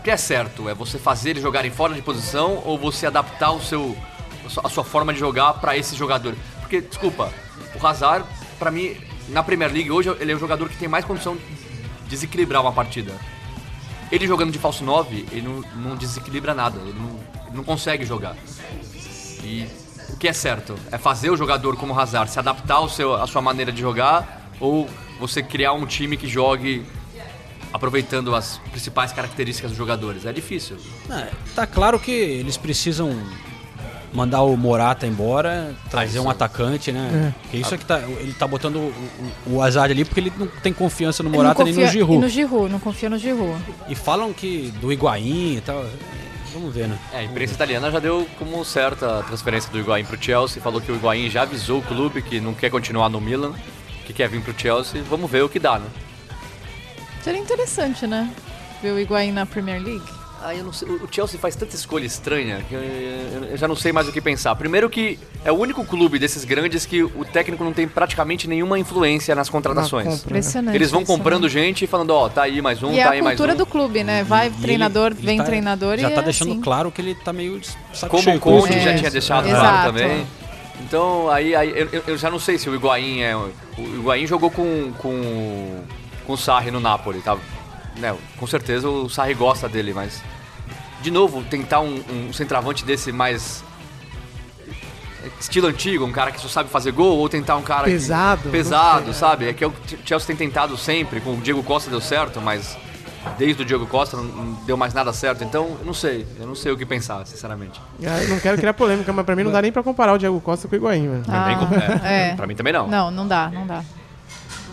que 0.02 0.10
é 0.10 0.16
certo? 0.16 0.68
É 0.68 0.74
você 0.74 0.98
fazer 0.98 1.30
eles 1.30 1.42
jogarem 1.42 1.70
fora 1.70 1.94
de 1.94 2.02
posição 2.02 2.62
ou 2.64 2.76
você 2.76 3.06
adaptar 3.06 3.52
o 3.52 3.60
seu, 3.60 3.96
a 4.62 4.68
sua 4.68 4.84
forma 4.84 5.12
de 5.12 5.20
jogar 5.20 5.54
para 5.54 5.76
esse 5.76 5.94
jogador? 5.94 6.34
Porque, 6.60 6.80
desculpa, 6.80 7.32
o 7.80 7.86
Hazard, 7.86 8.26
para 8.58 8.70
mim, 8.70 8.96
na 9.28 9.42
Premier 9.42 9.72
League 9.72 9.90
hoje, 9.90 10.14
ele 10.18 10.32
é 10.32 10.34
o 10.34 10.38
jogador 10.38 10.68
que 10.68 10.76
tem 10.76 10.88
mais 10.88 11.04
condição 11.04 11.36
de 11.36 11.42
desequilibrar 12.08 12.60
uma 12.60 12.72
partida. 12.72 13.12
Ele 14.10 14.26
jogando 14.26 14.52
de 14.52 14.58
falso 14.58 14.84
9, 14.84 15.26
ele 15.30 15.42
não, 15.42 15.60
não 15.76 15.96
desequilibra 15.96 16.52
nada, 16.52 16.78
ele 16.80 16.98
não, 16.98 17.18
ele 17.46 17.56
não 17.56 17.64
consegue 17.64 18.04
jogar. 18.04 18.36
E 19.42 19.66
o 20.10 20.16
que 20.16 20.28
é 20.28 20.32
certo? 20.32 20.74
É 20.90 20.98
fazer 20.98 21.30
o 21.30 21.36
jogador 21.36 21.76
como 21.76 21.94
o 21.94 21.98
Hazard 21.98 22.30
se 22.30 22.38
adaptar 22.38 22.74
ao 22.74 22.88
seu, 22.88 23.14
à 23.14 23.26
sua 23.26 23.40
maneira 23.40 23.72
de 23.72 23.80
jogar 23.80 24.50
ou 24.60 24.88
você 25.18 25.42
criar 25.42 25.72
um 25.72 25.86
time 25.86 26.16
que 26.16 26.28
jogue 26.28 26.84
aproveitando 27.72 28.34
as 28.34 28.58
principais 28.70 29.12
características 29.12 29.70
dos 29.70 29.78
jogadores. 29.78 30.26
É 30.26 30.32
difícil. 30.32 30.76
É, 31.10 31.28
tá 31.54 31.66
claro 31.66 31.98
que 31.98 32.12
eles 32.12 32.56
precisam 32.56 33.16
mandar 34.12 34.42
o 34.42 34.56
Morata 34.56 35.06
embora, 35.06 35.74
trazer 35.90 36.18
ah, 36.18 36.22
um 36.22 36.30
atacante, 36.30 36.92
né? 36.92 37.34
É. 37.52 37.56
isso 37.56 37.74
é 37.74 37.78
que 37.78 37.84
tá, 37.84 38.00
ele 38.00 38.34
tá 38.34 38.46
botando 38.46 38.76
o, 38.76 38.92
o, 39.46 39.54
o 39.54 39.62
Azar 39.62 39.90
ali 39.90 40.04
porque 40.04 40.20
ele 40.20 40.32
não 40.36 40.46
tem 40.46 40.72
confiança 40.72 41.22
no 41.22 41.30
Morata 41.30 41.64
confia, 41.64 41.74
nem 41.74 41.84
no 41.86 41.90
Giroud. 41.90 42.14
E 42.14 42.18
no 42.18 42.28
Giroud, 42.28 42.72
não 42.72 42.78
confia 42.78 43.08
no 43.08 43.18
Giroud. 43.18 43.58
E 43.88 43.94
falam 43.94 44.32
que 44.32 44.72
do 44.80 44.92
Higuaín 44.92 45.56
e 45.56 45.60
tal. 45.60 45.84
Vamos 46.52 46.74
ver, 46.74 46.86
né? 46.86 46.98
É, 47.14 47.20
a 47.20 47.24
imprensa 47.24 47.54
italiana 47.54 47.90
já 47.90 47.98
deu 47.98 48.28
como 48.38 48.62
certa 48.62 49.20
a 49.20 49.22
transferência 49.22 49.72
do 49.72 49.78
Higuaín 49.78 50.04
pro 50.04 50.22
Chelsea, 50.22 50.62
falou 50.62 50.82
que 50.82 50.92
o 50.92 50.96
Higuaín 50.96 51.30
já 51.30 51.42
avisou 51.42 51.78
o 51.78 51.82
clube 51.82 52.20
que 52.20 52.38
não 52.40 52.52
quer 52.52 52.70
continuar 52.70 53.08
no 53.08 53.18
Milan, 53.18 53.54
que 54.04 54.12
quer 54.12 54.28
vir 54.28 54.42
pro 54.42 54.54
Chelsea. 54.56 55.02
Vamos 55.08 55.30
ver 55.30 55.42
o 55.42 55.48
que 55.48 55.58
dá, 55.58 55.78
né? 55.78 55.86
Seria 57.22 57.40
interessante, 57.40 58.06
né? 58.06 58.30
Ver 58.82 58.92
o 58.92 58.98
Higuaín 58.98 59.32
na 59.32 59.46
Premier 59.46 59.80
League. 59.80 60.22
Ah, 60.44 60.54
eu 60.54 60.64
não 60.64 60.72
sei. 60.72 60.88
O 60.88 61.08
Chelsea 61.08 61.38
faz 61.38 61.54
tanta 61.54 61.76
escolha 61.76 62.04
estranha 62.04 62.64
que 62.68 62.74
eu, 62.74 62.80
eu, 62.80 63.56
já 63.56 63.68
não 63.68 63.76
sei 63.76 63.92
mais 63.92 64.08
o 64.08 64.12
que 64.12 64.20
pensar. 64.20 64.56
Primeiro 64.56 64.90
que 64.90 65.16
é 65.44 65.52
o 65.52 65.54
único 65.54 65.84
clube 65.84 66.18
desses 66.18 66.44
grandes 66.44 66.84
que 66.84 67.00
o 67.00 67.24
técnico 67.24 67.62
não 67.62 67.72
tem 67.72 67.86
praticamente 67.86 68.48
nenhuma 68.48 68.76
influência 68.76 69.36
nas 69.36 69.48
contratações. 69.48 70.08
Compra, 70.08 70.26
Impressionante. 70.26 70.74
Eles 70.74 70.90
vão 70.90 71.04
comprando 71.04 71.48
gente 71.48 71.84
e 71.84 71.86
falando, 71.86 72.10
ó, 72.10 72.26
oh, 72.26 72.30
tá 72.30 72.42
aí 72.42 72.60
mais 72.60 72.82
um, 72.82 72.92
e 72.92 72.96
tá 72.96 73.02
é 73.02 73.08
aí 73.08 73.22
mais 73.22 73.38
um. 73.38 73.44
a 73.44 73.46
cultura 73.46 73.54
do 73.54 73.64
clube, 73.64 74.02
né? 74.02 74.24
Vai 74.24 74.48
e 74.48 74.50
treinador, 74.50 75.12
ele, 75.12 75.26
vem 75.26 75.38
tá, 75.38 75.44
treinador 75.44 75.96
já 75.96 76.10
e 76.10 76.14
tá 76.14 76.20
é 76.20 76.24
deixando 76.24 76.52
assim. 76.52 76.60
claro 76.60 76.90
que 76.90 77.00
ele 77.00 77.14
tá 77.14 77.32
meio 77.32 77.60
saco 77.94 78.16
Como 78.16 78.36
o 78.36 78.40
Conte 78.40 78.80
já 78.80 78.96
tinha 78.96 79.10
deixado 79.12 79.48
claro 79.48 79.92
também. 79.92 80.26
Então, 80.80 81.30
aí, 81.30 81.54
aí 81.54 81.70
eu, 81.70 82.02
eu, 82.08 82.18
já 82.18 82.28
não 82.28 82.40
sei 82.40 82.58
se 82.58 82.68
o 82.68 82.74
Higuaín 82.74 83.20
é... 83.20 83.36
O 83.36 83.52
Higuaín 83.78 84.26
jogou 84.26 84.50
com, 84.50 84.92
com, 84.98 85.84
com 86.26 86.32
o 86.34 86.38
Sarri 86.38 86.70
no 86.70 86.80
Napoli, 86.80 87.20
tá? 87.20 87.36
né, 87.98 88.16
com 88.38 88.46
certeza 88.46 88.88
o 88.88 89.08
Sarri 89.08 89.34
gosta 89.34 89.68
dele, 89.68 89.92
mas 89.92 90.22
de 91.00 91.10
novo 91.10 91.42
tentar 91.44 91.80
um, 91.80 92.02
um 92.10 92.32
centroavante 92.32 92.84
desse 92.84 93.12
mais 93.12 93.62
estilo 95.40 95.68
antigo, 95.68 96.04
um 96.04 96.12
cara 96.12 96.32
que 96.32 96.40
só 96.40 96.48
sabe 96.48 96.68
fazer 96.68 96.92
gol, 96.92 97.18
ou 97.18 97.28
tentar 97.28 97.56
um 97.56 97.62
cara 97.62 97.84
pesado, 97.84 98.42
que, 98.42 98.48
pesado, 98.48 99.12
sabe? 99.12 99.48
É 99.48 99.52
que 99.52 99.64
o 99.64 99.72
Chelsea 100.04 100.26
tem 100.26 100.36
tentado 100.36 100.76
sempre, 100.76 101.20
com 101.20 101.34
o 101.34 101.36
Diego 101.36 101.62
Costa 101.62 101.90
deu 101.90 102.00
certo, 102.00 102.40
mas 102.40 102.76
desde 103.38 103.62
o 103.62 103.64
Diego 103.64 103.86
Costa 103.86 104.16
não, 104.16 104.24
não 104.24 104.52
deu 104.64 104.76
mais 104.76 104.92
nada 104.94 105.12
certo, 105.12 105.44
então 105.44 105.76
eu 105.80 105.86
não 105.86 105.94
sei, 105.94 106.26
eu 106.40 106.46
não 106.46 106.54
sei 106.54 106.72
o 106.72 106.76
que 106.76 106.84
pensar, 106.84 107.24
sinceramente. 107.26 107.80
É, 108.02 108.24
eu 108.24 108.28
não 108.28 108.40
quero 108.40 108.56
criar 108.56 108.74
polêmica, 108.74 109.12
mas 109.12 109.24
pra 109.24 109.36
mim 109.36 109.44
não 109.44 109.52
dá 109.52 109.62
nem 109.62 109.70
pra 109.70 109.82
comparar 109.82 110.12
o 110.14 110.18
Diego 110.18 110.40
Costa 110.40 110.66
com 110.66 110.74
o 110.74 110.78
Higuaín, 110.78 111.22
Ah, 111.28 112.04
é, 112.04 112.34
Pra 112.34 112.46
mim 112.46 112.56
também 112.56 112.72
não. 112.72 112.88
Não, 112.88 113.10
não 113.10 113.28
dá, 113.28 113.48
não 113.52 113.66
dá. 113.66 113.84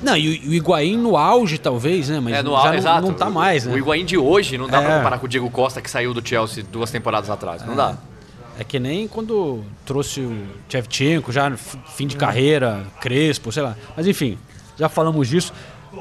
Não, 0.02 0.16
e 0.16 0.48
o 0.48 0.54
Higuaín 0.54 0.98
no 0.98 1.18
auge, 1.18 1.58
talvez, 1.58 2.10
né? 2.10 2.20
Mas 2.20 2.36
é, 2.36 2.44
no 2.44 2.52
já 2.52 2.58
auge, 2.58 2.78
exato. 2.78 3.02
não 3.02 3.14
tá 3.14 3.30
mais, 3.30 3.66
né? 3.66 3.74
O 3.74 3.78
Higuaín 3.78 4.06
de 4.06 4.18
hoje 4.18 4.58
não 4.58 4.68
dá 4.68 4.82
é. 4.82 4.86
pra 4.86 4.98
comparar 4.98 5.20
com 5.20 5.26
o 5.26 5.30
Diego 5.30 5.50
Costa 5.50 5.82
que 5.82 5.90
saiu 5.90 6.14
do 6.14 6.28
Chelsea 6.28 6.64
duas 6.64 6.90
temporadas 6.90 7.30
atrás. 7.30 7.66
Não 7.66 7.74
é. 7.74 7.78
dá. 7.78 7.98
É 8.58 8.64
que 8.64 8.80
nem 8.80 9.08
quando 9.08 9.64
trouxe 9.86 10.20
o 10.20 10.46
Shevchenko, 10.68 11.32
já 11.32 11.50
fim 11.96 12.08
de 12.08 12.18
carreira, 12.18 12.86
Crespo, 13.00 13.52
sei 13.52 13.64
lá. 13.64 13.76
Mas 13.96 14.06
enfim, 14.06 14.38
já 14.78 14.90
falamos 14.90 15.28
disso. 15.28 15.54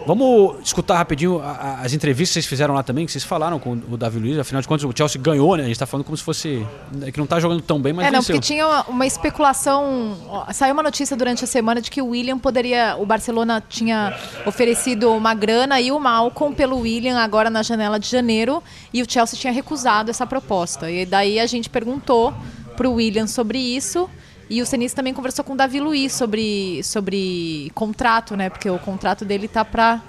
Vamos 0.06 0.56
escutar 0.62 0.96
rapidinho 0.96 1.40
as 1.42 1.92
entrevistas 1.92 2.28
que 2.30 2.34
vocês 2.34 2.46
fizeram 2.46 2.74
lá 2.74 2.82
também, 2.82 3.06
que 3.06 3.12
vocês 3.12 3.24
falaram 3.24 3.58
com 3.58 3.72
o 3.72 3.96
Davi 3.96 4.18
Luiz. 4.18 4.38
Afinal 4.38 4.60
de 4.60 4.68
contas, 4.68 4.84
o 4.84 4.92
Chelsea 4.94 5.20
ganhou, 5.20 5.56
né? 5.56 5.62
A 5.62 5.66
gente 5.66 5.74
está 5.74 5.86
falando 5.86 6.04
como 6.04 6.16
se 6.16 6.22
fosse. 6.22 6.66
É 7.02 7.10
que 7.10 7.18
não 7.18 7.24
está 7.24 7.40
jogando 7.40 7.62
tão 7.62 7.80
bem, 7.80 7.92
mas. 7.92 8.06
É, 8.06 8.10
não, 8.10 8.20
venceu. 8.20 8.34
porque 8.34 8.46
tinha 8.46 8.66
uma, 8.66 8.82
uma, 8.84 9.06
especulação. 9.06 10.16
Saiu 10.52 10.74
uma 10.74 10.82
notícia 10.82 11.16
durante 11.16 11.44
a 11.44 11.46
semana 11.46 11.80
de 11.80 11.90
que 11.90 12.02
o 12.02 12.08
William 12.08 12.38
poderia. 12.38 12.96
O 12.98 13.06
Barcelona 13.06 13.62
tinha 13.66 14.14
oferecido 14.44 15.10
uma 15.12 15.34
grana 15.34 15.80
e 15.80 15.90
o 15.90 15.98
Malcolm 15.98 16.54
pelo 16.54 16.80
William 16.80 17.18
agora 17.18 17.48
na 17.48 17.62
janela 17.62 17.98
de 17.98 18.08
janeiro. 18.08 18.62
E 18.92 19.02
o 19.02 19.10
Chelsea 19.10 19.38
tinha 19.38 19.52
recusado 19.52 20.10
essa 20.10 20.26
proposta. 20.26 20.90
E 20.90 21.06
daí 21.06 21.40
a 21.40 21.46
gente 21.46 21.70
perguntou 21.70 22.34
para 22.76 22.88
o 22.88 22.94
William 22.94 23.26
sobre 23.26 23.58
isso. 23.58 24.08
E 24.50 24.62
o 24.62 24.66
Senis 24.66 24.94
também 24.94 25.12
conversou 25.12 25.44
com 25.44 25.52
o 25.52 25.56
Davi 25.56 25.78
Luiz 25.78 26.12
sobre, 26.12 26.82
sobre 26.82 27.70
contrato, 27.74 28.36
né? 28.36 28.48
Porque 28.48 28.68
o 28.68 28.78
contrato 28.78 29.24
dele 29.24 29.46
tá 29.46 29.64
para 29.64 30.02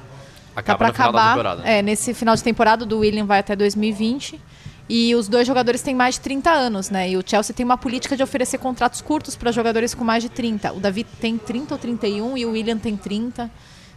tá 0.63 0.77
para 0.77 0.87
acabar. 0.87 1.65
É, 1.65 1.81
nesse 1.81 2.13
final 2.13 2.35
de 2.35 2.43
temporada 2.43 2.85
do 2.85 2.99
William 2.99 3.25
vai 3.25 3.39
até 3.39 3.55
2020. 3.55 4.39
E 4.87 5.13
os 5.13 5.27
dois 5.27 5.45
jogadores 5.45 5.83
têm 5.83 5.93
mais 5.93 6.15
de 6.15 6.21
30 6.21 6.49
anos, 6.49 6.89
né? 6.89 7.11
E 7.11 7.17
o 7.17 7.23
Chelsea 7.23 7.53
tem 7.55 7.63
uma 7.63 7.77
política 7.77 8.17
de 8.17 8.23
oferecer 8.23 8.57
contratos 8.57 9.01
curtos 9.01 9.35
para 9.35 9.51
jogadores 9.51 9.93
com 9.93 10.03
mais 10.03 10.23
de 10.23 10.29
30. 10.29 10.73
O 10.73 10.79
Davi 10.79 11.03
tem 11.03 11.37
30 11.37 11.75
ou 11.75 11.79
31 11.79 12.37
e 12.37 12.45
o 12.45 12.51
William 12.51 12.77
tem 12.77 12.97
30. 12.97 13.51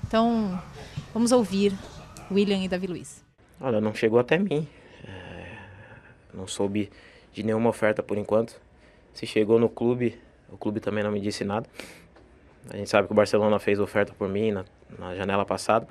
Então, 0.06 0.60
vamos 1.14 1.32
ouvir 1.32 1.72
William 2.30 2.58
e 2.58 2.68
Davi 2.68 2.86
Luiz. 2.86 3.24
Olha, 3.58 3.80
não 3.80 3.94
chegou 3.94 4.18
até 4.18 4.38
mim. 4.38 4.68
É, 5.02 5.46
não 6.34 6.46
soube 6.46 6.90
de 7.32 7.42
nenhuma 7.42 7.70
oferta 7.70 8.02
por 8.02 8.18
enquanto. 8.18 8.60
Se 9.14 9.24
chegou 9.24 9.58
no 9.58 9.70
clube, 9.70 10.20
o 10.52 10.58
clube 10.58 10.80
também 10.80 11.02
não 11.02 11.10
me 11.10 11.20
disse 11.20 11.44
nada. 11.44 11.66
A 12.70 12.76
gente 12.76 12.90
sabe 12.90 13.08
que 13.08 13.12
o 13.12 13.16
Barcelona 13.16 13.58
fez 13.58 13.80
oferta 13.80 14.12
por 14.12 14.28
mim 14.28 14.52
na, 14.52 14.64
na 14.98 15.14
janela 15.14 15.44
passada. 15.44 15.88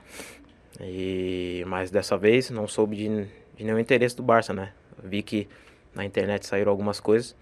E, 0.79 1.63
mas 1.67 1.91
dessa 1.91 2.17
vez 2.17 2.49
não 2.49 2.67
soube 2.67 2.95
de, 2.95 3.25
de 3.57 3.63
nenhum 3.63 3.79
interesse 3.79 4.15
do 4.15 4.23
Barça, 4.23 4.53
né? 4.53 4.71
Vi 5.03 5.21
que 5.21 5.49
na 5.93 6.05
internet 6.05 6.45
saíram 6.45 6.71
algumas 6.71 6.99
coisas. 6.99 7.35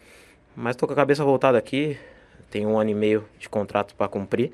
Mas 0.55 0.75
estou 0.75 0.87
com 0.87 0.93
a 0.93 0.95
cabeça 0.95 1.23
voltada 1.23 1.57
aqui. 1.57 1.97
Tenho 2.49 2.69
um 2.69 2.79
ano 2.79 2.89
e 2.89 2.95
meio 2.95 3.27
de 3.37 3.47
contrato 3.47 3.93
para 3.93 4.07
cumprir. 4.07 4.51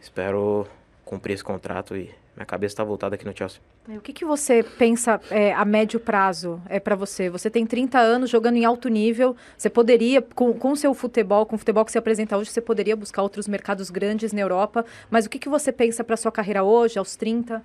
Espero 0.00 0.66
cumprir 1.04 1.32
esse 1.32 1.44
contrato 1.44 1.96
e 1.96 2.14
minha 2.36 2.46
cabeça 2.46 2.74
está 2.74 2.84
voltada 2.84 3.14
aqui 3.14 3.24
no 3.24 3.36
Chelsea. 3.36 3.60
O 3.88 4.00
que, 4.00 4.12
que 4.12 4.24
você 4.24 4.62
pensa 4.62 5.18
é, 5.30 5.54
a 5.54 5.64
médio 5.64 5.98
prazo 5.98 6.60
é 6.68 6.78
para 6.78 6.94
você? 6.94 7.30
Você 7.30 7.48
tem 7.48 7.64
30 7.64 7.98
anos 7.98 8.28
jogando 8.28 8.56
em 8.56 8.64
alto 8.64 8.90
nível, 8.90 9.34
você 9.56 9.70
poderia, 9.70 10.20
com 10.20 10.70
o 10.70 10.76
seu 10.76 10.92
futebol, 10.92 11.46
com 11.46 11.56
o 11.56 11.58
futebol 11.58 11.82
que 11.82 11.90
você 11.90 11.98
apresenta 11.98 12.36
hoje, 12.36 12.50
você 12.50 12.60
poderia 12.60 12.94
buscar 12.94 13.22
outros 13.22 13.48
mercados 13.48 13.88
grandes 13.88 14.34
na 14.34 14.40
Europa, 14.42 14.84
mas 15.10 15.24
o 15.24 15.30
que, 15.30 15.38
que 15.38 15.48
você 15.48 15.72
pensa 15.72 16.04
para 16.04 16.16
sua 16.16 16.30
carreira 16.30 16.62
hoje, 16.62 16.98
aos 16.98 17.16
30? 17.16 17.64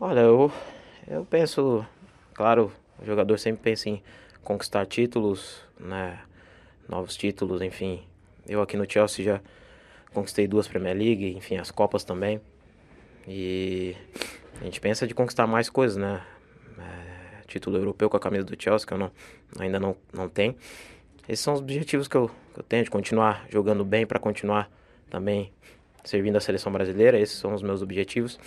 Olha, 0.00 0.20
eu, 0.20 0.50
eu 1.06 1.26
penso, 1.26 1.84
claro, 2.32 2.72
o 2.98 3.04
jogador 3.04 3.38
sempre 3.38 3.62
pensa 3.62 3.90
em 3.90 4.02
conquistar 4.42 4.86
títulos, 4.86 5.62
né, 5.78 6.18
novos 6.88 7.14
títulos, 7.14 7.60
enfim. 7.60 8.02
Eu 8.48 8.62
aqui 8.62 8.74
no 8.78 8.90
Chelsea 8.90 9.22
já 9.22 9.40
conquistei 10.14 10.48
duas 10.48 10.66
Premier 10.66 10.96
League, 10.96 11.36
enfim, 11.36 11.58
as 11.58 11.70
Copas 11.70 12.04
também. 12.04 12.40
E 13.26 13.96
a 14.60 14.64
gente 14.64 14.80
pensa 14.80 15.06
de 15.06 15.14
conquistar 15.14 15.46
mais 15.46 15.68
coisas, 15.70 15.96
né? 15.96 16.22
É, 16.78 17.42
título 17.46 17.76
europeu 17.76 18.08
com 18.08 18.16
a 18.16 18.20
camisa 18.20 18.44
do 18.44 18.60
Chelsea, 18.60 18.86
que 18.86 18.94
eu 18.94 18.98
não, 18.98 19.10
ainda 19.58 19.78
não, 19.78 19.96
não 20.12 20.28
tenho. 20.28 20.54
Esses 21.28 21.44
são 21.44 21.54
os 21.54 21.60
objetivos 21.60 22.08
que 22.08 22.16
eu, 22.16 22.30
que 22.52 22.60
eu 22.60 22.64
tenho, 22.64 22.84
de 22.84 22.90
continuar 22.90 23.46
jogando 23.48 23.84
bem 23.84 24.06
para 24.06 24.18
continuar 24.18 24.70
também 25.08 25.52
servindo 26.04 26.36
a 26.36 26.40
seleção 26.40 26.72
brasileira. 26.72 27.18
Esses 27.18 27.38
são 27.38 27.54
os 27.54 27.62
meus 27.62 27.82
objetivos. 27.82 28.38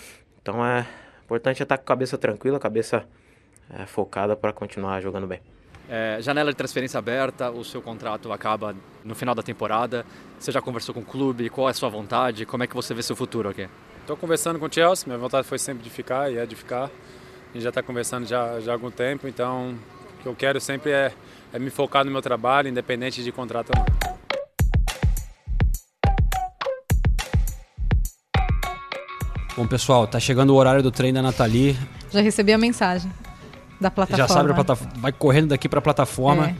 Então 0.42 0.64
é 0.64 0.86
importante 1.24 1.62
estar 1.62 1.78
com 1.78 1.82
a 1.82 1.86
cabeça 1.86 2.18
tranquila, 2.18 2.58
cabeça 2.58 3.06
é, 3.70 3.86
focada 3.86 4.36
para 4.36 4.52
continuar 4.52 5.00
jogando 5.00 5.26
bem. 5.26 5.40
É, 5.88 6.18
janela 6.20 6.50
de 6.50 6.56
transferência 6.56 6.98
aberta, 6.98 7.50
o 7.50 7.62
seu 7.62 7.82
contrato 7.82 8.32
acaba 8.32 8.74
no 9.04 9.14
final 9.14 9.34
da 9.34 9.42
temporada. 9.42 10.04
Você 10.38 10.50
já 10.50 10.60
conversou 10.60 10.94
com 10.94 11.00
o 11.00 11.04
clube? 11.04 11.50
Qual 11.50 11.68
é 11.68 11.70
a 11.70 11.74
sua 11.74 11.88
vontade? 11.88 12.46
Como 12.46 12.62
é 12.62 12.66
que 12.66 12.74
você 12.74 12.94
vê 12.94 13.02
seu 13.02 13.14
futuro 13.14 13.48
aqui? 13.48 13.68
Estou 14.04 14.18
conversando 14.18 14.58
com 14.58 14.66
o 14.66 14.70
Chelsea, 14.70 15.06
minha 15.06 15.18
vontade 15.18 15.48
foi 15.48 15.58
sempre 15.58 15.82
de 15.82 15.88
ficar 15.88 16.30
e 16.30 16.36
é 16.36 16.44
de 16.44 16.54
ficar. 16.54 16.84
A 16.84 17.54
gente 17.54 17.62
já 17.62 17.70
está 17.70 17.82
conversando 17.82 18.26
já, 18.26 18.60
já 18.60 18.72
há 18.72 18.74
algum 18.74 18.90
tempo, 18.90 19.26
então 19.26 19.74
o 20.18 20.22
que 20.22 20.28
eu 20.28 20.34
quero 20.34 20.60
sempre 20.60 20.90
é, 20.90 21.10
é 21.50 21.58
me 21.58 21.70
focar 21.70 22.04
no 22.04 22.10
meu 22.10 22.20
trabalho, 22.20 22.68
independente 22.68 23.24
de 23.24 23.32
contrato 23.32 23.70
ou 23.70 23.78
não. 23.78 23.86
Bom, 29.56 29.66
pessoal, 29.66 30.06
tá 30.06 30.20
chegando 30.20 30.50
o 30.50 30.56
horário 30.56 30.82
do 30.82 30.90
treino 30.90 31.16
da 31.16 31.22
Nathalie. 31.22 31.74
Já 32.10 32.20
recebi 32.20 32.52
a 32.52 32.58
mensagem 32.58 33.10
da 33.80 33.90
plataforma. 33.90 34.28
Já 34.28 34.34
sabe, 34.34 34.50
a 34.50 34.54
plataforma, 34.54 34.92
vai 34.98 35.12
correndo 35.12 35.48
daqui 35.48 35.66
para 35.66 35.78
a 35.78 35.82
plataforma. 35.82 36.54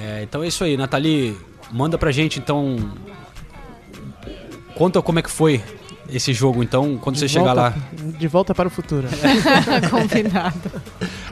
É. 0.00 0.20
É, 0.20 0.22
então 0.22 0.42
é 0.42 0.46
isso 0.46 0.64
aí, 0.64 0.74
Nathalie. 0.74 1.36
Manda 1.70 1.98
pra 1.98 2.10
gente, 2.10 2.38
então. 2.38 2.78
Conta 4.74 5.02
como 5.02 5.18
é 5.18 5.22
que 5.22 5.30
foi 5.30 5.62
esse 6.10 6.32
jogo, 6.32 6.62
então, 6.62 6.96
quando 6.98 7.16
De 7.16 7.20
você 7.20 7.28
chegar 7.28 7.52
lá. 7.52 7.74
De 7.92 8.26
volta 8.26 8.54
para 8.54 8.68
o 8.68 8.70
futuro. 8.70 9.06
Combinado. 9.90 10.70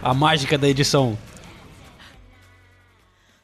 A 0.03 0.13
mágica 0.13 0.59
da 0.59 0.69
edição. 0.69 1.17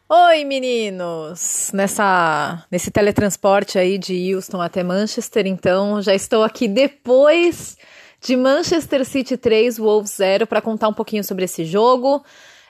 Oi, 0.09 0.45
meninos! 0.45 1.71
Nessa, 1.73 2.63
nesse 2.71 2.91
teletransporte 2.91 3.79
aí 3.79 3.97
de 3.97 4.35
Houston 4.35 4.61
até 4.61 4.83
Manchester, 4.83 5.47
então, 5.47 6.03
já 6.03 6.15
estou 6.15 6.43
aqui 6.43 6.69
depois 6.69 7.79
de 8.21 8.37
Manchester 8.37 9.07
City 9.07 9.39
3, 9.39 9.79
Wolves 9.79 10.17
0, 10.17 10.47
para 10.47 10.61
contar 10.61 10.89
um 10.89 10.93
pouquinho 10.93 11.25
sobre 11.25 11.47
esse 11.47 11.65
jogo. 11.65 12.23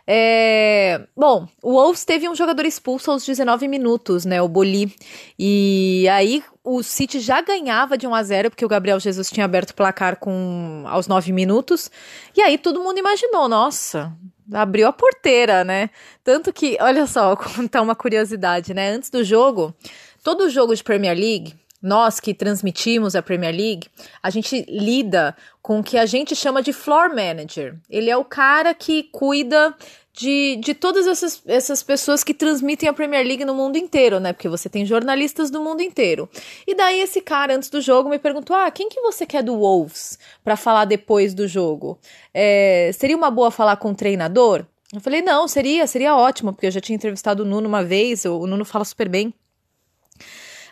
É, 0.06 1.00
Bom, 1.16 1.46
o 1.62 1.72
Wolves 1.72 2.04
teve 2.04 2.28
um 2.28 2.34
jogador 2.34 2.64
expulso 2.64 3.10
aos 3.10 3.26
19 3.26 3.66
minutos, 3.66 4.24
né, 4.24 4.40
o 4.40 4.48
Boli. 4.48 4.94
E 5.38 6.06
aí 6.10 6.44
o 6.64 6.82
City 6.82 7.18
já 7.18 7.40
ganhava 7.40 7.98
de 7.98 8.06
1 8.06 8.14
a 8.14 8.22
0 8.22 8.50
porque 8.50 8.64
o 8.64 8.68
Gabriel 8.68 9.00
Jesus 9.00 9.30
tinha 9.30 9.44
aberto 9.44 9.70
o 9.70 9.74
placar 9.74 10.16
com 10.16 10.84
aos 10.86 11.08
9 11.08 11.32
minutos. 11.32 11.90
E 12.36 12.40
aí 12.40 12.56
todo 12.56 12.82
mundo 12.82 12.98
imaginou, 12.98 13.48
nossa, 13.48 14.12
abriu 14.52 14.86
a 14.86 14.92
porteira, 14.92 15.64
né? 15.64 15.90
Tanto 16.22 16.52
que, 16.52 16.76
olha 16.80 17.06
só, 17.06 17.34
contar 17.36 17.82
uma 17.82 17.94
curiosidade, 17.94 18.72
né? 18.72 18.90
Antes 18.90 19.10
do 19.10 19.24
jogo, 19.24 19.74
todo 20.22 20.48
jogo 20.48 20.74
de 20.74 20.84
Premier 20.84 21.16
League, 21.16 21.54
nós 21.82 22.20
que 22.20 22.32
transmitimos 22.32 23.16
a 23.16 23.22
Premier 23.22 23.52
League, 23.52 23.88
a 24.22 24.30
gente 24.30 24.64
lida 24.68 25.36
com 25.60 25.80
o 25.80 25.82
que 25.82 25.98
a 25.98 26.06
gente 26.06 26.36
chama 26.36 26.62
de 26.62 26.72
floor 26.72 27.08
manager. 27.08 27.76
Ele 27.90 28.08
é 28.08 28.16
o 28.16 28.24
cara 28.24 28.72
que 28.72 29.02
cuida 29.04 29.74
de, 30.12 30.56
de 30.56 30.74
todas 30.74 31.06
essas, 31.06 31.42
essas 31.46 31.82
pessoas 31.82 32.22
que 32.22 32.34
transmitem 32.34 32.88
a 32.88 32.92
Premier 32.92 33.26
League 33.26 33.44
no 33.44 33.54
mundo 33.54 33.76
inteiro, 33.76 34.20
né? 34.20 34.32
Porque 34.32 34.48
você 34.48 34.68
tem 34.68 34.84
jornalistas 34.84 35.50
do 35.50 35.60
mundo 35.62 35.82
inteiro. 35.82 36.28
E 36.66 36.74
daí 36.74 37.00
esse 37.00 37.20
cara, 37.20 37.54
antes 37.56 37.70
do 37.70 37.80
jogo, 37.80 38.10
me 38.10 38.18
perguntou: 38.18 38.54
ah, 38.54 38.70
quem 38.70 38.88
que 38.88 39.00
você 39.00 39.24
quer 39.24 39.42
do 39.42 39.56
Wolves 39.56 40.18
para 40.44 40.56
falar 40.56 40.84
depois 40.84 41.32
do 41.32 41.48
jogo? 41.48 41.98
É, 42.34 42.90
seria 42.92 43.16
uma 43.16 43.30
boa 43.30 43.50
falar 43.50 43.76
com 43.76 43.90
o 43.90 43.94
treinador? 43.94 44.66
Eu 44.92 45.00
falei, 45.00 45.22
não, 45.22 45.48
seria, 45.48 45.86
seria 45.86 46.14
ótimo, 46.14 46.52
porque 46.52 46.66
eu 46.66 46.70
já 46.70 46.80
tinha 46.80 46.94
entrevistado 46.94 47.42
o 47.42 47.46
Nuno 47.46 47.66
uma 47.66 47.82
vez, 47.82 48.26
o, 48.26 48.40
o 48.40 48.46
Nuno 48.46 48.62
fala 48.62 48.84
super 48.84 49.08
bem. 49.08 49.32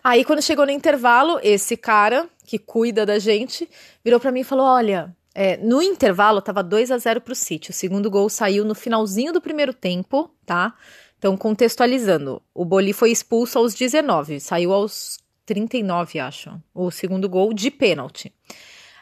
Aí, 0.04 0.26
quando 0.26 0.42
chegou 0.42 0.66
no 0.66 0.72
intervalo, 0.72 1.40
esse 1.42 1.74
cara 1.74 2.28
que 2.44 2.58
cuida 2.58 3.06
da 3.06 3.18
gente 3.18 3.68
virou 4.04 4.20
pra 4.20 4.30
mim 4.30 4.40
e 4.40 4.44
falou: 4.44 4.66
Olha, 4.66 5.14
é, 5.34 5.56
no 5.58 5.82
intervalo 5.82 6.40
tava 6.40 6.62
2 6.62 6.90
a 6.90 6.98
0 6.98 7.20
pro 7.20 7.34
City. 7.34 7.70
O 7.70 7.72
segundo 7.74 8.10
gol 8.10 8.28
saiu 8.28 8.64
no 8.64 8.74
finalzinho 8.74 9.32
do 9.32 9.40
primeiro 9.40 9.72
tempo, 9.72 10.30
tá? 10.44 10.74
Então, 11.18 11.36
contextualizando, 11.36 12.42
o 12.54 12.64
Boli 12.64 12.92
foi 12.92 13.10
expulso 13.10 13.58
aos 13.58 13.74
19, 13.74 14.40
saiu 14.40 14.72
aos 14.72 15.18
39, 15.44 16.18
acho. 16.18 16.50
O 16.74 16.90
segundo 16.90 17.28
gol 17.28 17.52
de 17.52 17.70
pênalti. 17.70 18.32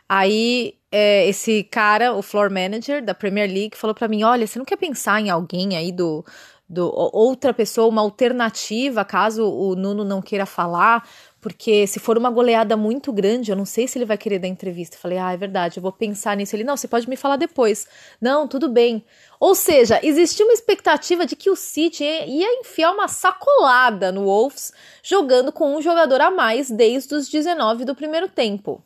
Aí, 0.08 0.74
é, 0.90 1.26
esse 1.28 1.62
cara, 1.64 2.14
o 2.14 2.22
floor 2.22 2.50
manager 2.50 3.04
da 3.04 3.14
Premier 3.14 3.48
League, 3.48 3.76
falou 3.76 3.94
pra 3.94 4.08
mim: 4.08 4.22
Olha, 4.24 4.46
você 4.46 4.58
não 4.58 4.64
quer 4.66 4.76
pensar 4.78 5.20
em 5.20 5.28
alguém 5.28 5.76
aí 5.76 5.92
do, 5.92 6.24
do 6.68 6.86
o- 6.88 7.10
outra 7.12 7.52
pessoa, 7.52 7.88
uma 7.88 8.00
alternativa, 8.00 9.04
caso 9.04 9.44
o 9.46 9.74
Nuno 9.76 10.04
não 10.04 10.22
queira 10.22 10.46
falar, 10.46 11.06
porque 11.48 11.86
se 11.86 11.98
for 11.98 12.18
uma 12.18 12.28
goleada 12.30 12.76
muito 12.76 13.10
grande, 13.10 13.50
eu 13.50 13.56
não 13.56 13.64
sei 13.64 13.88
se 13.88 13.96
ele 13.96 14.04
vai 14.04 14.18
querer 14.18 14.38
dar 14.38 14.48
entrevista. 14.48 14.96
Eu 14.96 15.00
Falei, 15.00 15.16
ah, 15.16 15.32
é 15.32 15.36
verdade, 15.36 15.78
eu 15.78 15.82
vou 15.82 15.90
pensar 15.90 16.36
nisso. 16.36 16.54
Ele, 16.54 16.62
não, 16.62 16.76
você 16.76 16.86
pode 16.86 17.08
me 17.08 17.16
falar 17.16 17.36
depois. 17.36 17.86
Não, 18.20 18.46
tudo 18.46 18.68
bem. 18.68 19.02
Ou 19.40 19.54
seja, 19.54 19.98
existia 20.02 20.44
uma 20.44 20.52
expectativa 20.52 21.24
de 21.24 21.34
que 21.34 21.48
o 21.48 21.56
City 21.56 22.04
ia 22.04 22.26
ia 22.26 22.60
enfiar 22.60 22.92
uma 22.92 23.08
sacolada 23.08 24.12
no 24.12 24.24
Wolves, 24.24 24.72
jogando 25.02 25.50
com 25.50 25.74
um 25.74 25.80
jogador 25.80 26.20
a 26.20 26.30
mais 26.30 26.70
desde 26.70 27.14
os 27.14 27.28
19 27.30 27.86
do 27.86 27.94
primeiro 27.94 28.28
tempo. 28.28 28.84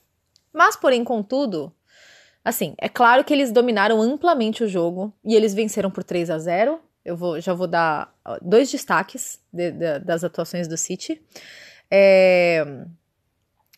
Mas, 0.52 0.76
porém, 0.76 1.02
contudo, 1.02 1.72
Assim, 2.44 2.74
é 2.78 2.88
claro 2.88 3.22
que 3.22 3.32
eles 3.32 3.52
dominaram 3.52 4.02
amplamente 4.02 4.64
o 4.64 4.68
jogo 4.68 5.12
e 5.24 5.36
eles 5.36 5.54
venceram 5.54 5.92
por 5.92 6.02
3 6.02 6.28
a 6.28 6.38
0 6.40 6.80
Eu 7.04 7.16
vou, 7.16 7.40
já 7.40 7.52
vou 7.54 7.68
dar 7.68 8.12
dois 8.40 8.68
destaques 8.70 9.38
de- 9.52 9.70
de- 9.70 9.98
das 10.00 10.24
atuações 10.24 10.66
do 10.66 10.76
City. 10.76 11.22
É, 11.92 12.64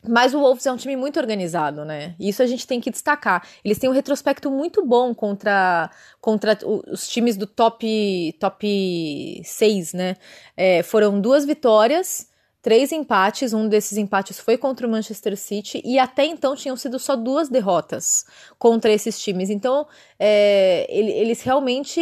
Mas 0.07 0.35
o 0.35 0.39
Wolves 0.41 0.67
é 0.67 0.73
um 0.73 0.77
time 0.77 0.97
muito 0.97 1.19
organizado, 1.19 1.83
né? 1.85 2.15
Isso 2.21 2.43
a 2.43 2.47
gente 2.47 2.67
tem 2.67 2.79
que 2.79 2.91
destacar. 2.91 3.47
Eles 3.65 3.79
têm 3.79 3.89
um 3.89 3.93
retrospecto 3.93 4.51
muito 4.51 4.85
bom 4.85 5.15
contra, 5.15 5.91
contra 6.21 6.59
os 6.91 7.09
times 7.09 7.39
do 7.39 7.47
top, 7.47 8.37
top 8.39 9.41
6, 9.45 9.95
né? 9.95 10.17
É, 10.57 10.83
foram 10.83 11.19
duas 11.19 11.47
vitórias, 11.47 12.29
três 12.65 12.91
empates. 12.91 13.53
Um 13.53 13.69
desses 13.69 13.99
empates 13.99 14.41
foi 14.41 14.57
contra 14.57 14.87
o 14.87 14.91
Manchester 14.91 15.37
City 15.37 15.83
e 15.85 15.99
até 15.99 16.25
então 16.25 16.57
tinham 16.57 16.77
sido 16.77 16.99
só 16.99 17.15
duas 17.15 17.51
derrotas 17.51 18.25
contra 18.59 18.91
esses 18.91 19.21
times. 19.23 19.51
Então, 19.51 19.87
é, 20.19 20.87
ele- 20.89 21.13
eles 21.13 21.43
realmente 21.43 22.01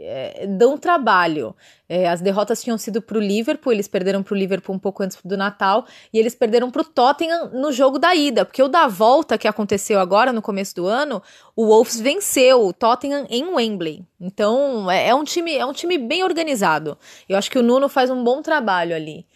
é, 0.00 0.46
dão 0.48 0.78
trabalho. 0.78 1.54
É, 1.86 2.08
as 2.08 2.20
derrotas 2.20 2.62
tinham 2.62 2.78
sido 2.78 3.02
para 3.02 3.18
o 3.18 3.20
Liverpool, 3.20 3.72
eles 3.72 3.88
perderam 3.88 4.22
para 4.22 4.32
o 4.32 4.36
Liverpool 4.38 4.74
um 4.74 4.78
pouco 4.78 5.02
antes 5.02 5.18
do 5.22 5.36
Natal, 5.36 5.84
e 6.12 6.18
eles 6.18 6.34
perderam 6.34 6.70
para 6.70 6.82
o 6.82 6.84
Tottenham 6.84 7.50
no 7.50 7.70
jogo 7.72 7.98
da 7.98 8.14
ida, 8.14 8.44
porque 8.44 8.62
o 8.62 8.68
da 8.68 8.86
volta 8.86 9.36
que 9.36 9.48
aconteceu 9.48 10.00
agora 10.00 10.32
no 10.32 10.40
começo 10.40 10.74
do 10.76 10.86
ano, 10.86 11.20
o 11.54 11.66
Wolves 11.66 12.00
venceu 12.00 12.64
o 12.64 12.72
Tottenham 12.72 13.26
em 13.28 13.44
Wembley. 13.44 14.04
Então 14.20 14.90
é, 14.90 15.08
é 15.08 15.14
um 15.14 15.24
time 15.24 15.54
é 15.56 15.66
um 15.66 15.72
time 15.72 15.98
bem 15.98 16.22
organizado. 16.24 16.96
Eu 17.28 17.36
acho 17.36 17.50
que 17.50 17.58
o 17.58 17.62
Nuno 17.62 17.88
faz 17.88 18.08
um 18.08 18.22
bom 18.24 18.40
trabalho 18.40 18.94
ali. 18.94 19.26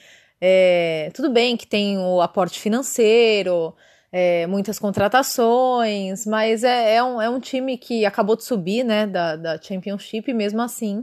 É, 0.47 1.11
tudo 1.15 1.31
bem 1.31 1.57
que 1.57 1.67
tem 1.67 1.97
o 1.97 2.21
aporte 2.21 2.61
financeiro, 2.61 3.75
é, 4.13 4.47
muitas 4.47 4.79
contratações, 4.79 6.27
mas 6.27 6.63
é, 6.63 6.97
é, 6.97 7.03
um, 7.03 7.19
é 7.19 7.31
um 7.31 7.41
time 7.41 7.79
que 7.79 8.05
acabou 8.05 8.37
de 8.37 8.45
subir 8.45 8.85
né, 8.85 9.07
da, 9.07 9.37
da 9.37 9.59
Championship, 9.59 10.31
e 10.31 10.35
mesmo 10.35 10.61
assim 10.61 11.03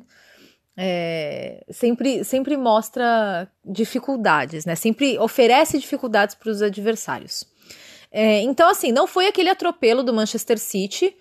é, 0.77 1.65
sempre, 1.71 2.23
sempre 2.23 2.55
mostra 2.55 3.47
dificuldades, 3.65 4.63
né? 4.63 4.75
Sempre 4.75 5.17
oferece 5.17 5.79
dificuldades 5.79 6.35
para 6.35 6.51
os 6.51 6.61
adversários. 6.61 7.43
É, 8.11 8.41
então, 8.41 8.69
assim, 8.69 8.91
não 8.91 9.07
foi 9.07 9.25
aquele 9.25 9.49
atropelo 9.49 10.03
do 10.03 10.13
Manchester 10.13 10.59
City, 10.59 11.17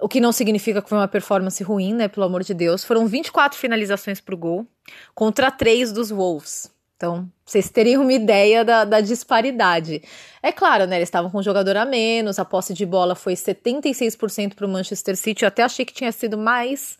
o 0.00 0.08
que 0.08 0.22
não 0.22 0.32
significa 0.32 0.80
que 0.80 0.88
foi 0.88 0.96
uma 0.96 1.06
performance 1.06 1.62
ruim, 1.62 1.92
né? 1.92 2.08
Pelo 2.08 2.24
amor 2.24 2.42
de 2.42 2.54
Deus. 2.54 2.82
Foram 2.82 3.06
24 3.06 3.58
finalizações 3.58 4.22
pro 4.22 4.38
gol 4.38 4.66
contra 5.14 5.50
3 5.50 5.92
dos 5.92 6.10
Wolves. 6.10 6.77
Então, 6.98 7.30
vocês 7.46 7.70
terem 7.70 7.96
uma 7.96 8.12
ideia 8.12 8.64
da, 8.64 8.84
da 8.84 9.00
disparidade. 9.00 10.02
É 10.42 10.50
claro, 10.50 10.84
né? 10.84 10.96
Eles 10.96 11.06
estavam 11.06 11.30
com 11.30 11.38
um 11.38 11.42
jogador 11.42 11.76
a 11.76 11.84
menos, 11.84 12.40
a 12.40 12.44
posse 12.44 12.74
de 12.74 12.84
bola 12.84 13.14
foi 13.14 13.34
76% 13.34 14.56
para 14.56 14.66
o 14.66 14.68
Manchester 14.68 15.16
City. 15.16 15.44
Eu 15.44 15.48
até 15.48 15.62
achei 15.62 15.84
que 15.84 15.94
tinha 15.94 16.10
sido 16.10 16.36
mais, 16.36 16.98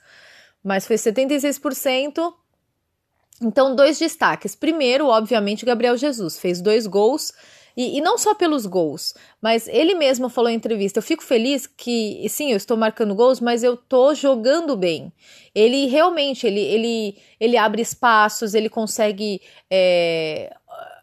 mas 0.62 0.86
foi 0.86 0.94
76%. 0.94 2.32
Então, 3.42 3.74
dois 3.74 3.98
destaques. 3.98 4.54
Primeiro, 4.54 5.08
obviamente, 5.08 5.66
Gabriel 5.66 5.96
Jesus 5.96 6.38
fez 6.38 6.60
dois 6.60 6.86
gols. 6.86 7.32
E, 7.78 7.98
e 7.98 8.00
não 8.00 8.18
só 8.18 8.34
pelos 8.34 8.66
gols, 8.66 9.14
mas 9.40 9.68
ele 9.68 9.94
mesmo 9.94 10.28
falou 10.28 10.50
em 10.50 10.56
entrevista: 10.56 10.98
eu 10.98 11.02
fico 11.02 11.22
feliz 11.22 11.64
que, 11.64 12.26
sim, 12.28 12.50
eu 12.50 12.56
estou 12.56 12.76
marcando 12.76 13.14
gols, 13.14 13.40
mas 13.40 13.62
eu 13.62 13.76
tô 13.76 14.12
jogando 14.16 14.76
bem. 14.76 15.12
Ele 15.54 15.86
realmente, 15.86 16.44
ele, 16.44 16.58
ele, 16.60 17.16
ele 17.38 17.56
abre 17.56 17.80
espaços, 17.80 18.52
ele 18.54 18.68
consegue. 18.68 19.40
é, 19.70 20.52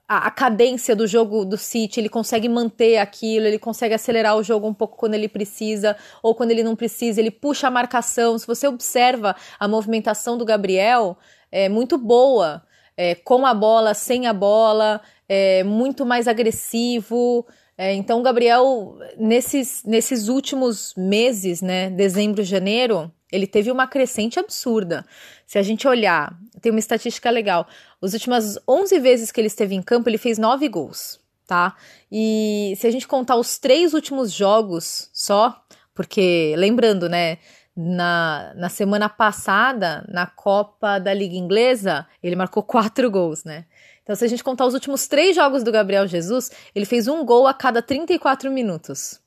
a, 0.05 0.27
a 0.27 0.31
cadência 0.31 0.95
do 0.95 1.07
jogo 1.07 1.45
do 1.45 1.57
City, 1.57 2.01
ele 2.01 2.09
consegue 2.09 2.49
manter 2.49 2.97
aquilo, 2.97 3.47
ele 3.47 3.57
consegue 3.57 3.93
acelerar 3.93 4.35
o 4.35 4.43
jogo 4.43 4.67
um 4.67 4.73
pouco 4.73 4.97
quando 4.97 5.13
ele 5.13 5.29
precisa, 5.29 5.95
ou 6.21 6.35
quando 6.35 6.51
ele 6.51 6.61
não 6.61 6.75
precisa, 6.75 7.21
ele 7.21 7.31
puxa 7.31 7.67
a 7.67 7.71
marcação. 7.71 8.37
Se 8.37 8.45
você 8.45 8.67
observa 8.67 9.33
a 9.57 9.67
movimentação 9.67 10.37
do 10.37 10.43
Gabriel, 10.45 11.17
é 11.49 11.69
muito 11.69 11.97
boa. 11.97 12.63
É, 12.97 13.13
com 13.13 13.45
a 13.45 13.53
bola, 13.53 13.93
sem 13.93 14.25
a 14.25 14.31
bola, 14.31 15.01
é, 15.27 15.63
muito 15.63 16.05
mais 16.05 16.27
agressivo. 16.27 17.45
É, 17.77 17.93
então, 17.93 18.19
o 18.19 18.23
Gabriel, 18.23 18.97
nesses, 19.17 19.83
nesses 19.83 20.27
últimos 20.27 20.93
meses, 20.95 21.61
né, 21.61 21.89
dezembro, 21.89 22.43
janeiro, 22.43 23.11
ele 23.31 23.47
teve 23.47 23.71
uma 23.71 23.87
crescente 23.87 24.39
absurda. 24.39 25.05
Se 25.45 25.57
a 25.57 25.63
gente 25.63 25.87
olhar, 25.87 26.37
tem 26.61 26.71
uma 26.71 26.79
estatística 26.79 27.29
legal. 27.29 27.67
As 28.01 28.13
últimas 28.13 28.57
11 28.67 28.99
vezes 28.99 29.31
que 29.31 29.41
ele 29.41 29.47
esteve 29.47 29.75
em 29.75 29.81
campo, 29.81 30.09
ele 30.09 30.17
fez 30.17 30.37
9 30.37 30.67
gols, 30.69 31.19
tá? 31.45 31.75
E 32.11 32.73
se 32.77 32.87
a 32.87 32.91
gente 32.91 33.07
contar 33.07 33.35
os 33.35 33.57
três 33.57 33.93
últimos 33.93 34.31
jogos 34.31 35.09
só, 35.11 35.61
porque, 35.93 36.53
lembrando, 36.57 37.09
né, 37.09 37.37
na, 37.75 38.53
na 38.55 38.69
semana 38.69 39.09
passada, 39.09 40.05
na 40.07 40.25
Copa 40.25 40.97
da 40.97 41.13
Liga 41.13 41.35
Inglesa, 41.35 42.07
ele 42.23 42.35
marcou 42.35 42.63
quatro 42.63 43.11
gols, 43.11 43.43
né? 43.43 43.65
Então, 44.05 44.15
se 44.15 44.23
a 44.23 44.27
gente 44.27 44.43
contar 44.43 44.67
os 44.67 44.75
últimos 44.75 45.07
três 45.07 45.35
jogos 45.35 45.63
do 45.63 45.71
Gabriel 45.71 46.05
Jesus, 46.05 46.51
ele 46.75 46.85
fez 46.85 47.07
um 47.07 47.25
gol 47.25 47.47
a 47.47 47.55
cada 47.55 47.81
34 47.81 48.51
minutos. 48.51 49.19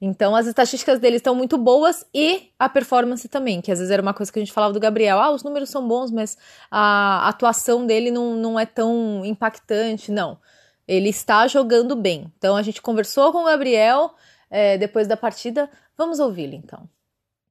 Então, 0.00 0.34
as 0.34 0.48
estatísticas 0.48 0.98
dele 0.98 1.16
estão 1.16 1.32
muito 1.32 1.56
boas 1.56 2.04
e 2.12 2.50
a 2.58 2.68
performance 2.68 3.28
também, 3.28 3.60
que 3.60 3.70
às 3.70 3.78
vezes 3.78 3.92
era 3.92 4.02
uma 4.02 4.12
coisa 4.12 4.32
que 4.32 4.40
a 4.40 4.42
gente 4.42 4.52
falava 4.52 4.72
do 4.72 4.80
Gabriel. 4.80 5.20
Ah, 5.20 5.30
os 5.30 5.44
números 5.44 5.70
são 5.70 5.86
bons, 5.86 6.10
mas 6.10 6.36
a 6.68 7.28
atuação 7.28 7.86
dele 7.86 8.10
não, 8.10 8.34
não 8.34 8.58
é 8.58 8.66
tão 8.66 9.24
impactante. 9.24 10.10
Não. 10.10 10.38
Ele 10.88 11.08
está 11.08 11.46
jogando 11.46 11.94
bem. 11.94 12.30
Então, 12.36 12.56
a 12.56 12.62
gente 12.62 12.82
conversou 12.82 13.30
com 13.30 13.42
o 13.42 13.44
Gabriel 13.44 14.12
é, 14.50 14.76
depois 14.76 15.06
da 15.06 15.16
partida. 15.16 15.70
Vamos 15.96 16.18
ouvi-lo, 16.18 16.54
então. 16.54 16.88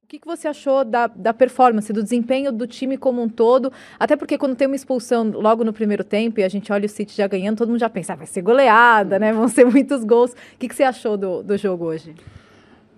O 0.06 0.08
que, 0.08 0.20
que 0.20 0.26
você 0.26 0.46
achou 0.46 0.84
da, 0.84 1.08
da 1.08 1.34
performance, 1.34 1.92
do 1.92 2.00
desempenho 2.00 2.52
do 2.52 2.64
time 2.64 2.96
como 2.96 3.20
um 3.20 3.28
todo? 3.28 3.72
Até 3.98 4.14
porque 4.14 4.38
quando 4.38 4.54
tem 4.54 4.68
uma 4.68 4.76
expulsão 4.76 5.32
logo 5.32 5.64
no 5.64 5.72
primeiro 5.72 6.04
tempo 6.04 6.38
e 6.38 6.44
a 6.44 6.48
gente 6.48 6.72
olha 6.72 6.86
o 6.86 6.88
City 6.88 7.16
já 7.16 7.26
ganhando, 7.26 7.56
todo 7.56 7.70
mundo 7.70 7.80
já 7.80 7.90
pensa, 7.90 8.12
ah, 8.12 8.16
vai 8.16 8.26
ser 8.28 8.40
goleada, 8.40 9.18
né? 9.18 9.32
Vão 9.32 9.48
ser 9.48 9.64
muitos 9.66 10.04
gols. 10.04 10.30
O 10.30 10.58
que, 10.60 10.68
que 10.68 10.76
você 10.76 10.84
achou 10.84 11.16
do, 11.16 11.42
do 11.42 11.56
jogo 11.56 11.86
hoje? 11.86 12.14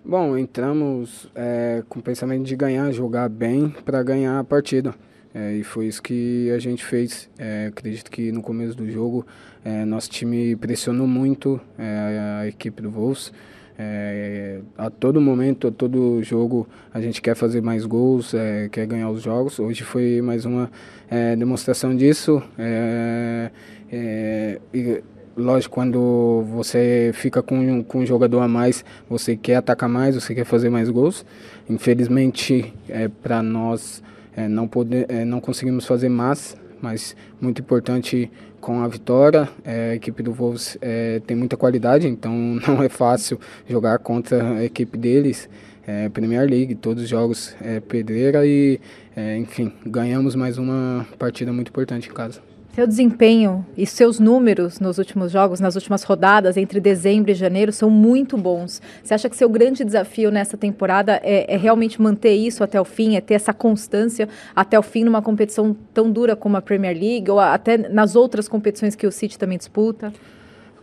Bom, 0.05 0.37
entramos 0.37 1.31
é, 1.35 1.83
com 1.89 1.99
o 1.99 2.03
pensamento 2.03 2.45
de 2.45 2.55
ganhar, 2.55 2.93
jogar 2.93 3.31
bem 3.31 3.71
para 3.87 4.03
ganhar 4.03 4.39
a 4.39 4.45
partida. 4.45 4.95
É, 5.35 5.55
e 5.55 5.65
foi 5.65 5.87
isso 5.87 6.03
que 6.03 6.51
a 6.51 6.59
gente 6.59 6.85
fez. 6.85 7.31
É, 7.39 7.69
acredito 7.69 8.11
que 8.11 8.31
no 8.31 8.43
começo 8.43 8.77
do 8.77 8.87
jogo 8.91 9.27
é, 9.65 9.83
nosso 9.87 10.11
time 10.11 10.55
pressionou 10.57 11.07
muito 11.07 11.59
é, 11.79 12.41
a 12.43 12.47
equipe 12.47 12.83
do 12.83 12.91
Wolves. 12.91 13.33
É, 13.81 14.59
a 14.77 14.91
todo 14.91 15.21
momento, 15.21 15.69
a 15.69 15.71
todo 15.71 16.21
jogo, 16.21 16.67
a 16.93 17.01
gente 17.01 17.23
quer 17.23 17.37
fazer 17.37 17.63
mais 17.63 17.87
gols, 17.87 18.35
é, 18.35 18.69
quer 18.69 18.85
ganhar 18.87 19.09
os 19.09 19.23
jogos. 19.23 19.61
Hoje 19.61 19.85
foi 19.85 20.21
mais 20.21 20.45
uma 20.45 20.69
é, 21.09 21.37
demonstração 21.37 21.97
disso. 21.97 22.43
É, 22.59 23.51
é, 23.93 24.61
e, 24.75 25.01
lógico, 25.37 25.77
quando 25.77 26.43
você 26.51 27.13
fica 27.15 27.41
com, 27.41 27.85
com 27.85 28.01
um 28.01 28.07
jogador 28.07 28.41
a 28.41 28.49
mais, 28.49 28.85
você 29.09 29.37
quer 29.37 29.55
atacar 29.55 29.89
mais, 29.89 30.17
você 30.17 30.35
quer 30.35 30.45
fazer 30.45 30.71
mais 30.71 30.91
gols. 30.91 31.25
Infelizmente, 31.71 32.75
é, 32.89 33.07
para 33.07 33.45
nós, 33.45 34.03
não, 34.51 34.67
poder, 34.67 35.07
não 35.25 35.41
conseguimos 35.41 35.85
fazer 35.87 36.09
mais, 36.09 36.57
mas 36.81 37.17
muito 37.41 37.61
importante 37.61 38.31
com 38.61 38.81
a 38.81 38.89
vitória. 38.89 39.49
É, 39.65 39.91
a 39.91 39.95
equipe 39.95 40.23
do 40.23 40.33
Wolves 40.33 40.77
é, 40.81 41.21
tem 41.27 41.37
muita 41.37 41.57
qualidade, 41.57 42.07
então 42.07 42.33
não 42.67 42.83
é 42.83 42.89
fácil 42.89 43.39
jogar 43.69 43.99
contra 43.99 44.59
a 44.59 44.65
equipe 44.65 44.97
deles. 44.97 45.49
É, 45.87 46.09
Premier 46.11 46.49
League, 46.49 46.75
todos 46.75 47.05
os 47.05 47.09
jogos 47.09 47.57
é 47.63 47.81
pedreira 47.81 48.45
e, 48.47 48.79
é, 49.17 49.39
enfim, 49.39 49.73
ganhamos 49.87 50.35
mais 50.35 50.59
uma 50.59 51.07
partida 51.19 51.51
muito 51.53 51.69
importante 51.69 52.11
em 52.11 52.13
casa. 52.13 52.48
Seu 52.79 52.87
desempenho 52.87 53.67
e 53.77 53.85
seus 53.85 54.21
números 54.21 54.79
nos 54.79 54.99
últimos 54.99 55.33
jogos, 55.33 55.59
nas 55.59 55.75
últimas 55.75 56.05
rodadas, 56.05 56.57
entre 56.57 56.79
dezembro 56.79 57.33
e 57.33 57.35
janeiro, 57.35 57.73
são 57.73 57.91
muito 57.91 58.37
bons. 58.37 58.81
Você 59.03 59.15
acha 59.15 59.29
que 59.29 59.37
seu 59.37 59.49
grande 59.49 59.83
desafio 59.83 60.31
nessa 60.31 60.57
temporada 60.57 61.21
é, 61.25 61.53
é, 61.53 61.57
realmente 61.57 62.01
manter 62.01 62.35
isso 62.35 62.63
até 62.63 62.81
o 62.81 62.85
fim, 62.85 63.17
é 63.17 63.21
ter 63.21 63.35
essa 63.35 63.53
constância 63.53 64.29
até 64.55 64.79
o 64.79 64.83
fim 64.85 65.03
numa 65.03 65.21
competição 65.21 65.77
tão 65.93 66.09
dura 66.09 66.37
como 66.37 66.57
a 66.57 66.63
Premier 66.63 66.97
League 66.97 67.29
ou 67.29 67.41
até 67.41 67.77
nas 67.77 68.15
outras 68.15 68.47
competições 68.47 68.95
que 68.95 69.09
o 69.09 69.11
City 69.11 69.37
também 69.37 69.59
disputa? 69.59 70.13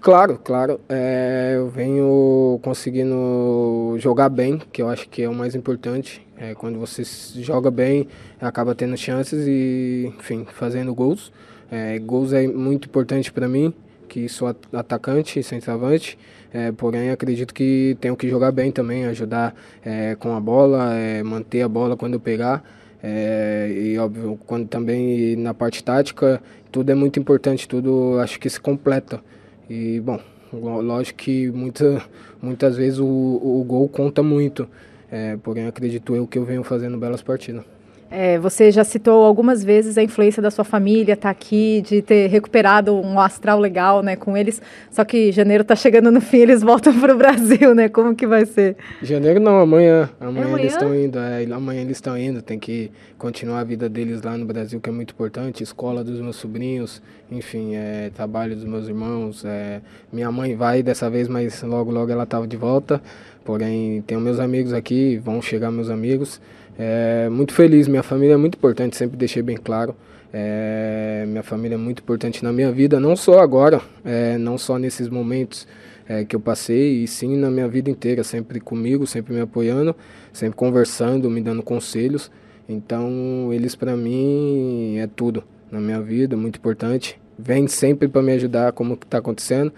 Claro, 0.02 0.38
claro. 0.44 0.82
É, 0.90 1.54
eu 1.56 1.70
venho 1.70 2.60
conseguindo 2.62 3.96
jogar 4.00 4.28
bem, 4.28 4.62
que 4.74 4.82
eu 4.82 4.90
acho 4.90 5.08
que 5.08 5.22
é 5.22 5.30
o 5.30 5.34
mais 5.34 5.56
importante. 5.56 6.28
É, 6.38 6.54
quando 6.54 6.78
você 6.78 7.04
joga 7.42 7.72
bem, 7.72 8.10
acaba 8.42 8.76
tendo 8.76 8.98
chances 8.98 9.48
e, 9.48 10.14
enfim, 10.20 10.46
fazendo 10.52 10.94
gols. 10.94 11.32
É, 11.76 12.00
gols 12.00 12.32
é 12.32 12.48
muito 12.48 12.88
importante 12.88 13.34
para 13.34 13.50
mim, 13.50 13.74
que 14.08 14.30
sou 14.30 14.48
atacante, 14.72 15.44
centroavante, 15.44 16.18
é, 16.54 16.72
porém 16.72 17.10
acredito 17.10 17.54
que 17.54 17.98
tenho 18.00 18.16
que 18.16 18.30
jogar 18.30 18.54
bem 18.54 18.72
também, 18.72 19.04
ajudar 19.08 19.54
é, 19.84 20.16
com 20.16 20.34
a 20.34 20.40
bola, 20.40 20.94
é, 20.94 21.22
manter 21.22 21.64
a 21.64 21.68
bola 21.68 21.98
quando 21.98 22.14
eu 22.14 22.20
pegar. 22.22 22.64
É, 23.04 23.70
e 23.76 23.98
óbvio, 23.98 24.40
quando 24.48 24.70
também 24.70 25.36
na 25.36 25.54
parte 25.54 25.84
tática, 25.84 26.42
tudo 26.72 26.90
é 26.94 26.96
muito 26.96 27.20
importante, 27.20 27.68
tudo 27.68 28.20
acho 28.22 28.40
que 28.40 28.50
se 28.50 28.60
completa. 28.60 29.22
E 29.70 30.00
bom, 30.00 30.22
lógico 30.54 31.20
que 31.20 31.52
muita, 31.52 32.02
muitas 32.42 32.78
vezes 32.78 33.00
o, 33.00 33.06
o 33.06 33.66
gol 33.68 33.90
conta 33.90 34.24
muito, 34.24 34.66
é, 35.12 35.36
porém 35.44 35.68
acredito 35.68 36.16
eu 36.16 36.26
que 36.26 36.38
eu 36.38 36.46
venho 36.46 36.64
fazendo 36.64 36.98
belas 36.98 37.22
partidas. 37.22 37.75
É, 38.18 38.40
você 38.40 38.72
já 38.72 38.86
citou 38.86 39.26
algumas 39.26 39.62
vezes 39.62 39.98
a 39.98 40.02
influência 40.02 40.42
da 40.42 40.50
sua 40.50 40.64
família, 40.64 41.16
estar 41.16 41.28
tá 41.28 41.30
aqui, 41.30 41.82
de 41.82 42.02
ter 42.02 42.28
recuperado 42.28 42.96
um 42.96 43.20
astral 43.20 43.60
legal, 43.60 44.02
né, 44.02 44.16
com 44.16 44.38
eles. 44.38 44.62
Só 44.90 45.04
que 45.04 45.34
janeiro 45.34 45.64
está 45.64 45.76
chegando 45.76 46.10
no 46.10 46.22
fim, 46.22 46.38
eles 46.38 46.62
voltam 46.62 46.98
para 46.98 47.14
o 47.14 47.18
Brasil, 47.18 47.76
né? 47.76 47.90
Como 47.90 48.16
que 48.16 48.26
vai 48.26 48.46
ser? 48.46 48.78
Janeiro 49.02 49.42
não, 49.42 49.60
amanhã. 49.60 50.10
Amanhã, 50.18 50.46
é 50.46 50.48
amanhã? 50.48 50.60
eles 50.60 50.72
estão 50.72 50.96
indo. 50.96 51.20
É, 51.20 51.44
amanhã 51.54 51.82
eles 51.82 51.98
estão 51.98 52.18
indo. 52.18 52.42
Tem 52.42 52.58
que 52.58 52.90
continuar 53.18 53.60
a 53.60 53.64
vida 53.66 53.90
deles 53.90 54.22
lá 54.22 54.38
no 54.38 54.46
Brasil, 54.46 54.80
que 54.80 54.90
é 54.90 54.94
muito 54.94 55.14
importante. 55.14 55.62
Escola 55.62 56.02
dos 56.02 56.22
meus 56.22 56.38
sobrinhos, 56.38 57.02
enfim, 57.30 57.76
é, 57.76 58.12
trabalho 58.16 58.56
dos 58.56 58.64
meus 58.64 58.88
irmãos. 58.88 59.44
É, 59.44 59.82
minha 60.10 60.32
mãe 60.32 60.56
vai 60.56 60.82
dessa 60.82 61.10
vez, 61.10 61.28
mas 61.28 61.62
logo 61.64 61.92
logo 61.92 62.10
ela 62.10 62.24
estava 62.24 62.48
de 62.48 62.56
volta. 62.56 63.02
Porém, 63.44 64.02
tenho 64.08 64.22
meus 64.22 64.40
amigos 64.40 64.72
aqui, 64.72 65.18
vão 65.18 65.42
chegar 65.42 65.70
meus 65.70 65.90
amigos. 65.90 66.40
É, 66.78 67.30
muito 67.30 67.54
feliz, 67.54 67.88
minha 67.88 68.04
família 68.04 68.34
é 68.34 68.38
muito 68.38 68.56
importante, 68.56 68.96
sempre 68.96 69.18
deixei 69.18 69.42
bem 69.42 69.58
claro. 69.58 69.96
É, 70.34 71.24
minha 71.28 71.44
família 71.44 71.76
é 71.76 71.78
muito 71.78 72.02
importante 72.02 72.44
na 72.44 72.52
minha 72.52 72.72
vida, 72.72 73.00
não 73.00 73.16
só 73.16 73.40
agora, 73.40 73.82
é, 74.04 74.38
não 74.38 74.58
só 74.58 74.78
nesses 74.78 75.08
momentos 75.08 75.66
é, 76.08 76.26
que 76.26 76.36
eu 76.36 76.40
passei, 76.40 77.04
e 77.04 77.08
sim 77.08 77.38
na 77.38 77.50
minha 77.50 77.68
vida 77.68 77.90
inteira, 77.90 78.24
sempre 78.24 78.60
comigo, 78.60 79.08
sempre 79.08 79.34
me 79.34 79.40
apoiando, 79.40 79.96
sempre 80.34 80.58
conversando, 80.58 81.30
me 81.30 81.42
dando 81.42 81.64
conselhos. 81.64 82.30
Então, 82.68 83.50
eles 83.54 83.76
para 83.76 83.96
mim 83.96 84.98
é 84.98 85.08
tudo 85.08 85.44
na 85.72 85.80
minha 85.80 86.02
vida, 86.02 86.36
muito 86.36 86.58
importante. 86.58 87.20
Vem 87.38 87.68
sempre 87.68 88.08
para 88.08 88.22
me 88.22 88.32
ajudar 88.34 88.72
como 88.72 88.98
que 88.98 89.06
está 89.06 89.20
acontecendo. 89.20 89.72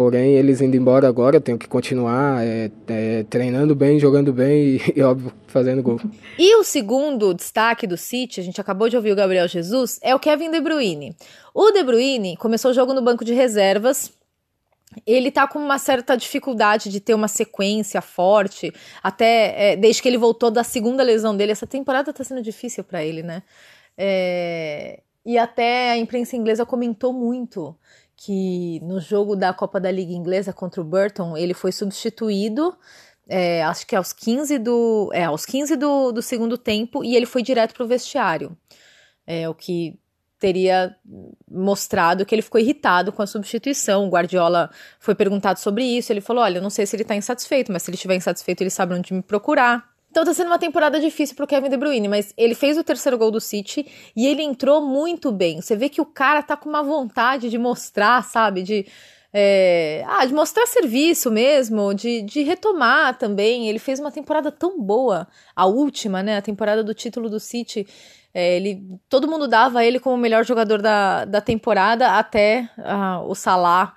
Porém, 0.00 0.32
eles 0.32 0.62
indo 0.62 0.74
embora 0.74 1.06
agora, 1.06 1.36
eu 1.36 1.42
tenho 1.42 1.58
que 1.58 1.68
continuar 1.68 2.42
é, 2.42 2.70
é, 2.88 3.22
treinando 3.24 3.74
bem, 3.74 3.98
jogando 3.98 4.32
bem 4.32 4.80
e, 4.96 4.98
e, 4.98 5.02
óbvio, 5.02 5.30
fazendo 5.46 5.82
gol. 5.82 6.00
E 6.38 6.56
o 6.56 6.64
segundo 6.64 7.34
destaque 7.34 7.86
do 7.86 7.98
City, 7.98 8.40
a 8.40 8.42
gente 8.42 8.58
acabou 8.58 8.88
de 8.88 8.96
ouvir 8.96 9.12
o 9.12 9.14
Gabriel 9.14 9.46
Jesus, 9.46 10.00
é 10.02 10.14
o 10.14 10.18
Kevin 10.18 10.50
De 10.50 10.58
Bruyne. 10.58 11.14
O 11.52 11.70
De 11.70 11.82
Bruyne 11.82 12.34
começou 12.38 12.70
o 12.70 12.74
jogo 12.74 12.94
no 12.94 13.02
banco 13.02 13.26
de 13.26 13.34
reservas, 13.34 14.10
ele 15.06 15.30
tá 15.30 15.46
com 15.46 15.58
uma 15.58 15.76
certa 15.76 16.16
dificuldade 16.16 16.88
de 16.88 16.98
ter 16.98 17.12
uma 17.12 17.28
sequência 17.28 18.00
forte, 18.00 18.72
até 19.02 19.72
é, 19.72 19.76
desde 19.76 20.00
que 20.00 20.08
ele 20.08 20.16
voltou 20.16 20.50
da 20.50 20.64
segunda 20.64 21.02
lesão 21.02 21.36
dele. 21.36 21.52
Essa 21.52 21.66
temporada 21.66 22.10
tá 22.10 22.24
sendo 22.24 22.40
difícil 22.40 22.82
para 22.82 23.04
ele, 23.04 23.22
né? 23.22 23.42
É, 23.98 25.00
e 25.26 25.36
até 25.36 25.90
a 25.90 25.98
imprensa 25.98 26.36
inglesa 26.36 26.64
comentou 26.64 27.12
muito 27.12 27.76
que 28.22 28.80
no 28.80 29.00
jogo 29.00 29.34
da 29.34 29.50
Copa 29.54 29.80
da 29.80 29.90
Liga 29.90 30.12
Inglesa 30.12 30.52
contra 30.52 30.78
o 30.78 30.84
Burton, 30.84 31.38
ele 31.38 31.54
foi 31.54 31.72
substituído, 31.72 32.76
é, 33.26 33.62
acho 33.62 33.86
que 33.86 33.96
aos 33.96 34.12
15 34.12 34.58
do, 34.58 35.10
é, 35.14 35.24
aos 35.24 35.46
15 35.46 35.74
do, 35.76 36.12
do 36.12 36.20
segundo 36.20 36.58
tempo, 36.58 37.02
e 37.02 37.16
ele 37.16 37.24
foi 37.24 37.42
direto 37.42 37.72
para 37.72 37.82
o 37.82 37.88
vestiário. 37.88 38.54
É, 39.26 39.48
o 39.48 39.54
que 39.54 39.98
teria 40.38 40.94
mostrado 41.50 42.26
que 42.26 42.34
ele 42.34 42.42
ficou 42.42 42.60
irritado 42.60 43.10
com 43.10 43.22
a 43.22 43.26
substituição. 43.26 44.06
O 44.06 44.10
Guardiola 44.10 44.70
foi 44.98 45.14
perguntado 45.14 45.58
sobre 45.58 45.84
isso, 45.84 46.12
ele 46.12 46.20
falou: 46.20 46.42
Olha, 46.42 46.58
eu 46.58 46.62
não 46.62 46.70
sei 46.70 46.86
se 46.86 46.96
ele 46.96 47.02
está 47.02 47.16
insatisfeito, 47.16 47.72
mas 47.72 47.82
se 47.82 47.90
ele 47.90 47.96
estiver 47.96 48.16
insatisfeito, 48.16 48.62
ele 48.62 48.70
sabe 48.70 48.94
onde 48.94 49.14
me 49.14 49.22
procurar. 49.22 49.89
Então 50.10 50.24
tá 50.24 50.34
sendo 50.34 50.48
uma 50.48 50.58
temporada 50.58 50.98
difícil 50.98 51.36
pro 51.36 51.46
Kevin 51.46 51.68
De 51.68 51.76
Bruyne, 51.76 52.08
mas 52.08 52.34
ele 52.36 52.54
fez 52.54 52.76
o 52.76 52.82
terceiro 52.82 53.16
gol 53.16 53.30
do 53.30 53.40
City 53.40 53.86
e 54.16 54.26
ele 54.26 54.42
entrou 54.42 54.84
muito 54.84 55.30
bem. 55.30 55.60
Você 55.60 55.76
vê 55.76 55.88
que 55.88 56.00
o 56.00 56.06
cara 56.06 56.42
tá 56.42 56.56
com 56.56 56.68
uma 56.68 56.82
vontade 56.82 57.48
de 57.48 57.56
mostrar, 57.56 58.24
sabe, 58.24 58.62
de 58.62 58.86
é, 59.32 60.04
ah, 60.08 60.26
de 60.26 60.34
mostrar 60.34 60.66
serviço 60.66 61.30
mesmo, 61.30 61.94
de, 61.94 62.22
de 62.22 62.42
retomar 62.42 63.16
também. 63.16 63.68
Ele 63.68 63.78
fez 63.78 64.00
uma 64.00 64.10
temporada 64.10 64.50
tão 64.50 64.80
boa, 64.80 65.28
a 65.54 65.66
última, 65.66 66.22
né? 66.22 66.36
A 66.36 66.42
temporada 66.42 66.82
do 66.82 66.92
título 66.92 67.30
do 67.30 67.38
City. 67.38 67.86
É, 68.34 68.56
ele, 68.56 68.82
todo 69.08 69.28
mundo 69.28 69.46
dava 69.48 69.84
ele 69.84 69.98
como 69.98 70.16
o 70.16 70.18
melhor 70.18 70.44
jogador 70.44 70.80
da, 70.82 71.24
da 71.24 71.40
temporada 71.40 72.18
até 72.18 72.68
ah, 72.78 73.22
o 73.24 73.34
Salah 73.34 73.94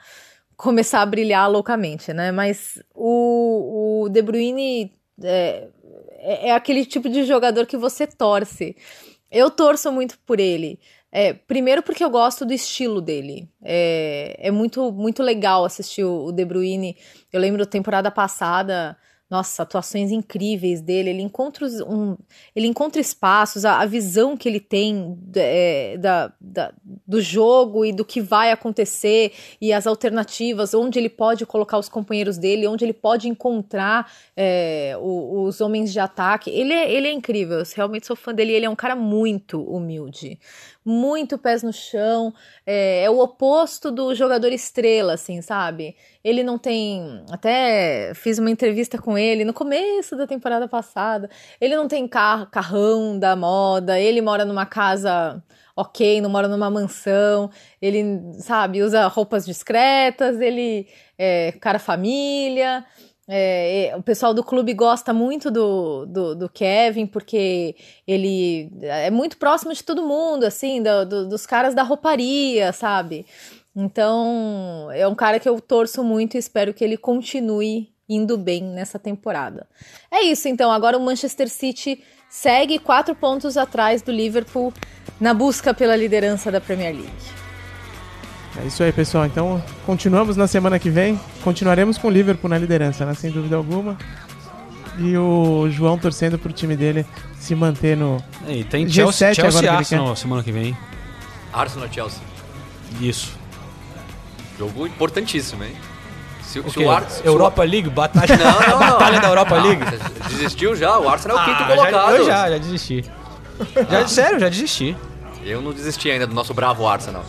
começar 0.55 1.01
a 1.01 1.05
brilhar 1.05 1.49
loucamente, 1.49 2.13
né? 2.13 2.31
Mas 2.31 2.81
o, 2.93 4.03
o 4.05 4.09
De 4.09 4.21
Bruyne 4.21 4.91
é, 5.21 5.67
é, 6.23 6.49
é 6.49 6.51
aquele 6.53 6.85
tipo 6.85 7.09
de 7.09 7.23
jogador 7.23 7.65
que 7.65 7.77
você 7.77 8.07
torce. 8.07 8.75
Eu 9.31 9.49
torço 9.49 9.91
muito 9.91 10.17
por 10.25 10.39
ele. 10.39 10.79
É, 11.11 11.33
primeiro 11.33 11.83
porque 11.83 12.03
eu 12.03 12.09
gosto 12.09 12.45
do 12.45 12.53
estilo 12.53 12.99
dele. 12.99 13.47
É, 13.61 14.35
é 14.39 14.51
muito, 14.51 14.91
muito 14.91 15.21
legal 15.21 15.63
assistir 15.65 16.03
o, 16.03 16.31
De 16.31 16.43
Bruyne. 16.43 16.97
Eu 17.31 17.39
lembro 17.39 17.65
temporada 17.65 18.09
passada, 18.09 18.97
nossa, 19.33 19.63
atuações 19.63 20.11
incríveis 20.11 20.79
dele. 20.79 21.09
Ele 21.09 21.23
encontra, 21.23 21.65
um, 21.87 22.15
ele 22.55 22.67
encontra 22.67 23.01
espaços, 23.01 23.65
a, 23.65 23.79
a 23.79 23.85
visão 23.87 24.37
que 24.37 24.47
ele 24.47 24.59
tem 24.59 25.17
é, 25.35 25.97
da, 25.97 26.31
da- 26.39 26.71
do 27.07 27.19
jogo 27.19 27.83
e 27.83 27.91
do 27.91 28.05
que 28.05 28.21
vai 28.21 28.51
acontecer 28.51 29.33
e 29.59 29.73
as 29.73 29.87
alternativas, 29.87 30.75
onde 30.75 30.99
ele 30.99 31.09
pode 31.09 31.47
colocar 31.47 31.79
os 31.79 31.89
companheiros 31.89 32.37
dele, 32.37 32.67
onde 32.67 32.85
ele 32.85 32.93
pode 32.93 33.27
encontrar 33.27 34.11
é, 34.37 34.95
o- 35.01 35.41
os 35.45 35.59
homens 35.61 35.91
de 35.91 35.99
ataque. 35.99 36.51
Ele 36.51 36.71
é, 36.71 36.91
ele 36.91 37.07
é 37.07 37.11
incrível, 37.11 37.57
eu 37.57 37.65
realmente 37.75 38.05
sou 38.05 38.15
fã 38.15 38.31
dele. 38.35 38.51
Ele 38.53 38.65
é 38.67 38.69
um 38.69 38.75
cara 38.75 38.95
muito 38.95 39.59
humilde, 39.63 40.39
muito 40.85 41.37
pés 41.37 41.63
no 41.63 41.71
chão. 41.71 42.33
É, 42.65 43.03
é 43.03 43.09
o 43.09 43.19
oposto 43.19 43.91
do 43.91 44.13
jogador 44.15 44.51
estrela, 44.51 45.13
assim, 45.13 45.41
sabe? 45.41 45.95
Ele 46.23 46.43
não 46.43 46.57
tem. 46.57 47.23
Até 47.31 48.13
fiz 48.15 48.39
uma 48.39 48.51
entrevista 48.51 48.97
com 48.97 49.17
ele 49.17 49.45
no 49.45 49.53
começo 49.53 50.15
da 50.15 50.27
temporada 50.27 50.67
passada. 50.67 51.29
Ele 51.59 51.75
não 51.75 51.87
tem 51.87 52.07
carro, 52.07 52.47
carrão 52.47 53.17
da 53.17 53.35
moda, 53.35 53.99
ele 53.99 54.21
mora 54.21 54.45
numa 54.45 54.65
casa 54.65 55.43
ok, 55.75 56.21
não 56.21 56.29
mora 56.29 56.47
numa 56.47 56.69
mansão, 56.69 57.49
ele, 57.81 58.21
sabe, 58.39 58.83
usa 58.83 59.07
roupas 59.07 59.45
discretas, 59.45 60.39
ele 60.39 60.87
é 61.17 61.51
cara 61.53 61.79
família. 61.79 62.85
É, 63.27 63.93
o 63.97 64.03
pessoal 64.03 64.33
do 64.33 64.43
clube 64.43 64.73
gosta 64.73 65.13
muito 65.13 65.49
do, 65.49 66.05
do, 66.05 66.35
do 66.35 66.49
Kevin, 66.49 67.05
porque 67.05 67.75
ele 68.05 68.69
é 68.81 69.09
muito 69.09 69.37
próximo 69.37 69.73
de 69.73 69.81
todo 69.83 70.05
mundo, 70.05 70.43
assim, 70.43 70.81
do- 70.83 71.05
do- 71.05 71.29
dos 71.29 71.45
caras 71.45 71.73
da 71.73 71.83
rouparia, 71.83 72.73
sabe? 72.73 73.25
Então, 73.75 74.89
é 74.93 75.07
um 75.07 75.15
cara 75.15 75.39
que 75.39 75.47
eu 75.47 75.59
torço 75.61 76.03
muito 76.03 76.35
e 76.35 76.37
espero 76.37 76.73
que 76.73 76.83
ele 76.83 76.97
continue 76.97 77.89
indo 78.09 78.37
bem 78.37 78.61
nessa 78.61 78.99
temporada. 78.99 79.67
É 80.11 80.21
isso, 80.23 80.47
então. 80.47 80.71
Agora 80.71 80.97
o 80.97 81.01
Manchester 81.01 81.49
City 81.49 82.03
segue 82.29 82.77
quatro 82.77 83.15
pontos 83.15 83.55
atrás 83.57 84.01
do 84.01 84.11
Liverpool 84.11 84.73
na 85.19 85.33
busca 85.33 85.73
pela 85.73 85.95
liderança 85.95 86.51
da 86.51 86.59
Premier 86.59 86.93
League. 86.93 87.42
É 88.61 88.65
isso 88.67 88.83
aí, 88.83 88.91
pessoal. 88.91 89.25
Então, 89.25 89.61
continuamos 89.85 90.37
na 90.37 90.47
semana 90.47 90.77
que 90.77 90.89
vem. 90.89 91.19
Continuaremos 91.43 91.97
com 91.97 92.07
o 92.07 92.11
Liverpool 92.11 92.49
na 92.49 92.57
liderança, 92.57 93.05
né? 93.05 93.13
Sem 93.15 93.31
dúvida 93.31 93.55
alguma. 93.55 93.97
E 94.99 95.17
o 95.17 95.67
João 95.71 95.97
torcendo 95.97 96.37
pro 96.37 96.53
time 96.53 96.75
dele 96.75 97.03
se 97.39 97.55
manter 97.55 97.97
no. 97.97 98.23
E 98.47 98.63
tem 98.63 98.85
G7 98.85 98.91
Chelsea, 98.93 99.33
Chelsea 99.33 99.47
agora 99.59 99.67
que 99.67 99.79
Arsenal 99.79 100.07
quer. 100.09 100.15
semana 100.17 100.43
que 100.43 100.51
vem. 100.51 100.77
Arsenal 101.51 101.89
Chelsea. 101.91 102.19
Isso. 103.01 103.33
Jogo 104.59 104.85
importantíssimo, 104.85 105.63
hein? 105.63 105.73
Se, 106.43 106.59
O 106.59 106.69
se 106.69 106.77
o 106.79 106.91
Ar- 106.91 107.09
se 107.09 107.23
o- 107.23 107.25
Europa 107.25 107.63
League? 107.63 107.89
Batalha, 107.89 108.37
Não, 108.37 108.51
não, 108.61 108.69
não. 108.69 108.79
batalha 108.79 109.19
da 109.19 109.27
Europa 109.29 109.57
Não, 109.59 109.63
League? 109.67 109.83
Desistiu 110.29 110.75
já? 110.75 110.99
O 110.99 111.09
Arsenal 111.09 111.39
é 111.39 111.41
o 111.41 111.45
quinto 111.45 111.63
Ah, 111.63 111.67
colocado. 111.67 111.91
Já, 111.91 112.11
eu 112.17 112.25
já, 112.27 112.49
já 112.51 112.57
desisti. 112.59 113.03
Já, 113.89 114.07
sério, 114.07 114.39
já 114.39 114.49
desisti. 114.49 114.95
Eu 115.43 115.59
não 115.61 115.73
desisti 115.73 116.11
ainda 116.11 116.27
do 116.27 116.35
nosso 116.35 116.53
bravo 116.53 116.87
Arsenal. 116.87 117.25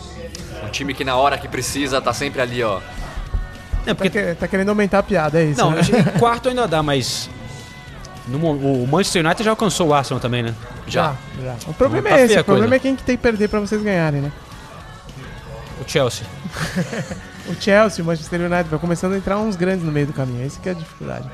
Um 0.65 0.69
time 0.71 0.93
que 0.93 1.03
na 1.03 1.15
hora 1.15 1.37
que 1.37 1.47
precisa 1.47 2.01
tá 2.01 2.13
sempre 2.13 2.41
ali, 2.41 2.63
ó. 2.63 2.79
É 3.85 3.93
porque... 3.93 4.09
Tá, 4.09 4.25
que- 4.29 4.35
tá 4.35 4.47
querendo 4.47 4.69
aumentar 4.69 4.99
a 4.99 5.03
piada, 5.03 5.39
é 5.41 5.45
isso? 5.45 5.61
Não, 5.61 5.71
né? 5.71 5.81
em 5.81 6.17
quarto 6.19 6.49
ainda 6.49 6.67
dá, 6.67 6.81
mas. 6.81 7.29
no 8.27 8.37
o 8.39 8.87
Manchester 8.87 9.23
United 9.25 9.43
já 9.43 9.51
alcançou 9.51 9.89
o 9.89 9.93
Arsenal 9.93 10.19
também, 10.19 10.43
né? 10.43 10.53
Já, 10.87 11.15
já. 11.43 11.55
O 11.67 11.73
problema 11.73 12.09
Tá 12.09 12.19
é 12.19 12.25
esse, 12.25 12.39
o 12.39 12.43
problema 12.43 12.69
coisa. 12.69 12.75
é 12.75 12.79
quem 12.79 12.95
que 12.95 13.03
tem 13.03 13.15
que 13.17 13.21
perder 13.23 13.47
pra 13.47 13.59
vocês 13.59 13.81
ganharem, 13.81 14.21
né? 14.21 14.31
O 15.85 15.89
Chelsea. 15.89 16.25
O 17.47 17.53
Chelsea, 17.61 18.03
o 18.03 18.07
Manchester 18.07 18.41
United, 18.41 18.67
vai 18.71 18.79
começando 18.79 19.13
a 19.13 19.17
entrar 19.17 19.37
uns 19.37 19.55
grandes 19.55 19.85
no 19.85 19.91
meio 19.91 20.07
do 20.07 20.13
caminho. 20.13 20.43
Esse 20.43 20.59
que 20.59 20.67
é 20.67 20.71
a 20.71 20.73
dificuldade. 20.73 21.29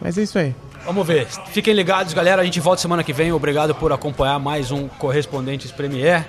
Mas 0.00 0.16
é 0.16 0.22
isso 0.22 0.38
aí. 0.38 0.54
Vamos 0.84 1.04
ver. 1.04 1.26
Fiquem 1.50 1.74
ligados, 1.74 2.14
galera. 2.14 2.40
A 2.40 2.44
gente 2.44 2.60
volta 2.60 2.80
semana 2.80 3.02
que 3.02 3.12
vem. 3.12 3.32
Obrigado 3.32 3.74
por 3.74 3.92
acompanhar 3.92 4.38
mais 4.38 4.70
um 4.70 4.86
Correspondentes 4.86 5.72
Premier. 5.72 6.24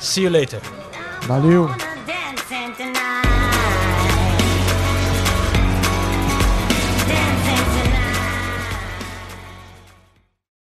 See 0.00 0.24
you 0.24 0.30
later. 0.30 0.60
Valeu! 1.26 1.68